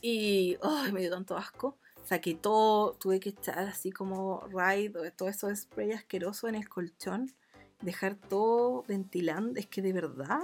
Y 0.00 0.56
me 0.92 1.00
dio 1.00 1.10
tanto 1.10 1.36
asco. 1.36 1.78
Saqué 2.04 2.34
todo, 2.34 2.94
tuve 2.94 3.20
que 3.20 3.30
echar 3.30 3.60
así 3.60 3.92
como 3.92 4.46
ride, 4.48 5.12
todo 5.12 5.28
eso 5.28 5.54
spray 5.54 5.92
asqueroso 5.92 6.48
en 6.48 6.56
el 6.56 6.68
colchón, 6.68 7.32
dejar 7.80 8.16
todo 8.16 8.82
ventilando. 8.88 9.60
Es 9.60 9.66
que 9.66 9.82
de 9.82 9.92
verdad 9.92 10.40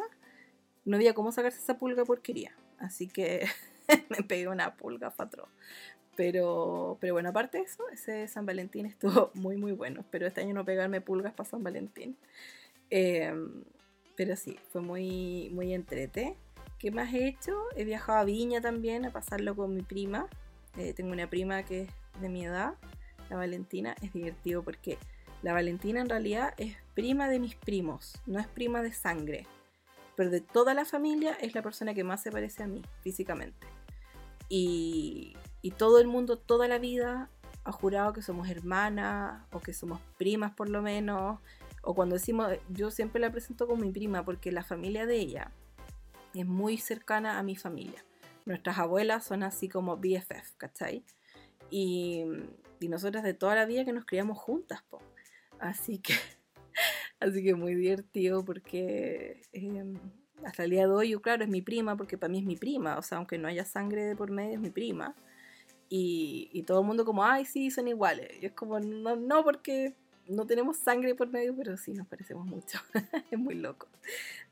no 0.84 0.96
había 0.96 1.14
cómo 1.14 1.32
sacarse 1.32 1.58
esa 1.58 1.76
pulga 1.76 2.04
porquería. 2.04 2.56
Así 2.78 3.08
que 3.08 3.48
me 4.08 4.22
pegué 4.22 4.46
una 4.46 4.76
pulga 4.76 5.10
fatro. 5.10 5.48
Pero, 6.18 6.98
pero 7.00 7.14
bueno, 7.14 7.28
aparte 7.28 7.58
de 7.58 7.64
eso, 7.64 7.88
ese 7.92 8.26
San 8.26 8.44
Valentín 8.44 8.86
estuvo 8.86 9.30
muy, 9.34 9.56
muy 9.56 9.70
bueno. 9.70 10.00
Espero 10.00 10.26
este 10.26 10.40
año 10.40 10.52
no 10.52 10.64
pegarme 10.64 11.00
pulgas 11.00 11.32
para 11.32 11.48
San 11.48 11.62
Valentín. 11.62 12.16
Eh, 12.90 13.32
pero 14.16 14.34
sí, 14.34 14.58
fue 14.72 14.80
muy, 14.80 15.48
muy 15.52 15.72
entrete. 15.72 16.34
¿Qué 16.80 16.90
más 16.90 17.14
he 17.14 17.28
hecho? 17.28 17.56
He 17.76 17.84
viajado 17.84 18.18
a 18.18 18.24
Viña 18.24 18.60
también 18.60 19.06
a 19.06 19.12
pasarlo 19.12 19.54
con 19.54 19.72
mi 19.72 19.82
prima. 19.82 20.26
Eh, 20.76 20.92
tengo 20.92 21.12
una 21.12 21.30
prima 21.30 21.62
que 21.62 21.82
es 21.82 21.90
de 22.20 22.28
mi 22.28 22.44
edad, 22.44 22.74
la 23.30 23.36
Valentina. 23.36 23.94
Es 24.02 24.12
divertido 24.12 24.64
porque 24.64 24.98
la 25.42 25.52
Valentina 25.52 26.00
en 26.00 26.08
realidad 26.08 26.52
es 26.56 26.74
prima 26.94 27.28
de 27.28 27.38
mis 27.38 27.54
primos, 27.54 28.20
no 28.26 28.40
es 28.40 28.48
prima 28.48 28.82
de 28.82 28.92
sangre. 28.92 29.46
Pero 30.16 30.30
de 30.30 30.40
toda 30.40 30.74
la 30.74 30.84
familia 30.84 31.34
es 31.40 31.54
la 31.54 31.62
persona 31.62 31.94
que 31.94 32.02
más 32.02 32.24
se 32.24 32.32
parece 32.32 32.64
a 32.64 32.66
mí 32.66 32.82
físicamente. 33.02 33.68
Y, 34.48 35.36
y 35.62 35.72
todo 35.72 35.98
el 35.98 36.06
mundo, 36.06 36.38
toda 36.38 36.68
la 36.68 36.78
vida, 36.78 37.30
ha 37.64 37.72
jurado 37.72 38.12
que 38.12 38.22
somos 38.22 38.48
hermanas 38.48 39.42
o 39.52 39.60
que 39.60 39.72
somos 39.72 40.00
primas 40.16 40.54
por 40.54 40.70
lo 40.70 40.80
menos 40.80 41.38
o 41.82 41.94
cuando 41.94 42.14
decimos, 42.16 42.50
yo 42.68 42.90
siempre 42.90 43.20
la 43.20 43.30
presento 43.30 43.66
como 43.66 43.82
mi 43.82 43.92
prima 43.92 44.24
porque 44.24 44.52
la 44.52 44.62
familia 44.62 45.06
de 45.06 45.16
ella 45.16 45.52
es 46.34 46.46
muy 46.46 46.78
cercana 46.78 47.38
a 47.38 47.42
mi 47.42 47.56
familia. 47.56 48.04
Nuestras 48.44 48.78
abuelas 48.78 49.24
son 49.24 49.42
así 49.42 49.68
como 49.68 49.96
BFF, 49.96 50.56
¿cachai? 50.56 51.04
Y, 51.70 52.24
y 52.80 52.88
nosotras 52.88 53.22
de 53.24 53.34
toda 53.34 53.54
la 53.54 53.66
vida 53.66 53.84
que 53.84 53.92
nos 53.92 54.04
criamos 54.04 54.38
juntas, 54.38 54.82
po. 54.88 55.00
Así 55.58 55.98
que, 55.98 56.14
así 57.20 57.42
que 57.42 57.54
muy 57.54 57.74
divertido 57.74 58.44
porque 58.44 59.42
eh, 59.52 59.94
hasta 60.44 60.64
el 60.64 60.70
día 60.70 60.86
de 60.86 60.92
hoy, 60.92 61.20
claro, 61.20 61.44
es 61.44 61.50
mi 61.50 61.62
prima 61.62 61.96
porque 61.96 62.18
para 62.18 62.30
mí 62.30 62.38
es 62.38 62.44
mi 62.44 62.56
prima, 62.56 62.98
o 62.98 63.02
sea, 63.02 63.18
aunque 63.18 63.38
no 63.38 63.48
haya 63.48 63.64
sangre 63.64 64.04
de 64.04 64.16
por 64.16 64.30
medio, 64.30 64.54
es 64.54 64.60
mi 64.60 64.70
prima. 64.70 65.14
Y, 65.90 66.62
todo 66.66 66.80
el 66.80 66.86
mundo 66.86 67.04
como, 67.04 67.24
ay, 67.24 67.44
sí, 67.46 67.70
son 67.70 67.88
iguales. 67.88 68.30
Y 68.40 68.46
es 68.46 68.52
como, 68.52 68.78
no, 68.78 69.16
no, 69.16 69.42
porque 69.42 69.94
no 70.26 70.46
tenemos 70.46 70.76
sangre 70.76 71.14
por 71.14 71.28
medio, 71.28 71.54
pero 71.56 71.76
sí 71.76 71.92
nos 71.92 72.06
parecemos 72.06 72.46
mucho. 72.46 72.78
es 73.30 73.38
muy 73.38 73.54
loco. 73.54 73.88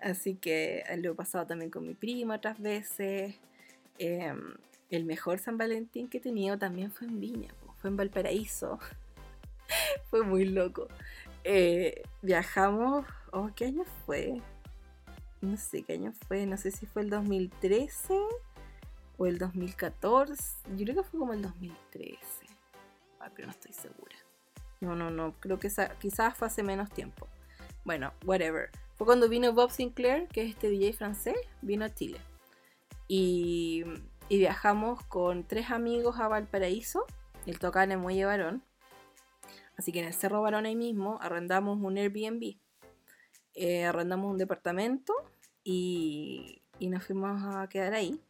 Así 0.00 0.34
que 0.34 0.84
eh, 0.88 0.96
lo 0.96 1.12
he 1.12 1.14
pasado 1.14 1.46
también 1.46 1.70
con 1.70 1.86
mi 1.86 1.94
prima 1.94 2.36
otras 2.36 2.58
veces. 2.58 3.34
Em, 3.98 4.54
el 4.90 5.04
mejor 5.04 5.38
San 5.38 5.58
Valentín 5.58 6.08
que 6.08 6.18
he 6.18 6.20
tenido 6.20 6.58
también 6.58 6.90
fue 6.90 7.06
en 7.06 7.20
Viña, 7.20 7.54
fue 7.80 7.90
en 7.90 7.96
Valparaíso. 7.96 8.78
fue 10.10 10.22
muy 10.22 10.46
loco. 10.46 10.88
Eh, 11.44 12.02
viajamos, 12.22 13.06
oh, 13.32 13.50
¿qué 13.54 13.66
año 13.66 13.84
fue? 14.06 14.40
No 15.42 15.56
sé 15.58 15.82
qué 15.82 15.94
año 15.94 16.12
fue, 16.26 16.46
no 16.46 16.56
sé 16.56 16.70
si 16.70 16.86
fue 16.86 17.02
el 17.02 17.10
2013 17.10 18.18
o 19.18 19.26
el 19.26 19.38
2014. 19.38 20.34
Yo 20.76 20.84
creo 20.84 21.02
que 21.02 21.08
fue 21.08 21.20
como 21.20 21.32
el 21.32 21.42
2013, 21.42 22.18
ah, 23.20 23.30
pero 23.34 23.46
no 23.46 23.52
estoy 23.52 23.72
segura. 23.72 24.16
No, 24.80 24.94
no, 24.94 25.10
no. 25.10 25.34
Creo 25.40 25.58
que 25.58 25.70
quizás 25.98 26.36
fue 26.36 26.46
hace 26.48 26.62
menos 26.62 26.90
tiempo. 26.90 27.28
Bueno, 27.84 28.12
whatever. 28.24 28.70
Fue 28.96 29.06
cuando 29.06 29.28
vino 29.28 29.52
Bob 29.52 29.70
Sinclair, 29.70 30.28
que 30.28 30.42
es 30.42 30.50
este 30.50 30.68
DJ 30.68 30.92
francés, 30.92 31.36
vino 31.62 31.84
a 31.84 31.94
Chile. 31.94 32.20
Y, 33.08 33.84
viajamos 34.28 35.02
con 35.04 35.44
tres 35.44 35.70
amigos 35.70 36.18
a 36.18 36.28
Valparaíso. 36.28 37.04
El 37.46 37.58
tocan 37.58 37.92
en 37.92 38.00
Muelle 38.00 38.24
Barón. 38.24 38.62
Así 39.76 39.92
que 39.92 40.00
en 40.00 40.06
el 40.06 40.14
Cerro 40.14 40.42
Barón 40.42 40.66
ahí 40.66 40.74
mismo 40.74 41.18
arrendamos 41.20 41.78
un 41.80 41.98
Airbnb. 41.98 42.56
Eh, 43.54 43.84
arrendamos 43.84 44.30
un 44.30 44.38
departamento 44.38 45.14
y, 45.62 46.62
y 46.78 46.88
nos 46.88 47.04
fuimos 47.04 47.42
a 47.42 47.68
quedar 47.68 47.94
ahí. 47.94 48.20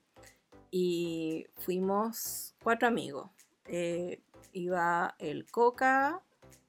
Y 0.79 1.47
fuimos 1.55 2.55
cuatro 2.63 2.87
amigos. 2.87 3.31
Eh, 3.65 4.21
iba 4.53 5.15
el 5.19 5.51
Coca, 5.51 6.23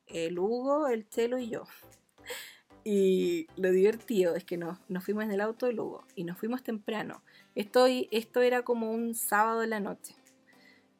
el 0.06 0.40
Hugo, 0.40 0.88
el 0.88 1.10
Chelo 1.10 1.38
y 1.38 1.50
yo. 1.50 1.66
Y 2.86 3.48
lo 3.58 3.70
divertido 3.70 4.36
es 4.36 4.46
que 4.46 4.56
nos, 4.56 4.78
fuimos 5.02 5.26
en 5.26 5.34
el 5.34 5.42
auto 5.42 5.66
del 5.66 5.82
Hugo 5.82 6.06
y 6.16 6.24
nos 6.24 6.38
fuimos 6.38 6.64
temprano. 6.64 7.22
Esto, 7.54 7.86
esto 7.86 8.40
era 8.40 8.62
como 8.62 8.94
un 8.94 9.14
sábado 9.14 9.60
de 9.60 9.68
la 9.68 9.82
noche. 9.82 10.16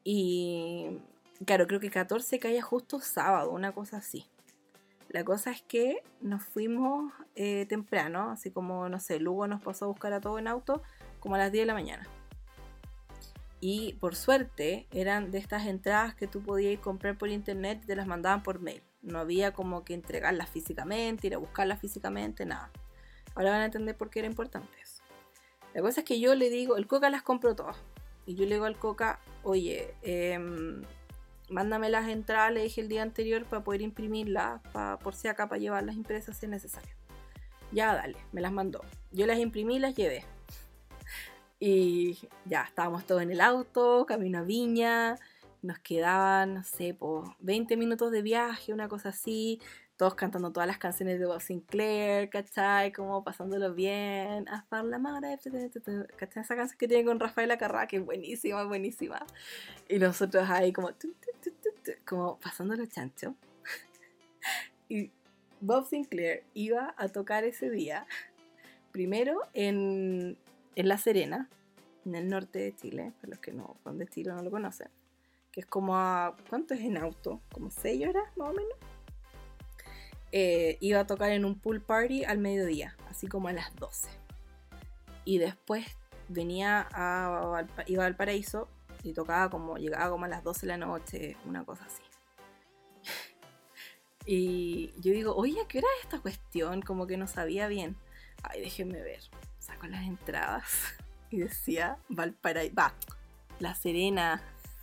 Y 0.04 1.00
claro, 1.46 1.66
creo 1.66 1.80
que 1.80 1.90
14 1.90 2.40
caía 2.40 2.62
justo 2.62 3.00
sábado, 3.00 3.52
una 3.52 3.72
cosa 3.72 3.98
así. 3.98 4.26
La 5.08 5.24
cosa 5.24 5.52
es 5.52 5.62
que 5.62 6.04
nos 6.20 6.44
fuimos 6.44 7.14
eh, 7.36 7.66
temprano, 7.70 8.32
así 8.32 8.52
como, 8.52 8.90
no 8.90 9.00
sé, 9.00 9.16
el 9.16 9.30
Hugo 9.30 9.48
nos 9.48 9.62
pasó 9.62 9.86
a 9.86 9.88
buscar 9.88 10.12
a 10.12 10.20
todo 10.20 10.40
en 10.40 10.50
auto 10.50 10.82
como 11.22 11.36
a 11.36 11.38
las 11.38 11.54
10 11.54 11.62
de 11.62 11.68
la 11.68 11.74
mañana. 11.74 12.06
Y 13.70 13.96
por 14.00 14.16
suerte 14.16 14.88
eran 14.92 15.30
de 15.30 15.40
estas 15.40 15.66
entradas 15.66 16.16
que 16.16 16.26
tú 16.26 16.42
podías 16.42 16.80
comprar 16.80 17.18
por 17.18 17.28
internet 17.28 17.82
y 17.84 17.88
te 17.88 17.98
las 17.98 18.08
mandaban 18.08 18.42
por 18.42 18.62
mail. 18.62 18.82
No 19.02 19.20
había 19.20 19.52
como 19.52 19.84
que 19.84 19.94
entregarlas 19.94 20.50
físicamente, 20.50 21.28
ir 21.28 21.36
a 21.36 21.38
buscarlas 21.38 21.82
físicamente, 21.82 22.46
nada. 22.46 22.72
Ahora 23.36 23.52
van 23.52 23.60
a 23.60 23.66
entender 23.66 23.98
por 23.98 24.10
qué 24.10 24.20
era 24.20 24.28
importante 24.30 24.72
eso. 24.82 25.04
La 25.74 25.82
cosa 25.82 26.00
es 26.00 26.06
que 26.06 26.18
yo 26.22 26.34
le 26.34 26.50
digo, 26.50 26.78
el 26.78 26.88
Coca 26.88 27.10
las 27.10 27.24
compró 27.24 27.58
todas. 27.58 27.76
Y 28.26 28.36
yo 28.36 28.46
le 28.46 28.54
digo 28.54 28.64
al 28.64 28.78
Coca, 28.78 29.20
oye, 29.44 29.94
em, 30.02 30.84
mándame 31.50 31.90
las 31.90 32.08
entradas, 32.08 32.54
le 32.54 32.64
dije 32.64 32.80
el 32.80 32.88
día 32.88 33.04
anterior 33.04 33.44
para 33.44 33.66
poder 33.66 33.82
imprimirlas, 33.82 34.62
para, 34.72 34.98
por 34.98 35.14
si 35.14 35.28
acá 35.28 35.50
para 35.50 35.60
llevar 35.60 35.84
las 35.84 35.98
impresas 35.98 36.38
si 36.38 36.46
es 36.46 36.50
necesario. 36.50 36.96
Ya, 37.74 37.94
dale, 37.94 38.16
me 38.32 38.40
las 38.40 38.54
mandó. 38.54 38.80
Yo 39.12 39.28
las 39.28 39.40
imprimí 39.40 39.76
y 39.76 39.80
las 39.80 39.94
llevé. 39.94 40.24
Y 41.60 42.18
ya, 42.46 42.64
estábamos 42.64 43.06
todos 43.06 43.24
en 43.24 43.32
el 43.32 43.42
auto, 43.42 44.06
camino 44.06 44.40
a 44.40 44.44
Viña, 44.44 45.18
nos 45.62 45.80
quedaban, 45.80 46.54
no 46.54 46.64
sé, 46.64 46.94
por 46.94 47.36
20 47.40 47.78
minutos 47.78 48.12
de 48.12 48.22
viaje, 48.22 48.74
una 48.74 48.88
cosa 48.88 49.10
así, 49.10 49.60
todos 49.98 50.14
cantando 50.14 50.52
todas 50.52 50.68
las 50.68 50.78
canciones 50.78 51.20
de 51.20 51.26
Bob 51.26 51.42
Sinclair, 51.42 52.30
¿cachai? 52.30 52.92
Como 52.92 53.24
pasándolo 53.24 53.74
bien, 53.74 54.48
a 54.48 54.84
la 54.84 55.00
madre, 55.00 55.40
¿cachai? 56.16 56.44
Esa 56.44 56.56
canción 56.56 56.78
que 56.78 56.88
tiene 56.88 57.06
con 57.06 57.20
Rafaela 57.20 57.58
Carrá, 57.58 57.88
que 57.88 57.98
es 57.98 58.06
buenísima, 58.06 58.64
buenísima. 58.64 59.26
Y 59.90 59.98
nosotros 59.98 60.48
ahí 60.50 60.72
como, 60.72 60.92
como 62.06 62.40
pasándolo 62.40 62.86
chancho. 62.86 63.36
y 64.90 65.12
Bob 65.60 65.88
Sinclair 65.88 66.44
iba 66.54 66.94
a 66.98 67.08
tocar 67.10 67.44
ese 67.44 67.72
día, 67.72 68.06
primero 68.92 69.42
en, 69.54 70.38
en 70.78 70.88
La 70.88 71.00
Serena, 71.00 71.50
en 72.06 72.14
el 72.14 72.30
norte 72.30 72.60
de 72.60 72.76
Chile, 72.76 73.12
para 73.20 73.32
los 73.32 73.40
que 73.40 73.52
no 73.52 73.78
son 73.84 73.98
de 73.98 74.08
Chile 74.08 74.32
no 74.32 74.44
lo 74.44 74.52
conocen, 74.52 74.90
que 75.52 75.62
es 75.62 75.66
como 75.66 75.98
a, 75.98 76.38
¿cuánto 76.50 76.76
es 76.76 76.82
en 76.82 76.98
auto? 76.98 77.42
Como 77.52 77.72
6 77.72 78.08
horas 78.08 78.26
más 78.38 78.50
o 78.50 78.54
menos 78.54 78.76
eh, 80.32 80.78
iba 80.80 81.00
a 81.00 81.08
tocar 81.08 81.32
en 81.32 81.46
un 81.46 81.58
pool 81.58 81.82
party 81.82 82.26
al 82.26 82.38
mediodía, 82.38 82.96
así 83.10 83.26
como 83.28 83.48
a 83.48 83.54
las 83.54 83.76
12. 83.78 84.08
Y 85.26 85.40
después 85.40 85.84
venía 86.28 86.88
a, 86.92 87.66
iba 87.88 88.06
al 88.06 88.16
paraíso 88.16 88.70
y 89.02 89.14
tocaba 89.14 89.50
como, 89.50 89.78
llegaba 89.78 90.12
como 90.12 90.26
a 90.26 90.28
las 90.28 90.44
12 90.44 90.62
de 90.62 90.68
la 90.68 90.78
noche, 90.78 91.38
una 91.46 91.66
cosa 91.66 91.86
así. 91.86 92.04
y 94.28 94.92
yo 95.02 95.12
digo, 95.12 95.36
oye, 95.36 95.66
¿qué 95.68 95.80
era 95.80 95.88
esta 96.04 96.20
cuestión? 96.20 96.84
Como 96.84 97.08
que 97.08 97.18
no 97.18 97.26
sabía 97.26 97.68
bien. 97.68 97.98
Ay, 98.44 98.62
déjenme 98.62 99.02
ver. 99.02 99.22
Saco 99.78 99.88
las 99.88 100.08
entradas 100.08 100.64
y 101.30 101.38
decía 101.38 101.98
Valparaíso, 102.10 102.76
va, 102.76 102.94
La 103.60 103.76
Serena. 103.76 104.42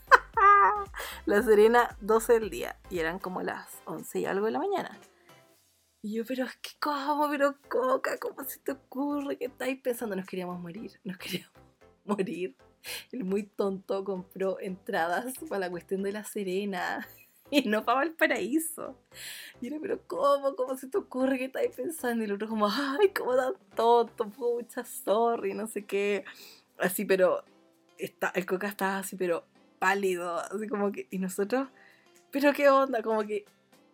la 1.27 1.43
Serena, 1.43 1.97
12 2.01 2.35
del 2.35 2.51
día. 2.51 2.79
Y 2.91 3.01
eran 3.01 3.19
como 3.19 3.43
las 3.43 3.83
11 3.87 4.21
y 4.21 4.27
algo 4.27 4.47
de 4.47 4.53
la 4.53 4.61
mañana. 4.61 4.99
Y 6.03 6.15
yo, 6.15 6.25
pero 6.25 6.45
es 6.45 6.55
que 6.57 6.71
cómo, 6.79 7.29
pero 7.29 7.57
coca, 7.69 8.19
¿cómo 8.19 8.45
se 8.45 8.59
te 8.61 8.73
ocurre? 8.73 9.37
¿Qué 9.37 9.47
estáis 9.47 9.81
pensando? 9.81 10.15
Nos 10.15 10.27
queríamos 10.27 10.61
morir, 10.61 11.01
nos 11.03 11.19
queríamos 11.19 11.53
morir. 12.05 12.57
El 13.11 13.25
muy 13.25 13.45
tonto 13.45 14.05
compró 14.05 14.61
entradas 14.61 15.35
para 15.49 15.61
la 15.61 15.71
cuestión 15.71 16.03
de 16.03 16.13
la 16.13 16.23
Serena 16.23 17.07
y 17.65 17.69
no 17.69 17.85
para 17.85 18.03
el 18.03 18.15
paraíso. 18.15 18.97
Y 19.61 19.71
yo, 19.71 19.81
pero 19.81 20.01
¿cómo? 20.07 20.57
¿Cómo 20.57 20.77
se 20.77 20.89
te 20.89 20.99
ocurre? 20.99 21.39
¿Qué 21.39 21.45
estáis 21.45 21.75
pensando? 21.75 22.23
Y 22.23 22.27
el 22.27 22.33
otro 22.33 22.49
como, 22.49 22.67
ay, 22.67 23.11
cómo 23.17 23.37
tan 23.37 23.55
tonto, 23.77 24.29
pucha, 24.29 24.85
sorry, 24.85 25.55
no 25.55 25.69
sé 25.69 25.85
qué. 25.85 26.25
Así, 26.79 27.05
pero 27.05 27.45
está, 27.97 28.33
el 28.35 28.45
coca 28.45 28.67
estaba 28.67 28.99
así, 28.99 29.15
pero 29.17 29.45
pálido, 29.79 30.39
así 30.39 30.67
como 30.67 30.91
que, 30.91 31.07
y 31.11 31.19
nosotros, 31.19 31.69
pero 32.33 32.53
qué 32.53 32.69
onda, 32.69 33.03
como 33.03 33.23
que 33.23 33.45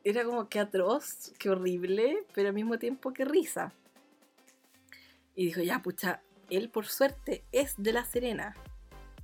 era 0.04 0.24
como 0.24 0.48
que 0.48 0.58
atroz, 0.58 1.32
que 1.38 1.50
horrible, 1.50 2.24
pero 2.34 2.48
al 2.48 2.54
mismo 2.54 2.78
tiempo 2.78 3.12
que 3.12 3.26
risa. 3.26 3.74
Y 5.34 5.46
dijo, 5.46 5.60
ya, 5.60 5.82
pucha, 5.82 6.22
él 6.48 6.70
por 6.70 6.86
suerte 6.86 7.44
es 7.52 7.74
de 7.76 7.92
La 7.92 8.04
Serena. 8.04 8.54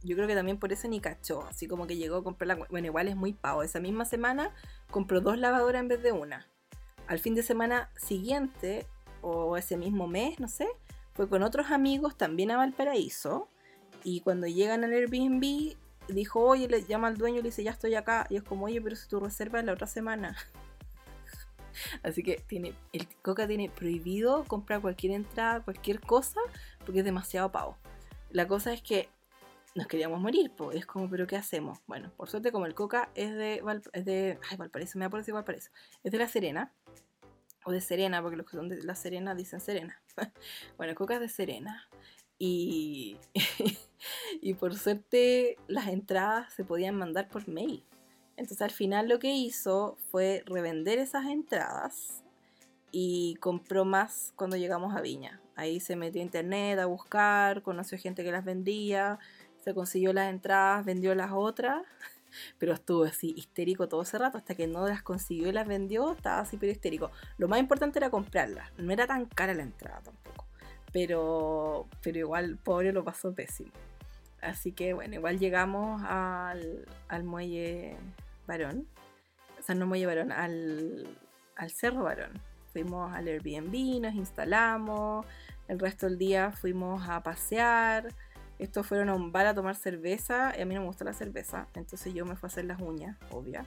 Yo 0.02 0.16
creo 0.16 0.28
que 0.28 0.35
también 0.35 0.59
por 0.59 0.73
eso 0.73 0.89
ni 0.89 1.01
cachó, 1.01 1.47
así 1.47 1.66
como 1.66 1.86
que 1.86 1.97
llegó 1.97 2.16
a 2.16 2.24
comprar 2.24 2.48
la... 2.48 2.66
Bueno, 2.66 2.86
igual 2.86 3.09
es 3.09 3.16
muy 3.16 3.32
pavo. 3.32 3.62
Esa 3.62 3.81
misma 3.81 4.05
semana 4.05 4.55
compró 4.90 5.20
dos 5.20 5.39
lavadoras 5.39 5.81
en 5.81 5.89
vez 5.89 6.02
de 6.02 6.12
una. 6.12 6.47
Al 7.06 7.18
fin 7.18 7.35
de 7.35 7.43
semana 7.43 7.90
siguiente, 7.97 8.86
o 9.23 9.56
ese 9.56 9.77
mismo 9.77 10.06
mes, 10.06 10.39
no 10.39 10.48
sé, 10.48 10.68
fue 11.14 11.28
con 11.28 11.43
otros 11.43 11.70
amigos 11.70 12.16
también 12.16 12.51
a 12.51 12.56
Valparaíso. 12.56 13.48
Y 14.05 14.20
cuando 14.20 14.47
llegan 14.47 14.85
al 14.85 14.93
Airbnb, 14.93 15.77
dijo, 16.09 16.40
oye, 16.40 16.68
le 16.68 16.85
llama 16.85 17.09
al 17.09 17.16
dueño 17.16 17.39
y 17.39 17.43
le 17.43 17.48
dice, 17.48 17.64
ya 17.64 17.73
estoy 17.73 17.94
acá. 17.94 18.27
Y 18.31 18.36
es 18.36 18.43
como, 18.43 18.66
oye, 18.66 18.81
pero 18.81 18.97
si 18.97 19.09
tu 19.09 19.18
reserva 19.18 19.59
es 19.59 19.64
la 19.64 19.73
otra 19.73 19.86
semana. 19.86 20.36
Así 22.02 22.23
que 22.23 22.43
tiene, 22.47 22.74
el 22.93 23.09
Coca 23.23 23.47
tiene 23.47 23.68
prohibido 23.68 24.44
comprar 24.44 24.81
cualquier 24.81 25.12
entrada, 25.12 25.62
cualquier 25.62 26.01
cosa, 26.01 26.40
porque 26.85 27.01
es 27.01 27.05
demasiado 27.05 27.51
pavo. 27.51 27.77
La 28.31 28.47
cosa 28.47 28.73
es 28.73 28.82
que 28.82 29.09
nos 29.77 29.86
queríamos 29.86 30.20
morir, 30.20 30.51
pues 30.57 30.78
es 30.78 30.86
como, 30.86 31.09
pero 31.09 31.27
¿qué 31.27 31.36
hacemos? 31.36 31.78
Bueno, 31.86 32.11
por 32.16 32.31
suerte 32.31 32.51
como 32.51 32.66
el 32.66 32.74
Coca 32.74 33.11
es 33.15 33.35
de, 33.35 33.62
es 33.93 34.05
de 34.05 34.39
ay, 34.51 34.57
Valparaíso, 34.57 34.98
me 34.98 35.05
ha 35.05 35.11
parecido 35.11 35.35
Valparaíso, 35.35 35.70
es 36.03 36.11
de 36.11 36.19
La 36.19 36.28
Serena, 36.28 36.73
o 37.66 37.73
de 37.73 37.81
Serena, 37.81 38.23
porque 38.23 38.36
los 38.36 38.47
que 38.47 38.57
son 38.57 38.69
de 38.69 38.82
La 38.82 38.94
Serena 38.94 39.35
dicen 39.35 39.61
Serena. 39.61 40.01
bueno, 40.78 40.93
el 40.93 40.97
Coca 40.97 41.15
es 41.15 41.20
de 41.20 41.28
Serena. 41.28 41.89
Y, 42.39 43.19
y 44.40 44.55
por 44.55 44.74
suerte 44.77 45.57
las 45.66 45.89
entradas 45.89 46.53
se 46.55 46.65
podían 46.65 46.94
mandar 46.97 47.28
por 47.28 47.48
mail. 47.48 47.85
Entonces 48.36 48.62
al 48.62 48.70
final 48.70 49.09
lo 49.09 49.19
que 49.19 49.32
hizo 49.32 49.97
fue 50.11 50.43
revender 50.47 50.98
esas 50.98 51.27
entradas 51.27 52.23
y 52.93 53.35
compró 53.40 53.85
más 53.85 54.32
cuando 54.36 54.57
llegamos 54.57 54.94
a 54.94 55.01
Viña. 55.01 55.40
Ahí 55.57 55.81
se 55.81 55.97
metió 55.97 56.20
a 56.20 56.24
internet 56.24 56.78
a 56.78 56.86
buscar, 56.86 57.62
conoció 57.62 57.98
gente 57.98 58.23
que 58.23 58.31
las 58.31 58.44
vendía, 58.44 59.19
consiguió 59.75 60.13
las 60.13 60.31
entradas, 60.31 60.85
vendió 60.85 61.15
las 61.15 61.31
otras, 61.33 61.83
pero 62.59 62.73
estuvo 62.75 63.05
así 63.05 63.35
histérico 63.37 63.89
todo 63.89 64.03
ese 64.03 64.19
rato 64.19 64.39
hasta 64.39 64.55
que 64.55 64.67
no 64.67 64.87
las 64.87 65.03
consiguió 65.03 65.49
y 65.49 65.53
las 65.53 65.67
vendió, 65.67 66.13
estaba 66.13 66.41
así 66.41 66.57
pero 66.57 66.73
histérico. 66.73 67.11
Lo 67.39 67.49
más 67.49 67.59
importante 67.59 67.99
era 67.99 68.11
comprarlas, 68.11 68.71
no 68.79 68.93
era 68.93 69.07
tan 69.07 69.27
cara 69.27 69.55
la 69.55 69.63
entrada 69.63 70.01
tampoco, 70.03 70.47
pero, 70.93 71.87
pero 72.03 72.19
igual 72.19 72.59
pobre 72.63 72.93
lo 72.93 73.05
pasó 73.05 73.33
pésimo. 73.33 73.73
Así 74.41 74.73
que 74.73 74.93
bueno, 74.93 75.15
igual 75.15 75.39
llegamos 75.39 76.03
al, 76.07 76.87
al 77.09 77.25
muelle 77.25 77.97
Varón, 78.47 78.87
o 79.59 79.63
sea, 79.63 79.75
no 79.75 79.87
me 79.87 79.99
llevaron 79.99 80.31
al, 80.31 81.09
al 81.57 81.71
Cerro 81.71 82.05
Varón. 82.05 82.41
Fuimos 82.73 83.13
al 83.13 83.27
Airbnb, 83.27 84.01
nos 84.03 84.15
instalamos, 84.15 85.25
el 85.69 85.79
resto 85.79 86.07
del 86.07 86.19
día 86.19 86.53
fuimos 86.53 87.09
a 87.09 87.23
pasear. 87.23 88.09
Estos 88.59 88.87
fueron 88.87 89.09
a 89.09 89.15
un 89.15 89.33
bar 89.33 89.47
a 89.47 89.55
tomar 89.55 89.77
cerveza 89.77 90.55
y 90.57 90.62
a 90.62 90.66
mí 90.66 90.74
no 90.74 90.81
me 90.81 90.87
gusta 90.87 91.05
la 91.05 91.12
cerveza, 91.12 91.69
entonces 91.74 92.15
yo 92.15 92.24
me 92.24 92.37
fui 92.37 92.47
a 92.47 92.49
hacer 92.49 92.65
las 92.65 92.81
uñas, 92.81 93.16
obvia. 93.31 93.66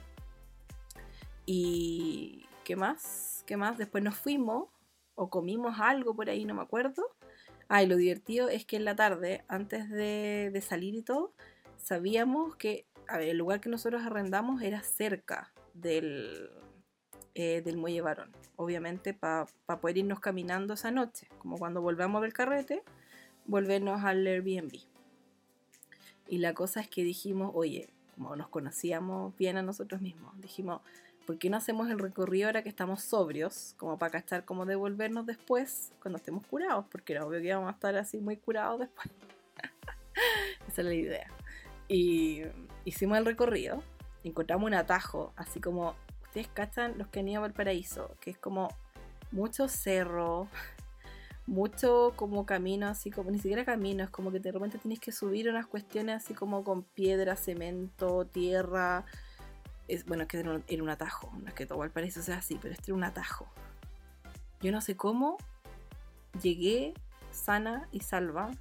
Y 1.46 2.46
¿qué 2.64 2.76
más? 2.76 3.44
¿Qué 3.46 3.56
más? 3.56 3.78
Después 3.78 4.02
nos 4.02 4.16
fuimos 4.16 4.68
o 5.14 5.30
comimos 5.30 5.78
algo 5.80 6.14
por 6.14 6.28
ahí, 6.28 6.44
no 6.44 6.54
me 6.54 6.62
acuerdo. 6.62 7.04
Ah, 7.68 7.82
y 7.82 7.86
lo 7.86 7.96
divertido 7.96 8.48
es 8.48 8.64
que 8.64 8.76
en 8.76 8.84
la 8.84 8.96
tarde, 8.96 9.44
antes 9.46 9.88
de, 9.90 10.50
de 10.52 10.60
salir 10.60 10.94
y 10.94 11.02
todo, 11.02 11.32
sabíamos 11.76 12.56
que 12.56 12.86
el 13.18 13.36
lugar 13.36 13.60
que 13.60 13.68
nosotros 13.68 14.02
arrendamos 14.02 14.62
era 14.62 14.82
cerca 14.82 15.52
del, 15.74 16.50
eh, 17.34 17.62
del 17.62 17.76
muelle 17.76 18.00
varón. 18.00 18.32
Obviamente 18.56 19.14
para 19.14 19.46
poder 19.80 19.98
irnos 19.98 20.20
caminando 20.20 20.74
esa 20.74 20.90
noche, 20.90 21.28
como 21.38 21.58
cuando 21.58 21.80
volvamos 21.80 22.22
del 22.22 22.32
carrete, 22.32 22.82
volvernos 23.50 24.04
al 24.04 24.26
Airbnb. 24.26 24.78
Y 26.28 26.38
la 26.38 26.54
cosa 26.54 26.80
es 26.80 26.88
que 26.88 27.02
dijimos, 27.02 27.50
oye, 27.54 27.90
como 28.14 28.36
nos 28.36 28.48
conocíamos 28.48 29.36
bien 29.36 29.56
a 29.56 29.62
nosotros 29.62 30.00
mismos, 30.00 30.40
dijimos, 30.40 30.80
¿por 31.26 31.38
qué 31.38 31.50
no 31.50 31.56
hacemos 31.56 31.90
el 31.90 31.98
recorrido 31.98 32.46
ahora 32.46 32.62
que 32.62 32.68
estamos 32.68 33.02
sobrios? 33.02 33.74
Como 33.76 33.98
para 33.98 34.12
cachar 34.12 34.44
cómo 34.44 34.66
devolvernos 34.66 35.26
después 35.26 35.92
cuando 36.00 36.18
estemos 36.18 36.46
curados, 36.46 36.86
porque 36.90 37.14
era 37.14 37.26
obvio 37.26 37.40
que 37.40 37.48
íbamos 37.48 37.68
a 37.68 37.72
estar 37.72 37.96
así 37.96 38.18
muy 38.18 38.36
curados 38.36 38.78
después. 38.78 39.08
Esa 40.68 40.82
es 40.82 40.86
la 40.86 40.94
idea. 40.94 41.30
Y 41.88 42.42
hicimos 42.84 43.18
el 43.18 43.26
recorrido, 43.26 43.82
encontramos 44.22 44.68
un 44.68 44.74
atajo, 44.74 45.32
así 45.34 45.60
como 45.60 45.96
ustedes 46.22 46.46
cachan 46.46 46.96
los 46.96 47.08
que 47.08 47.18
han 47.18 47.28
ido 47.28 47.38
a 47.38 47.42
Valparaíso, 47.42 48.14
que 48.20 48.30
es 48.30 48.38
como 48.38 48.68
mucho 49.32 49.66
cerro, 49.66 50.48
mucho 51.50 52.12
como 52.14 52.46
camino, 52.46 52.86
así 52.86 53.10
como 53.10 53.32
ni 53.32 53.38
siquiera 53.38 53.64
camino, 53.64 54.04
es 54.04 54.10
como 54.10 54.30
que 54.30 54.38
de 54.38 54.52
repente 54.52 54.78
tienes 54.78 55.00
que 55.00 55.10
subir 55.10 55.50
unas 55.50 55.66
cuestiones 55.66 56.22
así 56.22 56.32
como 56.32 56.62
con 56.62 56.84
piedra, 56.84 57.34
cemento, 57.34 58.24
tierra. 58.24 59.04
Es, 59.88 60.04
bueno, 60.06 60.22
es 60.22 60.28
que 60.28 60.38
era 60.38 60.82
un, 60.82 60.88
atajo, 60.88 61.32
no 61.42 61.48
es 61.48 61.54
que 61.54 61.66
todo 61.66 61.78
Valparaíso 61.78 62.22
sea 62.22 62.36
así, 62.36 62.56
pero 62.62 62.72
este 62.72 62.92
era 62.92 62.94
un 62.94 63.02
atajo. 63.02 63.48
Yo 64.60 64.70
no 64.70 64.80
sé 64.80 64.96
cómo 64.96 65.38
llegué 66.40 66.94
sana 67.32 67.88
y 67.90 67.98
salva 67.98 68.52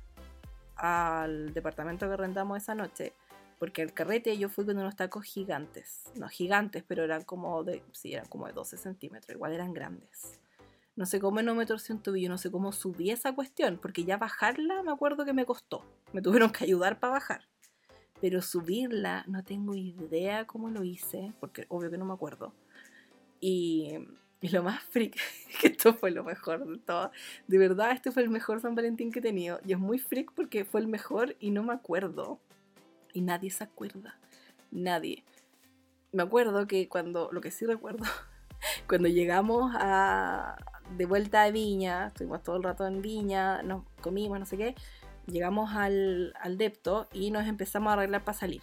al 0.76 1.54
departamento 1.54 2.10
que 2.10 2.18
rentamos 2.18 2.58
esa 2.58 2.74
noche, 2.74 3.14
porque 3.60 3.84
el 3.84 3.94
carrete 3.94 4.36
yo 4.36 4.50
fui 4.50 4.66
con 4.66 4.80
unos 4.80 4.96
tacos 4.96 5.26
gigantes, 5.26 6.06
no 6.16 6.28
gigantes, 6.28 6.84
pero 6.88 7.04
eran 7.04 7.24
como 7.24 7.64
de, 7.64 7.84
sí, 7.92 8.16
eran 8.16 8.26
como 8.26 8.48
de 8.48 8.54
12 8.54 8.78
centímetros, 8.78 9.36
igual 9.36 9.54
eran 9.54 9.76
grandes. 9.76 10.40
No 11.00 11.06
sé 11.06 11.22
cómo 11.22 11.42
no 11.42 11.56
me 11.56 11.66
torcí 11.66 11.94
un 11.94 12.04
tobillo, 12.04 12.28
no 12.28 12.38
sé 12.38 12.52
cómo 12.52 12.74
subí 12.74 13.10
esa 13.10 13.34
cuestión, 13.34 13.80
porque 13.82 14.04
ya 14.04 14.18
bajarla 14.18 14.84
me 14.84 14.92
acuerdo 14.92 15.24
que 15.24 15.32
me 15.32 15.46
costó, 15.46 15.86
me 16.12 16.22
tuvieron 16.22 16.52
que 16.52 16.66
ayudar 16.66 17.00
para 17.00 17.14
bajar. 17.14 17.48
Pero 18.20 18.42
subirla 18.42 19.24
no 19.26 19.42
tengo 19.46 19.76
idea 19.76 20.46
cómo 20.46 20.70
lo 20.70 20.84
hice, 20.84 21.32
porque 21.40 21.66
obvio 21.70 21.90
que 21.90 21.98
no 21.98 22.04
me 22.04 22.12
acuerdo. 22.12 22.54
Y 23.40 23.94
Y 24.42 24.50
lo 24.50 24.62
más 24.62 24.84
freak, 24.84 25.16
que 25.62 25.68
esto 25.68 25.94
fue 25.94 26.12
lo 26.12 26.26
mejor 26.26 26.68
de 26.68 26.80
todo. 26.80 27.12
De 27.48 27.58
verdad, 27.58 27.92
este 27.92 28.12
fue 28.12 28.24
el 28.24 28.30
mejor 28.30 28.60
San 28.60 28.76
Valentín 28.76 29.14
que 29.14 29.20
he 29.20 29.22
tenido. 29.22 29.62
Y 29.66 29.72
es 29.72 29.80
muy 29.80 30.00
freak 30.00 30.34
porque 30.34 30.66
fue 30.66 30.82
el 30.82 30.88
mejor 30.90 31.38
y 31.40 31.52
no 31.52 31.64
me 31.64 31.72
acuerdo. 31.72 32.42
Y 33.14 33.22
nadie 33.22 33.52
se 33.52 33.64
acuerda. 33.64 34.20
Nadie. 34.70 35.24
Me 36.12 36.24
acuerdo 36.24 36.68
que 36.68 36.90
cuando, 36.90 37.30
lo 37.32 37.40
que 37.40 37.52
sí 37.52 37.66
recuerdo, 37.66 38.04
cuando 38.90 39.08
llegamos 39.08 39.72
a, 39.76 40.58
de 40.98 41.06
vuelta 41.06 41.44
a 41.44 41.52
Viña, 41.52 42.08
estuvimos 42.08 42.44
todo 42.44 42.58
el 42.58 42.64
rato 42.64 42.86
en 42.88 43.02
Viña, 43.02 43.62
nos 43.64 43.84
comimos, 44.02 44.40
no 44.40 44.46
sé 44.46 44.58
qué, 44.58 44.76
llegamos 45.28 45.76
al, 45.76 46.34
al 46.42 46.58
depto 46.58 47.08
y 47.14 47.32
nos 47.32 47.48
empezamos 47.48 47.92
a 47.92 47.94
arreglar 47.94 48.24
para 48.24 48.38
salir. 48.38 48.62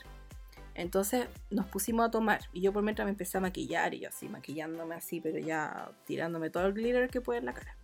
Entonces 0.74 1.26
nos 1.50 1.66
pusimos 1.66 2.06
a 2.06 2.10
tomar 2.10 2.40
y 2.52 2.60
yo 2.60 2.72
por 2.72 2.82
mientras 2.82 3.06
me 3.06 3.10
empecé 3.10 3.38
a 3.38 3.40
maquillar 3.40 3.94
y 3.94 4.00
yo 4.00 4.08
así 4.10 4.28
maquillándome 4.28 4.94
así, 4.94 5.20
pero 5.22 5.38
ya 5.38 5.90
tirándome 6.04 6.50
todo 6.50 6.66
el 6.66 6.74
glitter 6.74 7.08
que 7.08 7.22
puede 7.22 7.38
en 7.38 7.46
la 7.46 7.54
cara. 7.54 7.76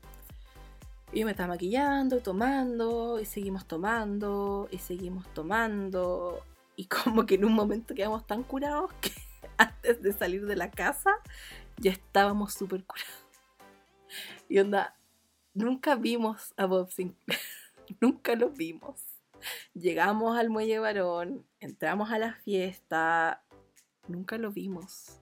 Y 1.10 1.20
yo 1.20 1.26
me 1.26 1.32
estaba 1.32 1.48
maquillando, 1.48 2.20
tomando 2.20 3.18
y 3.18 3.24
seguimos 3.24 3.66
tomando 3.66 4.68
y 4.70 4.78
seguimos 4.78 5.26
tomando 5.32 6.44
y 6.76 6.86
como 6.86 7.24
que 7.24 7.36
en 7.36 7.46
un 7.46 7.54
momento 7.54 7.94
quedamos 7.94 8.26
tan 8.26 8.42
curados 8.42 8.92
que 9.00 9.12
antes 9.56 10.02
de 10.02 10.12
salir 10.12 10.46
de 10.46 10.56
la 10.56 10.70
casa 10.70 11.12
ya 11.78 11.92
estábamos 11.92 12.52
súper 12.52 12.84
curados. 12.84 13.21
Y 14.52 14.58
onda, 14.58 14.94
nunca 15.54 15.94
vimos 15.94 16.52
a 16.58 16.66
Bob 16.66 16.90
Sinclair, 16.90 17.40
nunca 18.02 18.34
lo 18.34 18.50
vimos. 18.50 19.00
Llegamos 19.72 20.36
al 20.36 20.50
muelle 20.50 20.78
varón, 20.78 21.46
entramos 21.58 22.10
a 22.12 22.18
la 22.18 22.34
fiesta, 22.34 23.42
nunca 24.08 24.36
lo 24.36 24.52
vimos. 24.52 25.18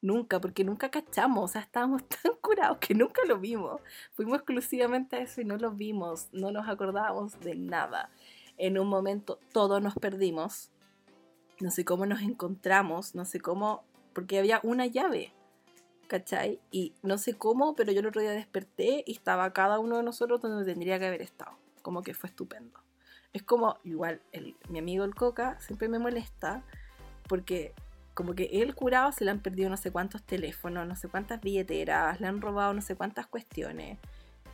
Nunca, 0.00 0.40
porque 0.40 0.62
nunca 0.62 0.92
cachamos, 0.92 1.42
o 1.42 1.48
sea, 1.48 1.62
estábamos 1.62 2.08
tan 2.22 2.34
curados 2.40 2.78
que 2.78 2.94
nunca 2.94 3.22
lo 3.26 3.40
vimos. 3.40 3.80
Fuimos 4.12 4.36
exclusivamente 4.36 5.16
a 5.16 5.22
eso 5.22 5.40
y 5.40 5.44
no 5.44 5.56
lo 5.56 5.72
vimos, 5.72 6.28
no 6.30 6.52
nos 6.52 6.68
acordábamos 6.68 7.40
de 7.40 7.56
nada. 7.56 8.12
En 8.58 8.78
un 8.78 8.86
momento 8.86 9.40
todos 9.52 9.82
nos 9.82 9.96
perdimos, 9.96 10.70
no 11.58 11.72
sé 11.72 11.84
cómo 11.84 12.06
nos 12.06 12.22
encontramos, 12.22 13.16
no 13.16 13.24
sé 13.24 13.40
cómo, 13.40 13.82
porque 14.12 14.38
había 14.38 14.60
una 14.62 14.86
llave, 14.86 15.32
¿cachai? 16.08 16.60
Y 16.70 16.94
no 17.02 17.18
sé 17.18 17.34
cómo, 17.34 17.76
pero 17.76 17.92
yo 17.92 18.00
el 18.00 18.06
otro 18.06 18.20
día 18.20 18.32
desperté 18.32 19.04
y 19.06 19.12
estaba 19.12 19.52
cada 19.52 19.78
uno 19.78 19.98
de 19.98 20.02
nosotros 20.02 20.40
donde 20.40 20.64
tendría 20.64 20.98
que 20.98 21.06
haber 21.06 21.22
estado. 21.22 21.56
Como 21.82 22.02
que 22.02 22.14
fue 22.14 22.28
estupendo. 22.28 22.80
Es 23.32 23.42
como, 23.42 23.78
igual, 23.84 24.20
mi 24.68 24.78
amigo 24.78 25.04
el 25.04 25.14
Coca 25.14 25.60
siempre 25.60 25.88
me 25.88 25.98
molesta 25.98 26.64
porque 27.28 27.74
como 28.14 28.34
que 28.34 28.50
él 28.50 28.74
curado 28.74 29.12
se 29.12 29.24
le 29.24 29.30
han 29.30 29.40
perdido 29.40 29.70
no 29.70 29.76
sé 29.76 29.92
cuántos 29.92 30.24
teléfonos, 30.24 30.88
no 30.88 30.96
sé 30.96 31.08
cuántas 31.08 31.40
billeteras, 31.40 32.20
le 32.20 32.26
han 32.26 32.40
robado 32.40 32.74
no 32.74 32.80
sé 32.80 32.96
cuántas 32.96 33.28
cuestiones. 33.28 33.98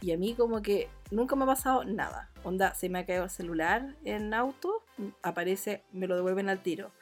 Y 0.03 0.13
a 0.13 0.19
mí 0.19 0.35
como 0.35 0.61
que 0.61 0.91
nunca 1.11 1.35
me 1.35 1.45
ha 1.45 1.47
pasado 1.47 1.85
nada. 1.85 2.31
Onda, 2.43 2.75
se 2.75 2.91
me 2.91 2.99
ha 2.99 3.07
caído 3.07 3.25
el 3.25 3.31
celular 3.31 3.97
en 4.05 4.35
auto, 4.35 4.83
aparece, 5.23 5.83
me 5.93 6.07
lo 6.07 6.17
devuelven 6.17 6.51
al 6.51 6.63
tiro. 6.63 6.93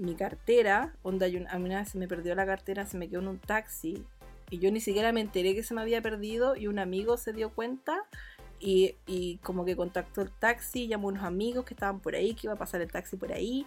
Mi 0.00 0.14
cartera, 0.14 0.96
onda, 1.02 1.26
a 1.26 1.58
mí 1.58 1.66
una 1.66 1.80
vez 1.80 1.90
se 1.90 1.98
me 1.98 2.08
perdió 2.08 2.34
la 2.34 2.46
cartera, 2.46 2.86
se 2.86 2.96
me 2.96 3.10
quedó 3.10 3.20
en 3.20 3.28
un 3.28 3.38
taxi. 3.38 4.06
Y 4.48 4.58
yo 4.58 4.72
ni 4.72 4.80
siquiera 4.80 5.12
me 5.12 5.20
enteré 5.20 5.54
que 5.54 5.62
se 5.62 5.74
me 5.74 5.82
había 5.82 6.00
perdido 6.00 6.56
y 6.56 6.68
un 6.68 6.78
amigo 6.78 7.18
se 7.18 7.34
dio 7.34 7.50
cuenta 7.50 8.08
y, 8.58 9.38
como 9.42 9.66
que 9.66 9.76
contactó 9.76 10.22
el 10.22 10.32
taxi, 10.32 10.88
llamó 10.88 11.08
a 11.08 11.12
unos 11.12 11.24
amigos 11.24 11.66
que 11.66 11.74
estaban 11.74 12.00
por 12.00 12.14
ahí, 12.14 12.32
que 12.32 12.46
iba 12.46 12.54
a 12.54 12.56
pasar 12.56 12.80
el 12.80 12.90
taxi 12.90 13.18
por 13.18 13.30
ahí. 13.30 13.66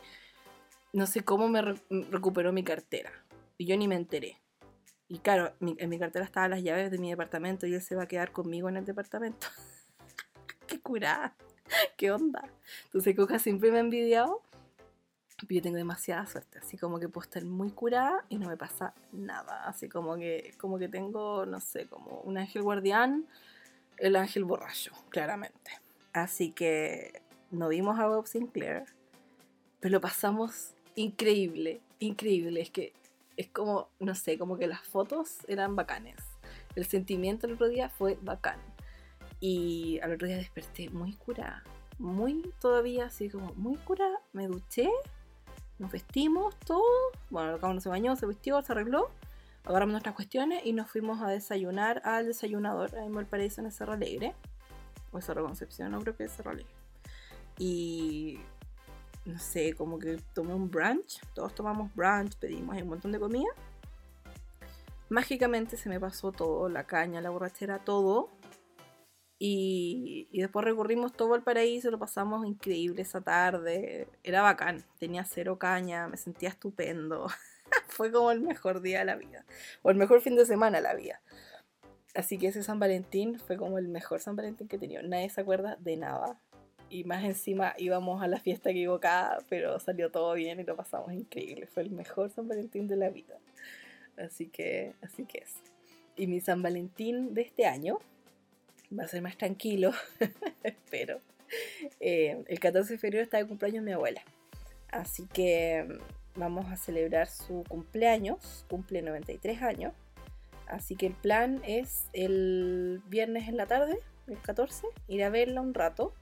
No 0.91 1.05
sé 1.05 1.23
cómo 1.23 1.47
me 1.49 1.61
recuperó 2.09 2.51
mi 2.51 2.63
cartera. 2.63 3.11
Y 3.59 3.67
yo 3.67 3.77
ni 3.77 3.87
me 3.87 3.95
enteré. 3.95 4.41
Y 5.07 5.19
claro, 5.19 5.53
en 5.61 5.89
mi 5.89 5.99
cartera 5.99 6.25
estaban 6.25 6.49
las 6.49 6.63
llaves 6.63 6.89
de 6.89 6.97
mi 6.97 7.11
departamento 7.11 7.67
y 7.67 7.75
él 7.75 7.81
se 7.83 7.95
va 7.95 8.03
a 8.03 8.07
quedar 8.07 8.31
conmigo 8.31 8.69
en 8.69 8.77
el 8.77 8.85
departamento. 8.85 9.45
¡Qué 10.67 10.79
curada! 10.79 11.35
¿Qué 11.95 12.11
onda? 12.11 12.49
Entonces 12.85 13.15
Coca 13.15 13.37
siempre 13.37 13.69
me 13.69 13.77
ha 13.77 13.81
envidiado. 13.81 14.41
Yo 15.49 15.61
tengo 15.61 15.77
demasiada 15.77 16.25
suerte. 16.25 16.59
Así 16.59 16.77
como 16.77 16.99
que 16.99 17.09
puedo 17.09 17.25
estar 17.25 17.43
muy 17.45 17.71
curada 17.71 18.25
y 18.29 18.37
no 18.37 18.47
me 18.47 18.57
pasa 18.57 18.93
nada. 19.11 19.65
Así 19.65 19.89
como 19.89 20.15
que, 20.15 20.53
como 20.57 20.77
que 20.79 20.89
tengo, 20.89 21.45
no 21.45 21.59
sé, 21.59 21.87
como 21.87 22.21
un 22.21 22.37
ángel 22.37 22.63
guardián 22.63 23.27
el 23.97 24.15
ángel 24.15 24.43
borracho, 24.43 24.91
claramente. 25.09 25.71
Así 26.13 26.51
que 26.51 27.21
no 27.51 27.69
vimos 27.69 27.99
a 27.99 28.07
Bob 28.07 28.27
Sinclair, 28.27 28.83
pero 29.79 29.93
lo 29.93 30.01
pasamos 30.01 30.73
increíble, 30.95 31.81
increíble. 31.99 32.61
Es 32.61 32.69
que 32.69 32.93
es 33.37 33.47
como, 33.47 33.89
no 33.99 34.15
sé, 34.15 34.37
como 34.37 34.57
que 34.57 34.67
las 34.67 34.81
fotos 34.81 35.37
eran 35.47 35.75
bacanes. 35.75 36.17
El 36.75 36.85
sentimiento 36.85 37.47
el 37.47 37.53
otro 37.53 37.69
día 37.69 37.89
fue 37.89 38.17
bacán. 38.21 38.59
Y 39.39 39.99
al 40.01 40.13
otro 40.13 40.27
día 40.27 40.37
desperté 40.37 40.89
muy 40.89 41.13
curada, 41.15 41.63
muy 41.97 42.53
todavía 42.61 43.05
así 43.05 43.29
como 43.29 43.53
muy 43.55 43.77
curada. 43.77 44.21
Me 44.31 44.47
duché, 44.47 44.89
nos 45.79 45.91
vestimos, 45.91 46.55
todo. 46.59 46.83
Bueno, 47.29 47.55
el 47.55 47.61
no 47.61 47.81
se 47.81 47.89
bañó, 47.89 48.15
se 48.15 48.25
vistió, 48.25 48.61
se 48.61 48.71
arregló 48.71 49.09
agarramos 49.65 49.93
nuestras 49.93 50.15
cuestiones 50.15 50.65
y 50.65 50.73
nos 50.73 50.89
fuimos 50.89 51.21
a 51.21 51.27
desayunar 51.27 52.01
al 52.05 52.27
desayunador 52.27 52.95
ahí 52.95 53.05
en 53.05 53.13
Valparaíso, 53.13 53.61
en 53.61 53.71
Cerro 53.71 53.93
Alegre. 53.93 54.33
O 55.11 55.21
Cerro 55.21 55.43
Concepción, 55.43 55.91
no 55.91 56.01
creo 56.01 56.15
que 56.15 56.25
es 56.25 56.31
Cerro 56.31 56.51
Alegre. 56.51 56.73
Y 57.57 58.39
no 59.25 59.39
sé, 59.39 59.73
como 59.73 59.99
que 59.99 60.19
tomé 60.33 60.53
un 60.53 60.69
brunch. 60.69 61.21
Todos 61.33 61.53
tomamos 61.55 61.93
brunch, 61.95 62.35
pedimos 62.37 62.75
un 62.81 62.89
montón 62.89 63.11
de 63.11 63.19
comida. 63.19 63.49
Mágicamente 65.09 65.77
se 65.77 65.89
me 65.89 65.99
pasó 65.99 66.31
todo, 66.31 66.67
la 66.69 66.85
caña, 66.85 67.21
la 67.21 67.29
borrachera, 67.29 67.79
todo. 67.79 68.29
Y, 69.45 70.29
después 70.31 70.63
recorrimos 70.63 71.11
todo 71.11 71.35
el 71.35 71.41
paraíso, 71.41 71.91
lo 71.91 71.99
pasamos 71.99 72.47
increíble 72.47 73.01
esa 73.01 73.19
tarde. 73.19 74.07
Era 74.23 74.41
bacán, 74.41 74.85
tenía 74.99 75.25
cero 75.25 75.59
caña, 75.59 76.07
me 76.07 76.15
sentía 76.15 76.47
estupendo. 76.47 77.27
fue 77.89 78.09
como 78.09 78.31
el 78.31 78.39
mejor 78.39 78.81
día 78.81 78.99
de 78.99 79.05
la 79.05 79.17
vida. 79.17 79.43
O 79.81 79.91
el 79.91 79.97
mejor 79.97 80.21
fin 80.21 80.37
de 80.37 80.45
semana 80.45 80.77
de 80.77 80.83
la 80.83 80.93
vida. 80.93 81.21
Así 82.15 82.37
que 82.37 82.47
ese 82.47 82.63
San 82.63 82.79
Valentín 82.79 83.37
fue 83.37 83.57
como 83.57 83.77
el 83.79 83.89
mejor 83.89 84.21
San 84.21 84.37
Valentín 84.37 84.69
que 84.69 84.77
he 84.77 84.79
tenido. 84.79 85.03
Nadie 85.03 85.29
se 85.29 85.41
acuerda 85.41 85.75
de 85.77 85.97
nada. 85.97 86.39
Y 86.89 87.03
más 87.03 87.25
encima 87.25 87.73
íbamos 87.77 88.23
a 88.23 88.29
la 88.29 88.39
fiesta 88.39 88.69
equivocada, 88.69 89.39
pero 89.49 89.77
salió 89.81 90.09
todo 90.09 90.35
bien 90.35 90.61
y 90.61 90.63
lo 90.63 90.77
pasamos 90.77 91.11
increíble. 91.11 91.67
Fue 91.67 91.83
el 91.83 91.91
mejor 91.91 92.31
San 92.31 92.47
Valentín 92.47 92.87
de 92.87 92.95
la 92.95 93.09
vida. 93.09 93.37
Así 94.15 94.47
que, 94.47 94.93
así 95.01 95.25
que 95.25 95.39
es. 95.39 95.55
Y 96.15 96.27
mi 96.27 96.39
San 96.39 96.61
Valentín 96.61 97.33
de 97.33 97.41
este 97.41 97.65
año 97.65 97.99
va 98.97 99.03
a 99.03 99.07
ser 99.07 99.21
más 99.21 99.37
tranquilo, 99.37 99.91
espero. 100.63 101.21
Eh, 101.99 102.43
el 102.47 102.59
14 102.59 102.93
de 102.93 102.99
febrero 102.99 103.23
está 103.23 103.37
de 103.37 103.47
cumpleaños 103.47 103.83
mi 103.83 103.91
abuela. 103.91 104.21
Así 104.91 105.27
que 105.27 105.87
vamos 106.35 106.71
a 106.71 106.77
celebrar 106.77 107.27
su 107.27 107.63
cumpleaños, 107.67 108.65
cumple 108.69 109.01
93 109.01 109.61
años. 109.61 109.93
Así 110.67 110.95
que 110.95 111.07
el 111.07 111.13
plan 111.13 111.61
es 111.65 112.07
el 112.13 113.01
viernes 113.07 113.47
en 113.47 113.57
la 113.57 113.65
tarde, 113.65 113.99
el 114.27 114.39
14, 114.41 114.87
ir 115.07 115.23
a 115.23 115.29
verla 115.29 115.61
un 115.61 115.73
rato, 115.73 116.13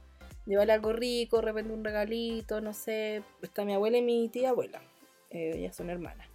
llevarle 0.45 0.73
algo 0.73 0.93
rico, 0.93 1.37
de 1.37 1.43
repente 1.43 1.73
un 1.73 1.83
regalito, 1.83 2.59
no 2.59 2.73
sé. 2.73 3.23
Está 3.41 3.63
mi 3.65 3.73
abuela 3.73 3.97
y 3.97 4.01
mi 4.01 4.29
tía 4.29 4.49
abuela, 4.49 4.81
eh, 5.29 5.53
ellas 5.55 5.75
son 5.75 5.89
hermanas. 5.89 6.27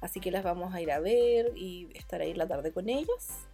Así 0.00 0.20
que 0.20 0.30
las 0.30 0.42
vamos 0.42 0.74
a 0.74 0.80
ir 0.80 0.90
a 0.92 1.00
ver 1.00 1.52
y 1.56 1.88
estar 1.94 2.22
ahí 2.22 2.32
la 2.32 2.46
tarde 2.46 2.72
con 2.72 2.88
ellas. 2.88 3.46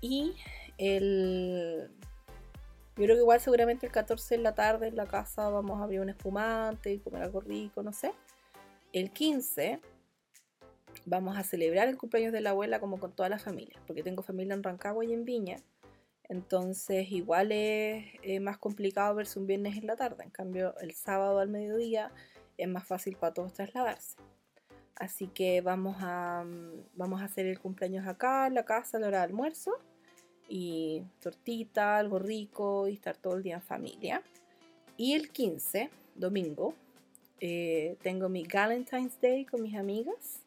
Y 0.00 0.34
el 0.78 1.90
yo 2.96 3.04
creo 3.04 3.16
que 3.16 3.22
igual 3.22 3.40
seguramente 3.40 3.84
el 3.84 3.92
14 3.92 4.36
en 4.36 4.42
la 4.42 4.54
tarde 4.54 4.88
en 4.88 4.96
la 4.96 5.06
casa 5.06 5.50
vamos 5.50 5.78
a 5.78 5.84
abrir 5.84 6.00
un 6.00 6.08
espumante 6.08 6.94
y 6.94 6.98
comer 6.98 7.22
algo 7.22 7.40
rico, 7.40 7.82
no 7.82 7.92
sé. 7.92 8.12
El 8.94 9.10
15 9.10 9.80
vamos 11.04 11.36
a 11.36 11.42
celebrar 11.42 11.88
el 11.88 11.98
cumpleaños 11.98 12.32
de 12.32 12.40
la 12.40 12.50
abuela 12.50 12.80
como 12.80 12.98
con 12.98 13.12
toda 13.12 13.28
la 13.28 13.38
familia, 13.38 13.78
porque 13.86 14.02
tengo 14.02 14.22
familia 14.22 14.54
en 14.54 14.62
Rancagua 14.62 15.04
y 15.04 15.12
en 15.12 15.26
Viña. 15.26 15.58
Entonces 16.24 17.12
igual 17.12 17.52
es, 17.52 18.40
más 18.40 18.56
complicado 18.56 19.14
verse 19.14 19.38
un 19.38 19.46
viernes 19.46 19.76
en 19.76 19.86
la 19.86 19.96
tarde. 19.96 20.24
En 20.24 20.30
cambio, 20.30 20.74
el 20.80 20.92
sábado 20.94 21.38
al 21.40 21.50
mediodía 21.50 22.10
es 22.56 22.66
más 22.66 22.86
fácil 22.86 23.16
para 23.16 23.34
todos 23.34 23.52
trasladarse. 23.52 24.16
Así 24.94 25.28
que 25.28 25.60
vamos 25.60 25.98
a, 26.00 26.46
vamos 26.94 27.20
a 27.20 27.24
hacer 27.26 27.44
el 27.44 27.60
cumpleaños 27.60 28.06
acá 28.06 28.46
en 28.46 28.54
la 28.54 28.64
casa 28.64 28.96
a 28.96 29.00
la 29.00 29.08
hora 29.08 29.18
de 29.18 29.24
almuerzo 29.24 29.78
y 30.48 31.02
tortita, 31.20 31.98
algo 31.98 32.18
rico 32.18 32.88
y 32.88 32.94
estar 32.94 33.16
todo 33.16 33.36
el 33.36 33.42
día 33.42 33.56
en 33.56 33.62
familia. 33.62 34.22
Y 34.96 35.14
el 35.14 35.30
15, 35.30 35.90
domingo, 36.14 36.74
eh, 37.40 37.96
tengo 38.02 38.28
mi 38.28 38.46
Valentine's 38.46 39.20
Day 39.20 39.44
con 39.44 39.62
mis 39.62 39.76
amigas. 39.76 40.40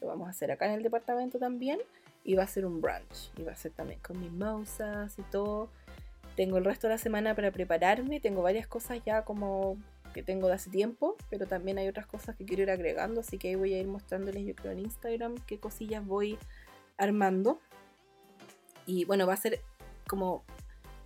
Lo 0.00 0.08
vamos 0.08 0.28
a 0.28 0.30
hacer 0.30 0.50
acá 0.52 0.66
en 0.66 0.72
el 0.72 0.82
departamento 0.82 1.38
también. 1.38 1.80
Y 2.24 2.34
va 2.34 2.42
a 2.42 2.46
ser 2.46 2.66
un 2.66 2.80
brunch. 2.80 3.30
Y 3.36 3.42
va 3.42 3.52
a 3.52 3.56
ser 3.56 3.72
también 3.72 4.00
con 4.00 4.20
mimosas 4.20 5.18
y 5.18 5.22
todo. 5.22 5.68
Tengo 6.34 6.58
el 6.58 6.64
resto 6.64 6.86
de 6.86 6.94
la 6.94 6.98
semana 6.98 7.34
para 7.34 7.50
prepararme. 7.50 8.20
Tengo 8.20 8.42
varias 8.42 8.66
cosas 8.66 9.00
ya 9.04 9.24
como 9.24 9.76
que 10.12 10.22
tengo 10.22 10.48
de 10.48 10.54
hace 10.54 10.70
tiempo. 10.70 11.16
Pero 11.30 11.46
también 11.46 11.78
hay 11.78 11.88
otras 11.88 12.06
cosas 12.06 12.36
que 12.36 12.44
quiero 12.44 12.62
ir 12.62 12.70
agregando. 12.70 13.20
Así 13.20 13.38
que 13.38 13.48
ahí 13.48 13.54
voy 13.54 13.74
a 13.74 13.78
ir 13.78 13.86
mostrándoles 13.86 14.44
yo 14.44 14.54
creo 14.54 14.72
en 14.72 14.80
Instagram 14.80 15.36
qué 15.46 15.58
cosillas 15.58 16.04
voy 16.04 16.38
armando. 16.96 17.60
Y 18.86 19.04
bueno, 19.04 19.26
va 19.26 19.34
a 19.34 19.36
ser 19.36 19.60
como 20.06 20.44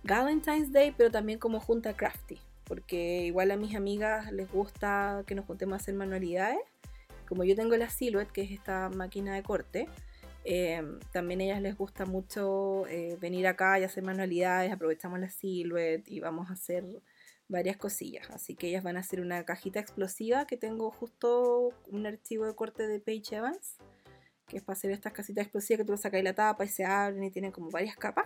Valentine's 0.03 0.71
Day, 0.71 0.93
pero 0.95 1.11
también 1.11 1.39
como 1.39 1.59
junta 1.59 1.95
crafty. 1.95 2.39
Porque 2.63 3.25
igual 3.25 3.51
a 3.51 3.57
mis 3.57 3.75
amigas 3.75 4.31
les 4.31 4.49
gusta 4.51 5.23
que 5.25 5.35
nos 5.35 5.45
juntemos 5.45 5.73
a 5.73 5.77
hacer 5.77 5.95
manualidades. 5.95 6.59
Como 7.27 7.43
yo 7.43 7.55
tengo 7.55 7.75
la 7.75 7.89
Silhouette, 7.89 8.31
que 8.31 8.41
es 8.43 8.51
esta 8.51 8.89
máquina 8.89 9.35
de 9.35 9.43
corte, 9.43 9.87
em, 10.43 10.99
también 11.11 11.41
a 11.41 11.43
ellas 11.45 11.61
les 11.61 11.77
gusta 11.77 12.05
mucho 12.05 12.85
eh, 12.87 13.17
venir 13.19 13.47
acá 13.47 13.79
y 13.79 13.83
hacer 13.83 14.03
manualidades. 14.03 14.71
Aprovechamos 14.71 15.19
la 15.19 15.29
Silhouette 15.29 16.07
y 16.07 16.19
vamos 16.19 16.49
a 16.49 16.53
hacer 16.53 16.85
varias 17.51 17.77
cosillas. 17.77 18.29
Así 18.31 18.55
que 18.55 18.69
ellas 18.69 18.83
van 18.83 18.97
a 18.97 19.01
hacer 19.01 19.21
una 19.21 19.43
cajita 19.43 19.79
explosiva 19.79 20.47
que 20.47 20.57
tengo 20.57 20.89
justo 20.91 21.69
un 21.87 22.07
archivo 22.07 22.45
de 22.45 22.55
corte 22.55 22.87
de 22.87 22.99
Paige 22.99 23.35
Evans, 23.35 23.75
que 24.51 24.57
es 24.57 24.63
para 24.63 24.75
hacer 24.75 24.91
estas 24.91 25.13
casitas 25.13 25.43
explosivas 25.43 25.79
que 25.79 25.85
tú 25.85 25.93
le 25.93 25.97
sacas 25.97 26.21
la 26.21 26.33
tapa 26.33 26.65
y 26.65 26.67
se 26.67 26.83
abren 26.83 27.23
y 27.23 27.31
tienen 27.31 27.53
como 27.53 27.71
varias 27.71 27.95
capas. 27.95 28.25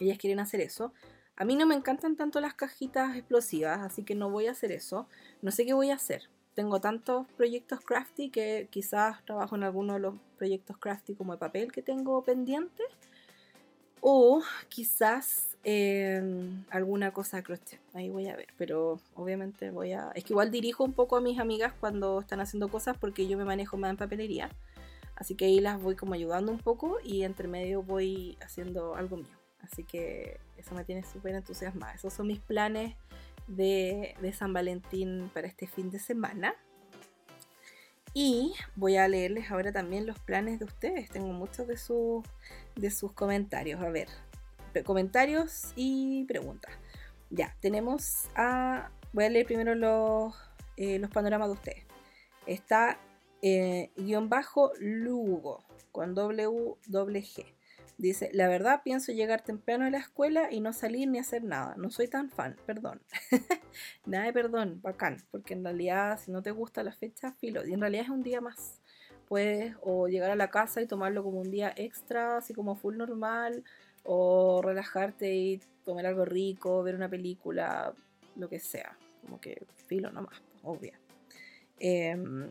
Ellas 0.00 0.18
quieren 0.18 0.40
hacer 0.40 0.60
eso. 0.60 0.92
A 1.36 1.44
mí 1.44 1.54
no 1.54 1.64
me 1.64 1.76
encantan 1.76 2.16
tanto 2.16 2.40
las 2.40 2.54
cajitas 2.54 3.16
explosivas, 3.16 3.80
así 3.80 4.02
que 4.02 4.16
no 4.16 4.30
voy 4.30 4.48
a 4.48 4.50
hacer 4.50 4.72
eso. 4.72 5.06
No 5.40 5.52
sé 5.52 5.64
qué 5.64 5.74
voy 5.74 5.90
a 5.90 5.94
hacer. 5.94 6.28
Tengo 6.54 6.80
tantos 6.80 7.26
proyectos 7.36 7.80
crafty 7.80 8.30
que 8.30 8.66
quizás 8.70 9.24
trabajo 9.24 9.54
en 9.54 9.62
alguno 9.62 9.94
de 9.94 10.00
los 10.00 10.14
proyectos 10.36 10.76
crafty 10.76 11.14
como 11.14 11.32
de 11.32 11.38
papel 11.38 11.70
que 11.70 11.82
tengo 11.82 12.22
pendientes. 12.24 12.86
O 14.00 14.42
quizás 14.68 15.56
em, 15.62 16.64
alguna 16.68 17.12
cosa 17.12 17.42
crochet. 17.42 17.78
Ahí 17.94 18.10
voy 18.10 18.26
a 18.26 18.34
ver. 18.34 18.48
Pero 18.58 19.00
obviamente 19.14 19.70
voy 19.70 19.92
a. 19.92 20.10
Es 20.16 20.24
que 20.24 20.32
igual 20.32 20.50
dirijo 20.50 20.82
un 20.82 20.92
poco 20.92 21.16
a 21.16 21.20
mis 21.20 21.38
amigas 21.38 21.72
cuando 21.78 22.18
están 22.18 22.40
haciendo 22.40 22.68
cosas 22.68 22.98
porque 22.98 23.28
yo 23.28 23.38
me 23.38 23.44
manejo 23.44 23.76
más 23.76 23.90
en 23.90 23.96
papelería. 23.96 24.50
Así 25.22 25.36
que 25.36 25.44
ahí 25.44 25.60
las 25.60 25.80
voy 25.80 25.94
como 25.94 26.14
ayudando 26.14 26.50
un 26.50 26.58
poco 26.58 26.98
y 27.00 27.22
entre 27.22 27.46
medio 27.46 27.84
voy 27.84 28.36
haciendo 28.40 28.96
algo 28.96 29.18
mío. 29.18 29.38
Así 29.60 29.84
que 29.84 30.40
eso 30.56 30.74
me 30.74 30.82
tiene 30.82 31.04
súper 31.04 31.36
entusiasmada. 31.36 31.94
Esos 31.94 32.12
son 32.12 32.26
mis 32.26 32.40
planes 32.40 32.96
de, 33.46 34.16
San 34.36 34.52
Valentín 34.52 35.30
para 35.32 35.46
este 35.46 35.68
fin 35.68 35.92
de 35.92 36.00
semana. 36.00 36.56
Y 38.12 38.52
voy 38.74 38.96
a 38.96 39.06
leerles 39.06 39.48
ahora 39.52 39.70
también 39.70 40.06
los 40.06 40.18
planes 40.18 40.58
de 40.58 40.64
ustedes. 40.64 41.08
Tengo 41.08 41.32
muchos 41.32 41.68
de 41.68 41.76
sus, 41.76 42.24
de 42.74 42.90
sus 42.90 43.12
comentarios. 43.12 43.80
A 43.80 43.90
ver, 43.90 44.08
comentarios 44.84 45.72
y 45.76 46.24
preguntas. 46.24 46.72
Ya, 47.30 47.56
tenemos 47.60 48.26
a... 48.34 48.90
Voy 49.12 49.26
a 49.26 49.30
leer 49.30 49.46
primero 49.46 49.76
los, 49.76 50.34
eh, 50.76 50.98
los 50.98 51.10
panoramas 51.10 51.46
de 51.46 51.54
ustedes. 51.54 51.84
Está 52.44 52.98
eh, 53.42 53.90
guion 53.96 54.28
bajo 54.28 54.72
Lugo 54.78 55.64
con 55.90 56.14
W, 56.14 56.76
G. 56.88 57.44
Dice, 57.98 58.30
la 58.32 58.48
verdad 58.48 58.80
pienso 58.82 59.12
llegar 59.12 59.42
temprano 59.42 59.84
a 59.84 59.90
la 59.90 59.98
escuela 59.98 60.50
y 60.50 60.60
no 60.60 60.72
salir 60.72 61.08
ni 61.08 61.18
hacer 61.18 61.44
nada. 61.44 61.74
No 61.76 61.90
soy 61.90 62.08
tan 62.08 62.30
fan, 62.30 62.56
perdón. 62.66 63.02
nada 64.06 64.24
de 64.24 64.32
perdón, 64.32 64.80
bacán, 64.80 65.18
porque 65.30 65.54
en 65.54 65.62
realidad 65.62 66.18
si 66.18 66.30
no 66.30 66.42
te 66.42 66.52
gusta 66.52 66.82
la 66.82 66.92
fecha, 66.92 67.32
filo. 67.32 67.66
Y 67.66 67.74
en 67.74 67.80
realidad 67.80 68.04
es 68.04 68.10
un 68.10 68.22
día 68.22 68.40
más. 68.40 68.80
Puedes 69.28 69.74
o 69.82 70.08
llegar 70.08 70.30
a 70.30 70.36
la 70.36 70.50
casa 70.50 70.80
y 70.80 70.86
tomarlo 70.86 71.22
como 71.22 71.40
un 71.40 71.50
día 71.50 71.72
extra, 71.76 72.38
así 72.38 72.54
como 72.54 72.76
full 72.76 72.96
normal, 72.96 73.64
o 74.04 74.62
relajarte 74.62 75.34
y 75.34 75.60
comer 75.84 76.06
algo 76.06 76.24
rico, 76.24 76.82
ver 76.82 76.94
una 76.94 77.08
película, 77.08 77.92
lo 78.36 78.48
que 78.48 78.58
sea. 78.58 78.96
Como 79.22 79.40
que 79.40 79.64
filo 79.86 80.10
nomás, 80.10 80.42
obvio. 80.62 80.92
Em, 81.78 82.48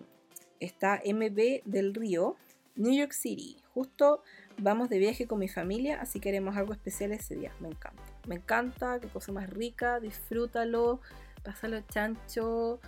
está 0.62 1.02
MB 1.06 1.64
del 1.66 1.94
Río, 1.94 2.38
New 2.76 2.94
York 2.94 3.12
City. 3.12 3.58
Justo 3.74 4.24
vamos 4.58 4.90
de 4.90 5.00
viaje 5.00 5.28
con 5.28 5.40
mi 5.40 5.50
familia, 5.50 6.00
así 6.00 6.20
que 6.20 6.30
haremos 6.30 6.56
algo 6.56 6.72
especial 6.72 7.12
ese 7.12 7.36
día. 7.36 7.52
Me 7.60 7.68
encanta. 7.68 8.04
Me 8.28 8.36
encanta, 8.36 9.00
qué 9.02 9.08
cosa 9.10 9.32
más 9.34 9.50
rica, 9.50 10.00
disfrútalo, 10.00 11.02
pásalo 11.44 11.82
chancho 11.82 12.80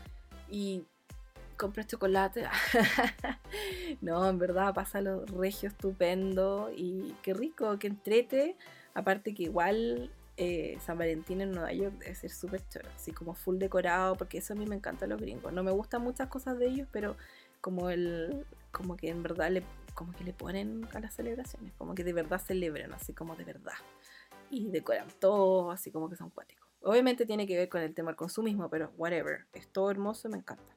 y 0.49 0.85
compra 1.57 1.85
chocolate. 1.85 2.45
no, 4.01 4.29
en 4.29 4.37
verdad, 4.37 4.73
pásalo 4.73 5.25
regio, 5.25 5.69
estupendo 5.69 6.71
y 6.75 7.15
qué 7.23 7.33
rico, 7.33 7.77
qué 7.79 7.87
entrete. 7.87 8.55
Aparte 8.93 9.33
que 9.33 9.43
igual 9.43 10.11
eh, 10.37 10.77
San 10.83 10.97
Valentín 10.97 11.41
en 11.41 11.51
Nueva 11.51 11.71
York 11.73 11.95
debe 11.99 12.15
ser 12.15 12.31
súper 12.31 12.67
choro, 12.67 12.89
así 12.95 13.11
como 13.11 13.35
full 13.35 13.57
decorado, 13.57 14.15
porque 14.15 14.39
eso 14.39 14.53
a 14.53 14.55
mí 14.55 14.65
me 14.65 14.75
encanta 14.75 15.07
los 15.07 15.21
gringos. 15.21 15.53
No 15.53 15.63
me 15.63 15.71
gustan 15.71 16.01
muchas 16.01 16.27
cosas 16.27 16.57
de 16.57 16.67
ellos, 16.67 16.87
pero 16.91 17.15
como 17.63 17.89
el 17.89 18.45
como 18.71 18.97
que 18.97 19.09
en 19.09 19.23
verdad 19.23 19.49
le 19.49 19.63
como 19.95 20.13
que 20.13 20.25
le 20.25 20.33
ponen 20.33 20.87
a 20.93 20.99
las 20.99 21.13
celebraciones, 21.13 21.71
como 21.77 21.95
que 21.95 22.03
de 22.03 22.11
verdad 22.13 22.39
celebran, 22.39 22.93
así 22.93 23.13
como 23.13 23.35
de 23.35 23.45
verdad. 23.45 23.73
Y 24.49 24.69
decoran 24.69 25.07
todo, 25.19 25.69
así 25.71 25.91
como 25.91 26.09
que 26.09 26.15
son 26.15 26.31
cuáticos. 26.31 26.67
Obviamente 26.81 27.25
tiene 27.25 27.47
que 27.47 27.55
ver 27.55 27.69
con 27.69 27.81
el 27.81 27.93
tema 27.93 28.09
del 28.09 28.17
consumismo, 28.17 28.69
pero 28.69 28.91
whatever. 28.97 29.45
Es 29.53 29.69
todo 29.69 29.89
hermoso, 29.91 30.27
me 30.29 30.37
encanta. 30.37 30.75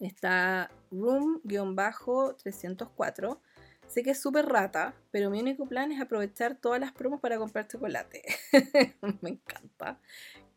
Está 0.00 0.70
Room-304. 0.90 3.38
Sé 3.86 4.02
que 4.02 4.10
es 4.10 4.20
súper 4.20 4.46
rata, 4.46 4.94
pero 5.10 5.30
mi 5.30 5.40
único 5.40 5.66
plan 5.66 5.92
es 5.92 6.00
aprovechar 6.00 6.56
todas 6.56 6.80
las 6.80 6.92
promos 6.92 7.20
para 7.20 7.38
comprar 7.38 7.68
chocolate. 7.68 8.22
me 9.22 9.30
encanta 9.30 9.98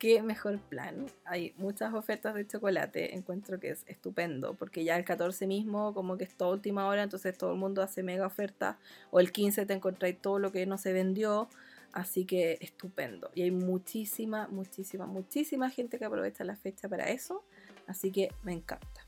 qué 0.03 0.21
mejor 0.21 0.59
plan. 0.59 1.05
Hay 1.23 1.53
muchas 1.55 1.93
ofertas 1.93 2.35
de 2.35 2.45
chocolate, 2.45 3.15
encuentro 3.15 3.57
que 3.57 3.69
es 3.69 3.85
estupendo, 3.87 4.53
porque 4.53 4.83
ya 4.83 4.97
el 4.97 5.05
14 5.05 5.47
mismo 5.47 5.93
como 5.93 6.17
que 6.17 6.25
es 6.25 6.35
toda 6.35 6.51
última 6.51 6.87
hora, 6.87 7.03
entonces 7.03 7.37
todo 7.37 7.53
el 7.53 7.57
mundo 7.57 7.81
hace 7.81 8.03
mega 8.03 8.27
oferta, 8.27 8.77
o 9.11 9.21
el 9.21 9.31
15 9.31 9.65
te 9.65 9.71
encontráis 9.71 10.19
todo 10.19 10.39
lo 10.39 10.51
que 10.51 10.65
no 10.65 10.77
se 10.77 10.91
vendió, 10.91 11.47
así 11.93 12.25
que 12.25 12.57
estupendo. 12.59 13.31
Y 13.33 13.43
hay 13.43 13.51
muchísima, 13.51 14.49
muchísima, 14.49 15.05
muchísima 15.05 15.69
gente 15.69 15.97
que 15.97 16.03
aprovecha 16.03 16.43
la 16.43 16.57
fecha 16.57 16.89
para 16.89 17.05
eso, 17.05 17.45
así 17.87 18.11
que 18.11 18.29
me 18.43 18.51
encanta. 18.51 19.05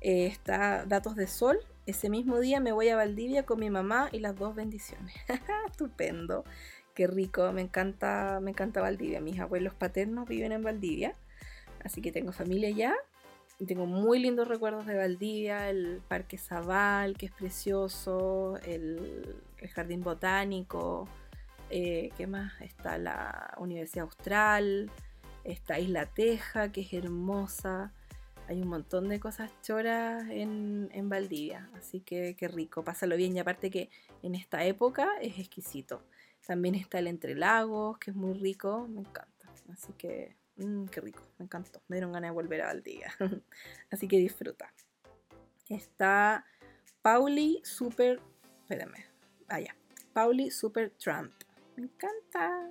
Eh, 0.00 0.26
está 0.26 0.86
Datos 0.86 1.14
de 1.14 1.28
Sol. 1.28 1.60
Ese 1.86 2.10
mismo 2.10 2.40
día 2.40 2.58
me 2.58 2.72
voy 2.72 2.88
a 2.88 2.96
Valdivia 2.96 3.44
con 3.44 3.60
mi 3.60 3.70
mamá 3.70 4.08
y 4.10 4.18
las 4.18 4.34
dos 4.34 4.56
bendiciones. 4.56 5.14
Estupendo 5.70 6.44
qué 7.00 7.06
rico, 7.06 7.50
me 7.52 7.62
encanta, 7.62 8.40
me 8.42 8.50
encanta 8.50 8.82
Valdivia. 8.82 9.22
Mis 9.22 9.40
abuelos 9.40 9.72
paternos 9.72 10.28
viven 10.28 10.52
en 10.52 10.62
Valdivia, 10.62 11.14
así 11.82 12.02
que 12.02 12.12
tengo 12.12 12.30
familia 12.30 12.68
allá. 12.68 12.94
Y 13.58 13.64
tengo 13.64 13.86
muy 13.86 14.18
lindos 14.18 14.48
recuerdos 14.48 14.84
de 14.84 14.98
Valdivia, 14.98 15.70
el 15.70 16.02
Parque 16.08 16.36
Zaval, 16.36 17.16
que 17.16 17.24
es 17.26 17.32
precioso, 17.32 18.58
el, 18.66 19.34
Jardín 19.74 20.02
Botánico, 20.02 21.08
eh, 21.70 22.10
¿qué 22.18 22.26
más? 22.26 22.60
Está 22.60 22.98
la 22.98 23.54
Universidad 23.56 24.04
Austral, 24.04 24.90
está 25.44 25.78
Isla 25.78 26.04
Teja, 26.04 26.70
que 26.70 26.82
es 26.82 26.92
hermosa. 26.92 27.94
Hay 28.46 28.60
un 28.60 28.68
montón 28.68 29.08
de 29.08 29.18
cosas 29.18 29.50
choras 29.62 30.28
en, 30.28 30.90
en 30.92 31.08
Valdivia, 31.08 31.70
así 31.78 32.00
que 32.00 32.36
qué 32.36 32.46
rico, 32.46 32.84
pásalo 32.84 33.16
bien. 33.16 33.34
Y 33.34 33.38
aparte 33.38 33.70
que 33.70 33.88
en 34.22 34.34
esta 34.34 34.66
época 34.66 35.08
es 35.22 35.38
exquisito. 35.38 36.02
También 36.50 36.74
está 36.74 36.98
el 36.98 37.06
Entre 37.06 37.36
Lagos, 37.36 37.96
que 37.98 38.10
es 38.10 38.16
muy 38.16 38.34
rico, 38.34 38.88
me 38.88 39.02
encanta. 39.02 39.48
Así 39.72 39.92
que, 39.92 40.34
mmm, 40.56 40.86
qué 40.86 41.00
rico, 41.00 41.22
me 41.38 41.44
encantó. 41.44 41.80
Me 41.86 41.94
dieron 41.94 42.10
ganas 42.10 42.32
de 42.32 42.34
volver 42.34 42.62
a 42.62 42.66
Valdivia. 42.66 43.14
Así 43.92 44.08
que 44.08 44.16
disfruta. 44.16 44.74
Está 45.68 46.44
Pauli 47.02 47.60
Super. 47.62 48.18
Espérame. 48.62 49.06
Ah, 49.48 49.60
Pauli 50.12 50.50
Super 50.50 50.90
Trump. 50.90 51.30
Me 51.76 51.84
encanta. 51.84 52.68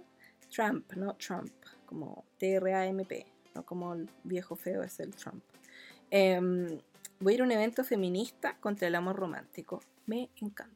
Trump, 0.54 0.92
no 0.98 1.16
Trump. 1.16 1.54
Como 1.86 2.26
T-R-A-M-P. 2.38 3.28
No 3.56 3.66
como 3.66 3.94
el 3.94 4.10
viejo 4.26 4.58
feo 4.58 4.84
es 4.84 5.00
el 5.00 5.16
Trump. 5.16 5.42
Em, 6.12 6.82
voy 7.22 7.32
a 7.32 7.36
ir 7.36 7.42
a 7.44 7.46
un 7.46 7.52
evento 7.54 7.86
feminista 7.86 8.58
contra 8.60 8.90
el 8.90 8.96
amor 8.96 9.16
romántico. 9.16 9.80
Me 10.06 10.32
encanta. 10.42 10.76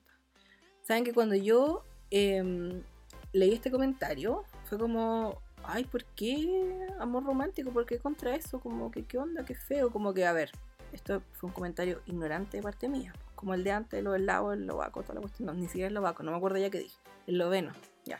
Saben 0.83 1.03
que 1.03 1.11
cuando 1.11 1.35
yo 1.35 1.83
Em, 2.15 2.83
leí 3.33 3.53
este 3.53 3.71
comentario, 3.71 4.43
fue 4.65 4.77
como, 4.77 5.41
ay, 5.63 5.83
¿por 5.83 6.05
qué 6.05 6.87
amor 6.99 7.25
romántico? 7.25 7.71
¿Por 7.71 7.85
qué 7.85 7.99
contra 7.99 8.35
eso? 8.35 8.59
Como 8.59 8.91
que, 8.91 9.03
¿qué 9.03 9.17
onda? 9.17 9.43
¿Qué 9.43 9.55
feo? 9.55 9.91
Como 9.91 10.13
que, 10.13 10.25
a 10.25 10.33
ver, 10.33 10.51
esto 10.93 11.21
fue 11.33 11.49
un 11.49 11.53
comentario 11.53 12.01
ignorante 12.05 12.57
de 12.57 12.63
parte 12.63 12.87
mía, 12.87 13.13
como 13.35 13.53
el 13.53 13.63
de 13.63 13.71
antes, 13.71 14.03
lo 14.03 14.11
del 14.11 14.25
lado, 14.25 14.53
el 14.53 14.65
lobaco, 14.65 15.01
toda 15.01 15.15
la 15.15 15.21
cuestión, 15.21 15.47
no, 15.47 15.53
ni 15.53 15.67
siquiera 15.67 15.87
el 15.87 15.93
lobaco, 15.95 16.23
no 16.23 16.31
me 16.31 16.37
acuerdo 16.37 16.57
ya 16.59 16.69
qué 16.69 16.79
dije, 16.79 16.97
el 17.27 17.37
loveno, 17.39 17.73
ya. 18.05 18.19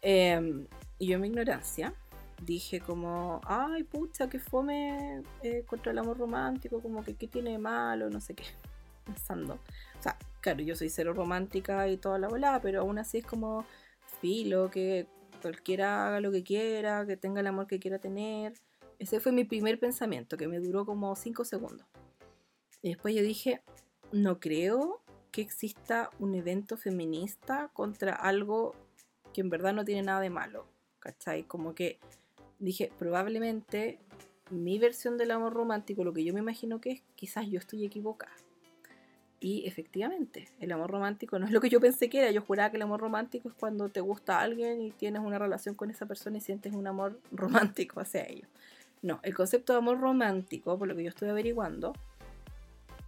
Em, 0.00 0.66
y 0.98 1.06
yo 1.08 1.16
en 1.16 1.20
mi 1.20 1.28
ignorancia 1.28 1.92
dije 2.40 2.80
como, 2.80 3.40
ay, 3.44 3.82
pucha, 3.84 4.28
que 4.28 4.38
fome 4.38 5.22
eh, 5.42 5.64
contra 5.66 5.92
el 5.92 5.98
amor 5.98 6.18
romántico, 6.18 6.80
como 6.80 7.02
que 7.02 7.14
qué 7.14 7.26
tiene 7.26 7.50
de 7.50 7.58
malo, 7.58 8.10
no 8.10 8.20
sé 8.20 8.34
qué, 8.34 8.44
pensando. 9.04 9.54
O 9.98 10.02
sea, 10.02 10.16
claro, 10.40 10.60
yo 10.62 10.76
soy 10.76 10.88
cero 10.88 11.12
romántica 11.12 11.88
y 11.88 11.96
toda 11.96 12.18
la 12.18 12.28
bola, 12.28 12.60
pero 12.62 12.80
aún 12.80 12.98
así 12.98 13.18
es 13.18 13.26
como 13.26 13.64
filo, 14.22 14.70
que 14.70 15.06
cualquiera 15.42 16.06
haga 16.06 16.20
lo 16.20 16.30
que 16.32 16.42
quiera, 16.44 17.04
que 17.04 17.16
tenga 17.18 17.40
el 17.40 17.48
amor 17.48 17.66
que 17.66 17.78
quiera 17.78 17.98
tener. 17.98 18.54
Ese 18.98 19.20
fue 19.20 19.32
mi 19.32 19.44
primer 19.44 19.78
pensamiento, 19.78 20.36
que 20.36 20.48
me 20.48 20.60
duró 20.60 20.86
como 20.86 21.14
5 21.14 21.44
segundos. 21.44 21.86
Y 22.80 22.90
después 22.90 23.14
yo 23.14 23.22
dije, 23.22 23.60
no 24.12 24.38
creo 24.40 25.02
que 25.32 25.42
exista 25.42 26.10
un 26.18 26.34
evento 26.34 26.76
feminista 26.76 27.70
contra 27.72 28.14
algo 28.14 28.74
que 29.34 29.40
en 29.40 29.50
verdad 29.50 29.74
no 29.74 29.84
tiene 29.84 30.02
nada 30.02 30.20
de 30.20 30.30
malo. 30.30 30.66
¿Cachai? 31.00 31.42
Como 31.42 31.74
que 31.74 31.98
dije, 32.60 32.92
probablemente 32.96 33.98
mi 34.50 34.78
versión 34.78 35.18
del 35.18 35.32
amor 35.32 35.52
romántico, 35.52 36.04
lo 36.04 36.12
que 36.12 36.24
yo 36.24 36.32
me 36.32 36.40
imagino 36.40 36.80
que 36.80 36.90
es, 36.92 37.02
quizás 37.16 37.48
yo 37.48 37.58
estoy 37.58 37.84
equivocada. 37.84 38.32
Y 39.42 39.66
efectivamente, 39.66 40.48
el 40.60 40.70
amor 40.70 40.88
romántico 40.88 41.36
no 41.36 41.46
es 41.46 41.50
lo 41.50 41.60
que 41.60 41.68
yo 41.68 41.80
pensé 41.80 42.08
que 42.08 42.20
era. 42.20 42.30
Yo 42.30 42.42
juraba 42.42 42.70
que 42.70 42.76
el 42.76 42.82
amor 42.82 43.00
romántico 43.00 43.48
es 43.48 43.54
cuando 43.56 43.88
te 43.88 44.00
gusta 44.00 44.40
alguien 44.40 44.80
y 44.80 44.92
tienes 44.92 45.20
una 45.20 45.36
relación 45.36 45.74
con 45.74 45.90
esa 45.90 46.06
persona 46.06 46.36
y 46.36 46.40
sientes 46.40 46.72
un 46.72 46.86
amor 46.86 47.18
romántico 47.32 47.98
hacia 47.98 48.24
ellos. 48.24 48.48
No, 49.02 49.18
el 49.24 49.34
concepto 49.34 49.72
de 49.72 49.78
amor 49.78 50.00
romántico, 50.00 50.78
por 50.78 50.86
lo 50.86 50.94
que 50.94 51.02
yo 51.02 51.08
estoy 51.08 51.28
averiguando, 51.28 51.92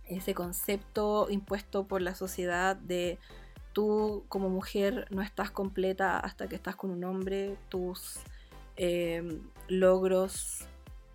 ese 0.09 0.35
concepto 0.35 1.29
impuesto 1.31 1.87
por 1.87 2.03
la 2.03 2.17
sociedad 2.17 2.75
de 2.75 3.17
tú 3.73 4.25
como 4.29 4.49
mujer 4.49 5.07
no 5.11 5.23
estás 5.23 5.53
completa 5.53 6.19
hasta 6.19 6.49
que 6.49 6.57
estás 6.57 6.75
con 6.75 6.91
un 6.91 7.05
hombre, 7.05 7.57
tus 7.69 8.19
em, 8.75 9.41
logros 9.69 10.67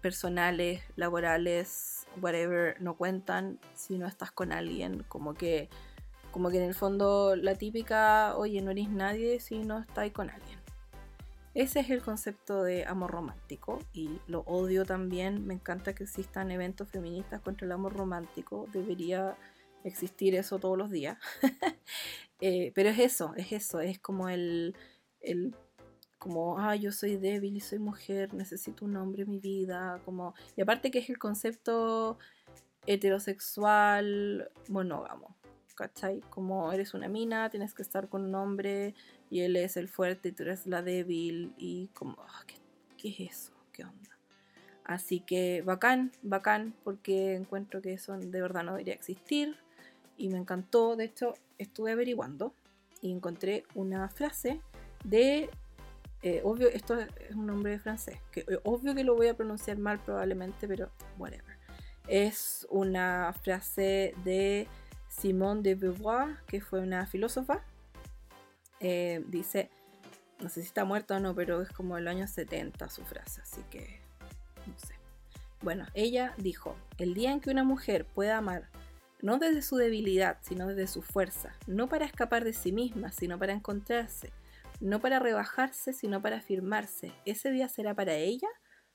personales, 0.01 0.81
laborales, 0.95 1.98
whatever, 2.21 2.79
no 2.81 2.95
cuentan 2.95 3.59
si 3.73 3.97
no 3.97 4.07
estás 4.07 4.31
con 4.31 4.51
alguien, 4.51 5.03
como 5.07 5.33
que, 5.33 5.69
como 6.31 6.49
que 6.49 6.57
en 6.57 6.63
el 6.63 6.75
fondo 6.75 7.35
la 7.35 7.55
típica, 7.55 8.35
oye, 8.37 8.61
no 8.61 8.71
eres 8.71 8.89
nadie 8.89 9.39
si 9.39 9.59
no 9.59 9.79
estás 9.79 10.11
con 10.11 10.29
alguien. 10.29 10.59
Ese 11.55 11.79
es 11.79 11.89
el 11.89 12.01
concepto 12.01 12.63
de 12.63 12.85
amor 12.85 13.11
romántico 13.11 13.79
y 13.91 14.21
lo 14.27 14.41
odio 14.41 14.85
también. 14.85 15.45
Me 15.45 15.55
encanta 15.55 15.93
que 15.93 16.03
existan 16.03 16.51
eventos 16.51 16.87
feministas 16.87 17.41
contra 17.41 17.65
el 17.65 17.71
amor 17.71 17.93
romántico. 17.93 18.67
Debería 18.71 19.35
existir 19.83 20.35
eso 20.35 20.59
todos 20.59 20.77
los 20.77 20.89
días. 20.89 21.17
Eh, 22.41 22.71
pero 22.73 22.87
es 22.87 22.99
eso, 22.99 23.33
es 23.35 23.51
eso, 23.51 23.81
es 23.81 23.99
como 23.99 24.29
el, 24.29 24.73
el 25.19 25.53
como, 26.19 26.59
ah, 26.59 26.75
yo 26.75 26.91
soy 26.91 27.15
débil 27.15 27.57
y 27.57 27.61
soy 27.61 27.79
mujer, 27.79 28.33
necesito 28.33 28.85
un 28.85 28.95
hombre 28.97 29.23
en 29.23 29.29
mi 29.29 29.39
vida, 29.39 30.01
como, 30.05 30.35
y 30.55 30.61
aparte 30.61 30.91
que 30.91 30.99
es 30.99 31.09
el 31.09 31.17
concepto 31.17 32.19
heterosexual 32.85 34.51
monógamo, 34.67 35.35
¿cachai? 35.75 36.21
Como 36.29 36.71
eres 36.71 36.93
una 36.93 37.07
mina, 37.07 37.49
tienes 37.49 37.73
que 37.73 37.81
estar 37.81 38.09
con 38.09 38.25
un 38.25 38.35
hombre 38.35 38.93
y 39.29 39.41
él 39.41 39.55
es 39.55 39.77
el 39.77 39.87
fuerte 39.87 40.29
y 40.29 40.31
tú 40.33 40.43
eres 40.43 40.67
la 40.67 40.81
débil 40.81 41.53
y 41.57 41.87
como, 41.93 42.17
ah, 42.21 42.43
¿qué, 42.45 42.55
¿qué, 42.97 43.09
es 43.09 43.31
eso? 43.31 43.53
¿Qué 43.71 43.83
onda? 43.83 44.09
Así 44.83 45.19
que 45.19 45.61
bacán, 45.61 46.11
bacán, 46.23 46.73
porque 46.83 47.35
encuentro 47.35 47.81
que 47.81 47.93
eso 47.93 48.17
de 48.17 48.41
verdad 48.41 48.63
no 48.63 48.71
debería 48.71 48.93
existir 48.93 49.55
y 50.17 50.29
me 50.29 50.37
encantó. 50.37 50.95
De 50.95 51.05
hecho, 51.05 51.35
estuve 51.59 51.91
averiguando 51.91 52.53
y 53.01 53.11
encontré 53.11 53.65
una 53.75 54.09
frase 54.09 54.61
de. 55.03 55.49
Eh, 56.21 56.41
obvio, 56.43 56.67
esto 56.67 56.99
es 56.99 57.35
un 57.35 57.45
nombre 57.47 57.79
francés, 57.79 58.19
que 58.31 58.41
eh, 58.41 58.59
obvio 58.63 58.93
que 58.93 59.03
lo 59.03 59.15
voy 59.15 59.27
a 59.27 59.35
pronunciar 59.35 59.77
mal 59.77 59.99
probablemente, 59.99 60.67
pero 60.67 60.91
whatever. 61.17 61.57
Es 62.07 62.67
una 62.69 63.33
frase 63.41 64.13
de 64.25 64.67
Simone 65.07 65.61
de 65.61 65.75
Beauvoir, 65.75 66.37
que 66.47 66.59
fue 66.59 66.81
una 66.81 67.05
filósofa. 67.05 67.63
Eh, 68.81 69.23
dice, 69.27 69.69
no 70.39 70.49
sé 70.49 70.61
si 70.61 70.67
está 70.67 70.83
muerta 70.83 71.17
o 71.17 71.19
no, 71.19 71.35
pero 71.35 71.61
es 71.61 71.69
como 71.69 71.97
el 71.97 72.07
año 72.07 72.27
70 72.27 72.89
su 72.89 73.03
frase, 73.03 73.41
así 73.41 73.61
que 73.69 74.01
no 74.67 74.77
sé. 74.77 74.95
Bueno, 75.61 75.85
ella 75.93 76.33
dijo, 76.37 76.75
el 76.97 77.13
día 77.13 77.31
en 77.31 77.39
que 77.39 77.49
una 77.49 77.63
mujer 77.63 78.05
pueda 78.05 78.37
amar 78.37 78.69
no 79.21 79.37
desde 79.37 79.61
su 79.61 79.75
debilidad, 79.75 80.37
sino 80.41 80.67
desde 80.67 80.87
su 80.87 81.01
fuerza, 81.01 81.53
no 81.67 81.87
para 81.89 82.05
escapar 82.05 82.43
de 82.43 82.53
sí 82.53 82.71
misma, 82.71 83.11
sino 83.11 83.37
para 83.37 83.53
encontrarse, 83.53 84.31
no 84.79 84.99
para 84.99 85.19
rebajarse, 85.19 85.93
sino 85.93 86.21
para 86.21 86.37
afirmarse. 86.37 87.11
Ese 87.25 87.51
día 87.51 87.67
será 87.69 87.93
para 87.93 88.15
ella, 88.15 88.47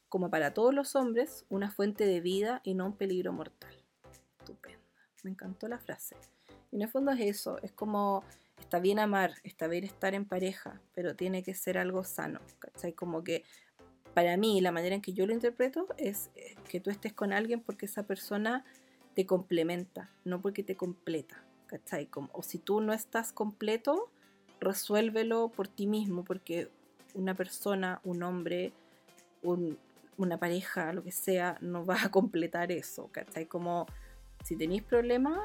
como 0.09 0.31
para 0.31 0.55
todos 0.55 0.75
los 0.75 0.97
hombres, 0.97 1.45
una 1.49 1.71
fuente 1.71 2.07
de 2.07 2.21
vida 2.21 2.61
y 2.65 2.75
no 2.75 2.87
un 2.87 2.97
peligro 2.97 3.33
mortal. 3.33 3.75
Estupenda. 4.39 4.81
Me 5.23 5.31
encantó 5.31 5.69
la 5.69 5.79
frase. 5.79 6.17
Y 6.71 6.77
en 6.77 6.83
el 6.83 6.89
fondo 6.89 7.13
es 7.13 7.21
eso, 7.21 7.59
es 7.63 7.73
como 7.73 8.25
está 8.59 8.79
bien 8.79 8.99
amar, 8.99 9.35
está 9.43 9.69
bien 9.69 9.85
estar 9.85 10.15
en 10.15 10.25
pareja, 10.25 10.81
pero 10.95 11.15
tiene 11.17 11.43
que 11.43 11.55
ser 11.55 11.79
algo 11.79 12.05
sano, 12.05 12.41
¿cachai? 12.59 12.93
Como 12.93 13.23
que 13.23 13.45
para 14.15 14.37
mí 14.37 14.61
la 14.61 14.73
manera 14.73 14.95
en 14.95 15.03
que 15.03 15.13
yo 15.13 15.27
lo 15.27 15.33
interpreto 15.33 15.89
es 15.99 16.31
eh, 16.37 16.55
que 16.69 16.81
tú 16.81 16.91
estés 16.91 17.13
con 17.13 17.33
alguien 17.33 17.61
porque 17.61 17.87
esa 17.87 18.05
persona 18.05 18.65
te 19.15 19.27
complementa, 19.27 20.11
no 20.25 20.41
porque 20.41 20.63
te 20.63 20.77
completa, 20.77 21.45
¿cachai? 21.67 22.07
Como, 22.07 22.31
o 22.33 22.43
si 22.43 22.59
tú 22.59 22.81
no 22.81 22.93
estás 22.93 23.33
completo, 23.33 24.11
resuélvelo 24.65 25.49
por 25.49 25.69
ti 25.69 25.87
mismo, 25.87 26.25
porque 26.25 26.71
una 27.15 27.35
persona, 27.35 28.01
un 28.05 28.23
hombre, 28.23 28.73
una 30.17 30.39
pareja, 30.39 30.93
lo 30.93 31.03
que 31.03 31.13
sea, 31.13 31.59
no 31.61 31.85
va 31.87 32.03
a 32.03 32.11
completar 32.11 32.73
eso, 32.73 33.09
¿cachai? 33.13 33.47
Como 33.47 33.87
si 34.45 34.57
tenéis 34.57 34.83
problemas, 34.83 35.39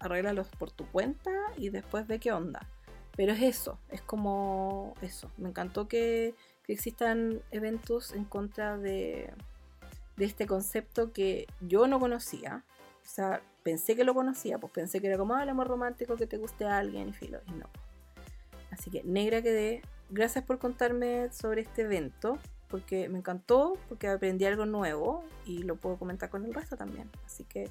arréglalos 0.00 0.48
por 0.48 0.70
tu 0.70 0.86
cuenta 0.86 1.32
y 1.56 1.70
después 1.70 2.06
ve 2.06 2.18
qué 2.18 2.32
onda. 2.32 2.60
Pero 3.16 3.32
es 3.32 3.42
eso, 3.42 3.78
es 3.90 4.00
como 4.00 4.94
eso. 5.02 5.30
Me 5.38 5.48
encantó 5.48 5.88
que, 5.88 6.34
que 6.62 6.72
existan 6.72 7.42
eventos 7.50 8.12
en 8.12 8.24
contra 8.24 8.78
de, 8.78 9.32
de 10.16 10.24
este 10.24 10.46
concepto 10.46 11.12
que 11.12 11.46
yo 11.60 11.88
no 11.88 11.98
conocía, 11.98 12.64
o 13.04 13.08
sea, 13.08 13.40
pensé 13.62 13.96
que 13.96 14.04
lo 14.04 14.14
conocía, 14.14 14.58
pues 14.58 14.72
pensé 14.72 15.00
que 15.00 15.06
era 15.06 15.16
como 15.16 15.34
ah, 15.34 15.42
el 15.42 15.48
amor 15.48 15.68
romántico 15.68 16.16
que 16.16 16.26
te 16.26 16.36
guste 16.36 16.66
a 16.66 16.78
alguien 16.78 17.08
y 17.08 17.12
filo, 17.12 17.40
y 17.46 17.52
no. 17.52 17.66
Así 18.78 18.90
que 18.90 19.02
negra 19.04 19.42
quedé. 19.42 19.82
Gracias 20.10 20.44
por 20.44 20.58
contarme 20.58 21.30
sobre 21.32 21.62
este 21.62 21.82
evento, 21.82 22.38
porque 22.68 23.08
me 23.08 23.18
encantó, 23.18 23.76
porque 23.88 24.08
aprendí 24.08 24.44
algo 24.44 24.64
nuevo 24.66 25.24
y 25.44 25.64
lo 25.64 25.76
puedo 25.76 25.98
comentar 25.98 26.30
con 26.30 26.44
el 26.44 26.54
resto 26.54 26.76
también. 26.76 27.10
Así 27.26 27.44
que 27.44 27.66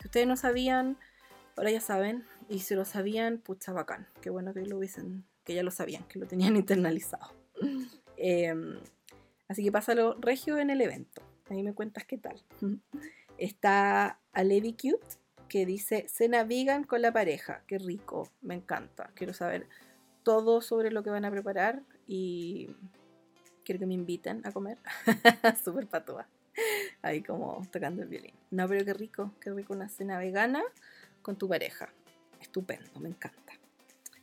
si 0.00 0.06
ustedes 0.06 0.26
no 0.26 0.36
sabían, 0.36 0.98
ahora 1.56 1.70
ya 1.70 1.80
saben, 1.80 2.24
y 2.48 2.60
si 2.60 2.74
lo 2.74 2.84
sabían, 2.84 3.38
pucha 3.38 3.72
bacán. 3.72 4.06
Qué 4.20 4.30
bueno 4.30 4.54
que 4.54 4.60
lo 4.66 4.78
hubiesen, 4.78 5.24
que 5.44 5.54
ya 5.54 5.62
lo 5.62 5.70
sabían, 5.70 6.04
que 6.04 6.18
lo 6.18 6.26
tenían 6.26 6.56
internalizado. 6.56 7.34
Em, 8.22 8.78
así 9.48 9.64
que 9.64 9.72
pásalo 9.72 10.14
regio 10.20 10.58
en 10.58 10.68
el 10.68 10.82
evento. 10.82 11.22
Ahí 11.48 11.62
me 11.62 11.72
cuentas 11.72 12.04
qué 12.04 12.18
tal. 12.18 12.42
Está 13.38 14.20
a 14.34 14.44
Levi 14.44 14.74
Cute 14.74 15.16
que 15.48 15.64
dice 15.64 16.06
cena 16.06 16.44
vegan 16.44 16.84
con 16.84 17.00
la 17.00 17.12
pareja. 17.12 17.62
Qué 17.66 17.78
rico, 17.78 18.30
me 18.42 18.54
encanta. 18.54 19.10
Quiero 19.14 19.32
saber 19.32 19.66
todo 20.22 20.60
sobre 20.60 20.90
lo 20.90 21.02
que 21.02 21.10
van 21.10 21.24
a 21.24 21.30
preparar 21.30 21.82
y 22.06 22.70
quiero 23.64 23.78
que 23.78 23.86
me 23.86 23.94
inviten 23.94 24.46
a 24.46 24.52
comer. 24.52 24.78
Súper 25.64 25.86
patúa. 25.86 26.26
Ahí 27.02 27.22
como 27.22 27.66
tocando 27.70 28.02
el 28.02 28.08
violín. 28.08 28.34
No, 28.50 28.68
pero 28.68 28.84
qué 28.84 28.94
rico, 28.94 29.32
qué 29.40 29.52
rico 29.52 29.72
una 29.72 29.88
cena 29.88 30.18
vegana 30.18 30.62
con 31.22 31.36
tu 31.36 31.48
pareja. 31.48 31.88
Estupendo, 32.40 33.00
me 33.00 33.08
encanta. 33.08 33.52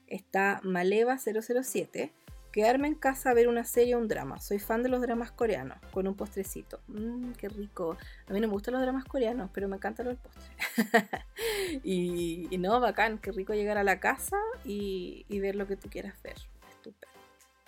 Está 0.07 0.59
Maleva 0.63 1.17
007 1.17 2.11
Quedarme 2.57 2.87
en 2.87 2.95
casa 2.95 3.29
a 3.29 3.35
ver 3.35 3.49
una 3.49 3.63
serie 3.65 3.93
o 3.93 3.99
un 3.99 4.07
drama. 4.07 4.39
Soy 4.39 4.57
fan 4.57 4.81
de 4.81 4.89
los 4.89 4.99
dramas 4.99 5.31
coreanos, 5.31 5.77
con 5.91 6.07
un 6.07 6.15
postrecito. 6.15 6.79
Mmm, 6.87 7.33
qué 7.33 7.49
rico. 7.49 7.95
A 8.27 8.33
mí 8.33 8.39
no 8.39 8.47
me 8.47 8.53
gustan 8.53 8.73
los 8.73 8.81
dramas 8.81 9.05
coreanos, 9.05 9.51
pero 9.53 9.67
me 9.67 9.75
encantan 9.75 10.07
los 10.07 10.17
postres. 10.17 10.49
y, 11.83 12.49
no, 12.57 12.79
bacán, 12.79 13.19
qué 13.19 13.31
rico 13.31 13.53
llegar 13.53 13.77
a 13.77 13.83
la 13.83 13.99
casa 13.99 14.37
y, 14.65 15.23
ver 15.39 15.55
lo 15.55 15.67
que 15.67 15.75
tú 15.75 15.87
quieras 15.87 16.19
ver. 16.23 16.33
Estupendo, 16.67 17.19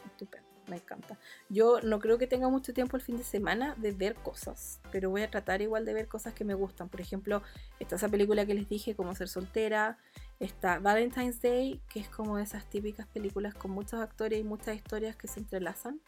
estupendo, 0.08 0.50
me 0.68 0.78
encanta. 0.78 1.20
Yo 1.50 1.82
no 1.82 2.00
creo 2.00 2.18
que 2.18 2.26
tenga 2.26 2.50
mucho 2.50 2.74
tiempo 2.74 2.98
el 2.98 3.04
fin 3.04 3.18
de 3.18 3.24
semana 3.24 3.76
de 3.78 3.92
ver 3.92 4.16
cosas, 4.16 4.82
pero 4.92 5.12
voy 5.12 5.22
a 5.22 5.30
tratar 5.30 5.62
igual 5.62 5.86
de 5.86 5.94
ver 5.94 6.08
cosas 6.08 6.34
que 6.34 6.46
me 6.46 6.56
gustan. 6.56 6.90
Por 6.90 7.00
ejemplo, 7.00 7.44
está 7.80 7.98
esa 7.98 8.10
película 8.10 8.44
que 8.48 8.56
les 8.56 8.68
dije, 8.68 8.96
como 8.96 9.14
ser 9.14 9.28
soltera 9.28 10.00
Está 10.40 10.80
Valentine's 10.80 11.42
Day, 11.42 11.82
que 11.90 12.00
es 12.00 12.08
como 12.08 12.38
de 12.38 12.44
esas 12.44 12.70
típicas 12.70 13.06
películas 13.08 13.54
con 13.54 13.72
muchos 13.72 14.00
actores 14.00 14.40
y 14.40 14.44
muchas 14.44 14.78
historias 14.78 15.18
que 15.18 15.28
se 15.28 15.42
entrelazan. 15.42 16.00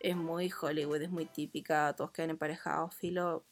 Es 0.00 0.16
muy 0.16 0.50
Hollywood, 0.50 1.02
es 1.02 1.10
muy 1.10 1.26
típica, 1.26 1.94
todos 1.94 2.10
quedan 2.10 2.30
emparejados, 2.30 2.94
filo. 2.94 3.44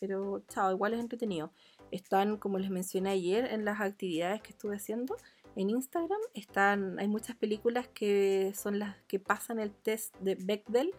Pero 0.00 0.42
chao, 0.48 0.72
igual 0.72 0.94
es 0.94 1.00
entretenido. 1.00 1.52
Están, 1.90 2.38
como 2.38 2.58
les 2.58 2.70
mencioné 2.70 3.10
ayer, 3.10 3.52
en 3.52 3.66
las 3.66 3.80
actividades 3.82 4.40
que 4.40 4.52
estuve 4.52 4.76
haciendo 4.76 5.16
en 5.56 5.68
Instagram. 5.68 6.20
Están, 6.32 6.98
hay 6.98 7.08
muchas 7.08 7.36
películas 7.36 7.86
que 7.88 8.52
son 8.54 8.78
las 8.78 8.96
que 9.08 9.18
pasan 9.18 9.58
el 9.58 9.72
test 9.72 10.16
de 10.20 10.36
Bechdel, 10.36 10.94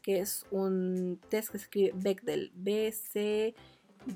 que 0.00 0.20
es 0.20 0.46
un 0.50 1.20
test 1.28 1.50
que 1.50 1.58
se 1.58 1.64
escribe 1.64 1.92
Bechdel, 1.94 2.52
B-C, 2.54 3.54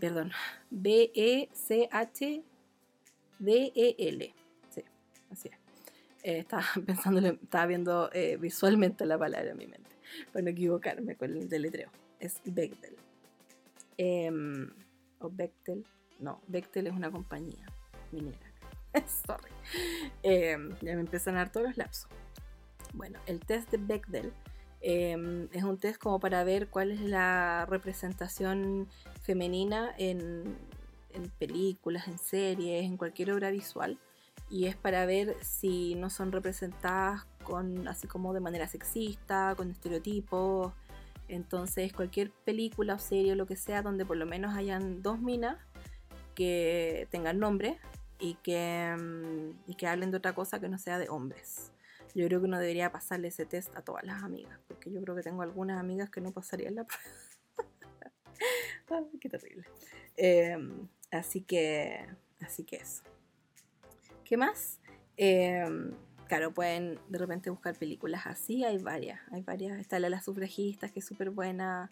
perdón, 0.01 0.33
B-E-C-H 0.71 2.43
D-E-L. 3.39 4.35
Sí, 4.71 4.85
así 5.31 5.49
es. 5.49 5.59
Eh, 6.23 6.39
estaba 6.39 6.65
pensando, 6.87 7.27
estaba 7.27 7.67
viendo 7.67 8.11
eh, 8.13 8.37
visualmente 8.37 9.07
la 9.07 9.19
palabra 9.19 9.51
en 9.51 9.57
mi 9.57 9.67
mente, 9.67 9.91
para 10.33 10.43
no 10.43 10.51
equivocarme 10.51 11.17
con 11.17 11.37
el 11.37 11.49
deletreo. 11.49 11.91
Es 12.19 12.41
Bechtel. 12.45 12.97
Em, 13.97 14.71
o 15.21 15.31
Bechtel. 15.31 15.85
No, 16.19 16.41
Bechtel 16.49 16.89
es 16.89 16.93
una 16.93 17.11
compañía 17.11 17.67
minera. 18.13 18.53
Sorry. 19.27 19.53
Em, 20.23 20.71
ya 20.81 20.95
me 20.95 21.01
empiezan 21.01 21.37
a 21.37 21.39
dar 21.39 21.53
todos 21.53 21.67
los 21.69 21.77
lapsos. 21.77 22.11
Bueno, 22.95 23.19
el 23.27 23.41
test 23.41 23.71
de 23.71 23.77
Bechdel 23.77 24.33
em, 24.81 25.49
es 25.53 25.63
un 25.63 25.79
test 25.79 26.01
como 26.01 26.21
para 26.21 26.43
ver 26.45 26.69
cuál 26.69 26.91
es 26.91 27.01
la 27.01 27.67
representación 27.67 28.89
femenina 29.23 29.95
en, 29.99 30.57
en 31.13 31.31
películas, 31.31 32.09
en 32.09 32.19
series, 32.19 32.85
en 32.85 32.97
cualquier 32.97 33.33
obra 33.33 33.51
visual. 33.51 33.99
Y 34.51 34.67
es 34.67 34.77
para 34.77 35.05
ver 35.07 35.37
si 35.43 35.95
no 35.95 36.11
son 36.11 36.33
representadas 36.33 37.27
con 37.45 37.89
así 37.89 38.07
como 38.07 38.33
de 38.33 38.41
manera 38.41 38.69
sexista, 38.69 39.55
con 39.57 39.71
estereotipos. 39.71 40.73
Entonces, 41.29 41.93
cualquier 41.93 42.31
película 42.31 42.95
o 42.95 42.99
serie 42.99 43.33
o 43.33 43.35
lo 43.35 43.47
que 43.47 43.57
sea 43.57 43.83
donde 43.83 44.07
por 44.07 44.17
lo 44.17 44.27
menos 44.27 44.55
hayan 44.55 45.03
dos 45.03 45.21
minas 45.21 45.59
que 46.35 47.09
tengan 47.11 47.39
nombre 47.39 47.79
y 48.19 48.35
que, 48.43 48.95
mm, 48.97 49.71
y 49.71 49.75
que 49.75 49.87
hablen 49.87 50.11
de 50.11 50.19
otra 50.19 50.35
cosa 50.35 50.61
que 50.61 50.69
no 50.69 50.79
sea 50.79 50.99
de 50.99 51.09
hombres. 51.09 51.73
Yo 52.15 52.27
creo 52.27 52.41
que 52.41 52.47
uno 52.47 52.59
debería 52.59 52.91
pasarle 52.91 53.29
ese 53.29 53.47
test 53.47 53.75
a 53.77 53.83
todas 53.83 54.05
las 54.05 54.23
amigas, 54.23 54.59
porque 54.67 54.91
yo 54.91 55.01
creo 55.03 55.15
que 55.15 55.23
tengo 55.23 55.43
algunas 55.43 55.79
amigas 55.79 56.11
que 56.11 56.21
no 56.21 56.33
pasarían 56.33 56.75
la 56.75 56.85
prueba. 58.87 59.07
qué 59.21 59.29
terrible. 59.29 59.65
Em, 60.17 60.89
así 61.11 61.41
que, 61.41 62.07
así 62.41 62.65
que 62.65 62.77
eso. 62.77 63.03
¿Qué 64.25 64.37
más? 64.37 64.79
Em, 65.17 65.93
claro, 66.27 66.53
pueden 66.53 66.99
de 67.09 67.19
repente 67.19 67.51
buscar 67.51 67.75
películas 67.77 68.27
así, 68.27 68.65
hay 68.65 68.79
varias, 68.79 69.21
hay 69.31 69.43
varias. 69.43 69.79
Está 69.79 69.99
la 69.99 70.07
de 70.07 70.11
las 70.11 70.25
sufragistas, 70.25 70.93
que 70.93 71.01
es 71.01 71.07
súper 71.07 71.31
buena. 71.31 71.91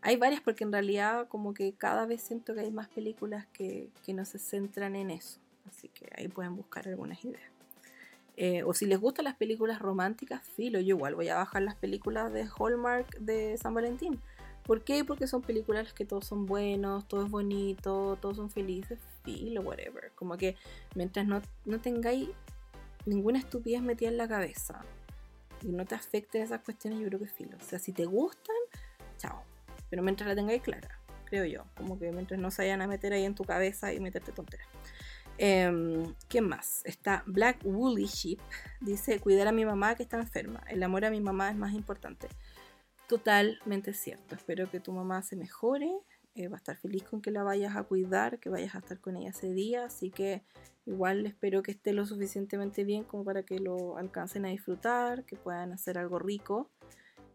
Hay 0.00 0.16
varias 0.16 0.40
porque 0.40 0.64
en 0.64 0.72
realidad 0.72 1.28
como 1.28 1.54
que 1.54 1.72
cada 1.72 2.06
vez 2.06 2.22
siento 2.22 2.54
que 2.54 2.60
hay 2.60 2.70
más 2.70 2.88
películas 2.88 3.46
que, 3.52 3.90
que 4.04 4.14
no 4.14 4.24
se 4.24 4.38
centran 4.38 4.96
en 4.96 5.10
eso. 5.10 5.40
Así 5.66 5.88
que 5.88 6.10
ahí 6.16 6.28
pueden 6.28 6.56
buscar 6.56 6.86
algunas 6.88 7.24
ideas. 7.24 7.50
Eh, 8.40 8.62
o 8.62 8.72
si 8.72 8.86
les 8.86 9.00
gustan 9.00 9.24
las 9.24 9.34
películas 9.34 9.80
románticas, 9.80 10.42
filo, 10.54 10.78
yo 10.78 10.94
igual 10.94 11.16
voy 11.16 11.28
a 11.28 11.34
bajar 11.34 11.60
las 11.62 11.74
películas 11.74 12.32
de 12.32 12.46
Hallmark 12.46 13.18
de 13.18 13.56
San 13.58 13.74
Valentín. 13.74 14.20
¿Por 14.68 14.84
qué? 14.84 15.02
Porque 15.02 15.26
son 15.26 15.40
películas 15.40 15.94
que 15.94 16.04
todos 16.04 16.26
son 16.26 16.44
buenos, 16.44 17.08
todo 17.08 17.24
es 17.24 17.30
bonito, 17.30 18.18
todos 18.20 18.36
son 18.36 18.50
felices, 18.50 18.98
filo, 19.24 19.62
whatever. 19.62 20.12
Como 20.14 20.36
que 20.36 20.56
mientras 20.94 21.26
no, 21.26 21.40
no 21.64 21.80
tengáis 21.80 22.28
ninguna 23.06 23.38
estupidez 23.38 23.80
metida 23.80 24.10
en 24.10 24.18
la 24.18 24.28
cabeza 24.28 24.84
y 25.62 25.68
no 25.68 25.86
te 25.86 25.94
afecten 25.94 26.42
esas 26.42 26.60
cuestiones, 26.60 27.00
yo 27.00 27.06
creo 27.06 27.18
que 27.18 27.28
filo. 27.28 27.56
O 27.56 27.64
sea, 27.64 27.78
si 27.78 27.92
te 27.92 28.04
gustan, 28.04 28.56
chao. 29.16 29.42
Pero 29.88 30.02
mientras 30.02 30.28
la 30.28 30.34
tengáis 30.34 30.60
clara, 30.60 31.00
creo 31.24 31.46
yo. 31.46 31.64
Como 31.74 31.98
que 31.98 32.12
mientras 32.12 32.38
no 32.38 32.50
se 32.50 32.60
vayan 32.60 32.82
a 32.82 32.86
meter 32.86 33.14
ahí 33.14 33.24
en 33.24 33.34
tu 33.34 33.44
cabeza 33.44 33.94
y 33.94 34.00
meterte 34.00 34.32
tonteras. 34.32 34.68
Eh, 35.38 36.12
¿Qué 36.28 36.42
más? 36.42 36.82
Está 36.84 37.22
Black 37.24 37.60
Woolly 37.64 38.04
Sheep. 38.04 38.38
Dice, 38.82 39.18
cuidar 39.18 39.48
a 39.48 39.52
mi 39.52 39.64
mamá 39.64 39.94
que 39.94 40.02
está 40.02 40.18
enferma. 40.18 40.62
El 40.68 40.82
amor 40.82 41.06
a 41.06 41.10
mi 41.10 41.20
mamá 41.20 41.48
es 41.48 41.56
más 41.56 41.72
importante. 41.72 42.28
Totalmente 43.08 43.94
cierto. 43.94 44.34
Espero 44.34 44.70
que 44.70 44.80
tu 44.80 44.92
mamá 44.92 45.22
se 45.22 45.34
mejore. 45.34 45.90
Eh, 46.34 46.48
va 46.48 46.56
a 46.56 46.58
estar 46.58 46.76
feliz 46.76 47.04
con 47.04 47.22
que 47.22 47.30
la 47.30 47.42
vayas 47.42 47.74
a 47.74 47.82
cuidar, 47.82 48.38
que 48.38 48.50
vayas 48.50 48.74
a 48.74 48.78
estar 48.78 49.00
con 49.00 49.16
ella 49.16 49.30
ese 49.30 49.50
día. 49.52 49.86
Así 49.86 50.10
que 50.10 50.42
igual 50.84 51.24
espero 51.26 51.62
que 51.62 51.70
esté 51.70 51.94
lo 51.94 52.04
suficientemente 52.04 52.84
bien 52.84 53.04
como 53.04 53.24
para 53.24 53.42
que 53.42 53.60
lo 53.60 53.96
alcancen 53.96 54.44
a 54.44 54.50
disfrutar, 54.50 55.24
que 55.24 55.36
puedan 55.36 55.72
hacer 55.72 55.96
algo 55.96 56.18
rico. 56.18 56.70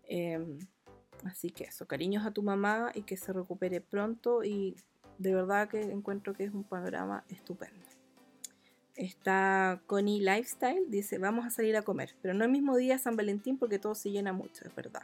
Em, 0.03 0.59
así 1.25 1.49
que 1.49 1.63
eso, 1.63 1.87
cariños 1.87 2.25
a 2.25 2.31
tu 2.31 2.43
mamá 2.43 2.91
y 2.93 3.01
que 3.01 3.17
se 3.17 3.33
recupere 3.33 3.81
pronto 3.81 4.43
y 4.43 4.75
de 5.17 5.33
verdad 5.33 5.69
que 5.69 5.81
encuentro 5.81 6.33
que 6.33 6.43
es 6.43 6.53
un 6.53 6.63
panorama 6.63 7.23
estupendo. 7.29 7.79
Está 8.95 9.81
Connie 9.87 10.19
Lifestyle, 10.19 10.85
dice, 10.89 11.17
vamos 11.17 11.47
a 11.47 11.49
salir 11.49 11.75
a 11.77 11.81
comer, 11.81 12.15
pero 12.21 12.35
no 12.35 12.43
el 12.43 12.51
mismo 12.51 12.77
día 12.77 12.99
San 12.99 13.15
Valentín 13.15 13.57
porque 13.57 13.79
todo 13.79 13.95
se 13.95 14.11
llena 14.11 14.33
mucho, 14.33 14.65
es 14.65 14.75
verdad. 14.75 15.01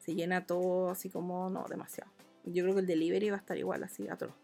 Se 0.00 0.14
llena 0.14 0.46
todo 0.46 0.90
así 0.90 1.08
como, 1.10 1.48
no, 1.50 1.64
demasiado. 1.68 2.10
Yo 2.44 2.64
creo 2.64 2.74
que 2.74 2.80
el 2.80 2.86
delivery 2.86 3.30
va 3.30 3.36
a 3.36 3.40
estar 3.40 3.56
igual, 3.56 3.84
así 3.84 4.08
a 4.08 4.16
todo. 4.16 4.34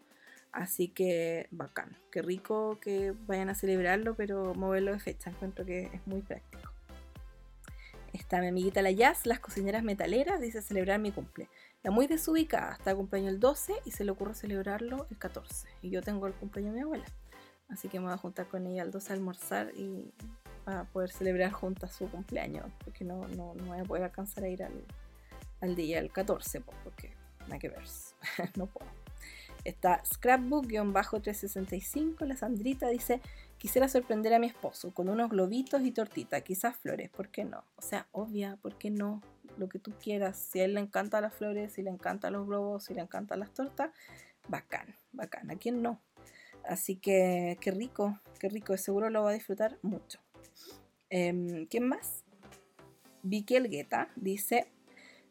Así 0.51 0.87
que 0.87 1.47
bacán, 1.51 1.97
qué 2.11 2.21
rico 2.21 2.79
que 2.79 3.13
vayan 3.27 3.49
a 3.49 3.55
celebrarlo, 3.55 4.15
pero 4.15 4.55
moverlo 4.55 4.91
de 4.91 4.99
fecha, 4.99 5.29
encuentro 5.29 5.65
que 5.65 5.89
es 5.93 6.07
muy 6.07 6.21
práctico. 6.21 6.71
Está 8.13 8.39
mi 8.39 8.47
amiguita 8.47 8.81
la 8.81 8.91
Jazz, 8.91 9.25
las 9.25 9.39
cocineras 9.39 9.83
metaleras, 9.83 10.39
dice 10.39 10.61
celebrar 10.61 10.99
mi 10.99 11.11
cumple. 11.11 11.49
La 11.83 11.91
muy 11.91 12.07
desubicada, 12.07 12.73
está 12.73 12.95
cumpleaños 12.95 13.33
el 13.33 13.39
12 13.39 13.73
y 13.85 13.91
se 13.91 14.03
le 14.03 14.11
ocurre 14.11 14.33
celebrarlo 14.33 15.05
el 15.11 15.17
14. 15.17 15.67
Y 15.81 15.89
yo 15.89 16.01
tengo 16.01 16.25
el 16.25 16.33
cumpleaños 16.33 16.73
de 16.73 16.79
mi 16.79 16.83
abuela. 16.83 17.05
Así 17.69 17.89
que 17.89 17.99
me 17.99 18.05
voy 18.05 18.13
a 18.13 18.17
juntar 18.17 18.47
con 18.47 18.65
ella 18.65 18.81
al 18.81 18.91
12 18.91 19.11
a 19.11 19.15
almorzar 19.15 19.71
y 19.75 20.11
para 20.63 20.85
poder 20.85 21.11
celebrar 21.11 21.51
juntas 21.51 21.93
su 21.93 22.09
cumpleaños. 22.09 22.65
Porque 22.83 23.03
no, 23.03 23.27
no, 23.27 23.53
no 23.53 23.65
voy 23.65 23.79
a 23.79 23.83
poder 23.83 24.03
alcanzar 24.05 24.45
a 24.45 24.49
ir 24.49 24.63
al, 24.63 24.83
al 25.61 25.75
día 25.75 25.99
el 25.99 26.11
14, 26.11 26.61
porque 26.83 27.13
nada 27.41 27.59
que 27.59 27.69
ver. 27.69 27.83
no 28.55 28.65
puedo. 28.67 28.89
Está 29.63 30.01
Scrapbook-365. 30.03 32.25
La 32.25 32.35
Sandrita 32.37 32.87
dice: 32.89 33.21
Quisiera 33.57 33.89
sorprender 33.89 34.33
a 34.33 34.39
mi 34.39 34.47
esposo 34.47 34.91
con 34.93 35.09
unos 35.09 35.29
globitos 35.29 35.81
y 35.81 35.91
tortita, 35.91 36.41
quizás 36.41 36.77
flores, 36.77 37.09
¿por 37.09 37.29
qué 37.29 37.43
no? 37.43 37.63
O 37.75 37.81
sea, 37.81 38.07
obvia, 38.11 38.57
¿por 38.61 38.77
qué 38.77 38.91
no? 38.91 39.23
Lo 39.57 39.67
que 39.67 39.79
tú 39.79 39.91
quieras. 40.01 40.37
Si 40.37 40.59
a 40.59 40.65
él 40.65 40.75
le 40.75 40.79
encantan 40.79 41.23
las 41.23 41.33
flores, 41.33 41.73
si 41.73 41.81
le 41.81 41.89
encantan 41.89 42.33
los 42.33 42.45
globos, 42.47 42.83
si 42.85 42.93
le 42.93 43.01
encantan 43.01 43.39
las 43.39 43.51
tortas, 43.53 43.89
bacán, 44.47 44.95
bacán. 45.11 45.49
¿A 45.49 45.55
quién 45.55 45.81
no? 45.81 45.99
Así 46.63 46.97
que 46.97 47.57
qué 47.59 47.71
rico, 47.71 48.19
qué 48.39 48.49
rico, 48.49 48.77
seguro 48.77 49.09
lo 49.09 49.23
va 49.23 49.31
a 49.31 49.33
disfrutar 49.33 49.79
mucho. 49.81 50.19
Eh, 51.09 51.65
¿Quién 51.69 51.87
más? 51.87 52.25
Vicky 53.23 53.55
Elgueta 53.55 54.09
dice, 54.15 54.71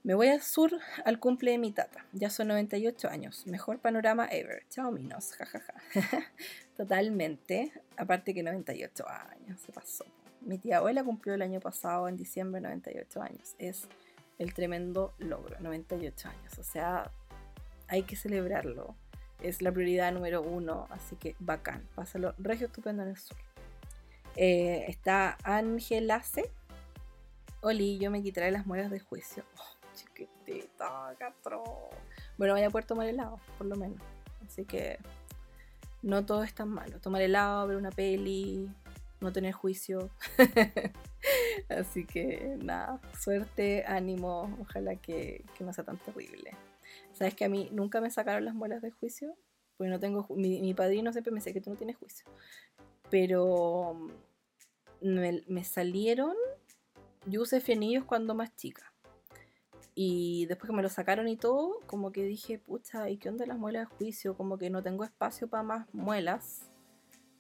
me 0.07 0.15
voy 0.15 0.29
al 0.29 0.41
sur 0.41 0.71
al 1.05 1.19
cumple 1.19 1.51
de 1.51 1.59
mi 1.59 1.73
tata, 1.73 2.07
ya 2.13 2.31
son 2.31 2.47
98 2.49 3.09
años, 3.09 3.45
mejor 3.47 3.81
panorama 3.81 4.29
ever, 4.31 4.63
chao 4.69 4.93
minos, 4.93 5.33
jajaja. 5.33 5.75
Totalmente, 6.77 7.73
aparte 7.97 8.33
que 8.33 8.45
98 8.45 9.05
años, 9.09 9.61
se 9.61 9.73
pasó. 9.73 10.05
Mi 10.43 10.59
tía 10.59 10.77
abuela 10.77 11.03
cumplió 11.03 11.35
el 11.35 11.43
año 11.43 11.59
pasado, 11.59 12.07
en 12.07 12.17
diciembre, 12.17 12.61
98 12.61 13.21
años. 13.21 13.57
Es 13.59 13.89
el 14.39 14.55
tremendo 14.55 15.13
logro, 15.19 15.59
98 15.59 16.29
años. 16.29 16.57
O 16.61 16.63
sea, 16.63 17.11
hay 17.89 18.05
que 18.05 18.15
celebrarlo 18.15 18.95
es 19.43 19.61
la 19.61 19.73
prioridad 19.73 20.13
número 20.13 20.41
uno, 20.43 20.87
así 20.91 21.17
que 21.17 21.35
bacán, 21.39 21.87
pásalo 21.95 22.35
regio 22.39 22.67
estupendo 22.69 23.03
en 23.03 23.11
el 23.11 23.17
sur. 23.17 23.37
Eh, 24.37 24.85
está 24.89 25.37
Ángel 25.43 26.11
Oli, 27.63 27.99
yo 27.99 28.11
me 28.11 28.23
quitaré 28.23 28.51
las 28.51 28.67
muelas 28.67 28.91
de 28.91 29.01
juicio. 29.01 29.45
Oh, 29.59 29.76
chiquitita, 29.97 31.15
catro. 31.19 31.65
Bueno, 32.39 32.55
voy 32.55 32.63
a 32.63 32.71
poder 32.71 32.85
tomar 32.85 33.09
helado, 33.09 33.41
por 33.59 33.67
lo 33.67 33.77
menos. 33.77 34.01
Así 34.45 34.65
que 34.65 34.99
no 36.03 36.25
todo 36.25 36.45
es 36.45 36.55
tan 36.55 36.69
malo. 36.69 37.01
Tomar 37.01 37.23
helado, 37.23 37.67
ver 37.67 37.77
una 37.77 37.91
peli, 37.91 38.71
no 39.21 39.33
tener 39.33 39.53
juicio. 39.53 40.11
Así 41.69 42.05
que 42.05 42.57
nada, 42.63 43.01
suerte, 43.19 43.85
ánimo, 43.87 44.57
ojalá 44.61 44.95
que, 44.97 45.45
que 45.57 45.65
no 45.65 45.73
sea 45.73 45.85
tan 45.85 45.99
terrible. 45.99 46.53
Sabes 47.13 47.35
que 47.35 47.45
a 47.45 47.49
mí 47.49 47.69
nunca 47.73 48.01
me 48.01 48.11
sacaron 48.11 48.45
las 48.45 48.55
muelas 48.55 48.83
de 48.83 48.91
juicio, 48.91 49.37
porque 49.77 49.91
no 49.91 49.99
tengo. 49.99 50.27
Mi, 50.31 50.75
padrino 50.75 51.13
siempre 51.13 51.33
me 51.33 51.39
decía 51.39 51.53
que 51.53 51.61
tú 51.61 51.71
no 51.71 51.77
tienes 51.77 51.97
juicio. 51.97 52.27
Pero 53.11 54.11
me, 55.01 55.65
salieron. 55.65 56.35
Yo 57.27 57.43
usé 57.43 57.61
frenillos 57.61 58.05
cuando 58.05 58.35
más 58.35 58.55
chica. 58.57 58.93
Y 59.97 60.47
después 60.47 60.71
que 60.71 60.77
me 60.77 60.83
lo 60.83 60.89
sacaron 60.89 61.27
y 61.27 61.37
todo, 61.37 61.81
como 61.87 62.13
que 62.13 62.23
dije, 62.23 62.61
pucha, 62.61 63.11
¿y 63.11 63.17
qué 63.17 63.31
onda 63.31 63.47
las 63.47 63.59
muelas 63.59 63.89
de 63.89 63.97
juicio? 63.97 64.37
Como 64.37 64.59
que 64.59 64.71
no 64.71 64.83
tengo 64.83 65.03
espacio 65.03 65.49
para 65.49 65.65
más 65.65 65.93
muelas. 65.93 66.71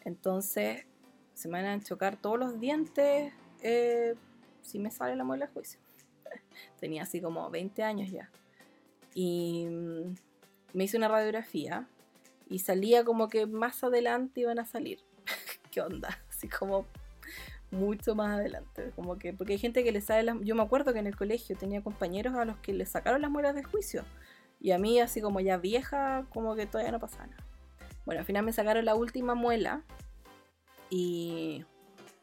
Entonces 0.01 0.87
se 1.35 1.49
me 1.49 1.63
van 1.63 1.81
a 1.81 1.85
chocar 1.85 2.17
todos 2.17 2.39
los 2.39 2.59
dientes 2.59 3.33
eh, 3.63 4.15
si 4.63 4.79
me 4.81 4.91
sale 4.91 5.15
la 5.15 5.23
muela 5.23 5.47
de 5.47 5.53
juicio. 5.53 5.79
Tenía 6.81 7.05
así 7.05 7.21
como 7.21 7.49
20 7.51 7.83
años 7.85 8.11
ya 8.11 8.31
y 9.17 9.67
mm, 9.67 10.15
me 10.75 10.85
hice 10.85 10.99
una 10.99 11.09
radiografía 11.09 11.89
y 12.51 12.59
salía 12.59 13.03
como 13.03 13.29
que 13.29 13.47
más 13.47 13.83
adelante 13.83 14.43
iban 14.43 14.59
a 14.59 14.67
salir. 14.67 15.01
¿Qué 15.73 15.81
onda? 15.81 16.23
Así 16.29 16.49
como 16.49 16.85
mucho 17.71 18.15
más 18.15 18.39
adelante. 18.39 18.93
Como 18.95 19.19
que, 19.19 19.33
porque 19.33 19.55
hay 19.55 19.59
gente 19.59 19.85
que 19.85 19.93
le 19.93 20.01
sale 20.01 20.23
las. 20.23 20.37
Yo 20.43 20.55
me 20.55 20.63
acuerdo 20.63 20.93
que 20.93 20.99
en 20.99 21.07
el 21.07 21.17
colegio 21.17 21.57
tenía 21.57 21.83
compañeros 21.83 22.35
a 22.35 22.45
los 22.45 22.57
que 22.59 22.73
le 22.73 22.87
sacaron 22.87 23.23
las 23.23 23.31
muelas 23.31 23.55
de 23.55 23.63
juicio. 23.63 24.05
Y 24.61 24.71
a 24.71 24.79
mí, 24.79 25.01
así 25.01 25.21
como 25.21 25.41
ya 25.41 25.59
vieja, 25.59 26.27
como 26.31 26.55
que 26.57 26.67
todavía 26.67 26.93
no 26.93 27.01
pasaba 27.01 27.27
nada. 27.27 27.45
Bueno, 28.05 28.21
al 28.21 28.27
final 28.27 28.45
me 28.45 28.53
sacaron 28.53 28.85
la 28.85 28.95
última 28.95 29.35
muela 29.35 29.83
y, 30.91 31.65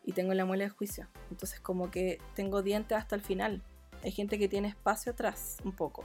y 0.04 0.14
tengo 0.14 0.34
la 0.34 0.46
muela 0.46 0.64
de 0.64 0.70
juicio. 0.70 1.08
Entonces, 1.30 1.60
como 1.60 1.92
que 1.92 2.20
tengo 2.36 2.62
dientes 2.62 2.98
hasta 2.98 3.16
el 3.16 3.22
final. 3.22 3.62
Hay 4.04 4.12
gente 4.12 4.40
que 4.40 4.48
tiene 4.48 4.70
espacio 4.70 5.12
atrás, 5.12 5.58
un 5.64 5.74
poco. 5.74 6.04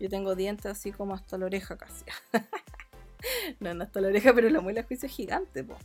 Yo 0.00 0.08
tengo 0.08 0.34
dientes 0.34 0.66
así 0.66 0.92
como 0.92 1.14
hasta 1.14 1.38
la 1.38 1.46
oreja 1.46 1.76
casi. 1.76 2.04
no, 3.60 3.74
no 3.74 3.84
hasta 3.84 4.00
la 4.00 4.08
oreja, 4.08 4.32
pero 4.34 4.48
la 4.50 4.60
muela 4.60 4.82
de 4.82 4.86
juicio 4.86 5.06
es 5.06 5.12
gigante, 5.12 5.64
po. 5.64 5.76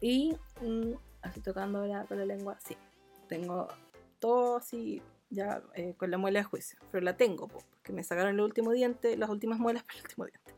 Y 0.00 0.36
mm, 0.60 0.92
así 1.22 1.40
tocando 1.40 1.80
ahora 1.80 2.04
con 2.04 2.18
la 2.18 2.24
lengua, 2.24 2.58
sí. 2.64 2.76
Tengo 3.28 3.68
todo 4.18 4.56
así 4.56 5.02
ya 5.30 5.62
eh, 5.74 5.94
con 5.96 6.10
la 6.10 6.18
muela 6.18 6.40
de 6.40 6.44
juicio. 6.44 6.78
Pero 6.90 7.02
la 7.02 7.16
tengo, 7.16 7.48
porque 7.48 7.92
me 7.92 8.04
sacaron 8.04 8.34
el 8.34 8.40
último 8.40 8.72
diente, 8.72 9.16
las 9.16 9.30
últimas 9.30 9.58
muelas 9.58 9.82
para 9.82 9.98
el 9.98 10.04
último 10.04 10.26
diente. 10.26 10.54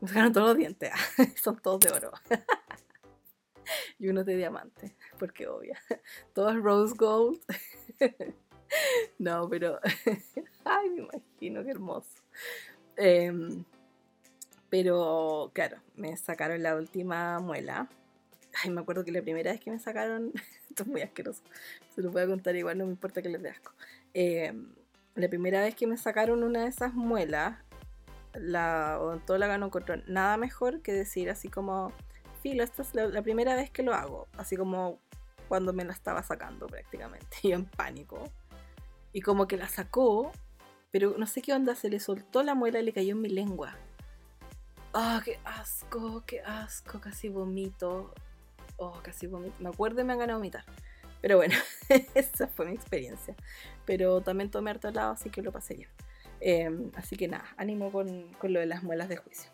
Me 0.00 0.08
sacaron 0.08 0.32
todos 0.32 0.48
los 0.48 0.56
dientes, 0.56 0.90
son 1.42 1.58
todos 1.60 1.80
de 1.80 1.90
oro. 1.90 2.12
y 3.98 4.08
uno 4.08 4.24
de 4.24 4.36
diamante, 4.36 4.96
porque 5.18 5.46
obvio. 5.46 5.74
Todos 6.32 6.56
rose 6.56 6.94
gold. 6.96 7.40
no, 9.18 9.48
pero. 9.48 9.78
Ay, 10.64 10.90
me 10.90 11.02
imagino, 11.02 11.62
qué 11.62 11.70
hermoso. 11.70 12.22
Em, 12.96 13.64
pero, 14.70 15.50
claro, 15.54 15.78
me 15.94 16.16
sacaron 16.16 16.62
la 16.62 16.74
última 16.74 17.38
muela. 17.38 17.88
Ay, 18.62 18.70
me 18.70 18.80
acuerdo 18.80 19.04
que 19.04 19.12
la 19.12 19.22
primera 19.22 19.50
vez 19.50 19.60
que 19.60 19.70
me 19.70 19.78
sacaron. 19.78 20.32
Esto 20.68 20.82
es 20.84 20.88
muy 20.88 21.02
asqueroso. 21.02 21.42
Se 21.94 22.02
lo 22.02 22.10
voy 22.10 22.22
a 22.22 22.26
contar 22.26 22.54
igual, 22.56 22.78
no 22.78 22.84
me 22.86 22.92
importa 22.92 23.22
que 23.22 23.28
les 23.28 23.42
dé 23.42 23.50
asco. 23.50 23.72
Em, 24.12 24.68
la 25.14 25.28
primera 25.28 25.60
vez 25.60 25.74
que 25.74 25.86
me 25.86 25.96
sacaron 25.96 26.42
una 26.42 26.62
de 26.62 26.68
esas 26.68 26.94
muelas, 26.94 27.58
la 28.34 28.98
odontóloga 29.00 29.58
no 29.58 29.66
encontró 29.66 29.96
nada 30.06 30.36
mejor 30.36 30.82
que 30.82 30.92
decir 30.92 31.30
así 31.30 31.48
como, 31.48 31.92
filo, 32.42 32.64
esta 32.64 32.82
es 32.82 32.94
la, 32.94 33.22
primera 33.22 33.54
vez 33.54 33.70
que 33.70 33.82
lo 33.82 33.94
hago, 33.94 34.26
así 34.36 34.56
como 34.56 34.98
cuando 35.48 35.72
me 35.72 35.84
la 35.84 35.92
estaba 35.92 36.22
sacando 36.22 36.66
prácticamente, 36.66 37.36
yo 37.42 37.54
en 37.54 37.66
pánico. 37.66 38.24
Y 39.12 39.20
como 39.20 39.46
que 39.46 39.56
la 39.56 39.68
sacó, 39.68 40.32
pero 40.90 41.14
no 41.16 41.26
sé 41.26 41.42
qué 41.42 41.52
onda, 41.52 41.76
se 41.76 41.88
le 41.88 42.00
soltó 42.00 42.42
la 42.42 42.54
muela 42.54 42.80
y 42.80 42.84
le 42.84 42.92
cayó 42.92 43.12
en 43.12 43.20
mi 43.20 43.28
lengua. 43.28 43.76
¡Ah, 44.92 45.22
qué 45.24 45.38
asco, 45.44 46.24
qué 46.26 46.40
asco! 46.40 47.00
Casi 47.00 47.28
vomito. 47.28 48.12
Oh, 48.76 49.00
casi 49.02 49.26
vomito. 49.26 49.56
Me 49.60 49.68
acuerdo 49.68 50.00
y 50.00 50.04
me 50.04 50.12
han 50.12 50.18
ganado 50.18 50.38
vomitar. 50.38 50.64
Pero 51.20 51.36
bueno, 51.36 51.54
esa 52.14 52.48
fue 52.48 52.66
mi 52.66 52.74
experiencia. 52.74 53.34
Pero 53.86 54.20
también 54.20 54.50
tomé 54.50 54.70
harto 54.70 54.90
lado, 54.90 55.12
así 55.12 55.30
que 55.30 55.42
lo 55.42 55.52
pasé 55.52 55.74
bien. 55.74 55.88
Em, 56.40 56.90
así 56.94 57.16
que 57.16 57.28
nada, 57.28 57.46
ánimo 57.56 57.90
con, 57.90 58.32
con, 58.34 58.52
lo 58.52 58.60
de 58.60 58.66
las 58.66 58.82
muelas 58.82 59.08
de 59.08 59.16
juicio. 59.16 59.50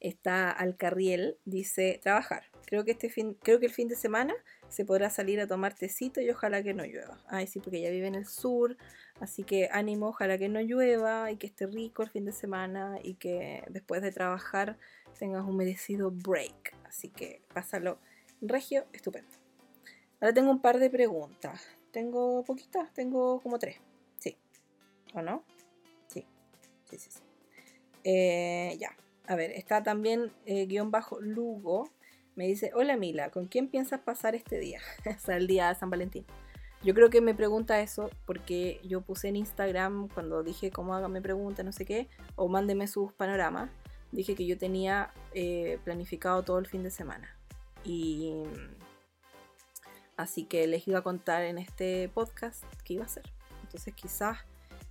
Está 0.00 0.50
Alcarriel, 0.50 1.38
dice 1.44 2.00
trabajar. 2.02 2.44
Creo 2.66 2.84
que, 2.84 2.92
este 2.92 3.08
fin, 3.08 3.34
creo 3.42 3.60
que 3.60 3.66
el 3.66 3.72
fin 3.72 3.88
de 3.88 3.96
semana 3.96 4.34
se 4.68 4.84
podrá 4.84 5.10
salir 5.10 5.40
a 5.40 5.46
tomar 5.46 5.74
tecito 5.74 6.20
y 6.20 6.30
ojalá 6.30 6.62
que 6.62 6.74
no 6.74 6.84
llueva. 6.84 7.18
Ay, 7.28 7.46
sí, 7.46 7.60
porque 7.60 7.78
ella 7.78 7.90
vive 7.90 8.06
en 8.08 8.14
el 8.14 8.26
sur, 8.26 8.76
así 9.20 9.42
que 9.44 9.68
ánimo, 9.72 10.08
ojalá 10.08 10.38
que 10.38 10.48
no 10.48 10.60
llueva 10.60 11.30
y 11.30 11.36
que 11.36 11.46
esté 11.46 11.66
rico 11.66 12.02
el 12.02 12.10
fin 12.10 12.24
de 12.24 12.32
semana 12.32 12.98
y 13.02 13.14
que 13.14 13.64
después 13.68 14.02
de 14.02 14.12
trabajar 14.12 14.78
tengas 15.18 15.44
un 15.46 15.56
merecido 15.56 16.10
break. 16.10 16.74
Así 16.84 17.08
que 17.08 17.42
pásalo 17.52 17.98
regio, 18.40 18.86
estupendo. 18.92 19.30
Ahora 20.20 20.34
tengo 20.34 20.50
un 20.50 20.60
par 20.60 20.78
de 20.78 20.90
preguntas. 20.90 21.66
Tengo 21.92 22.42
poquitas, 22.44 22.92
tengo 22.92 23.40
como 23.40 23.58
tres. 23.58 23.76
Sí. 24.18 24.36
¿O 25.14 25.22
no? 25.22 25.44
Sí. 26.08 26.26
Sí, 26.84 26.98
sí, 26.98 27.10
sí. 27.10 27.20
Eh, 28.04 28.76
ya. 28.78 28.96
A 29.26 29.36
ver, 29.36 29.50
está 29.52 29.82
también 29.82 30.32
eh, 30.46 30.66
guion 30.66 30.90
bajo 30.90 31.20
Lugo. 31.20 31.90
Me 32.34 32.46
dice, 32.46 32.70
hola 32.74 32.96
Mila, 32.96 33.30
¿con 33.30 33.46
quién 33.46 33.68
piensas 33.68 34.00
pasar 34.00 34.34
este 34.34 34.58
día? 34.58 34.80
o 35.06 35.18
sea, 35.18 35.36
el 35.36 35.46
día 35.46 35.68
de 35.68 35.74
San 35.74 35.90
Valentín. 35.90 36.24
Yo 36.82 36.94
creo 36.94 37.10
que 37.10 37.20
me 37.20 37.34
pregunta 37.34 37.80
eso 37.80 38.08
porque 38.24 38.80
yo 38.84 39.00
puse 39.00 39.28
en 39.28 39.36
Instagram 39.36 40.08
cuando 40.08 40.44
dije 40.44 40.70
cómo 40.70 40.94
hágame 40.94 41.20
pregunta, 41.20 41.64
no 41.64 41.72
sé 41.72 41.84
qué, 41.84 42.08
o 42.36 42.46
mándeme 42.48 42.86
sus 42.86 43.12
panoramas. 43.12 43.70
Dije 44.12 44.34
que 44.34 44.46
yo 44.46 44.56
tenía 44.58 45.12
eh, 45.34 45.78
planificado 45.84 46.42
todo 46.42 46.58
el 46.58 46.66
fin 46.66 46.82
de 46.82 46.90
semana. 46.90 47.36
Y 47.84 48.44
Así 50.18 50.42
que 50.42 50.66
les 50.66 50.86
iba 50.88 50.98
a 50.98 51.02
contar 51.02 51.44
en 51.44 51.58
este 51.58 52.08
podcast 52.08 52.64
qué 52.84 52.94
iba 52.94 53.04
a 53.04 53.06
hacer. 53.06 53.22
Entonces 53.62 53.94
quizás 53.94 54.38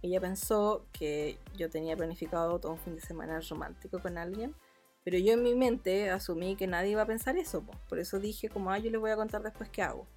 ella 0.02 0.22
pensó 0.22 0.86
que 0.94 1.38
yo 1.54 1.70
tenía 1.70 1.98
planificado 1.98 2.58
todo 2.60 2.72
un 2.72 2.78
fin 2.80 2.96
de 2.96 3.02
semana 3.02 3.38
romántico 3.42 4.00
con 4.00 4.18
alguien, 4.18 4.56
pero 5.04 5.18
yo 5.18 5.34
en 5.34 5.44
mi 5.44 5.54
mente 5.54 6.10
asumí 6.12 6.56
que 6.56 6.66
nadie 6.66 6.92
iba 6.92 7.02
a 7.02 7.06
pensar 7.06 7.38
eso. 7.38 7.62
Por 7.90 8.00
eso 8.00 8.20
dije 8.20 8.48
como, 8.48 8.72
ah, 8.72 8.78
yo 8.78 8.90
le 8.90 8.98
voy 8.98 9.12
a 9.12 9.18
contar 9.18 9.44
después 9.44 9.70
qué 9.70 9.82
hago. 9.82 10.08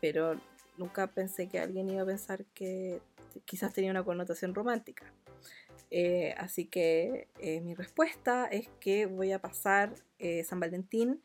Pero 0.00 0.40
nunca 0.78 1.08
pensé 1.08 1.46
que 1.46 1.60
alguien 1.60 1.90
iba 1.90 2.02
a 2.02 2.06
pensar 2.06 2.46
que 2.54 3.02
quizás 3.44 3.74
tenía 3.74 3.90
una 3.90 4.02
connotación 4.02 4.54
romántica. 4.54 5.12
Eh, 5.90 6.34
así 6.36 6.66
que 6.66 7.28
eh, 7.40 7.60
mi 7.60 7.74
respuesta 7.74 8.46
es 8.46 8.68
que 8.80 9.06
voy 9.06 9.32
a 9.32 9.40
pasar 9.40 9.94
eh, 10.18 10.44
San 10.44 10.60
Valentín 10.60 11.20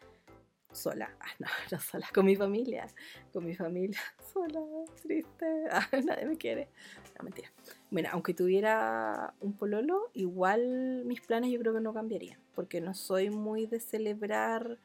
sola. 0.72 1.10
Ah, 1.19 1.31
no, 1.40 1.48
no 1.72 1.80
sola, 1.80 2.07
con 2.14 2.26
mi 2.26 2.35
familia. 2.35 2.88
Con 3.31 3.45
mi 3.45 3.56
familia, 3.56 3.99
sola, 4.34 4.61
triste. 5.02 5.45
Ah, 5.72 5.88
nadie 6.03 6.26
me 6.26 6.38
quiere. 6.38 6.69
No, 7.18 7.23
mentira. 7.23 7.52
Bueno, 7.91 8.10
aunque 8.11 8.34
tuviera 8.34 9.34
un 9.40 9.53
pololo, 9.53 10.10
igual 10.14 11.03
mis 11.06 11.22
planes 11.22 11.52
yo 11.52 11.60
creo 11.60 11.73
que 11.73 11.81
no 11.81 11.94
cambiarían. 11.94 12.40
Porque 12.56 12.81
no 12.81 12.94
soy 12.94 13.30
muy 13.30 13.65
de 13.65 13.80
celebrar 13.80 14.77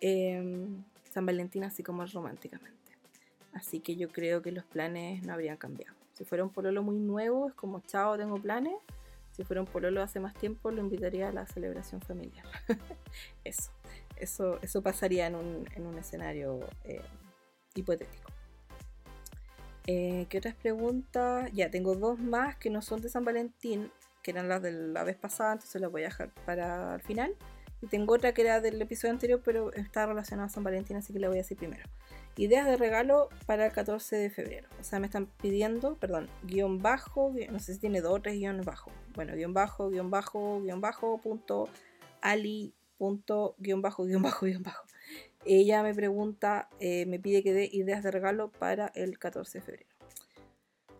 em, 0.00 0.82
San 1.10 1.26
Valentín 1.26 1.64
así 1.64 1.82
como 1.82 2.04
románticamente. 2.06 2.74
Así 3.52 3.80
que 3.80 3.96
yo 3.96 4.08
creo 4.08 4.42
que 4.42 4.50
los 4.50 4.64
planes 4.64 5.24
no 5.24 5.32
habrían 5.32 5.56
cambiado. 5.56 5.94
Si 6.12 6.24
fuera 6.24 6.44
un 6.44 6.50
pololo 6.50 6.82
muy 6.82 6.98
nuevo, 6.98 7.48
es 7.48 7.54
como, 7.54 7.80
chao, 7.80 8.16
tengo 8.16 8.36
planes. 8.36 8.74
Si 9.34 9.44
fuera 9.44 9.60
un 9.60 9.66
pololo 9.66 10.02
hace 10.02 10.20
más 10.20 10.34
tiempo, 10.34 10.70
lo 10.70 10.80
invitaría 10.80 11.28
a 11.28 11.32
la 11.32 11.46
celebración 11.46 12.00
familiar. 12.00 12.46
Eso 13.44 13.70
eso, 14.16 14.58
eso 14.62 14.82
pasaría 14.82 15.26
en 15.26 15.34
un, 15.34 15.68
en 15.74 15.86
un 15.86 15.98
escenario 15.98 16.60
eh, 16.84 17.02
hipotético. 17.74 18.30
Eh, 19.86 20.26
¿Qué 20.28 20.38
otras 20.38 20.54
preguntas? 20.54 21.50
Ya, 21.52 21.70
tengo 21.70 21.94
dos 21.94 22.18
más 22.18 22.56
que 22.56 22.70
no 22.70 22.80
son 22.80 23.00
de 23.02 23.08
San 23.08 23.24
Valentín, 23.24 23.90
que 24.22 24.30
eran 24.30 24.48
las 24.48 24.62
de 24.62 24.72
la 24.72 25.04
vez 25.04 25.16
pasada, 25.16 25.52
entonces 25.52 25.80
las 25.80 25.90
voy 25.90 26.02
a 26.02 26.06
dejar 26.06 26.30
para 26.46 26.94
el 26.94 27.02
final. 27.02 27.34
Tengo 27.90 28.14
otra 28.14 28.32
que 28.32 28.42
era 28.42 28.60
del 28.60 28.80
episodio 28.80 29.12
anterior, 29.12 29.40
pero 29.44 29.72
está 29.72 30.06
relacionada 30.06 30.46
a 30.46 30.50
San 30.50 30.64
Valentín, 30.64 30.96
así 30.96 31.12
que 31.12 31.18
la 31.18 31.28
voy 31.28 31.38
a 31.38 31.42
decir 31.42 31.56
primero. 31.56 31.84
Ideas 32.36 32.66
de 32.66 32.76
regalo 32.76 33.28
para 33.46 33.66
el 33.66 33.72
14 33.72 34.16
de 34.16 34.30
febrero. 34.30 34.68
O 34.80 34.84
sea, 34.84 34.98
me 34.98 35.06
están 35.06 35.26
pidiendo, 35.26 35.96
perdón, 35.96 36.28
guion 36.42 36.82
bajo, 36.82 37.32
no 37.50 37.60
sé 37.60 37.74
si 37.74 37.80
tiene 37.80 38.00
dos 38.00 38.12
o 38.12 38.22
tres 38.22 38.34
guiones 38.34 38.66
bajo. 38.66 38.90
Bueno, 39.14 39.34
guion 39.34 39.54
bajo, 39.54 39.90
guion 39.90 40.10
bajo, 40.10 40.60
guion 40.62 40.80
bajo, 40.80 41.18
punto, 41.18 41.68
ali 42.20 42.74
punto 42.98 43.54
guion 43.58 43.82
bajo 43.82 44.04
guion 44.04 44.22
bajo 44.22 44.46
guion 44.46 44.62
bajo. 44.62 44.84
Ella 45.44 45.82
me 45.82 45.94
pregunta, 45.94 46.70
eh, 46.80 47.04
me 47.06 47.18
pide 47.18 47.42
que 47.42 47.52
dé 47.52 47.68
ideas 47.70 48.02
de 48.02 48.10
regalo 48.10 48.50
para 48.50 48.90
el 48.94 49.18
14 49.18 49.58
de 49.58 49.64
febrero. 49.64 49.90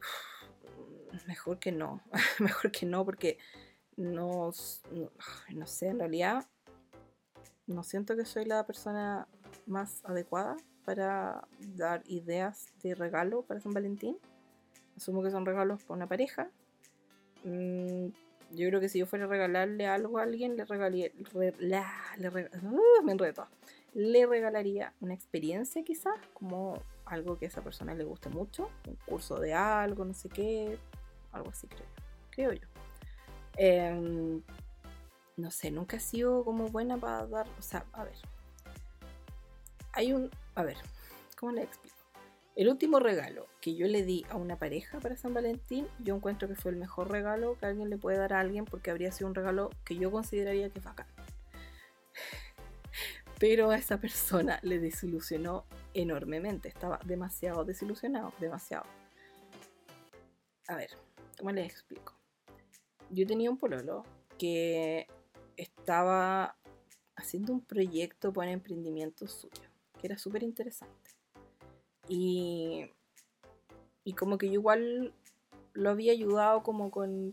Mejor 1.26 1.58
que 1.58 1.72
no, 1.72 2.02
mejor 2.40 2.70
que 2.70 2.84
no, 2.84 3.04
porque 3.04 3.38
no, 3.96 4.52
no, 5.50 5.66
sé, 5.66 5.88
en 5.88 5.98
realidad 6.00 6.46
no 7.66 7.82
siento 7.82 8.16
que 8.16 8.24
soy 8.24 8.44
la 8.44 8.64
persona 8.66 9.26
más 9.66 10.04
adecuada 10.04 10.56
para 10.84 11.46
dar 11.76 12.02
ideas 12.06 12.66
de 12.82 12.94
regalo 12.94 13.42
para 13.42 13.60
San 13.60 13.72
Valentín. 13.72 14.16
Asumo 14.96 15.22
que 15.22 15.30
son 15.30 15.46
regalos 15.46 15.82
para 15.82 15.96
una 15.96 16.06
pareja. 16.06 16.50
Mm, 17.44 18.08
yo 18.52 18.68
creo 18.68 18.80
que 18.80 18.88
si 18.88 18.98
yo 18.98 19.06
fuera 19.06 19.24
a 19.24 19.28
regalarle 19.28 19.86
algo 19.86 20.18
a 20.18 20.22
alguien, 20.22 20.56
le 20.56 20.64
regalaría. 20.64 21.10
le, 21.58 21.80
uh, 22.62 23.02
me 23.02 23.16
Le 23.94 24.26
regalaría 24.26 24.92
una 25.00 25.14
experiencia, 25.14 25.82
quizás, 25.82 26.14
como 26.34 26.78
algo 27.06 27.38
que 27.38 27.46
a 27.46 27.48
esa 27.48 27.62
persona 27.62 27.94
le 27.94 28.04
guste 28.04 28.28
mucho. 28.28 28.70
Un 28.86 28.96
curso 29.06 29.40
de 29.40 29.54
algo, 29.54 30.04
no 30.04 30.14
sé 30.14 30.28
qué. 30.28 30.78
Algo 31.32 31.50
así, 31.50 31.66
creo. 31.66 31.86
Creo 32.30 32.52
yo. 32.52 32.68
Em, 33.56 34.42
no 35.36 35.50
sé, 35.50 35.70
nunca 35.70 35.96
he 35.96 36.00
sido 36.00 36.44
como 36.44 36.68
buena 36.68 36.96
para 36.96 37.26
dar. 37.26 37.46
O 37.58 37.62
sea, 37.62 37.84
a 37.92 38.04
ver. 38.04 38.16
Hay 39.92 40.12
un. 40.12 40.30
A 40.54 40.62
ver, 40.62 40.76
¿cómo 41.38 41.52
le 41.52 41.62
explico? 41.62 41.96
El 42.56 42.68
último 42.68 43.00
regalo 43.00 43.48
que 43.60 43.74
yo 43.74 43.88
le 43.88 44.04
di 44.04 44.24
a 44.30 44.36
una 44.36 44.56
pareja 44.56 45.00
para 45.00 45.16
San 45.16 45.34
Valentín, 45.34 45.88
yo 45.98 46.14
encuentro 46.14 46.46
que 46.46 46.54
fue 46.54 46.70
el 46.70 46.76
mejor 46.76 47.10
regalo 47.10 47.58
que 47.58 47.66
alguien 47.66 47.90
le 47.90 47.98
puede 47.98 48.16
dar 48.16 48.32
a 48.32 48.40
alguien 48.40 48.64
porque 48.64 48.92
habría 48.92 49.10
sido 49.10 49.26
un 49.26 49.34
regalo 49.34 49.70
que 49.84 49.96
yo 49.96 50.12
consideraría 50.12 50.70
que 50.70 50.78
es 50.78 50.84
bacán. 50.84 51.08
Pero 53.40 53.70
a 53.70 53.76
esa 53.76 53.98
persona 53.98 54.60
le 54.62 54.78
desilusionó 54.78 55.64
enormemente, 55.94 56.68
estaba 56.68 57.00
demasiado 57.04 57.64
desilusionado, 57.64 58.32
demasiado. 58.38 58.84
A 60.68 60.76
ver, 60.76 60.90
¿cómo 61.36 61.50
les 61.50 61.66
explico? 61.66 62.14
Yo 63.10 63.26
tenía 63.26 63.50
un 63.50 63.58
pololo 63.58 64.04
que 64.38 65.08
estaba 65.56 66.56
haciendo 67.16 67.52
un 67.52 67.60
proyecto 67.60 68.32
para 68.32 68.50
emprendimiento 68.50 69.26
suyo, 69.28 69.68
que 70.00 70.06
era 70.06 70.18
súper 70.18 70.42
interesante. 70.42 71.10
Y, 72.08 72.90
y 74.04 74.12
como 74.14 74.38
que 74.38 74.46
yo 74.48 74.54
igual 74.54 75.12
lo 75.72 75.90
había 75.90 76.12
ayudado 76.12 76.62
como 76.62 76.90
con 76.90 77.32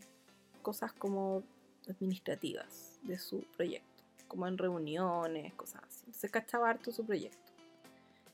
cosas 0.61 0.93
como 0.93 1.43
administrativas 1.89 2.99
de 3.03 3.17
su 3.17 3.43
proyecto, 3.55 4.03
como 4.27 4.47
en 4.47 4.57
reuniones, 4.57 5.53
cosas 5.55 5.83
así. 5.83 6.11
Se 6.13 6.29
cachaba 6.29 6.69
harto 6.69 6.91
su 6.91 7.05
proyecto. 7.05 7.51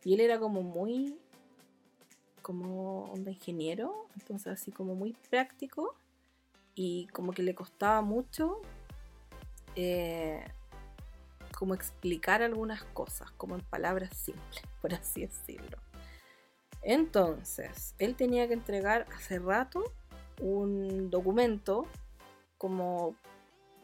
Y 0.04 0.14
él 0.14 0.22
era 0.22 0.40
como 0.40 0.62
muy, 0.62 1.18
como 2.42 3.12
un 3.12 3.28
ingeniero, 3.28 4.08
entonces 4.16 4.48
así 4.48 4.72
como 4.72 4.96
muy 4.96 5.14
práctico 5.30 5.96
y 6.76 7.08
como 7.08 7.34
que 7.34 7.44
le 7.44 7.56
costaba 7.56 8.02
mucho 8.02 8.62
eh, 9.78 10.44
como 11.56 11.76
explicar 11.76 12.42
algunas 12.42 12.84
cosas, 12.84 13.30
como 13.32 13.56
en 13.56 13.62
palabras 13.62 14.10
simples, 14.18 14.64
por 14.82 14.94
así 14.94 15.22
decirlo. 15.22 15.78
Entonces, 16.82 17.94
él 18.00 18.16
tenía 18.16 18.48
que 18.48 18.54
entregar 18.54 19.06
hace 19.16 19.40
rato 19.40 19.84
un 20.42 21.10
documento, 21.10 21.86
como, 22.58 23.16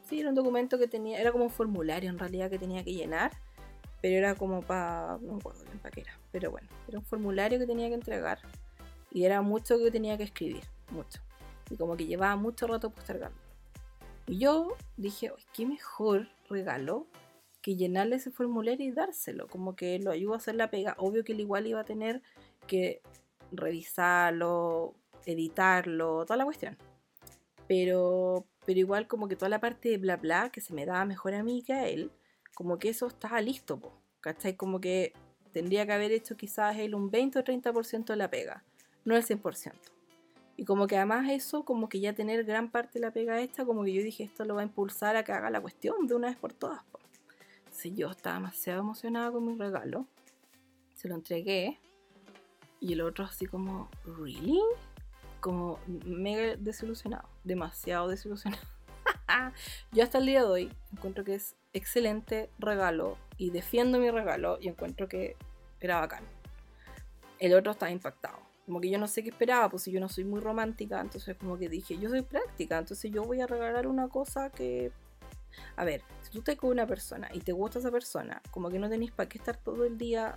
sí, 0.07 0.19
era 0.19 0.29
un 0.29 0.35
documento 0.35 0.79
que 0.79 0.87
tenía, 0.87 1.19
era 1.19 1.31
como 1.31 1.45
un 1.45 1.49
formulario 1.49 2.09
en 2.09 2.17
realidad 2.17 2.49
que 2.49 2.59
tenía 2.59 2.83
que 2.83 2.93
llenar, 2.93 3.31
pero 4.01 4.17
era 4.17 4.35
como 4.35 4.61
para, 4.61 5.17
no 5.21 5.33
me 5.33 5.39
acuerdo 5.39 5.63
bien 5.63 5.79
para 5.79 5.91
qué 5.91 6.01
era, 6.01 6.17
pero 6.31 6.51
bueno, 6.51 6.67
era 6.87 6.99
un 6.99 7.05
formulario 7.05 7.59
que 7.59 7.67
tenía 7.67 7.87
que 7.87 7.95
entregar 7.95 8.39
y 9.11 9.25
era 9.25 9.41
mucho 9.41 9.77
que 9.77 9.91
tenía 9.91 10.17
que 10.17 10.23
escribir, 10.23 10.63
mucho. 10.91 11.21
Y 11.69 11.77
como 11.77 11.95
que 11.95 12.05
llevaba 12.05 12.35
mucho 12.35 12.67
rato 12.67 12.89
postergando. 12.89 13.42
Y 14.27 14.39
yo 14.39 14.75
dije, 14.97 15.31
qué 15.53 15.65
mejor 15.65 16.29
regalo 16.49 17.07
que 17.61 17.75
llenarle 17.75 18.17
ese 18.17 18.31
formulario 18.31 18.85
y 18.85 18.91
dárselo, 18.91 19.47
como 19.47 19.75
que 19.75 19.99
lo 19.99 20.11
ayuda 20.11 20.35
a 20.35 20.37
hacer 20.37 20.55
la 20.55 20.69
pega. 20.69 20.95
Obvio 20.97 21.23
que 21.23 21.31
él 21.31 21.39
igual 21.39 21.65
iba 21.67 21.79
a 21.79 21.85
tener 21.85 22.21
que 22.67 23.01
revisarlo, 23.51 24.95
editarlo, 25.25 26.25
toda 26.25 26.37
la 26.37 26.45
cuestión. 26.45 26.77
Pero, 27.67 28.45
pero 28.65 28.79
igual 28.79 29.07
como 29.07 29.27
que 29.27 29.35
toda 29.35 29.49
la 29.49 29.59
parte 29.59 29.89
de 29.89 29.97
bla 29.97 30.17
bla 30.17 30.49
que 30.51 30.61
se 30.61 30.73
me 30.73 30.85
daba 30.85 31.05
mejor 31.05 31.33
a 31.33 31.43
mí 31.43 31.63
que 31.63 31.73
a 31.73 31.87
él, 31.87 32.11
como 32.53 32.79
que 32.79 32.89
eso 32.89 33.07
estaba 33.07 33.41
listo, 33.41 33.79
¿cachai? 34.19 34.55
Como 34.55 34.81
que 34.81 35.13
tendría 35.53 35.85
que 35.85 35.93
haber 35.93 36.11
hecho 36.11 36.35
quizás 36.35 36.77
él 36.77 36.95
un 36.95 37.09
20 37.09 37.39
o 37.39 37.43
30% 37.43 38.05
de 38.05 38.15
la 38.17 38.29
pega, 38.29 38.63
no 39.05 39.15
el 39.15 39.23
100%. 39.23 39.92
Y 40.55 40.65
como 40.65 40.87
que 40.87 40.97
además 40.97 41.29
eso, 41.29 41.65
como 41.65 41.89
que 41.89 41.99
ya 41.99 42.13
tener 42.13 42.43
gran 42.43 42.69
parte 42.69 42.99
de 42.99 43.05
la 43.05 43.11
pega 43.11 43.41
hecha, 43.41 43.65
como 43.65 43.83
que 43.83 43.93
yo 43.93 44.03
dije, 44.03 44.23
esto 44.23 44.45
lo 44.45 44.55
va 44.55 44.61
a 44.61 44.65
impulsar 44.65 45.15
a 45.15 45.23
que 45.23 45.31
haga 45.31 45.49
la 45.49 45.61
cuestión 45.61 46.05
de 46.07 46.15
una 46.15 46.27
vez 46.27 46.37
por 46.37 46.53
todas. 46.53 46.81
Entonces 47.59 47.93
yo 47.95 48.11
estaba 48.11 48.35
demasiado 48.35 48.81
emocionada 48.81 49.31
con 49.31 49.45
mi 49.45 49.57
regalo, 49.57 50.05
se 50.93 51.07
lo 51.07 51.15
entregué, 51.15 51.79
y 52.83 52.93
el 52.93 53.01
otro 53.01 53.23
así 53.23 53.45
como, 53.45 53.89
¿really? 54.05 54.59
Como 55.39 55.79
mega 55.87 56.57
desilusionado, 56.57 57.29
demasiado 57.43 58.09
desilusionado. 58.09 58.61
yo 59.93 60.03
hasta 60.03 60.17
el 60.17 60.25
día 60.25 60.41
de 60.41 60.49
hoy 60.49 60.73
encuentro 60.91 61.23
que 61.23 61.35
es 61.35 61.55
excelente 61.71 62.49
regalo 62.59 63.17
y 63.37 63.51
defiendo 63.51 63.99
mi 63.99 64.11
regalo 64.11 64.57
y 64.59 64.67
encuentro 64.67 65.07
que 65.07 65.37
era 65.79 66.01
bacán. 66.01 66.25
El 67.39 67.53
otro 67.53 67.71
estaba 67.71 67.89
impactado. 67.89 68.37
Como 68.65 68.79
que 68.79 68.89
yo 68.89 68.97
no 68.97 69.07
sé 69.07 69.23
qué 69.23 69.29
esperaba, 69.29 69.69
pues 69.69 69.83
si 69.83 69.91
yo 69.91 69.99
no 69.99 70.07
soy 70.07 70.23
muy 70.23 70.39
romántica, 70.39 71.01
entonces 71.01 71.35
como 71.37 71.57
que 71.57 71.67
dije, 71.67 71.97
yo 71.97 72.09
soy 72.09 72.21
práctica, 72.21 72.77
entonces 72.77 73.11
yo 73.11 73.23
voy 73.23 73.41
a 73.41 73.47
regalar 73.47 73.87
una 73.87 74.07
cosa 74.07 74.49
que... 74.49 74.91
A 75.75 75.83
ver, 75.83 76.01
si 76.21 76.31
tú 76.31 76.39
estás 76.39 76.55
con 76.55 76.71
una 76.71 76.87
persona 76.87 77.29
y 77.33 77.39
te 77.39 77.51
gusta 77.51 77.79
esa 77.79 77.91
persona, 77.91 78.41
como 78.51 78.69
que 78.69 78.79
no 78.79 78.89
tenéis 78.89 79.11
para 79.11 79.29
qué 79.29 79.37
estar 79.37 79.57
todo 79.57 79.85
el 79.85 79.97
día 79.97 80.35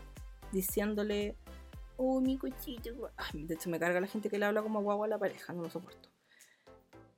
diciéndole, 0.53 1.36
oh, 1.97 2.20
mi 2.20 2.36
cuchillo. 2.36 3.11
de 3.32 3.55
hecho, 3.55 3.70
me 3.70 3.78
carga 3.78 4.01
la 4.01 4.07
gente 4.07 4.28
que 4.28 4.39
le 4.39 4.44
habla 4.44 4.62
como 4.62 4.82
guagua 4.82 5.07
a 5.07 5.09
la 5.09 5.19
pareja, 5.19 5.53
no 5.53 5.62
lo 5.62 5.70
soporto. 5.70 6.11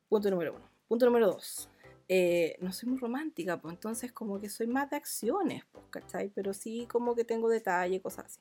Punto 0.09 0.30
número 0.30 0.55
uno. 0.55 0.64
Punto 0.86 1.06
número 1.06 1.26
dos. 1.26 1.68
Eh, 2.10 2.56
no 2.60 2.72
soy 2.72 2.89
muy 2.89 2.98
romántica, 2.98 3.60
pues 3.60 3.74
entonces 3.74 4.12
como 4.12 4.40
que 4.40 4.48
soy 4.48 4.66
más 4.66 4.89
de 4.89 4.97
acciones, 4.97 5.64
pues, 5.70 5.85
¿cachai? 5.90 6.30
Pero 6.35 6.55
sí 6.55 6.86
como 6.86 7.14
que 7.14 7.24
tengo 7.24 7.51
detalle, 7.51 8.01
cosas 8.01 8.26
así. 8.26 8.40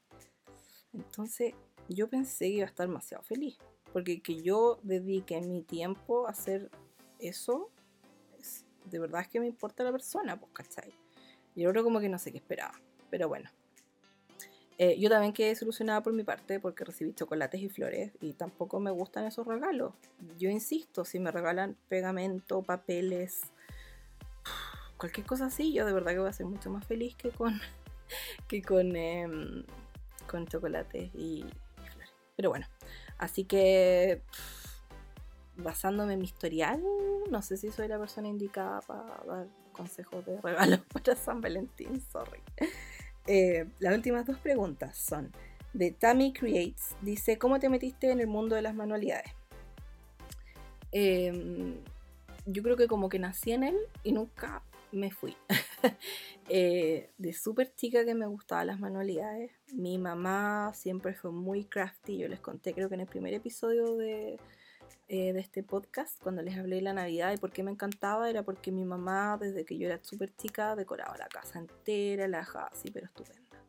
Entonces 0.93 1.53
yo 1.89 2.09
pensé 2.09 2.45
que 2.45 2.55
iba 2.55 2.65
a 2.65 2.69
estar 2.69 2.87
demasiado 2.87 3.23
feliz, 3.23 3.57
porque 3.93 4.21
que 4.21 4.41
yo 4.41 4.79
dedique 4.83 5.39
mi 5.41 5.61
tiempo 5.61 6.27
a 6.27 6.31
hacer 6.31 6.69
eso, 7.19 7.69
de 8.85 8.99
verdad 8.99 9.21
es 9.21 9.27
que 9.27 9.39
me 9.39 9.47
importa 9.47 9.83
la 9.83 9.91
persona, 9.91 10.39
pues, 10.39 10.51
¿cachai? 10.53 10.93
Y 11.55 11.65
ahora 11.65 11.83
como 11.83 11.99
que 11.99 12.09
no 12.09 12.19
sé 12.19 12.31
qué 12.31 12.37
esperaba, 12.37 12.79
pero 13.09 13.27
bueno. 13.27 13.49
Eh, 14.79 14.99
yo 14.99 15.09
también 15.09 15.33
quedé 15.33 15.55
solucionada 15.55 16.03
por 16.03 16.13
mi 16.13 16.23
parte 16.23 16.59
porque 16.59 16.83
recibí 16.83 17.11
chocolates 17.11 17.59
y 17.59 17.67
flores 17.67 18.11
y 18.21 18.33
tampoco 18.33 18.79
me 18.79 18.91
gustan 18.91 19.25
esos 19.25 19.47
regalos. 19.47 19.93
Yo 20.37 20.51
insisto, 20.51 21.03
si 21.03 21.19
me 21.19 21.31
regalan 21.31 21.75
pegamento, 21.89 22.61
papeles, 22.61 23.41
cualquier 24.97 25.25
cosa 25.25 25.47
así, 25.47 25.73
yo 25.73 25.85
de 25.85 25.93
verdad 25.93 26.11
que 26.11 26.19
voy 26.19 26.29
a 26.29 26.33
ser 26.33 26.45
mucho 26.45 26.69
más 26.69 26.85
feliz 26.85 27.15
que 27.15 27.31
con, 27.31 27.59
que 28.47 28.61
con, 28.61 28.95
em, 28.95 29.63
con 30.29 30.45
chocolates 30.47 31.09
y. 31.15 31.45
Pero 32.37 32.49
bueno, 32.49 32.67
así 33.17 33.43
que 33.43 34.21
basándome 35.55 36.13
en 36.13 36.19
mi 36.19 36.25
historial, 36.25 36.81
no 37.29 37.41
sé 37.41 37.57
si 37.57 37.71
soy 37.71 37.87
la 37.87 37.97
persona 37.97 38.27
indicada 38.27 38.79
para 38.81 39.03
dar 39.25 39.47
consejos 39.73 40.25
de 40.25 40.39
regalos 40.39 40.79
para 40.93 41.15
San 41.15 41.41
Valentín, 41.41 41.99
sorry. 42.11 42.39
Eh, 43.25 43.65
las 43.79 43.93
últimas 43.95 44.25
dos 44.25 44.37
preguntas 44.37 44.95
son 44.95 45.31
de 45.73 45.91
Tammy 45.91 46.31
Creates. 46.31 46.95
Dice, 47.01 47.37
¿cómo 47.37 47.59
te 47.59 47.69
metiste 47.69 48.11
en 48.11 48.19
el 48.19 48.27
mundo 48.27 48.55
de 48.55 48.61
las 48.61 48.75
manualidades? 48.75 49.31
Em, 50.91 51.75
yo 52.45 52.63
creo 52.63 52.77
que 52.77 52.87
como 52.87 53.09
que 53.09 53.19
nací 53.19 53.51
en 53.51 53.63
él 53.63 53.77
y 54.03 54.11
nunca 54.11 54.61
me 54.97 55.11
fui. 55.11 55.35
Eh, 56.49 57.09
de 57.17 57.33
súper 57.33 57.75
chica 57.75 58.05
que 58.05 58.15
me 58.15 58.25
gustaban 58.25 58.67
las 58.67 58.79
manualidades. 58.79 59.51
Mi 59.73 59.97
mamá 59.97 60.71
siempre 60.73 61.13
fue 61.13 61.29
muy 61.29 61.65
crafty. 61.65 62.17
Yo 62.17 62.29
les 62.29 62.39
conté, 62.39 62.73
creo 62.73 62.87
que 62.87 62.95
en 62.95 63.01
el 63.01 63.07
primer 63.07 63.33
episodio 63.33 63.97
de, 63.97 64.39
eh, 65.09 65.33
de 65.33 65.39
este 65.41 65.61
podcast, 65.63 66.21
cuando 66.23 66.41
les 66.41 66.57
hablé 66.57 66.77
de 66.77 66.83
la 66.83 66.93
Navidad 66.93 67.33
y 67.33 67.37
por 67.37 67.51
qué 67.51 67.63
me 67.63 67.71
encantaba, 67.71 68.29
era 68.29 68.43
porque 68.43 68.71
mi 68.71 68.85
mamá, 68.85 69.37
desde 69.37 69.65
que 69.65 69.77
yo 69.77 69.87
era 69.87 70.01
súper 70.01 70.33
chica, 70.37 70.77
decoraba 70.77 71.17
la 71.17 71.27
casa 71.27 71.59
entera, 71.59 72.29
la 72.29 72.39
dejaba 72.39 72.67
así, 72.67 72.91
pero 72.91 73.07
estupenda. 73.07 73.61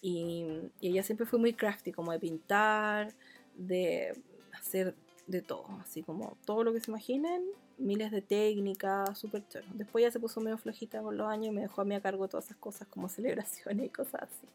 Y, 0.00 0.70
y 0.78 0.90
ella 0.90 1.02
siempre 1.02 1.26
fue 1.26 1.40
muy 1.40 1.52
crafty, 1.52 1.90
como 1.90 2.12
de 2.12 2.20
pintar, 2.20 3.12
de 3.56 4.12
hacer 4.52 4.94
de 5.26 5.42
todo, 5.42 5.66
así 5.80 6.02
como 6.02 6.36
todo 6.44 6.64
lo 6.64 6.72
que 6.72 6.80
se 6.80 6.90
imaginen, 6.90 7.42
miles 7.78 8.10
de 8.10 8.22
técnicas, 8.22 9.18
súper 9.18 9.46
chulo. 9.48 9.64
Después 9.74 10.02
ya 10.02 10.10
se 10.10 10.20
puso 10.20 10.40
medio 10.40 10.58
flojita 10.58 11.02
con 11.02 11.16
los 11.16 11.28
años 11.28 11.48
y 11.48 11.50
me 11.50 11.62
dejó 11.62 11.82
a 11.82 11.84
mí 11.84 11.94
a 11.94 12.00
cargo 12.00 12.28
todas 12.28 12.46
esas 12.46 12.56
cosas 12.56 12.88
como 12.88 13.08
celebraciones 13.10 13.86
y 13.86 13.88
cosas 13.88 14.22
así. 14.22 14.46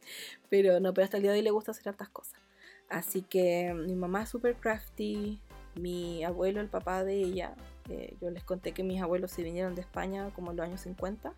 Pero 0.50 0.80
no, 0.80 0.94
pero 0.94 1.06
hasta 1.06 1.18
el 1.18 1.24
día 1.24 1.32
de 1.32 1.40
hoy 1.40 1.44
le 1.44 1.52
gusta 1.52 1.72
hacer 1.72 1.90
hartas 1.90 2.10
cosas. 2.10 2.40
Así 2.90 3.22
que 3.22 3.74
mi 3.74 3.96
mamá 3.96 4.24
es 4.24 4.30
súper 4.30 4.56
crafty, 4.56 5.40
mi 5.76 6.24
abuelo, 6.24 6.60
el 6.60 6.70
papá 6.70 7.04
de 7.04 7.16
ella, 7.22 7.56
eh, 7.90 8.16
yo 8.20 8.32
les 8.32 8.44
conté 8.44 8.72
que 8.72 8.84
mis 8.84 9.02
abuelos 9.02 9.32
se 9.32 9.44
vinieron 9.44 9.76
de 9.76 9.82
España 9.82 10.32
como 10.34 10.52
en 10.52 10.58
los 10.58 10.66
años 10.66 10.82
50 10.82 11.34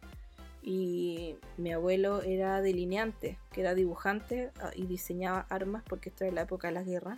y 0.64 1.36
mi 1.58 1.74
abuelo 1.74 2.22
era 2.22 2.62
delineante, 2.62 3.38
que 3.52 3.62
era 3.62 3.76
dibujante 3.76 4.52
ah, 4.62 4.72
y 4.76 4.86
diseñaba 4.86 5.46
armas 5.50 5.84
porque 5.88 6.10
esto 6.10 6.24
era 6.24 6.34
la 6.34 6.42
época 6.44 6.70
de 6.70 6.74
la 6.74 6.84
guerra 6.84 7.18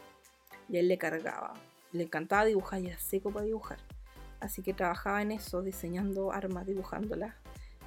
y 0.67 0.77
él 0.77 0.87
le 0.87 0.97
cargaba 0.97 1.53
le 1.93 2.03
encantaba 2.03 2.45
dibujar 2.45 2.81
y 2.81 2.87
era 2.87 2.99
seco 2.99 3.31
para 3.31 3.45
dibujar. 3.45 3.77
Así 4.43 4.61
que 4.61 4.73
trabajaba 4.73 5.21
en 5.21 5.31
eso, 5.31 5.61
diseñando 5.61 6.31
armas, 6.31 6.65
dibujándolas. 6.65 7.33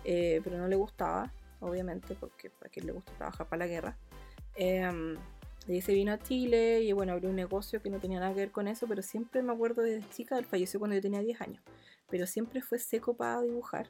Eh, 0.04 0.40
pero 0.42 0.58
no 0.58 0.68
le 0.68 0.76
gustaba, 0.76 1.32
obviamente, 1.60 2.14
porque 2.14 2.50
a 2.64 2.68
quien 2.68 2.86
le 2.86 2.92
gusta 2.92 3.12
trabajar 3.12 3.48
para 3.48 3.66
la 3.66 3.66
guerra. 3.66 3.96
Y 5.68 5.80
se 5.80 5.92
vino 5.94 6.12
a 6.12 6.18
Chile 6.18 6.82
y 6.82 6.92
bueno, 6.92 7.12
abrió 7.12 7.28
un 7.28 7.36
negocio 7.36 7.82
que 7.82 7.90
no 7.90 7.98
tenía 7.98 8.20
nada 8.20 8.32
que 8.32 8.40
ver 8.40 8.52
con 8.52 8.68
eso, 8.68 8.86
pero 8.86 9.02
siempre 9.02 9.42
me 9.42 9.52
acuerdo 9.52 9.82
desde 9.82 10.08
chica, 10.10 10.38
él 10.38 10.44
falleció 10.44 10.78
cuando 10.78 10.94
yo 10.94 11.02
tenía 11.02 11.20
10 11.20 11.40
años, 11.40 11.62
pero 12.08 12.26
siempre 12.26 12.62
fue 12.62 12.78
seco 12.78 13.16
para 13.16 13.42
dibujar. 13.42 13.88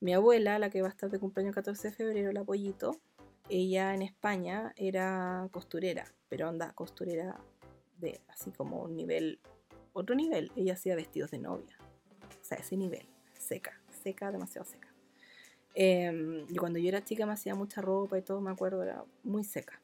Mi 0.00 0.14
abuela, 0.14 0.60
la 0.60 0.70
que 0.70 0.80
va 0.80 0.86
a 0.86 0.90
estar 0.90 1.10
de 1.10 1.18
cumpleaños 1.18 1.50
el 1.50 1.54
14 1.56 1.88
de 1.88 1.94
febrero, 1.94 2.32
la 2.32 2.44
pollito, 2.44 3.00
ella 3.48 3.94
en 3.94 4.02
España 4.02 4.72
era 4.76 5.48
costurera, 5.50 6.06
pero 6.28 6.48
anda, 6.48 6.72
costurera 6.74 7.40
de 7.96 8.20
así 8.28 8.52
como 8.52 8.82
un 8.82 8.94
nivel, 8.94 9.40
otro 9.92 10.14
nivel. 10.14 10.52
Ella 10.54 10.74
hacía 10.74 10.94
vestidos 10.94 11.32
de 11.32 11.38
novia. 11.38 11.77
Sea, 12.48 12.58
ese 12.58 12.76
nivel, 12.76 13.06
seca, 13.34 13.78
seca, 14.02 14.32
demasiado 14.32 14.64
seca. 14.64 14.88
Eh, 15.74 16.46
y 16.48 16.56
cuando 16.56 16.78
yo 16.78 16.88
era 16.88 17.04
chica 17.04 17.26
me 17.26 17.32
hacía 17.34 17.54
mucha 17.54 17.82
ropa 17.82 18.16
y 18.16 18.22
todo, 18.22 18.40
me 18.40 18.50
acuerdo, 18.50 18.82
era 18.82 19.04
muy 19.22 19.44
seca. 19.44 19.78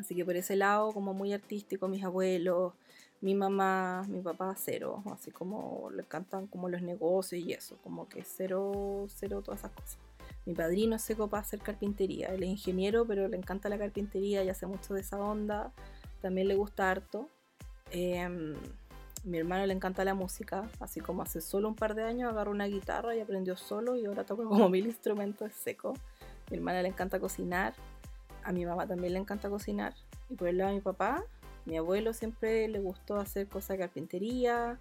Así 0.00 0.14
que 0.14 0.24
por 0.24 0.36
ese 0.36 0.56
lado, 0.56 0.92
como 0.92 1.12
muy 1.12 1.32
artístico, 1.32 1.88
mis 1.88 2.04
abuelos, 2.04 2.72
mi 3.20 3.34
mamá, 3.34 4.06
mi 4.08 4.20
papá, 4.20 4.54
cero. 4.56 5.02
Así 5.12 5.30
como 5.30 5.90
le 5.94 6.02
encantan 6.02 6.46
como 6.46 6.70
los 6.70 6.80
negocios 6.80 7.44
y 7.44 7.52
eso, 7.52 7.76
como 7.82 8.08
que 8.08 8.22
cero, 8.24 9.06
cero 9.08 9.42
todas 9.42 9.60
esas 9.60 9.72
cosas. 9.72 9.98
Mi 10.46 10.54
padrino 10.54 10.98
se 10.98 11.16
copa 11.16 11.38
hacer 11.38 11.60
carpintería. 11.60 12.28
Él 12.28 12.44
es 12.44 12.48
ingeniero, 12.48 13.04
pero 13.06 13.28
le 13.28 13.36
encanta 13.36 13.68
la 13.68 13.76
carpintería 13.76 14.42
y 14.44 14.48
hace 14.48 14.66
mucho 14.66 14.94
de 14.94 15.00
esa 15.02 15.18
onda 15.18 15.72
también 16.22 16.48
le 16.48 16.54
gusta 16.54 16.90
harto. 16.90 17.28
Em, 17.90 18.54
mi 19.24 19.38
hermano 19.38 19.66
le 19.66 19.74
encanta 19.74 20.04
la 20.04 20.14
música, 20.14 20.68
así 20.80 21.00
como 21.00 21.22
hace 21.22 21.40
solo 21.40 21.68
un 21.68 21.74
par 21.74 21.94
de 21.94 22.04
años 22.04 22.30
agarró 22.30 22.50
una 22.50 22.66
guitarra 22.66 23.14
y 23.14 23.20
aprendió 23.20 23.56
solo 23.56 23.96
y 23.96 24.06
ahora 24.06 24.24
toca 24.24 24.44
como 24.44 24.68
mil 24.70 24.86
instrumentos 24.86 25.52
seco. 25.52 25.94
Mi 26.50 26.56
hermana 26.56 26.82
le 26.82 26.88
encanta 26.88 27.20
cocinar. 27.20 27.74
a 28.42 28.52
mi 28.52 28.64
mamá 28.64 28.86
también 28.86 29.12
le 29.12 29.18
encanta 29.18 29.50
cocinar. 29.50 29.94
Y 30.30 30.36
por 30.36 30.48
el 30.48 30.58
lado 30.58 30.70
de 30.70 30.76
mi 30.76 30.82
papá, 30.82 31.24
mi 31.64 31.76
abuelo 31.76 32.12
siempre 32.12 32.68
le 32.68 32.78
gustó 32.78 33.16
hacer 33.16 33.48
cosas 33.48 33.70
de 33.70 33.78
carpintería. 33.78 34.78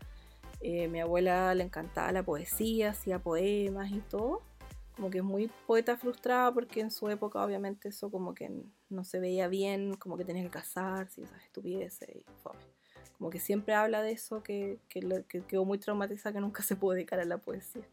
Eh, 0.61 0.87
mi 0.87 1.01
abuela 1.01 1.53
le 1.53 1.63
encantaba 1.63 2.11
la 2.11 2.23
poesía, 2.23 2.91
hacía 2.91 3.19
poemas 3.19 3.91
y 3.91 3.99
todo. 3.99 4.41
Como 4.95 5.09
que 5.09 5.19
es 5.19 5.23
muy 5.23 5.51
poeta 5.67 5.97
frustrada 5.97 6.51
porque 6.53 6.79
en 6.79 6.89
su 6.89 7.09
época 7.09 7.43
obviamente 7.43 7.89
eso 7.89 8.09
como 8.09 8.33
que 8.33 8.51
no 8.89 9.03
se 9.03 9.19
veía 9.19 9.47
bien, 9.47 9.95
como 9.95 10.17
que 10.17 10.25
tenía 10.25 10.43
que 10.43 10.49
casarse 10.49 11.21
y 11.21 11.23
esas 11.25 11.43
estupideces 11.43 12.09
y 12.15 12.25
Como 13.17 13.29
que 13.29 13.39
siempre 13.39 13.73
habla 13.73 14.01
de 14.01 14.11
eso, 14.11 14.43
que, 14.43 14.79
que, 14.89 15.01
quedó 15.47 15.65
muy 15.65 15.79
traumatizada, 15.79 16.33
que 16.33 16.41
nunca 16.41 16.63
se 16.63 16.75
pudo 16.75 16.93
dedicar 16.93 17.19
a 17.19 17.25
la 17.25 17.37
poesía. 17.37 17.87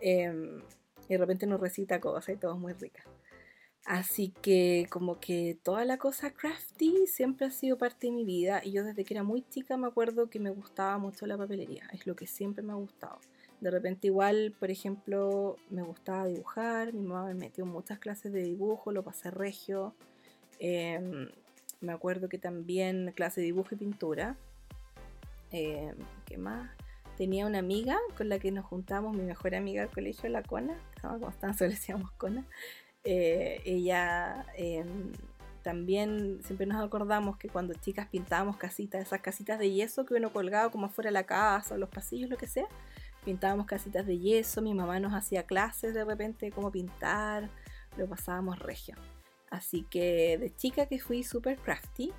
Em, 0.00 0.62
y 1.08 1.12
de 1.12 1.18
repente 1.18 1.46
nos 1.46 1.60
recita 1.60 2.00
cosas 2.00 2.34
y 2.34 2.38
todo 2.38 2.54
es 2.54 2.58
muy 2.58 2.72
rica. 2.72 3.04
Así 3.86 4.34
que 4.42 4.88
como 4.90 5.20
que 5.20 5.56
toda 5.62 5.84
la 5.84 5.96
cosa 5.96 6.32
crafty 6.32 7.06
siempre 7.06 7.46
ha 7.46 7.50
sido 7.52 7.78
parte 7.78 8.08
de 8.08 8.12
mi 8.12 8.24
vida 8.24 8.60
y 8.64 8.72
yo 8.72 8.82
desde 8.82 9.04
que 9.04 9.14
era 9.14 9.22
muy 9.22 9.42
chica 9.42 9.76
me 9.76 9.86
acuerdo 9.86 10.28
que 10.28 10.40
me 10.40 10.50
gustaba 10.50 10.98
mucho 10.98 11.24
la 11.24 11.38
papelería, 11.38 11.88
es 11.92 12.04
lo 12.04 12.16
que 12.16 12.26
siempre 12.26 12.64
me 12.64 12.72
ha 12.72 12.76
gustado. 12.76 13.20
De 13.60 13.70
repente 13.70 14.08
igual, 14.08 14.54
por 14.58 14.72
ejemplo, 14.72 15.56
me 15.70 15.82
gustaba 15.82 16.26
dibujar, 16.26 16.92
mi 16.92 17.02
mamá 17.02 17.26
me 17.26 17.34
metió 17.34 17.62
en 17.64 17.70
muchas 17.70 18.00
clases 18.00 18.32
de 18.32 18.42
dibujo, 18.42 18.90
lo 18.90 19.04
pasé 19.04 19.30
regio. 19.30 19.94
Em, 20.58 21.28
me 21.80 21.92
acuerdo 21.92 22.28
que 22.28 22.38
también 22.38 23.12
clase 23.14 23.40
de 23.40 23.46
dibujo 23.46 23.74
y 23.74 23.78
pintura. 23.78 24.36
Em, 25.50 25.96
¿Qué 26.24 26.38
más? 26.38 26.70
Tenía 27.16 27.46
una 27.46 27.58
amiga 27.58 27.98
con 28.16 28.28
la 28.28 28.38
que 28.38 28.52
nos 28.52 28.66
juntamos, 28.66 29.16
mi 29.16 29.22
mejor 29.22 29.54
amiga 29.54 29.82
del 29.82 29.90
colegio, 29.90 30.28
la 30.28 30.42
Cona, 30.42 30.78
llama 31.02 31.18
Constanza, 31.18 31.64
le 31.66 31.70
decíamos 31.70 32.10
Cona. 32.12 32.46
Eh, 33.04 33.62
ella 33.64 34.44
em, 34.56 35.12
también 35.62 36.40
siempre 36.44 36.66
nos 36.66 36.84
acordamos 36.84 37.38
que 37.38 37.48
cuando 37.48 37.74
chicas 37.74 38.08
pintábamos 38.08 38.56
casitas, 38.56 39.02
esas 39.02 39.20
casitas 39.20 39.58
de 39.58 39.72
yeso 39.72 40.04
que 40.04 40.14
uno 40.14 40.32
colgaba 40.32 40.70
como 40.70 40.86
afuera 40.86 41.08
de 41.08 41.14
la 41.14 41.24
casa, 41.24 41.76
los 41.76 41.88
pasillos, 41.88 42.28
lo 42.28 42.36
que 42.36 42.46
sea, 42.46 42.66
pintábamos 43.24 43.66
casitas 43.66 44.06
de 44.06 44.18
yeso, 44.18 44.60
mi 44.60 44.74
mamá 44.74 45.00
nos 45.00 45.14
hacía 45.14 45.44
clases 45.44 45.94
de 45.94 46.04
repente 46.04 46.50
cómo 46.50 46.70
pintar, 46.70 47.48
lo 47.96 48.06
pasábamos 48.08 48.58
regio. 48.58 48.94
Así 49.50 49.86
que 49.90 50.36
de 50.38 50.54
chica 50.54 50.86
que 50.86 50.98
fui 50.98 51.22
súper 51.22 51.56
crafty 51.58 52.12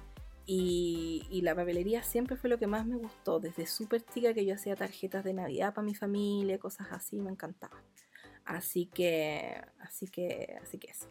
y, 0.50 1.42
la 1.44 1.54
papelería 1.54 2.04
siempre 2.04 2.38
fue 2.38 2.50
lo 2.50 2.58
que 2.58 2.68
más 2.68 2.86
me 2.86 2.96
gustó. 2.96 3.40
Desde 3.40 3.68
súper 3.68 4.02
chica 4.06 4.34
que 4.34 4.46
yo 4.46 4.56
hacía 4.56 4.78
tarjetas 4.78 5.26
de 5.26 5.34
Navidad 5.34 5.74
para 5.74 5.86
mi 5.86 5.94
familia, 5.94 6.58
cosas 6.58 6.88
así, 6.92 7.20
me 7.20 7.30
encantaba. 7.30 7.84
Así 8.46 8.86
que, 8.86 9.62
así 9.80 10.08
que, 10.08 10.58
así 10.64 10.78
que 10.78 10.92
eso. 10.92 11.08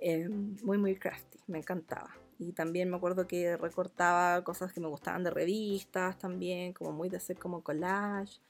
Eh, 0.00 0.28
muy, 0.28 0.76
muy 0.76 0.96
crafty, 0.96 1.38
me 1.46 1.58
encantaba. 1.58 2.16
Y 2.40 2.52
también 2.52 2.90
me 2.90 2.96
acuerdo 2.96 3.28
que 3.28 3.56
recortaba 3.56 4.42
cosas 4.42 4.72
que 4.72 4.80
me 4.80 4.88
gustaban 4.88 5.22
de 5.22 5.30
revistas 5.30 6.18
también, 6.18 6.72
como 6.72 6.90
muy 6.90 7.08
de 7.08 7.18
hacer 7.18 7.38
como 7.38 7.62
collage. 7.62 8.40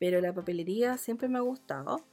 Pero 0.00 0.20
la 0.20 0.34
papelería 0.34 0.98
siempre 0.98 1.28
me 1.28 1.38
ha 1.38 1.42
gustado. 1.42 2.04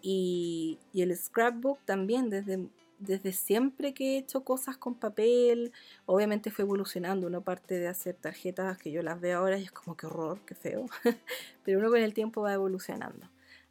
Y 0.00 0.78
el 0.94 1.14
scrapbook 1.14 1.84
también, 1.84 2.30
desde, 2.30 2.70
desde 2.98 3.32
siempre 3.32 3.94
que 3.94 4.14
he 4.14 4.18
hecho 4.18 4.44
cosas 4.44 4.76
con 4.76 4.94
papel, 4.94 5.72
obviamente 6.06 6.50
fue 6.50 6.64
evolucionando. 6.64 7.26
Una 7.26 7.40
parte 7.40 7.78
de 7.78 7.88
hacer 7.88 8.14
tarjetas 8.14 8.78
que 8.78 8.90
yo 8.90 9.02
las 9.02 9.20
veo 9.20 9.38
ahora 9.38 9.58
y 9.58 9.64
es 9.64 9.72
como 9.72 9.96
que 9.96 10.06
horror, 10.06 10.40
qué 10.46 10.54
feo. 10.54 10.86
Pero 11.64 11.78
uno 11.78 11.90
con 11.90 12.00
el 12.00 12.14
tiempo 12.14 12.42
va 12.42 12.52
evolucionando. 12.52 13.28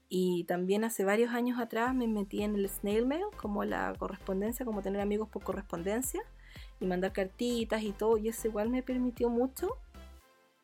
Y 0.09 0.45
también 0.45 0.85
hace 0.85 1.03
varios 1.03 1.33
años 1.33 1.59
atrás 1.59 1.93
me 1.93 2.07
metí 2.07 2.41
en 2.41 2.55
el 2.55 2.69
snail 2.69 3.05
mail, 3.05 3.25
como 3.35 3.65
la 3.65 3.93
correspondencia, 3.99 4.65
como 4.65 4.81
tener 4.81 5.01
amigos 5.01 5.27
por 5.27 5.43
correspondencia 5.43 6.21
y 6.79 6.85
mandar 6.85 7.11
cartitas 7.11 7.83
y 7.83 7.91
todo. 7.91 8.17
Y 8.17 8.29
eso 8.29 8.47
igual 8.47 8.69
me 8.69 8.83
permitió 8.83 9.29
mucho 9.29 9.77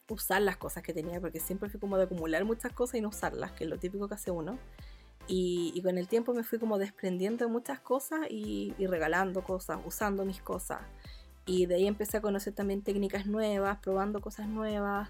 usar 0.07 0.41
las 0.41 0.57
cosas 0.57 0.83
que 0.83 0.93
tenía, 0.93 1.19
porque 1.19 1.39
siempre 1.39 1.69
fui 1.69 1.79
como 1.79 1.97
de 1.97 2.03
acumular 2.03 2.45
muchas 2.45 2.71
cosas 2.71 2.95
y 2.95 3.01
no 3.01 3.09
usarlas, 3.09 3.51
que 3.51 3.65
es 3.65 3.69
lo 3.69 3.77
típico 3.77 4.07
que 4.07 4.15
hace 4.15 4.31
uno. 4.31 4.57
Y, 5.27 5.81
con 5.81 5.97
el 5.97 6.07
tiempo 6.07 6.33
me 6.33 6.43
fui 6.43 6.59
como 6.59 6.77
desprendiendo 6.77 7.45
de 7.45 7.51
muchas 7.51 7.79
cosas 7.79 8.21
y, 8.29 8.73
regalando 8.79 9.43
cosas, 9.43 9.79
usando 9.85 10.25
mis 10.25 10.41
cosas. 10.41 10.81
Y 11.45 11.65
de 11.65 11.75
ahí 11.75 11.87
empecé 11.87 12.17
a 12.17 12.21
conocer 12.21 12.53
también 12.53 12.81
técnicas 12.81 13.25
nuevas, 13.25 13.79
probando 13.79 14.21
cosas 14.21 14.47
nuevas. 14.47 15.09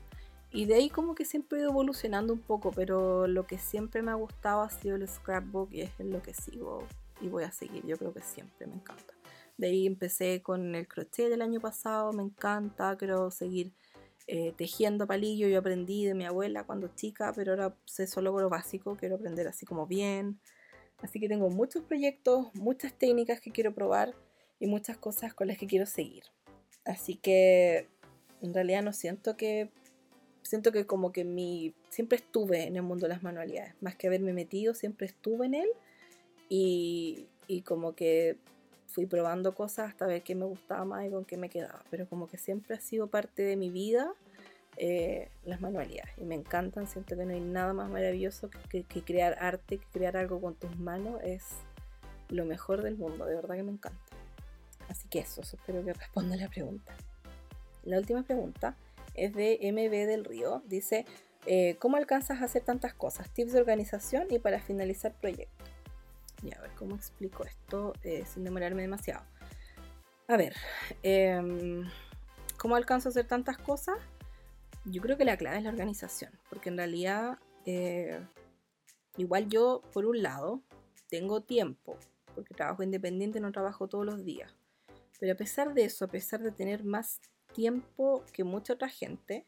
Y 0.52 0.66
de 0.66 0.76
ahí 0.76 0.90
como 0.90 1.16
que 1.16 1.26
siempre 1.26 1.58
he 1.58 1.62
ido 1.62 1.72
evolucionando 1.72 2.34
un 2.34 2.40
poco, 2.40 2.72
pero 2.72 3.28
lo 3.28 3.48
que 3.48 3.58
siempre 3.58 4.02
me 4.02 4.12
ha 4.12 4.16
gustado 4.16 4.62
ha 4.62 4.70
sido 4.70 4.96
el 4.96 5.08
scrapbook 5.08 5.74
y 5.74 5.82
es 5.82 5.92
lo 6.00 6.22
que 6.22 6.34
sigo 6.34 6.88
y 7.22 7.28
voy 7.28 7.44
a 7.44 7.52
seguir. 7.52 7.86
Yo 7.86 7.98
creo 7.98 8.14
que 8.14 8.22
siempre 8.22 8.68
me 8.68 8.76
encanta. 8.76 9.14
De 9.58 9.68
ahí 9.68 9.88
empecé 9.88 10.42
con 10.42 10.76
el 10.76 10.88
crochet 10.88 11.30
del 11.30 11.42
año 11.42 11.60
pasado, 11.60 12.12
me 12.12 12.24
encanta, 12.24 12.96
quiero 12.98 13.32
seguir 13.32 13.72
eh, 14.28 14.54
tejiendo 14.56 15.08
palillo. 15.08 15.48
Yo 15.48 15.60
aprendí 15.60 16.06
de 16.06 16.14
mi 16.14 16.26
abuela 16.26 16.64
cuando 16.64 16.90
chica, 16.90 17.34
pero 17.36 17.52
ahora 17.52 17.76
sé 17.86 18.08
solo 18.08 18.40
lo 18.40 18.50
básico, 18.50 18.96
quiero 18.96 19.16
aprender 19.16 19.48
así 19.48 19.66
como 19.66 19.88
bien. 19.88 20.40
Así 21.02 21.20
que 21.20 21.28
tengo 21.28 21.50
muchos 21.50 21.84
proyectos, 21.84 22.48
muchas 22.54 22.94
técnicas 22.94 23.42
que 23.42 23.52
quiero 23.52 23.74
probar 23.74 24.14
y 24.60 24.68
muchas 24.68 24.98
cosas 24.98 25.34
con 25.34 25.48
las 25.48 25.58
que 25.58 25.68
quiero 25.68 25.86
seguir. 25.86 26.24
Así 26.86 27.16
que 27.16 27.90
en 28.42 28.54
realidad 28.54 28.84
no 28.84 28.94
siento 28.94 29.36
que 29.36 29.70
siento 30.42 30.72
que 30.72 30.86
como 30.86 31.12
que 31.12 31.24
mi 31.24 31.74
siempre 31.90 32.18
estuve 32.18 32.64
en 32.68 32.76
el 32.76 32.82
mundo 32.82 33.04
de 33.08 33.14
las 33.14 33.24
manualidades, 33.24 33.76
más 33.82 33.96
que 33.96 34.08
haberme 34.08 34.34
metido, 34.34 34.74
siempre 34.74 35.08
estuve 35.08 35.46
en 35.46 35.54
él 35.56 35.70
y, 36.50 37.28
y 37.48 37.62
como 37.62 37.96
que 37.96 38.38
fui 38.94 39.08
probando 39.08 39.56
cosas 39.56 39.90
hasta 39.90 40.06
ver 40.06 40.22
qué 40.22 40.36
me 40.36 40.46
gustaba 40.46 40.86
más 40.86 41.06
y 41.06 41.10
con 41.10 41.26
qué 41.26 41.36
me 41.36 41.50
quedaba, 41.50 41.84
pero 41.90 42.08
como 42.08 42.28
que 42.28 42.38
siempre 42.38 42.76
ha 42.76 42.80
sido 42.80 43.08
parte 43.08 43.42
de 43.42 43.56
mi 43.56 43.70
vida 43.70 44.14
eh, 44.78 45.30
las 45.46 45.62
manualidades 45.62 46.14
y 46.18 46.26
me 46.26 46.36
encantan, 46.36 46.88
siento 46.88 47.16
que 47.16 47.26
no 47.26 47.34
hay 47.34 47.42
nada 47.42 47.74
más 47.74 47.90
maravilloso 47.90 48.50
que, 48.70 48.84
crear 48.84 49.38
arte, 49.40 49.78
que 49.78 49.86
crear 49.92 50.16
algo 50.16 50.40
con 50.40 50.56
tus 50.56 50.78
manos, 50.80 51.22
es 51.24 51.44
lo 52.30 52.46
mejor 52.46 52.82
del 52.82 52.98
mundo, 52.98 53.26
de 53.26 53.36
verdad 53.36 53.56
que 53.56 53.64
me 53.64 53.72
encanta. 53.72 54.00
Así 54.90 55.08
que 55.10 55.20
eso, 55.20 55.42
espero 55.42 55.84
que 55.84 55.94
responda 55.94 56.36
la 56.36 56.50
pregunta. 56.50 56.94
La 57.84 57.98
última 57.98 58.24
pregunta 58.24 58.76
es 59.16 59.34
de 59.34 59.60
MB 59.62 60.08
del 60.08 60.26
Río. 60.26 60.64
Dice, 60.66 61.06
eh, 61.46 61.76
¿cómo 61.80 61.98
alcanzas 61.98 62.42
a 62.42 62.46
hacer 62.46 62.64
tantas 62.64 62.94
cosas? 62.94 63.30
Tips 63.30 63.54
de 63.54 63.60
organización 63.60 64.28
y 64.30 64.40
para 64.40 64.60
finalizar 64.60 65.14
proyecto. 65.14 65.64
Y 66.44 66.54
a 66.54 66.60
ver, 66.60 66.72
¿cómo 66.78 66.96
explico 66.96 67.46
esto 67.46 67.94
eh, 68.04 68.26
sin 68.26 68.44
demorarme 68.44 68.82
demasiado? 68.82 69.24
A 70.28 70.38
ver, 70.38 70.56
em, 71.02 71.90
¿cómo 72.58 72.76
alcanzo 72.76 73.10
a 73.10 73.12
hacer 73.12 73.28
tantas 73.28 73.58
cosas? 73.58 73.98
Yo 74.86 75.02
creo 75.02 75.18
que 75.18 75.26
la 75.26 75.38
clave 75.38 75.58
es 75.58 75.64
la 75.64 75.70
organización, 75.70 76.32
porque 76.50 76.70
en 76.70 76.78
realidad, 76.78 77.40
eh, 77.66 78.20
igual 79.16 79.48
yo, 79.48 79.82
por 79.94 80.06
un 80.06 80.22
lado, 80.22 80.62
tengo 81.10 81.42
tiempo, 81.42 81.98
porque 82.36 82.54
trabajo 82.54 82.84
independiente, 82.84 83.40
no 83.40 83.52
trabajo 83.52 83.88
todos 83.88 84.06
los 84.06 84.26
días. 84.26 84.54
Pero 85.20 85.34
a 85.34 85.38
pesar 85.38 85.74
de 85.74 85.86
eso, 85.86 86.06
a 86.06 86.10
pesar 86.10 86.42
de 86.42 86.52
tener 86.52 86.84
más 86.84 87.22
tiempo 87.54 88.24
que 88.34 88.44
mucha 88.44 88.74
otra 88.74 88.90
gente, 88.90 89.46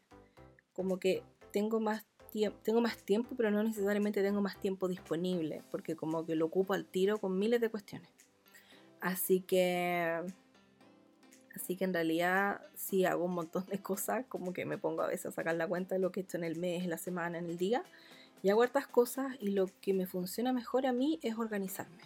como 0.72 0.98
que 0.98 1.22
tengo 1.52 1.80
más 1.80 2.06
tiempo, 2.36 2.58
tengo 2.62 2.82
más 2.82 2.98
tiempo, 2.98 3.34
pero 3.34 3.50
no 3.50 3.62
necesariamente 3.62 4.22
tengo 4.22 4.42
más 4.42 4.60
tiempo 4.60 4.88
disponible, 4.88 5.62
porque 5.70 5.96
como 5.96 6.26
que 6.26 6.34
lo 6.34 6.44
ocupo 6.44 6.74
al 6.74 6.84
tiro 6.84 7.16
con 7.18 7.38
miles 7.38 7.62
de 7.62 7.70
cuestiones. 7.70 8.10
Así 9.00 9.40
que 9.40 10.20
así 11.54 11.76
que 11.76 11.84
en 11.84 11.94
realidad 11.94 12.60
sí 12.74 13.06
hago 13.06 13.24
un 13.24 13.32
montón 13.32 13.64
de 13.66 13.78
cosas, 13.78 14.26
como 14.28 14.52
que 14.52 14.66
me 14.66 14.76
pongo 14.76 15.00
a 15.00 15.06
veces 15.06 15.26
a 15.26 15.32
sacar 15.32 15.54
la 15.54 15.66
cuenta 15.66 15.94
de 15.94 16.00
lo 16.02 16.12
que 16.12 16.20
he 16.20 16.22
hecho 16.24 16.36
en 16.36 16.44
el 16.44 16.56
mes, 16.56 16.84
en 16.84 16.90
la 16.90 16.98
semana, 16.98 17.38
en 17.38 17.46
el 17.46 17.56
día, 17.56 17.82
y 18.42 18.50
hago 18.50 18.62
hartas 18.62 18.86
cosas 18.86 19.32
y 19.40 19.52
lo 19.52 19.70
que 19.80 19.94
me 19.94 20.04
funciona 20.04 20.52
mejor 20.52 20.86
a 20.86 20.92
mí 20.92 21.18
es 21.22 21.38
organizarme. 21.38 22.02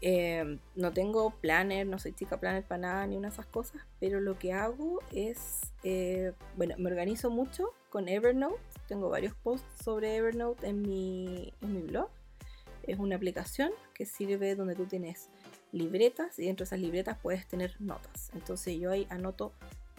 Em, 0.00 0.58
no 0.74 0.92
tengo 0.92 1.30
planner, 1.42 1.86
no 1.86 1.98
soy 1.98 2.14
chica 2.14 2.40
planner 2.40 2.64
para 2.64 2.80
nada, 2.80 3.06
ni 3.06 3.18
una 3.18 3.28
de 3.28 3.34
esas 3.34 3.46
cosas, 3.46 3.82
pero 4.00 4.20
lo 4.20 4.38
que 4.38 4.54
hago 4.54 5.00
es, 5.12 5.60
eh, 5.82 6.32
bueno, 6.56 6.74
me 6.78 6.90
organizo 6.90 7.28
mucho 7.28 7.74
con 7.90 8.08
Evernote, 8.08 8.73
tengo 8.86 9.08
varios 9.08 9.34
posts 9.34 9.84
sobre 9.84 10.16
Evernote 10.16 10.66
en 10.66 10.82
mi, 10.82 11.52
en 11.60 11.72
mi 11.72 11.82
blog. 11.82 12.08
Es 12.82 12.98
una 12.98 13.16
aplicación 13.16 13.70
que 13.94 14.04
sirve 14.04 14.54
donde 14.56 14.74
tú 14.74 14.86
tienes 14.86 15.30
libretas 15.72 16.38
y 16.38 16.46
dentro 16.46 16.64
de 16.64 16.68
esas 16.68 16.80
libretas 16.80 17.18
puedes 17.22 17.46
tener 17.46 17.80
notas. 17.80 18.30
Entonces 18.34 18.78
yo 18.78 18.90
ahí 18.90 19.06
anoto 19.10 19.52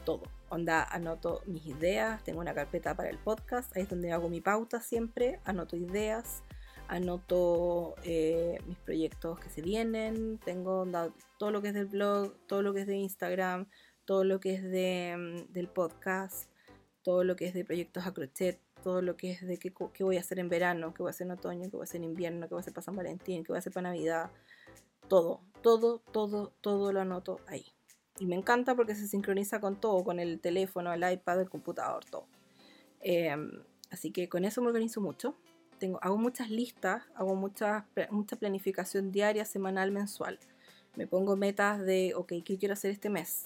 todo. 0.05 0.23
Onda, 0.49 0.83
anoto 0.83 1.41
mis 1.47 1.65
ideas, 1.65 2.23
tengo 2.23 2.39
una 2.39 2.53
carpeta 2.53 2.95
para 2.95 3.09
el 3.09 3.17
podcast, 3.17 3.75
ahí 3.75 3.83
es 3.83 3.89
donde 3.89 4.11
hago 4.11 4.29
mi 4.29 4.39
pauta 4.39 4.79
siempre, 4.79 5.39
anoto 5.43 5.75
ideas, 5.75 6.43
anoto 6.87 7.95
eh, 8.03 8.59
mis 8.67 8.77
proyectos 8.77 9.39
que 9.39 9.49
se 9.49 9.61
vienen, 9.61 10.39
tengo 10.45 10.87
todo 11.39 11.51
lo 11.51 11.61
que 11.61 11.69
es 11.69 11.73
del 11.73 11.87
blog, 11.87 12.35
todo 12.47 12.61
lo 12.61 12.73
que 12.73 12.81
es 12.81 12.87
de 12.87 12.95
Instagram, 12.95 13.67
todo 14.05 14.23
lo 14.23 14.39
que 14.39 14.53
es 14.53 14.63
de, 14.63 15.15
mm, 15.17 15.51
del 15.51 15.67
podcast, 15.67 16.49
todo 17.01 17.23
lo 17.23 17.35
que 17.35 17.47
es 17.47 17.53
de 17.53 17.65
proyectos 17.65 18.05
a 18.05 18.13
crochet, 18.13 18.59
todo 18.85 19.01
lo 19.01 19.17
que 19.17 19.31
es 19.31 19.41
de 19.41 19.57
qué, 19.57 19.73
qué, 19.93 20.03
voy 20.03 20.17
a 20.17 20.19
hacer 20.19 20.37
en 20.37 20.47
verano, 20.47 20.93
qué 20.93 21.01
voy 21.01 21.09
a 21.09 21.09
hacer 21.09 21.25
en 21.25 21.31
otoño, 21.31 21.71
qué 21.71 21.75
voy 21.75 21.81
a 21.81 21.85
hacer 21.85 21.97
en 21.97 22.03
invierno, 22.03 22.47
qué 22.47 22.53
voy 22.53 22.59
a 22.59 22.61
hacer 22.61 22.71
para 22.71 22.83
San 22.83 22.95
Valentín, 22.95 23.43
qué 23.43 23.51
voy 23.51 23.55
a 23.55 23.59
hacer 23.59 23.73
para 23.73 23.89
Navidad. 23.89 24.29
Todo, 25.07 25.41
todo, 25.63 26.03
todo, 26.11 26.53
todo 26.61 26.93
lo 26.93 27.01
anoto 27.01 27.39
ahí. 27.47 27.65
Y 28.19 28.27
me 28.27 28.35
encanta 28.35 28.75
porque 28.75 28.93
se 28.93 29.07
sincroniza 29.07 29.59
con 29.59 29.81
todo, 29.81 30.03
con 30.03 30.19
el 30.19 30.39
teléfono, 30.39 30.93
el 30.93 31.11
iPad, 31.11 31.41
el 31.41 31.49
computador, 31.49 32.05
todo. 32.05 32.27
Em, 33.01 33.63
así 33.89 34.11
que 34.11 34.29
con 34.29 34.45
eso 34.45 34.61
me 34.61 34.67
organizo 34.67 35.01
mucho. 35.01 35.35
Tengo, 35.79 35.97
hago 36.03 36.17
muchas 36.17 36.51
listas, 36.51 37.01
hago 37.15 37.33
mucha, 37.33 37.87
mucha 38.11 38.35
planificación 38.35 39.11
diaria, 39.11 39.45
semanal, 39.45 39.91
mensual. 39.91 40.37
Me 40.95 41.07
pongo 41.07 41.35
metas 41.35 41.83
de, 41.83 42.13
ok, 42.13 42.33
¿qué 42.45 42.59
quiero 42.59 42.73
hacer 42.73 42.91
este 42.91 43.09
mes? 43.09 43.45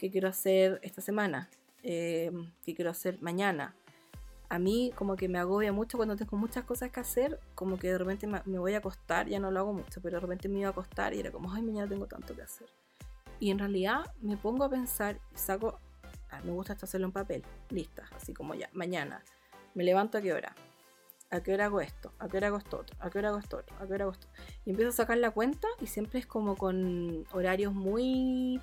¿Qué 0.00 0.10
quiero 0.10 0.26
hacer 0.26 0.80
esta 0.82 1.00
semana? 1.00 1.48
Em, 1.84 2.50
¿Qué 2.64 2.74
quiero 2.74 2.90
hacer 2.90 3.22
mañana? 3.22 3.76
A 4.48 4.58
mí 4.58 4.92
como 4.94 5.16
que 5.16 5.28
me 5.28 5.38
agobia 5.38 5.72
mucho 5.72 5.96
cuando 5.96 6.16
tengo 6.16 6.36
muchas 6.36 6.64
cosas 6.64 6.90
que 6.90 7.00
hacer, 7.00 7.40
como 7.54 7.78
que 7.78 7.88
de 7.88 7.98
repente 7.98 8.26
me 8.26 8.58
voy 8.58 8.74
a 8.74 8.78
acostar, 8.78 9.28
ya 9.28 9.40
no 9.40 9.50
lo 9.50 9.60
hago 9.60 9.72
mucho, 9.72 10.00
pero 10.02 10.16
de 10.16 10.20
repente 10.20 10.48
me 10.48 10.60
iba 10.60 10.68
a 10.68 10.72
acostar 10.72 11.14
y 11.14 11.20
era 11.20 11.30
como, 11.32 11.52
ay, 11.52 11.62
mañana 11.62 11.88
tengo 11.88 12.06
tanto 12.06 12.34
que 12.34 12.42
hacer 12.42 12.68
y 13.40 13.50
en 13.50 13.58
realidad 13.58 14.04
me 14.20 14.36
pongo 14.36 14.64
a 14.64 14.70
pensar, 14.70 15.18
saco, 15.34 15.78
ah, 16.30 16.40
me 16.44 16.52
gusta 16.52 16.74
esto 16.74 16.86
hacerlo 16.86 17.06
en 17.06 17.12
papel, 17.12 17.42
lista, 17.70 18.04
así 18.16 18.32
como 18.32 18.54
ya, 18.54 18.68
mañana, 18.72 19.22
me 19.74 19.84
levanto 19.84 20.18
a 20.18 20.20
qué 20.20 20.32
hora, 20.32 20.54
a 21.30 21.42
qué 21.42 21.52
hora 21.52 21.66
hago 21.66 21.80
esto, 21.80 22.12
a 22.18 22.28
qué 22.28 22.36
hora 22.38 22.48
hago 22.48 22.58
esto 22.58 22.78
otro, 22.78 22.96
a 23.00 23.10
qué 23.10 23.18
hora 23.18 23.28
hago 23.28 23.38
esto 23.38 23.58
otro, 23.58 23.76
a 23.76 23.86
qué 23.86 23.94
hora 23.94 24.04
hago 24.04 24.12
esto. 24.12 24.28
Y 24.64 24.70
empiezo 24.70 24.90
a 24.90 24.94
sacar 24.94 25.18
la 25.18 25.30
cuenta 25.30 25.68
y 25.80 25.86
siempre 25.86 26.20
es 26.20 26.26
como 26.26 26.56
con 26.56 27.26
horarios 27.32 27.74
muy 27.74 28.60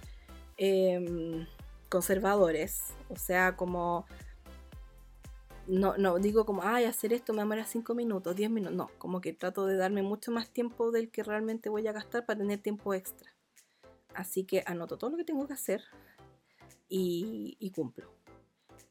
em, 0.57 1.45
conservadores, 1.89 2.93
o 3.09 3.15
sea, 3.17 3.55
como... 3.55 4.05
No, 5.67 5.95
no, 5.97 6.17
digo 6.17 6.45
como, 6.45 6.63
ay, 6.63 6.85
hacer 6.85 7.13
esto 7.13 7.33
me 7.33 7.41
demora 7.41 7.65
5 7.65 7.93
minutos, 7.93 8.35
10 8.35 8.49
minutos. 8.49 8.75
No, 8.75 8.89
como 8.97 9.21
que 9.21 9.33
trato 9.33 9.65
de 9.65 9.75
darme 9.75 10.01
mucho 10.01 10.31
más 10.31 10.49
tiempo 10.49 10.91
del 10.91 11.11
que 11.11 11.23
realmente 11.23 11.69
voy 11.69 11.87
a 11.87 11.91
gastar 11.91 12.25
para 12.25 12.39
tener 12.39 12.59
tiempo 12.59 12.93
extra. 12.93 13.31
Así 14.13 14.43
que 14.43 14.63
anoto 14.65 14.97
todo 14.97 15.11
lo 15.11 15.17
que 15.17 15.23
tengo 15.23 15.47
que 15.47 15.53
hacer 15.53 15.83
y, 16.89 17.71
cumplo. 17.73 18.11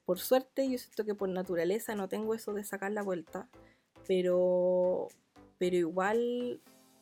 Por 0.05 0.19
suerte, 0.19 0.69
yo 0.71 0.79
siento 0.79 1.05
que 1.05 1.15
por 1.15 1.29
naturaleza 1.29 1.95
no 1.95 2.09
tengo 2.09 2.35
eso 2.35 2.55
de 2.55 2.65
sacar 2.65 2.93
la 2.93 3.03
vuelta, 3.03 3.49
pero, 4.07 5.09
pero 5.59 5.77
igual, 5.77 6.61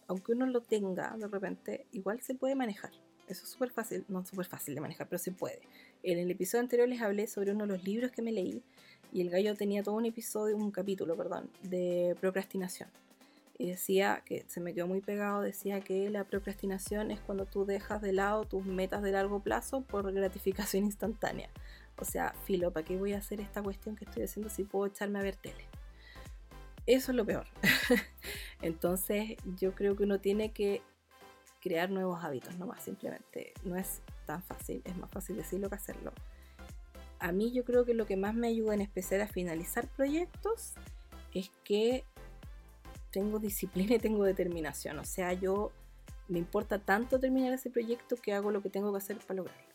aunque 0.09 0.32
uno 0.32 0.47
lo 0.47 0.62
tenga 0.62 1.16
de 1.16 1.28
repente, 1.28 1.86
igual 1.93 2.20
se 2.20 2.35
puede 2.35 2.55
manejar. 2.55 2.90
Eso 3.28 3.45
es 3.45 3.51
súper 3.51 3.70
fácil, 3.70 4.05
no 4.09 4.24
súper 4.24 4.47
fácil 4.47 4.74
de 4.74 4.81
manejar, 4.81 5.07
pero 5.09 5.19
se 5.19 5.32
puede. 5.32 5.61
En 6.03 6.19
el 6.19 6.31
episodio 6.31 6.62
anterior 6.62 6.89
les 6.89 7.03
hablé 7.03 7.27
sobre 7.27 7.53
uno 7.53 7.66
de 7.66 7.74
los 7.74 7.85
libros 7.85 8.11
que 8.11 8.23
me 8.23 8.32
leí 8.32 8.62
y 9.13 9.23
el 9.23 9.31
gallo 9.31 9.55
tenía 9.55 9.83
todo 9.83 9.95
un 9.95 10.07
episodio, 10.07 10.57
un 10.57 10.71
capítulo, 10.71 11.17
perdón, 11.17 11.51
de 11.63 12.17
procrastinación 12.21 12.89
y 13.59 13.67
decía 13.67 14.23
que 14.25 14.45
se 14.47 14.61
me 14.61 14.73
quedó 14.73 14.87
muy 14.87 15.01
pegado, 15.01 15.43
decía 15.43 15.81
que 15.81 16.09
la 16.11 16.23
procrastinación 16.25 17.11
es 17.11 17.21
cuando 17.21 17.45
tú 17.45 17.67
dejas 17.67 18.01
de 18.01 18.13
lado 18.13 18.45
tus 18.45 18.65
metas 18.65 19.03
de 19.03 19.11
largo 19.11 19.41
plazo 19.41 19.81
por 19.83 20.11
gratificación 20.13 20.85
instantánea. 20.87 21.51
O 21.97 22.05
sea, 22.05 22.33
filo, 22.45 22.73
¿para 22.73 22.87
qué 22.87 22.97
voy 22.97 23.15
a 23.15 23.19
hacer 23.19 23.41
esta 23.41 23.61
cuestión 23.61 23.97
que 23.97 24.05
estoy 24.05 24.23
haciendo 24.23 24.49
si 24.49 24.63
puedo 24.63 24.87
echarme 24.87 25.19
a 25.19 25.23
ver 25.23 25.35
tele? 25.35 25.67
Eso 26.87 27.11
es 27.11 27.17
lo 27.17 27.27
peor. 27.27 27.47
Entonces 28.63 29.37
yo 29.57 29.75
creo 29.75 29.97
que 29.97 30.05
uno 30.05 30.21
tiene 30.21 30.53
que 30.53 30.81
crear 31.61 31.91
nuevos 31.91 32.23
hábitos, 32.23 32.57
no 32.57 32.69
más 32.69 32.85
simplemente. 32.85 33.53
No 33.65 33.75
es 33.75 34.01
tan 34.25 34.45
fácil, 34.45 34.81
es 34.85 34.97
más 34.97 35.11
fácil 35.11 35.37
decirlo 35.37 35.69
que 35.69 35.75
hacerlo. 35.75 36.13
A 37.19 37.32
mí 37.32 37.53
yo 37.53 37.65
creo 37.65 37.85
que 37.85 37.95
lo 37.95 38.07
que 38.07 38.16
más 38.16 38.35
me 38.35 38.49
ayuda 38.49 38.74
en 38.74 38.81
especial 38.81 39.20
a 39.20 39.28
finalizar 39.28 39.89
proyectos 39.89 40.74
es 41.35 41.51
que 41.65 42.05
tengo 43.11 43.39
disciplina 43.39 43.95
y 43.95 43.99
tengo 43.99 44.24
determinación. 44.24 44.99
O 44.99 45.05
sea, 45.05 45.32
yo 45.32 45.73
me 46.28 46.39
importa 46.39 46.78
tanto 46.78 47.19
terminar 47.19 47.53
ese 47.53 47.70
proyecto 47.70 48.16
que 48.16 48.32
hago 48.32 48.51
lo 48.51 48.62
que 48.62 48.70
tengo 48.70 48.93
que 48.93 48.99
hacer 48.99 49.19
para 49.19 49.39
lograrlo. 49.39 49.74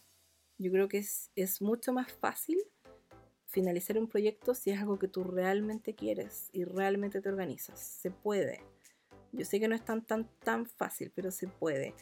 Yo 0.58 0.72
creo 0.72 0.88
que 0.88 1.00
es, 1.00 1.32
es 1.36 1.62
mucho 1.62 1.92
más 1.94 2.12
fácil 2.12 2.58
finalizar 3.48 3.98
un 3.98 4.08
proyecto 4.08 4.56
si 4.56 4.72
es 4.72 4.80
algo 4.80 4.98
que 4.98 5.08
tú 5.08 5.24
realmente 5.24 5.94
quieres 5.94 6.50
y 6.54 6.64
realmente 6.64 7.22
te 7.22 7.30
organizas. 7.30 7.80
Se 7.80 8.12
puede. 8.12 8.62
Yo 9.32 9.46
sé 9.46 9.60
que 9.60 9.68
no 9.68 9.76
es 9.76 9.84
tan, 9.84 10.06
tan, 10.06 10.30
tan 10.44 10.66
fácil, 10.66 11.12
pero 11.14 11.32
se 11.32 11.48
puede. 11.48 11.96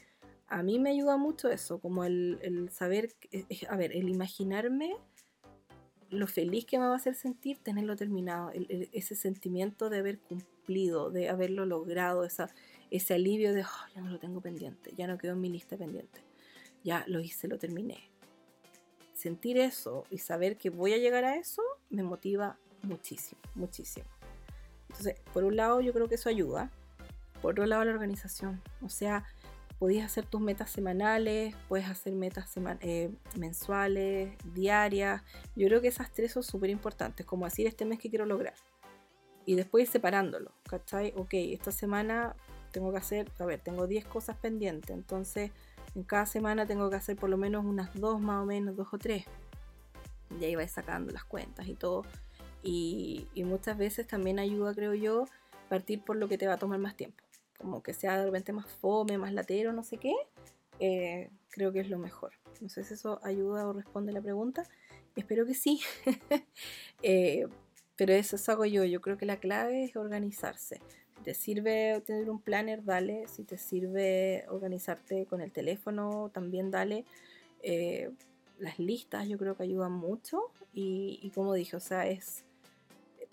A 0.48 0.64
mí 0.64 0.80
me 0.80 0.92
ayuda 0.92 1.16
mucho 1.18 1.50
eso, 1.50 1.80
como 1.80 2.04
el, 2.04 2.40
el 2.42 2.70
saber, 2.70 3.14
a 3.70 3.78
ver, 3.78 3.94
el 3.94 4.10
imaginarme 4.10 4.98
lo 6.12 6.28
feliz 6.28 6.66
que 6.66 6.78
me 6.78 6.86
va 6.86 6.94
a 6.94 6.98
hacer 6.98 7.16
sentir 7.16 7.58
tenerlo 7.58 7.96
terminado, 7.96 8.52
ese 8.92 9.16
sentimiento 9.16 9.90
de 9.90 10.00
haber 10.00 10.20
cumplido, 10.20 11.10
de 11.10 11.30
haberlo 11.30 11.66
logrado, 11.66 12.26
esa, 12.26 12.50
ese 12.92 13.14
alivio 13.14 13.54
de, 13.54 13.64
oh, 13.64 13.94
ya 13.96 14.02
no 14.02 14.12
lo 14.12 14.20
tengo 14.20 14.42
pendiente, 14.42 14.94
ya 14.96 15.08
no 15.08 15.18
quedó 15.18 15.34
en 15.34 15.42
mi 15.42 15.50
lista 15.50 15.78
pendiente, 15.78 16.22
ya 16.84 17.06
lo 17.08 17.22
hice, 17.22 17.48
lo 17.48 17.58
terminé. 17.58 18.10
Sentir 19.14 19.58
eso 19.58 20.06
y 20.10 20.18
saber 20.18 20.58
que 20.58 20.70
voy 20.70 20.94
a 20.94 20.98
llegar 20.98 21.24
a 21.24 21.38
eso 21.38 21.62
me 21.90 22.04
motiva 22.04 22.58
muchísimo, 22.84 23.42
muchísimo. 23.56 24.08
Entonces, 24.90 25.16
por 25.34 25.46
un 25.46 25.56
lado 25.56 25.80
yo 25.80 25.94
creo 25.94 26.10
que 26.10 26.16
eso 26.16 26.28
ayuda, 26.28 26.70
por 27.42 27.54
otro 27.54 27.66
lado 27.66 27.86
la 27.86 27.94
organización, 27.94 28.62
o 28.82 28.90
sea, 28.90 29.24
podías 29.82 30.06
hacer 30.06 30.28
tus 30.28 30.40
metas 30.40 30.70
semanales, 30.70 31.56
puedes 31.68 31.90
hacer 31.90 32.14
metas 32.14 32.54
eh, 32.82 33.10
mensuales, 33.36 34.38
diarias. 34.54 35.24
Yo 35.56 35.68
creo 35.70 35.82
que 35.82 35.88
esas 35.88 36.12
tres 36.14 36.34
son 36.34 36.44
súper 36.44 36.70
importantes, 36.70 37.26
como 37.26 37.46
decir 37.46 37.66
este 37.66 37.84
mes 37.86 37.98
que 37.98 38.12
quiero 38.12 38.28
lograr. 38.28 38.54
Y 39.44 39.56
después 39.56 39.86
ir 39.86 39.92
separándolo, 39.92 40.52
¿cachai? 40.70 41.14
Ok, 41.18 41.34
esta 41.34 41.72
semana 41.72 42.36
tengo 42.72 42.92
que 42.92 43.00
hacer, 43.00 43.32
a 43.40 43.46
ver, 43.48 43.60
tengo 43.60 43.88
10 43.88 44.06
cosas 44.06 44.38
pendientes, 44.38 44.92
entonces 44.92 45.50
en 45.96 46.04
cada 46.04 46.28
semana 46.28 46.68
tengo 46.68 46.88
que 46.92 46.98
hacer 46.98 47.18
por 47.18 47.32
lo 47.32 47.38
menos 47.38 47.66
unas 47.66 47.92
dos 47.96 48.22
más 48.22 48.44
o 48.44 48.46
menos, 48.46 48.76
dos 48.76 48.90
o 48.92 49.00
tres. 49.00 49.26
Y 50.40 50.46
ahí 50.46 50.56
vais 50.56 50.70
sacando 50.70 51.12
las 51.12 51.24
cuentas 51.24 51.68
y 51.68 51.74
todo. 51.74 52.06
Y, 52.62 53.26
y 53.34 53.46
muchas 53.46 53.80
veces 53.80 54.06
también 54.06 54.38
ayuda, 54.38 54.76
creo 54.76 54.94
yo, 54.94 55.26
partir 55.70 56.04
por 56.04 56.18
lo 56.18 56.28
que 56.28 56.38
te 56.38 56.46
va 56.46 56.54
a 56.54 56.58
tomar 56.58 56.78
más 56.78 56.96
tiempo 56.96 57.24
como 57.62 57.82
que 57.84 57.94
sea 57.94 58.18
de 58.18 58.26
repente 58.26 58.54
más 58.54 58.68
fome, 58.68 59.18
más 59.18 59.34
latero, 59.34 59.74
no 59.74 59.84
sé 59.84 59.98
qué, 59.98 60.14
eh, 60.80 61.30
creo 61.50 61.72
que 61.72 61.80
es 61.80 61.90
lo 61.90 62.00
mejor. 62.00 62.34
No 62.60 62.70
sé 62.70 62.84
si 62.84 62.96
eso 62.96 63.20
ayuda 63.24 63.68
o 63.68 63.74
responde 63.74 64.12
la 64.12 64.22
pregunta. 64.22 64.68
Espero 65.16 65.46
que 65.46 65.54
sí. 65.54 65.80
Eh, 67.04 67.48
pero 67.96 68.14
eso, 68.14 68.36
eso 68.36 68.52
hago 68.52 68.66
yo. 68.66 68.84
Yo 68.84 69.02
creo 69.02 69.18
que 69.18 69.26
la 69.26 69.38
clave 69.38 69.86
es 69.86 69.96
organizarse. 69.96 70.80
Si 71.16 71.24
te 71.24 71.34
sirve 71.34 72.02
tener 72.06 72.30
un 72.30 72.40
planner, 72.40 72.84
dale. 72.84 73.28
Si 73.28 73.44
te 73.44 73.58
sirve 73.58 74.46
organizarte 74.50 75.26
con 75.26 75.42
el 75.42 75.52
teléfono, 75.52 76.30
también 76.32 76.70
dale. 76.70 77.06
Eh, 77.64 78.12
las 78.60 78.78
listas 78.78 79.28
yo 79.28 79.38
creo 79.40 79.58
que 79.58 79.64
ayudan 79.64 79.94
mucho. 79.94 80.52
Y, 80.74 81.20
y 81.24 81.32
como 81.32 81.54
dije, 81.56 81.76
o 81.76 81.80
sea, 81.80 82.08
es 82.08 82.46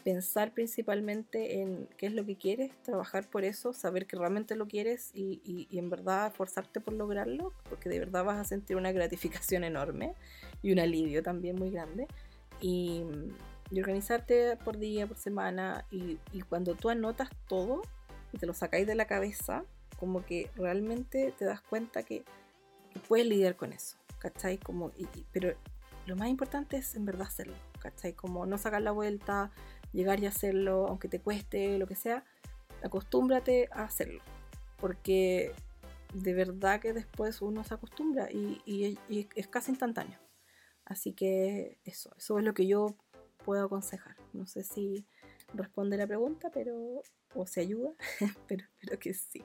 pensar 0.04 0.52
principalmente 0.52 1.60
en 1.60 1.88
qué 1.96 2.06
es 2.06 2.12
lo 2.12 2.24
que 2.24 2.36
quieres, 2.36 2.70
trabajar 2.82 3.28
por 3.28 3.44
eso, 3.44 3.72
saber 3.72 4.06
que 4.06 4.16
realmente 4.16 4.56
lo 4.56 4.66
quieres 4.66 5.10
y, 5.14 5.68
en 5.70 5.90
verdad 5.90 6.28
esforzarte 6.28 6.80
por 6.80 6.94
lograrlo, 6.94 7.52
porque 7.68 7.88
de 7.88 7.98
verdad 7.98 8.24
vas 8.24 8.38
a 8.38 8.44
sentir 8.44 8.76
una 8.76 8.92
gratificación 8.92 9.64
enorme 9.64 10.14
y 10.62 10.72
un 10.72 10.78
alivio 10.78 11.22
también 11.22 11.56
muy 11.56 11.70
grande. 11.70 12.06
Y, 12.60 13.02
organizarte 13.70 14.56
por 14.64 14.78
día, 14.78 15.06
por 15.06 15.18
semana, 15.18 15.84
y, 15.90 16.18
cuando 16.48 16.74
tú 16.74 16.88
anotas 16.88 17.28
todo 17.48 17.82
y 18.32 18.38
te 18.38 18.46
lo 18.46 18.54
sacáis 18.54 18.86
de 18.86 18.94
la 18.94 19.06
cabeza, 19.06 19.64
como 19.98 20.24
que 20.24 20.50
realmente 20.56 21.34
te 21.36 21.44
das 21.44 21.60
cuenta 21.60 22.02
que, 22.02 22.24
puedes 23.06 23.26
lidiar 23.26 23.54
con 23.54 23.72
eso, 23.72 23.96
¿cachai? 24.18 24.58
Como, 24.58 24.90
pero 25.30 25.54
lo 26.06 26.16
más 26.16 26.28
importante 26.28 26.78
es 26.78 26.96
en 26.96 27.04
verdad 27.04 27.28
hacerlo, 27.28 27.54
¿cachai? 27.78 28.12
Como 28.14 28.44
no 28.46 28.58
sacar 28.58 28.82
la 28.82 28.90
vuelta, 28.90 29.52
llegar 29.92 30.20
y 30.20 30.26
hacerlo, 30.26 30.86
aunque 30.86 31.08
te 31.08 31.20
cueste, 31.20 31.78
lo 31.78 31.86
que 31.86 31.94
sea, 31.94 32.24
acostúmbrate 32.82 33.68
a 33.72 33.84
hacerlo. 33.84 34.20
Porque 34.78 35.52
de 36.14 36.34
verdad 36.34 36.80
que 36.80 36.92
después 36.92 37.42
uno 37.42 37.64
se 37.64 37.74
acostumbra 37.74 38.30
y, 38.30 38.98
es 39.34 39.48
casi 39.48 39.70
instantáneo. 39.70 40.18
Así 40.84 41.12
que 41.12 41.78
eso, 41.84 42.14
eso 42.16 42.38
es 42.38 42.44
lo 42.44 42.54
que 42.54 42.66
yo 42.66 42.96
puedo 43.44 43.64
aconsejar. 43.64 44.16
No 44.32 44.46
sé 44.46 44.62
si 44.62 45.06
responde 45.54 45.96
la 45.96 46.06
pregunta, 46.06 46.50
pero 46.52 47.02
o 47.34 47.46
se 47.46 47.60
ayuda, 47.60 47.92
pero 48.48 48.64
espero 48.64 48.98
que 48.98 49.14
sí. 49.14 49.44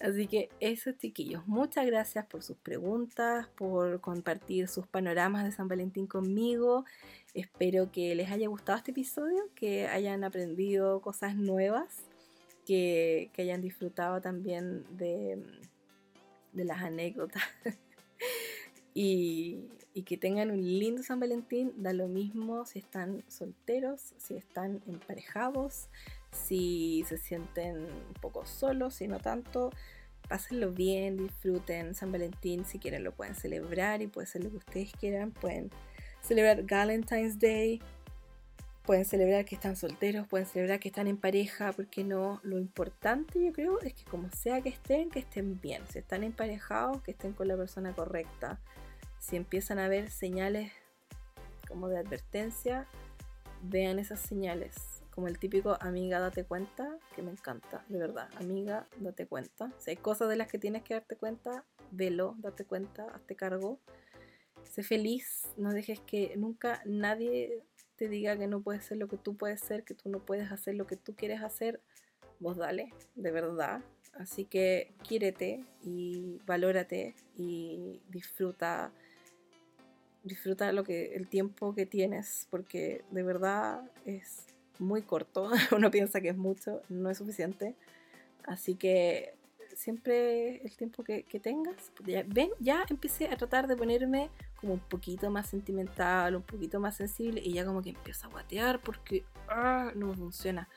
Así 0.00 0.28
que 0.28 0.48
eso, 0.60 0.92
chiquillos, 0.92 1.46
muchas 1.48 1.84
gracias 1.84 2.24
por 2.26 2.42
sus 2.44 2.56
preguntas, 2.56 3.48
por 3.56 4.00
compartir 4.00 4.68
sus 4.68 4.86
panoramas 4.86 5.44
de 5.44 5.50
San 5.50 5.66
Valentín 5.66 6.06
conmigo. 6.06 6.84
Espero 7.34 7.90
que 7.90 8.14
les 8.14 8.30
haya 8.30 8.46
gustado 8.46 8.78
este 8.78 8.92
episodio, 8.92 9.50
que 9.56 9.88
hayan 9.88 10.22
aprendido 10.22 11.00
cosas 11.00 11.34
nuevas, 11.34 12.04
que, 12.64 13.30
hayan 13.38 13.60
disfrutado 13.60 14.20
también 14.20 14.84
de, 14.96 15.42
las 16.52 16.80
anécdotas 16.80 17.42
y 18.94 19.68
que 20.06 20.16
tengan 20.16 20.52
un 20.52 20.62
lindo 20.62 21.02
San 21.02 21.18
Valentín. 21.18 21.72
Da 21.76 21.92
lo 21.92 22.06
mismo 22.06 22.64
si 22.66 22.78
están 22.78 23.24
solteros, 23.26 24.14
si 24.16 24.36
están 24.36 24.80
emparejados 24.86 25.88
si 26.32 27.04
se 27.08 27.18
sienten 27.18 27.76
un 27.78 28.14
poco 28.20 28.46
solos, 28.46 28.94
si 28.94 29.08
no 29.08 29.18
tanto, 29.18 29.70
pásenlo 30.28 30.72
bien, 30.72 31.16
disfruten 31.16 31.94
San 31.94 32.12
Valentín, 32.12 32.64
si 32.64 32.78
quieren 32.78 33.04
lo 33.04 33.12
pueden 33.12 33.34
celebrar 33.34 34.02
y 34.02 34.06
puede 34.06 34.26
ser 34.26 34.44
lo 34.44 34.50
que 34.50 34.58
ustedes 34.58 34.92
quieran, 34.92 35.32
pueden 35.32 35.70
celebrar 36.20 36.64
Valentine's 36.64 37.38
Day, 37.38 37.80
pueden 38.84 39.04
celebrar 39.04 39.44
que 39.44 39.54
están 39.54 39.76
solteros, 39.76 40.26
pueden 40.26 40.46
celebrar 40.46 40.80
que 40.80 40.88
están 40.88 41.08
en 41.08 41.16
pareja, 41.16 41.72
porque 41.72 42.04
no, 42.04 42.40
lo 42.42 42.58
importante 42.58 43.44
yo 43.44 43.52
creo 43.52 43.80
es 43.80 43.94
que 43.94 44.04
como 44.04 44.30
sea 44.30 44.60
que 44.60 44.70
estén, 44.70 45.10
que 45.10 45.18
estén 45.18 45.60
bien, 45.60 45.82
si 45.90 45.98
están 45.98 46.24
emparejados, 46.24 47.02
que 47.02 47.10
estén 47.10 47.32
con 47.32 47.48
la 47.48 47.56
persona 47.56 47.94
correcta, 47.94 48.60
si 49.18 49.36
empiezan 49.36 49.78
a 49.78 49.88
ver 49.88 50.10
señales 50.10 50.72
como 51.66 51.88
de 51.88 51.98
advertencia, 51.98 52.86
vean 53.62 53.98
esas 53.98 54.20
señales, 54.20 54.97
como 55.18 55.26
el 55.26 55.40
típico 55.40 55.76
amiga 55.80 56.20
date 56.20 56.44
cuenta, 56.44 56.96
que 57.16 57.22
me 57.22 57.32
encanta, 57.32 57.84
de 57.88 57.98
verdad, 57.98 58.28
amiga 58.36 58.86
date 59.00 59.26
cuenta, 59.26 59.74
si 59.76 59.90
hay 59.90 59.96
cosas 59.96 60.28
de 60.28 60.36
las 60.36 60.46
que 60.46 60.60
tienes 60.60 60.84
que 60.84 60.94
darte 60.94 61.16
cuenta, 61.16 61.64
velo, 61.90 62.36
date 62.38 62.64
cuenta, 62.64 63.08
hazte 63.12 63.34
cargo. 63.34 63.80
Sé 64.62 64.84
feliz, 64.84 65.48
no 65.56 65.72
dejes 65.72 65.98
que 65.98 66.36
nunca 66.36 66.82
nadie 66.84 67.64
te 67.96 68.08
diga 68.08 68.38
que 68.38 68.46
no 68.46 68.60
puedes 68.60 68.84
ser 68.84 68.98
lo 68.98 69.08
que 69.08 69.16
tú 69.16 69.36
puedes 69.36 69.60
ser, 69.60 69.82
que 69.82 69.94
tú 69.94 70.08
no 70.08 70.24
puedes 70.24 70.52
hacer 70.52 70.76
lo 70.76 70.86
que 70.86 70.94
tú 70.94 71.16
quieres 71.16 71.42
hacer, 71.42 71.80
vos 72.38 72.56
dale, 72.56 72.94
de 73.16 73.32
verdad. 73.32 73.82
Así 74.20 74.44
que 74.44 74.94
quiérete 75.02 75.64
y 75.82 76.38
valórate 76.46 77.16
y 77.34 78.00
disfruta 78.08 78.92
disfruta 80.22 80.70
lo 80.70 80.84
que 80.84 81.16
el 81.16 81.26
tiempo 81.26 81.74
que 81.74 81.86
tienes 81.86 82.46
porque 82.50 83.02
de 83.10 83.22
verdad 83.24 83.82
es 84.04 84.46
muy 84.78 85.02
corto. 85.02 85.50
Uno 85.76 85.90
piensa 85.90 86.20
que 86.20 86.28
es 86.28 86.36
mucho, 86.36 86.82
no 86.88 87.10
es 87.10 87.18
suficiente. 87.18 87.74
Así 88.44 88.74
que 88.74 89.34
siempre 89.78 90.60
el 90.64 90.76
tiempo 90.76 91.04
que, 91.04 91.24
tengas. 91.40 91.92
Ya, 92.04 92.24
ven, 92.26 92.50
ya 92.58 92.84
empecé 92.88 93.28
a 93.28 93.36
tratar 93.36 93.66
de 93.68 93.76
ponerme 93.76 94.30
como 94.60 94.74
un 94.74 94.80
poquito 94.80 95.30
más 95.30 95.48
sentimental, 95.48 96.34
un 96.34 96.42
poquito 96.42 96.80
más 96.80 96.96
sensible 96.96 97.40
y 97.42 97.52
ya 97.52 97.64
como 97.64 97.82
que 97.82 97.90
empiezo 97.90 98.26
a 98.26 98.30
guatear 98.30 98.80
porque 98.80 99.24
ah, 99.48 99.92
no 99.94 100.12
funciona. 100.14 100.68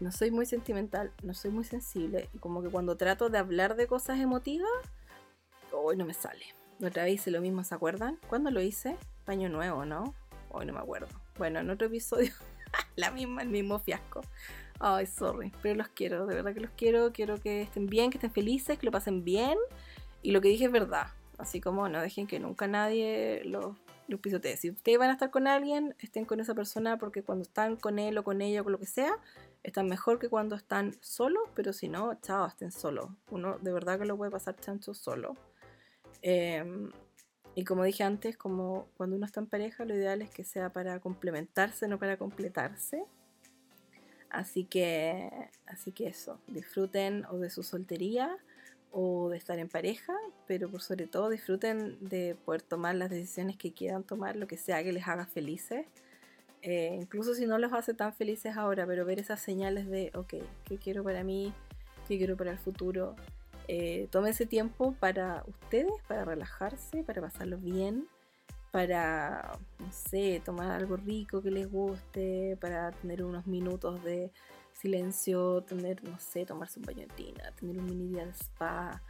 No 0.00 0.10
soy 0.10 0.30
muy 0.30 0.46
sentimental, 0.46 1.12
no 1.22 1.34
soy 1.34 1.50
muy 1.50 1.64
sensible 1.64 2.28
y 2.32 2.38
como 2.38 2.62
que 2.62 2.68
cuando 2.68 2.96
trato 2.96 3.28
de 3.28 3.38
hablar 3.38 3.76
de 3.76 3.86
cosas 3.86 4.20
emotivas, 4.20 4.70
hoy 5.72 5.96
no 5.96 6.04
me 6.04 6.14
sale. 6.14 6.44
Otra 6.82 7.04
vez 7.04 7.14
hice 7.14 7.30
lo 7.30 7.40
mismo, 7.40 7.62
¿se 7.64 7.74
acuerdan? 7.74 8.18
¿Cuándo 8.28 8.50
lo 8.50 8.60
hice? 8.60 8.96
Paño 9.24 9.48
nuevo, 9.48 9.84
¿no? 9.84 10.14
Hoy 10.50 10.66
no 10.66 10.72
me 10.72 10.80
acuerdo. 10.80 11.08
Bueno, 11.38 11.60
en 11.60 11.70
otro 11.70 11.86
episodio, 11.86 12.32
la 12.96 13.10
misma, 13.10 13.42
el 13.42 13.48
mismo 13.48 13.78
fiasco. 13.78 14.22
Ay, 14.84 15.06
sorry, 15.06 15.52
pero 15.62 15.76
los 15.76 15.88
quiero, 15.88 16.26
de 16.26 16.34
verdad 16.34 16.54
que 16.54 16.60
los 16.60 16.70
quiero. 16.76 17.12
Quiero 17.12 17.40
que 17.40 17.62
estén 17.62 17.86
bien, 17.86 18.10
que 18.10 18.18
estén 18.18 18.32
felices, 18.32 18.78
que 18.78 18.86
lo 18.86 18.92
pasen 18.92 19.22
bien. 19.22 19.56
Y 20.22 20.32
lo 20.32 20.40
que 20.40 20.48
dije 20.48 20.64
es 20.64 20.72
verdad. 20.72 21.06
Así 21.38 21.60
como 21.60 21.88
no 21.88 22.00
dejen 22.00 22.26
que 22.26 22.40
nunca 22.40 22.66
nadie 22.66 23.42
los, 23.44 23.76
pisotee. 24.20 24.56
Si 24.56 24.70
ustedes 24.70 24.98
van 24.98 25.10
a 25.10 25.12
estar 25.14 25.30
con 25.30 25.46
alguien, 25.46 25.94
estén 25.98 26.24
con 26.24 26.40
esa 26.40 26.54
persona 26.54 26.98
porque 26.98 27.22
cuando 27.22 27.42
están 27.42 27.76
con 27.76 27.98
él 27.98 28.18
o 28.18 28.24
con 28.24 28.42
ella 28.42 28.60
o 28.60 28.64
con 28.64 28.72
lo 28.72 28.78
que 28.78 28.86
sea, 28.86 29.16
están 29.62 29.86
mejor 29.86 30.18
que 30.18 30.28
cuando 30.28 30.54
están 30.56 30.94
solos. 31.00 31.44
Pero 31.54 31.72
si 31.72 31.88
no, 31.88 32.14
chao, 32.20 32.46
estén 32.46 32.72
solos. 32.72 33.08
Uno 33.30 33.58
de 33.60 33.72
verdad 33.72 33.98
que 33.98 34.04
lo 34.04 34.16
puede 34.16 34.30
pasar 34.30 34.56
chancho 34.56 34.94
solo. 34.94 35.36
Em, 36.22 36.90
y 37.54 37.64
como 37.64 37.84
dije 37.84 38.02
antes, 38.02 38.36
como 38.36 38.88
cuando 38.96 39.16
uno 39.16 39.26
está 39.26 39.40
en 39.40 39.46
pareja, 39.46 39.84
lo 39.84 39.94
ideal 39.94 40.22
es 40.22 40.30
que 40.30 40.44
sea 40.44 40.70
para 40.70 41.00
complementarse, 41.00 41.86
no 41.88 41.98
para 41.98 42.16
completarse. 42.16 43.04
Así 44.30 44.64
que, 44.64 45.30
así 45.66 45.92
que 45.92 46.06
eso, 46.06 46.38
disfruten 46.46 47.26
o 47.26 47.36
de 47.38 47.50
su 47.50 47.62
soltería 47.62 48.38
o 48.90 49.28
de 49.28 49.36
estar 49.36 49.58
en 49.58 49.68
pareja, 49.68 50.14
pero 50.46 50.70
por 50.70 50.80
sobre 50.80 51.06
todo 51.06 51.28
disfruten 51.28 51.98
de 52.00 52.36
poder 52.44 52.62
tomar 52.62 52.94
las 52.94 53.10
decisiones 53.10 53.58
que 53.58 53.72
quieran 53.72 54.04
tomar, 54.04 54.36
lo 54.36 54.46
que 54.46 54.56
sea 54.56 54.82
que 54.82 54.92
les 54.92 55.06
haga 55.06 55.26
felices. 55.26 55.86
Eh, 56.62 56.96
incluso 56.98 57.34
si 57.34 57.46
no 57.46 57.58
los 57.58 57.72
hace 57.74 57.92
tan 57.92 58.14
felices 58.14 58.56
ahora, 58.56 58.86
pero 58.86 59.04
ver 59.04 59.18
esas 59.18 59.40
señales 59.40 59.88
de, 59.88 60.10
ok, 60.14 60.34
¿qué 60.64 60.78
quiero 60.78 61.04
para 61.04 61.24
mí? 61.24 61.52
¿Qué 62.08 62.16
quiero 62.16 62.36
para 62.36 62.52
el 62.52 62.58
futuro? 62.58 63.16
Eh, 63.68 64.08
ese 64.28 64.46
tiempo 64.46 64.94
para 64.98 65.44
ustedes, 65.46 65.92
para 66.08 66.24
relajarse, 66.24 67.02
para 67.04 67.20
pasarlo 67.20 67.58
bien, 67.58 68.08
para, 68.70 69.58
no 69.78 69.92
sé, 69.92 70.40
tomar 70.44 70.70
algo 70.70 70.96
rico 70.96 71.42
que 71.42 71.50
les 71.50 71.70
guste, 71.70 72.56
para 72.60 72.90
tener 72.92 73.22
unos 73.22 73.46
minutos 73.46 74.02
de 74.02 74.32
silencio, 74.72 75.62
tener, 75.62 76.02
no 76.04 76.18
sé, 76.18 76.46
tomarse 76.46 76.80
un 76.80 76.86
baño 76.86 77.06
de 77.06 77.14
tina, 77.14 77.52
tener 77.52 77.78
un 77.78 77.86
mini 77.86 78.08
día 78.08 78.24
de 78.24 78.32
spa, 78.32 79.02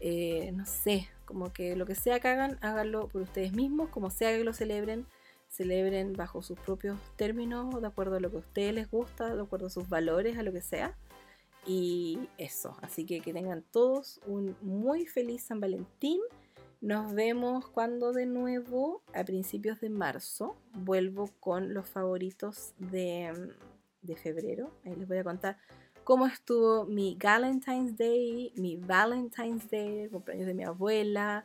eh, 0.00 0.52
no 0.52 0.66
sé, 0.66 1.08
como 1.24 1.52
que 1.52 1.74
lo 1.74 1.86
que 1.86 1.94
sea 1.94 2.20
que 2.20 2.28
hagan, 2.28 2.58
háganlo 2.60 3.08
por 3.08 3.22
ustedes 3.22 3.52
mismos, 3.52 3.88
como 3.88 4.10
sea 4.10 4.36
que 4.36 4.44
lo 4.44 4.52
celebren, 4.52 5.06
celebren 5.48 6.12
bajo 6.12 6.42
sus 6.42 6.58
propios 6.58 6.98
términos, 7.16 7.80
de 7.80 7.86
acuerdo 7.86 8.16
a 8.16 8.20
lo 8.20 8.30
que 8.30 8.36
a 8.36 8.40
ustedes 8.40 8.74
les 8.74 8.90
gusta, 8.90 9.34
de 9.34 9.42
acuerdo 9.42 9.68
a 9.68 9.70
sus 9.70 9.88
valores, 9.88 10.36
a 10.36 10.42
lo 10.42 10.52
que 10.52 10.60
sea. 10.60 10.94
Y 11.66 12.28
eso, 12.38 12.76
así 12.80 13.04
que 13.04 13.20
que 13.20 13.32
tengan 13.32 13.62
todos 13.72 14.20
un 14.26 14.56
muy 14.62 15.06
feliz 15.06 15.42
San 15.42 15.60
Valentín. 15.60 16.20
Nos 16.80 17.12
vemos 17.14 17.68
cuando 17.68 18.12
de 18.12 18.26
nuevo, 18.26 19.02
a 19.14 19.24
principios 19.24 19.80
de 19.80 19.90
marzo, 19.90 20.56
vuelvo 20.72 21.28
con 21.40 21.74
los 21.74 21.88
favoritos 21.88 22.74
de, 22.78 23.32
de 24.02 24.16
febrero. 24.16 24.70
Ahí 24.84 24.94
les 24.94 25.08
voy 25.08 25.18
a 25.18 25.24
contar 25.24 25.58
cómo 26.04 26.26
estuvo 26.26 26.84
mi 26.84 27.18
Valentine's 27.20 27.96
Day, 27.96 28.52
mi 28.54 28.76
Valentine's 28.76 29.68
Day, 29.68 30.02
el 30.02 30.10
cumpleaños 30.10 30.46
de 30.46 30.54
mi 30.54 30.62
abuela 30.62 31.44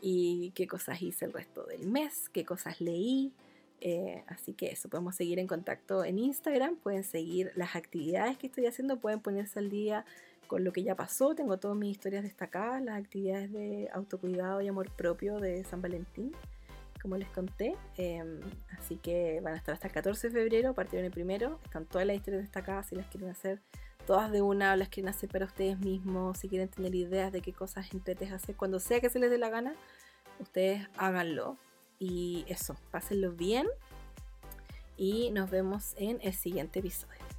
y 0.00 0.50
qué 0.56 0.66
cosas 0.66 1.00
hice 1.00 1.26
el 1.26 1.32
resto 1.32 1.62
del 1.64 1.86
mes, 1.86 2.28
qué 2.30 2.44
cosas 2.44 2.80
leí. 2.80 3.32
Eh, 3.80 4.24
así 4.26 4.52
que 4.52 4.68
eso, 4.68 4.88
podemos 4.88 5.14
seguir 5.14 5.38
en 5.38 5.46
contacto 5.46 6.04
en 6.04 6.18
Instagram, 6.18 6.76
pueden 6.76 7.04
seguir 7.04 7.52
las 7.56 7.76
actividades 7.76 8.36
que 8.36 8.46
estoy 8.46 8.66
haciendo, 8.66 9.00
pueden 9.00 9.20
ponerse 9.20 9.58
al 9.58 9.70
día 9.70 10.04
con 10.46 10.64
lo 10.64 10.72
que 10.72 10.82
ya 10.82 10.94
pasó. 10.94 11.34
Tengo 11.34 11.58
todas 11.58 11.76
mis 11.76 11.92
historias 11.92 12.22
destacadas, 12.22 12.82
las 12.82 12.98
actividades 12.98 13.52
de 13.52 13.88
autocuidado 13.92 14.60
y 14.60 14.68
amor 14.68 14.90
propio 14.90 15.38
de 15.38 15.64
San 15.64 15.80
Valentín, 15.80 16.32
como 17.00 17.16
les 17.16 17.28
conté. 17.30 17.76
Em, 17.96 18.40
así 18.78 18.96
que 18.96 19.40
van 19.40 19.54
a 19.54 19.56
estar 19.56 19.72
hasta 19.74 19.86
el 19.86 19.94
14 19.94 20.28
de 20.28 20.34
febrero, 20.34 20.74
partieron 20.74 21.06
el 21.06 21.12
primero. 21.12 21.58
Están 21.64 21.86
todas 21.86 22.06
las 22.06 22.16
historias 22.16 22.42
destacadas 22.42 22.86
si 22.86 22.96
las 22.96 23.06
quieren 23.06 23.30
hacer 23.30 23.60
todas 24.06 24.32
de 24.32 24.42
una 24.42 24.74
las 24.74 24.88
quieren 24.88 25.08
hacer 25.08 25.28
para 25.28 25.46
ustedes 25.46 25.78
mismos, 25.78 26.38
si 26.38 26.48
quieren 26.48 26.68
tener 26.68 26.94
ideas 26.96 27.30
de 27.32 27.40
qué 27.42 27.52
cosas 27.52 27.92
entretes 27.92 28.32
hacer, 28.32 28.56
cuando 28.56 28.80
sea 28.80 29.00
que 29.00 29.08
se 29.08 29.20
les 29.20 29.30
dé 29.30 29.38
la 29.38 29.50
gana, 29.50 29.74
ustedes 30.40 30.88
háganlo. 30.96 31.56
Y 32.00 32.46
eso, 32.48 32.76
pásenlo 32.90 33.30
bien 33.30 33.68
y 34.96 35.30
nos 35.30 35.50
vemos 35.50 35.94
en 35.98 36.18
el 36.22 36.32
siguiente 36.32 36.78
episodio. 36.78 37.29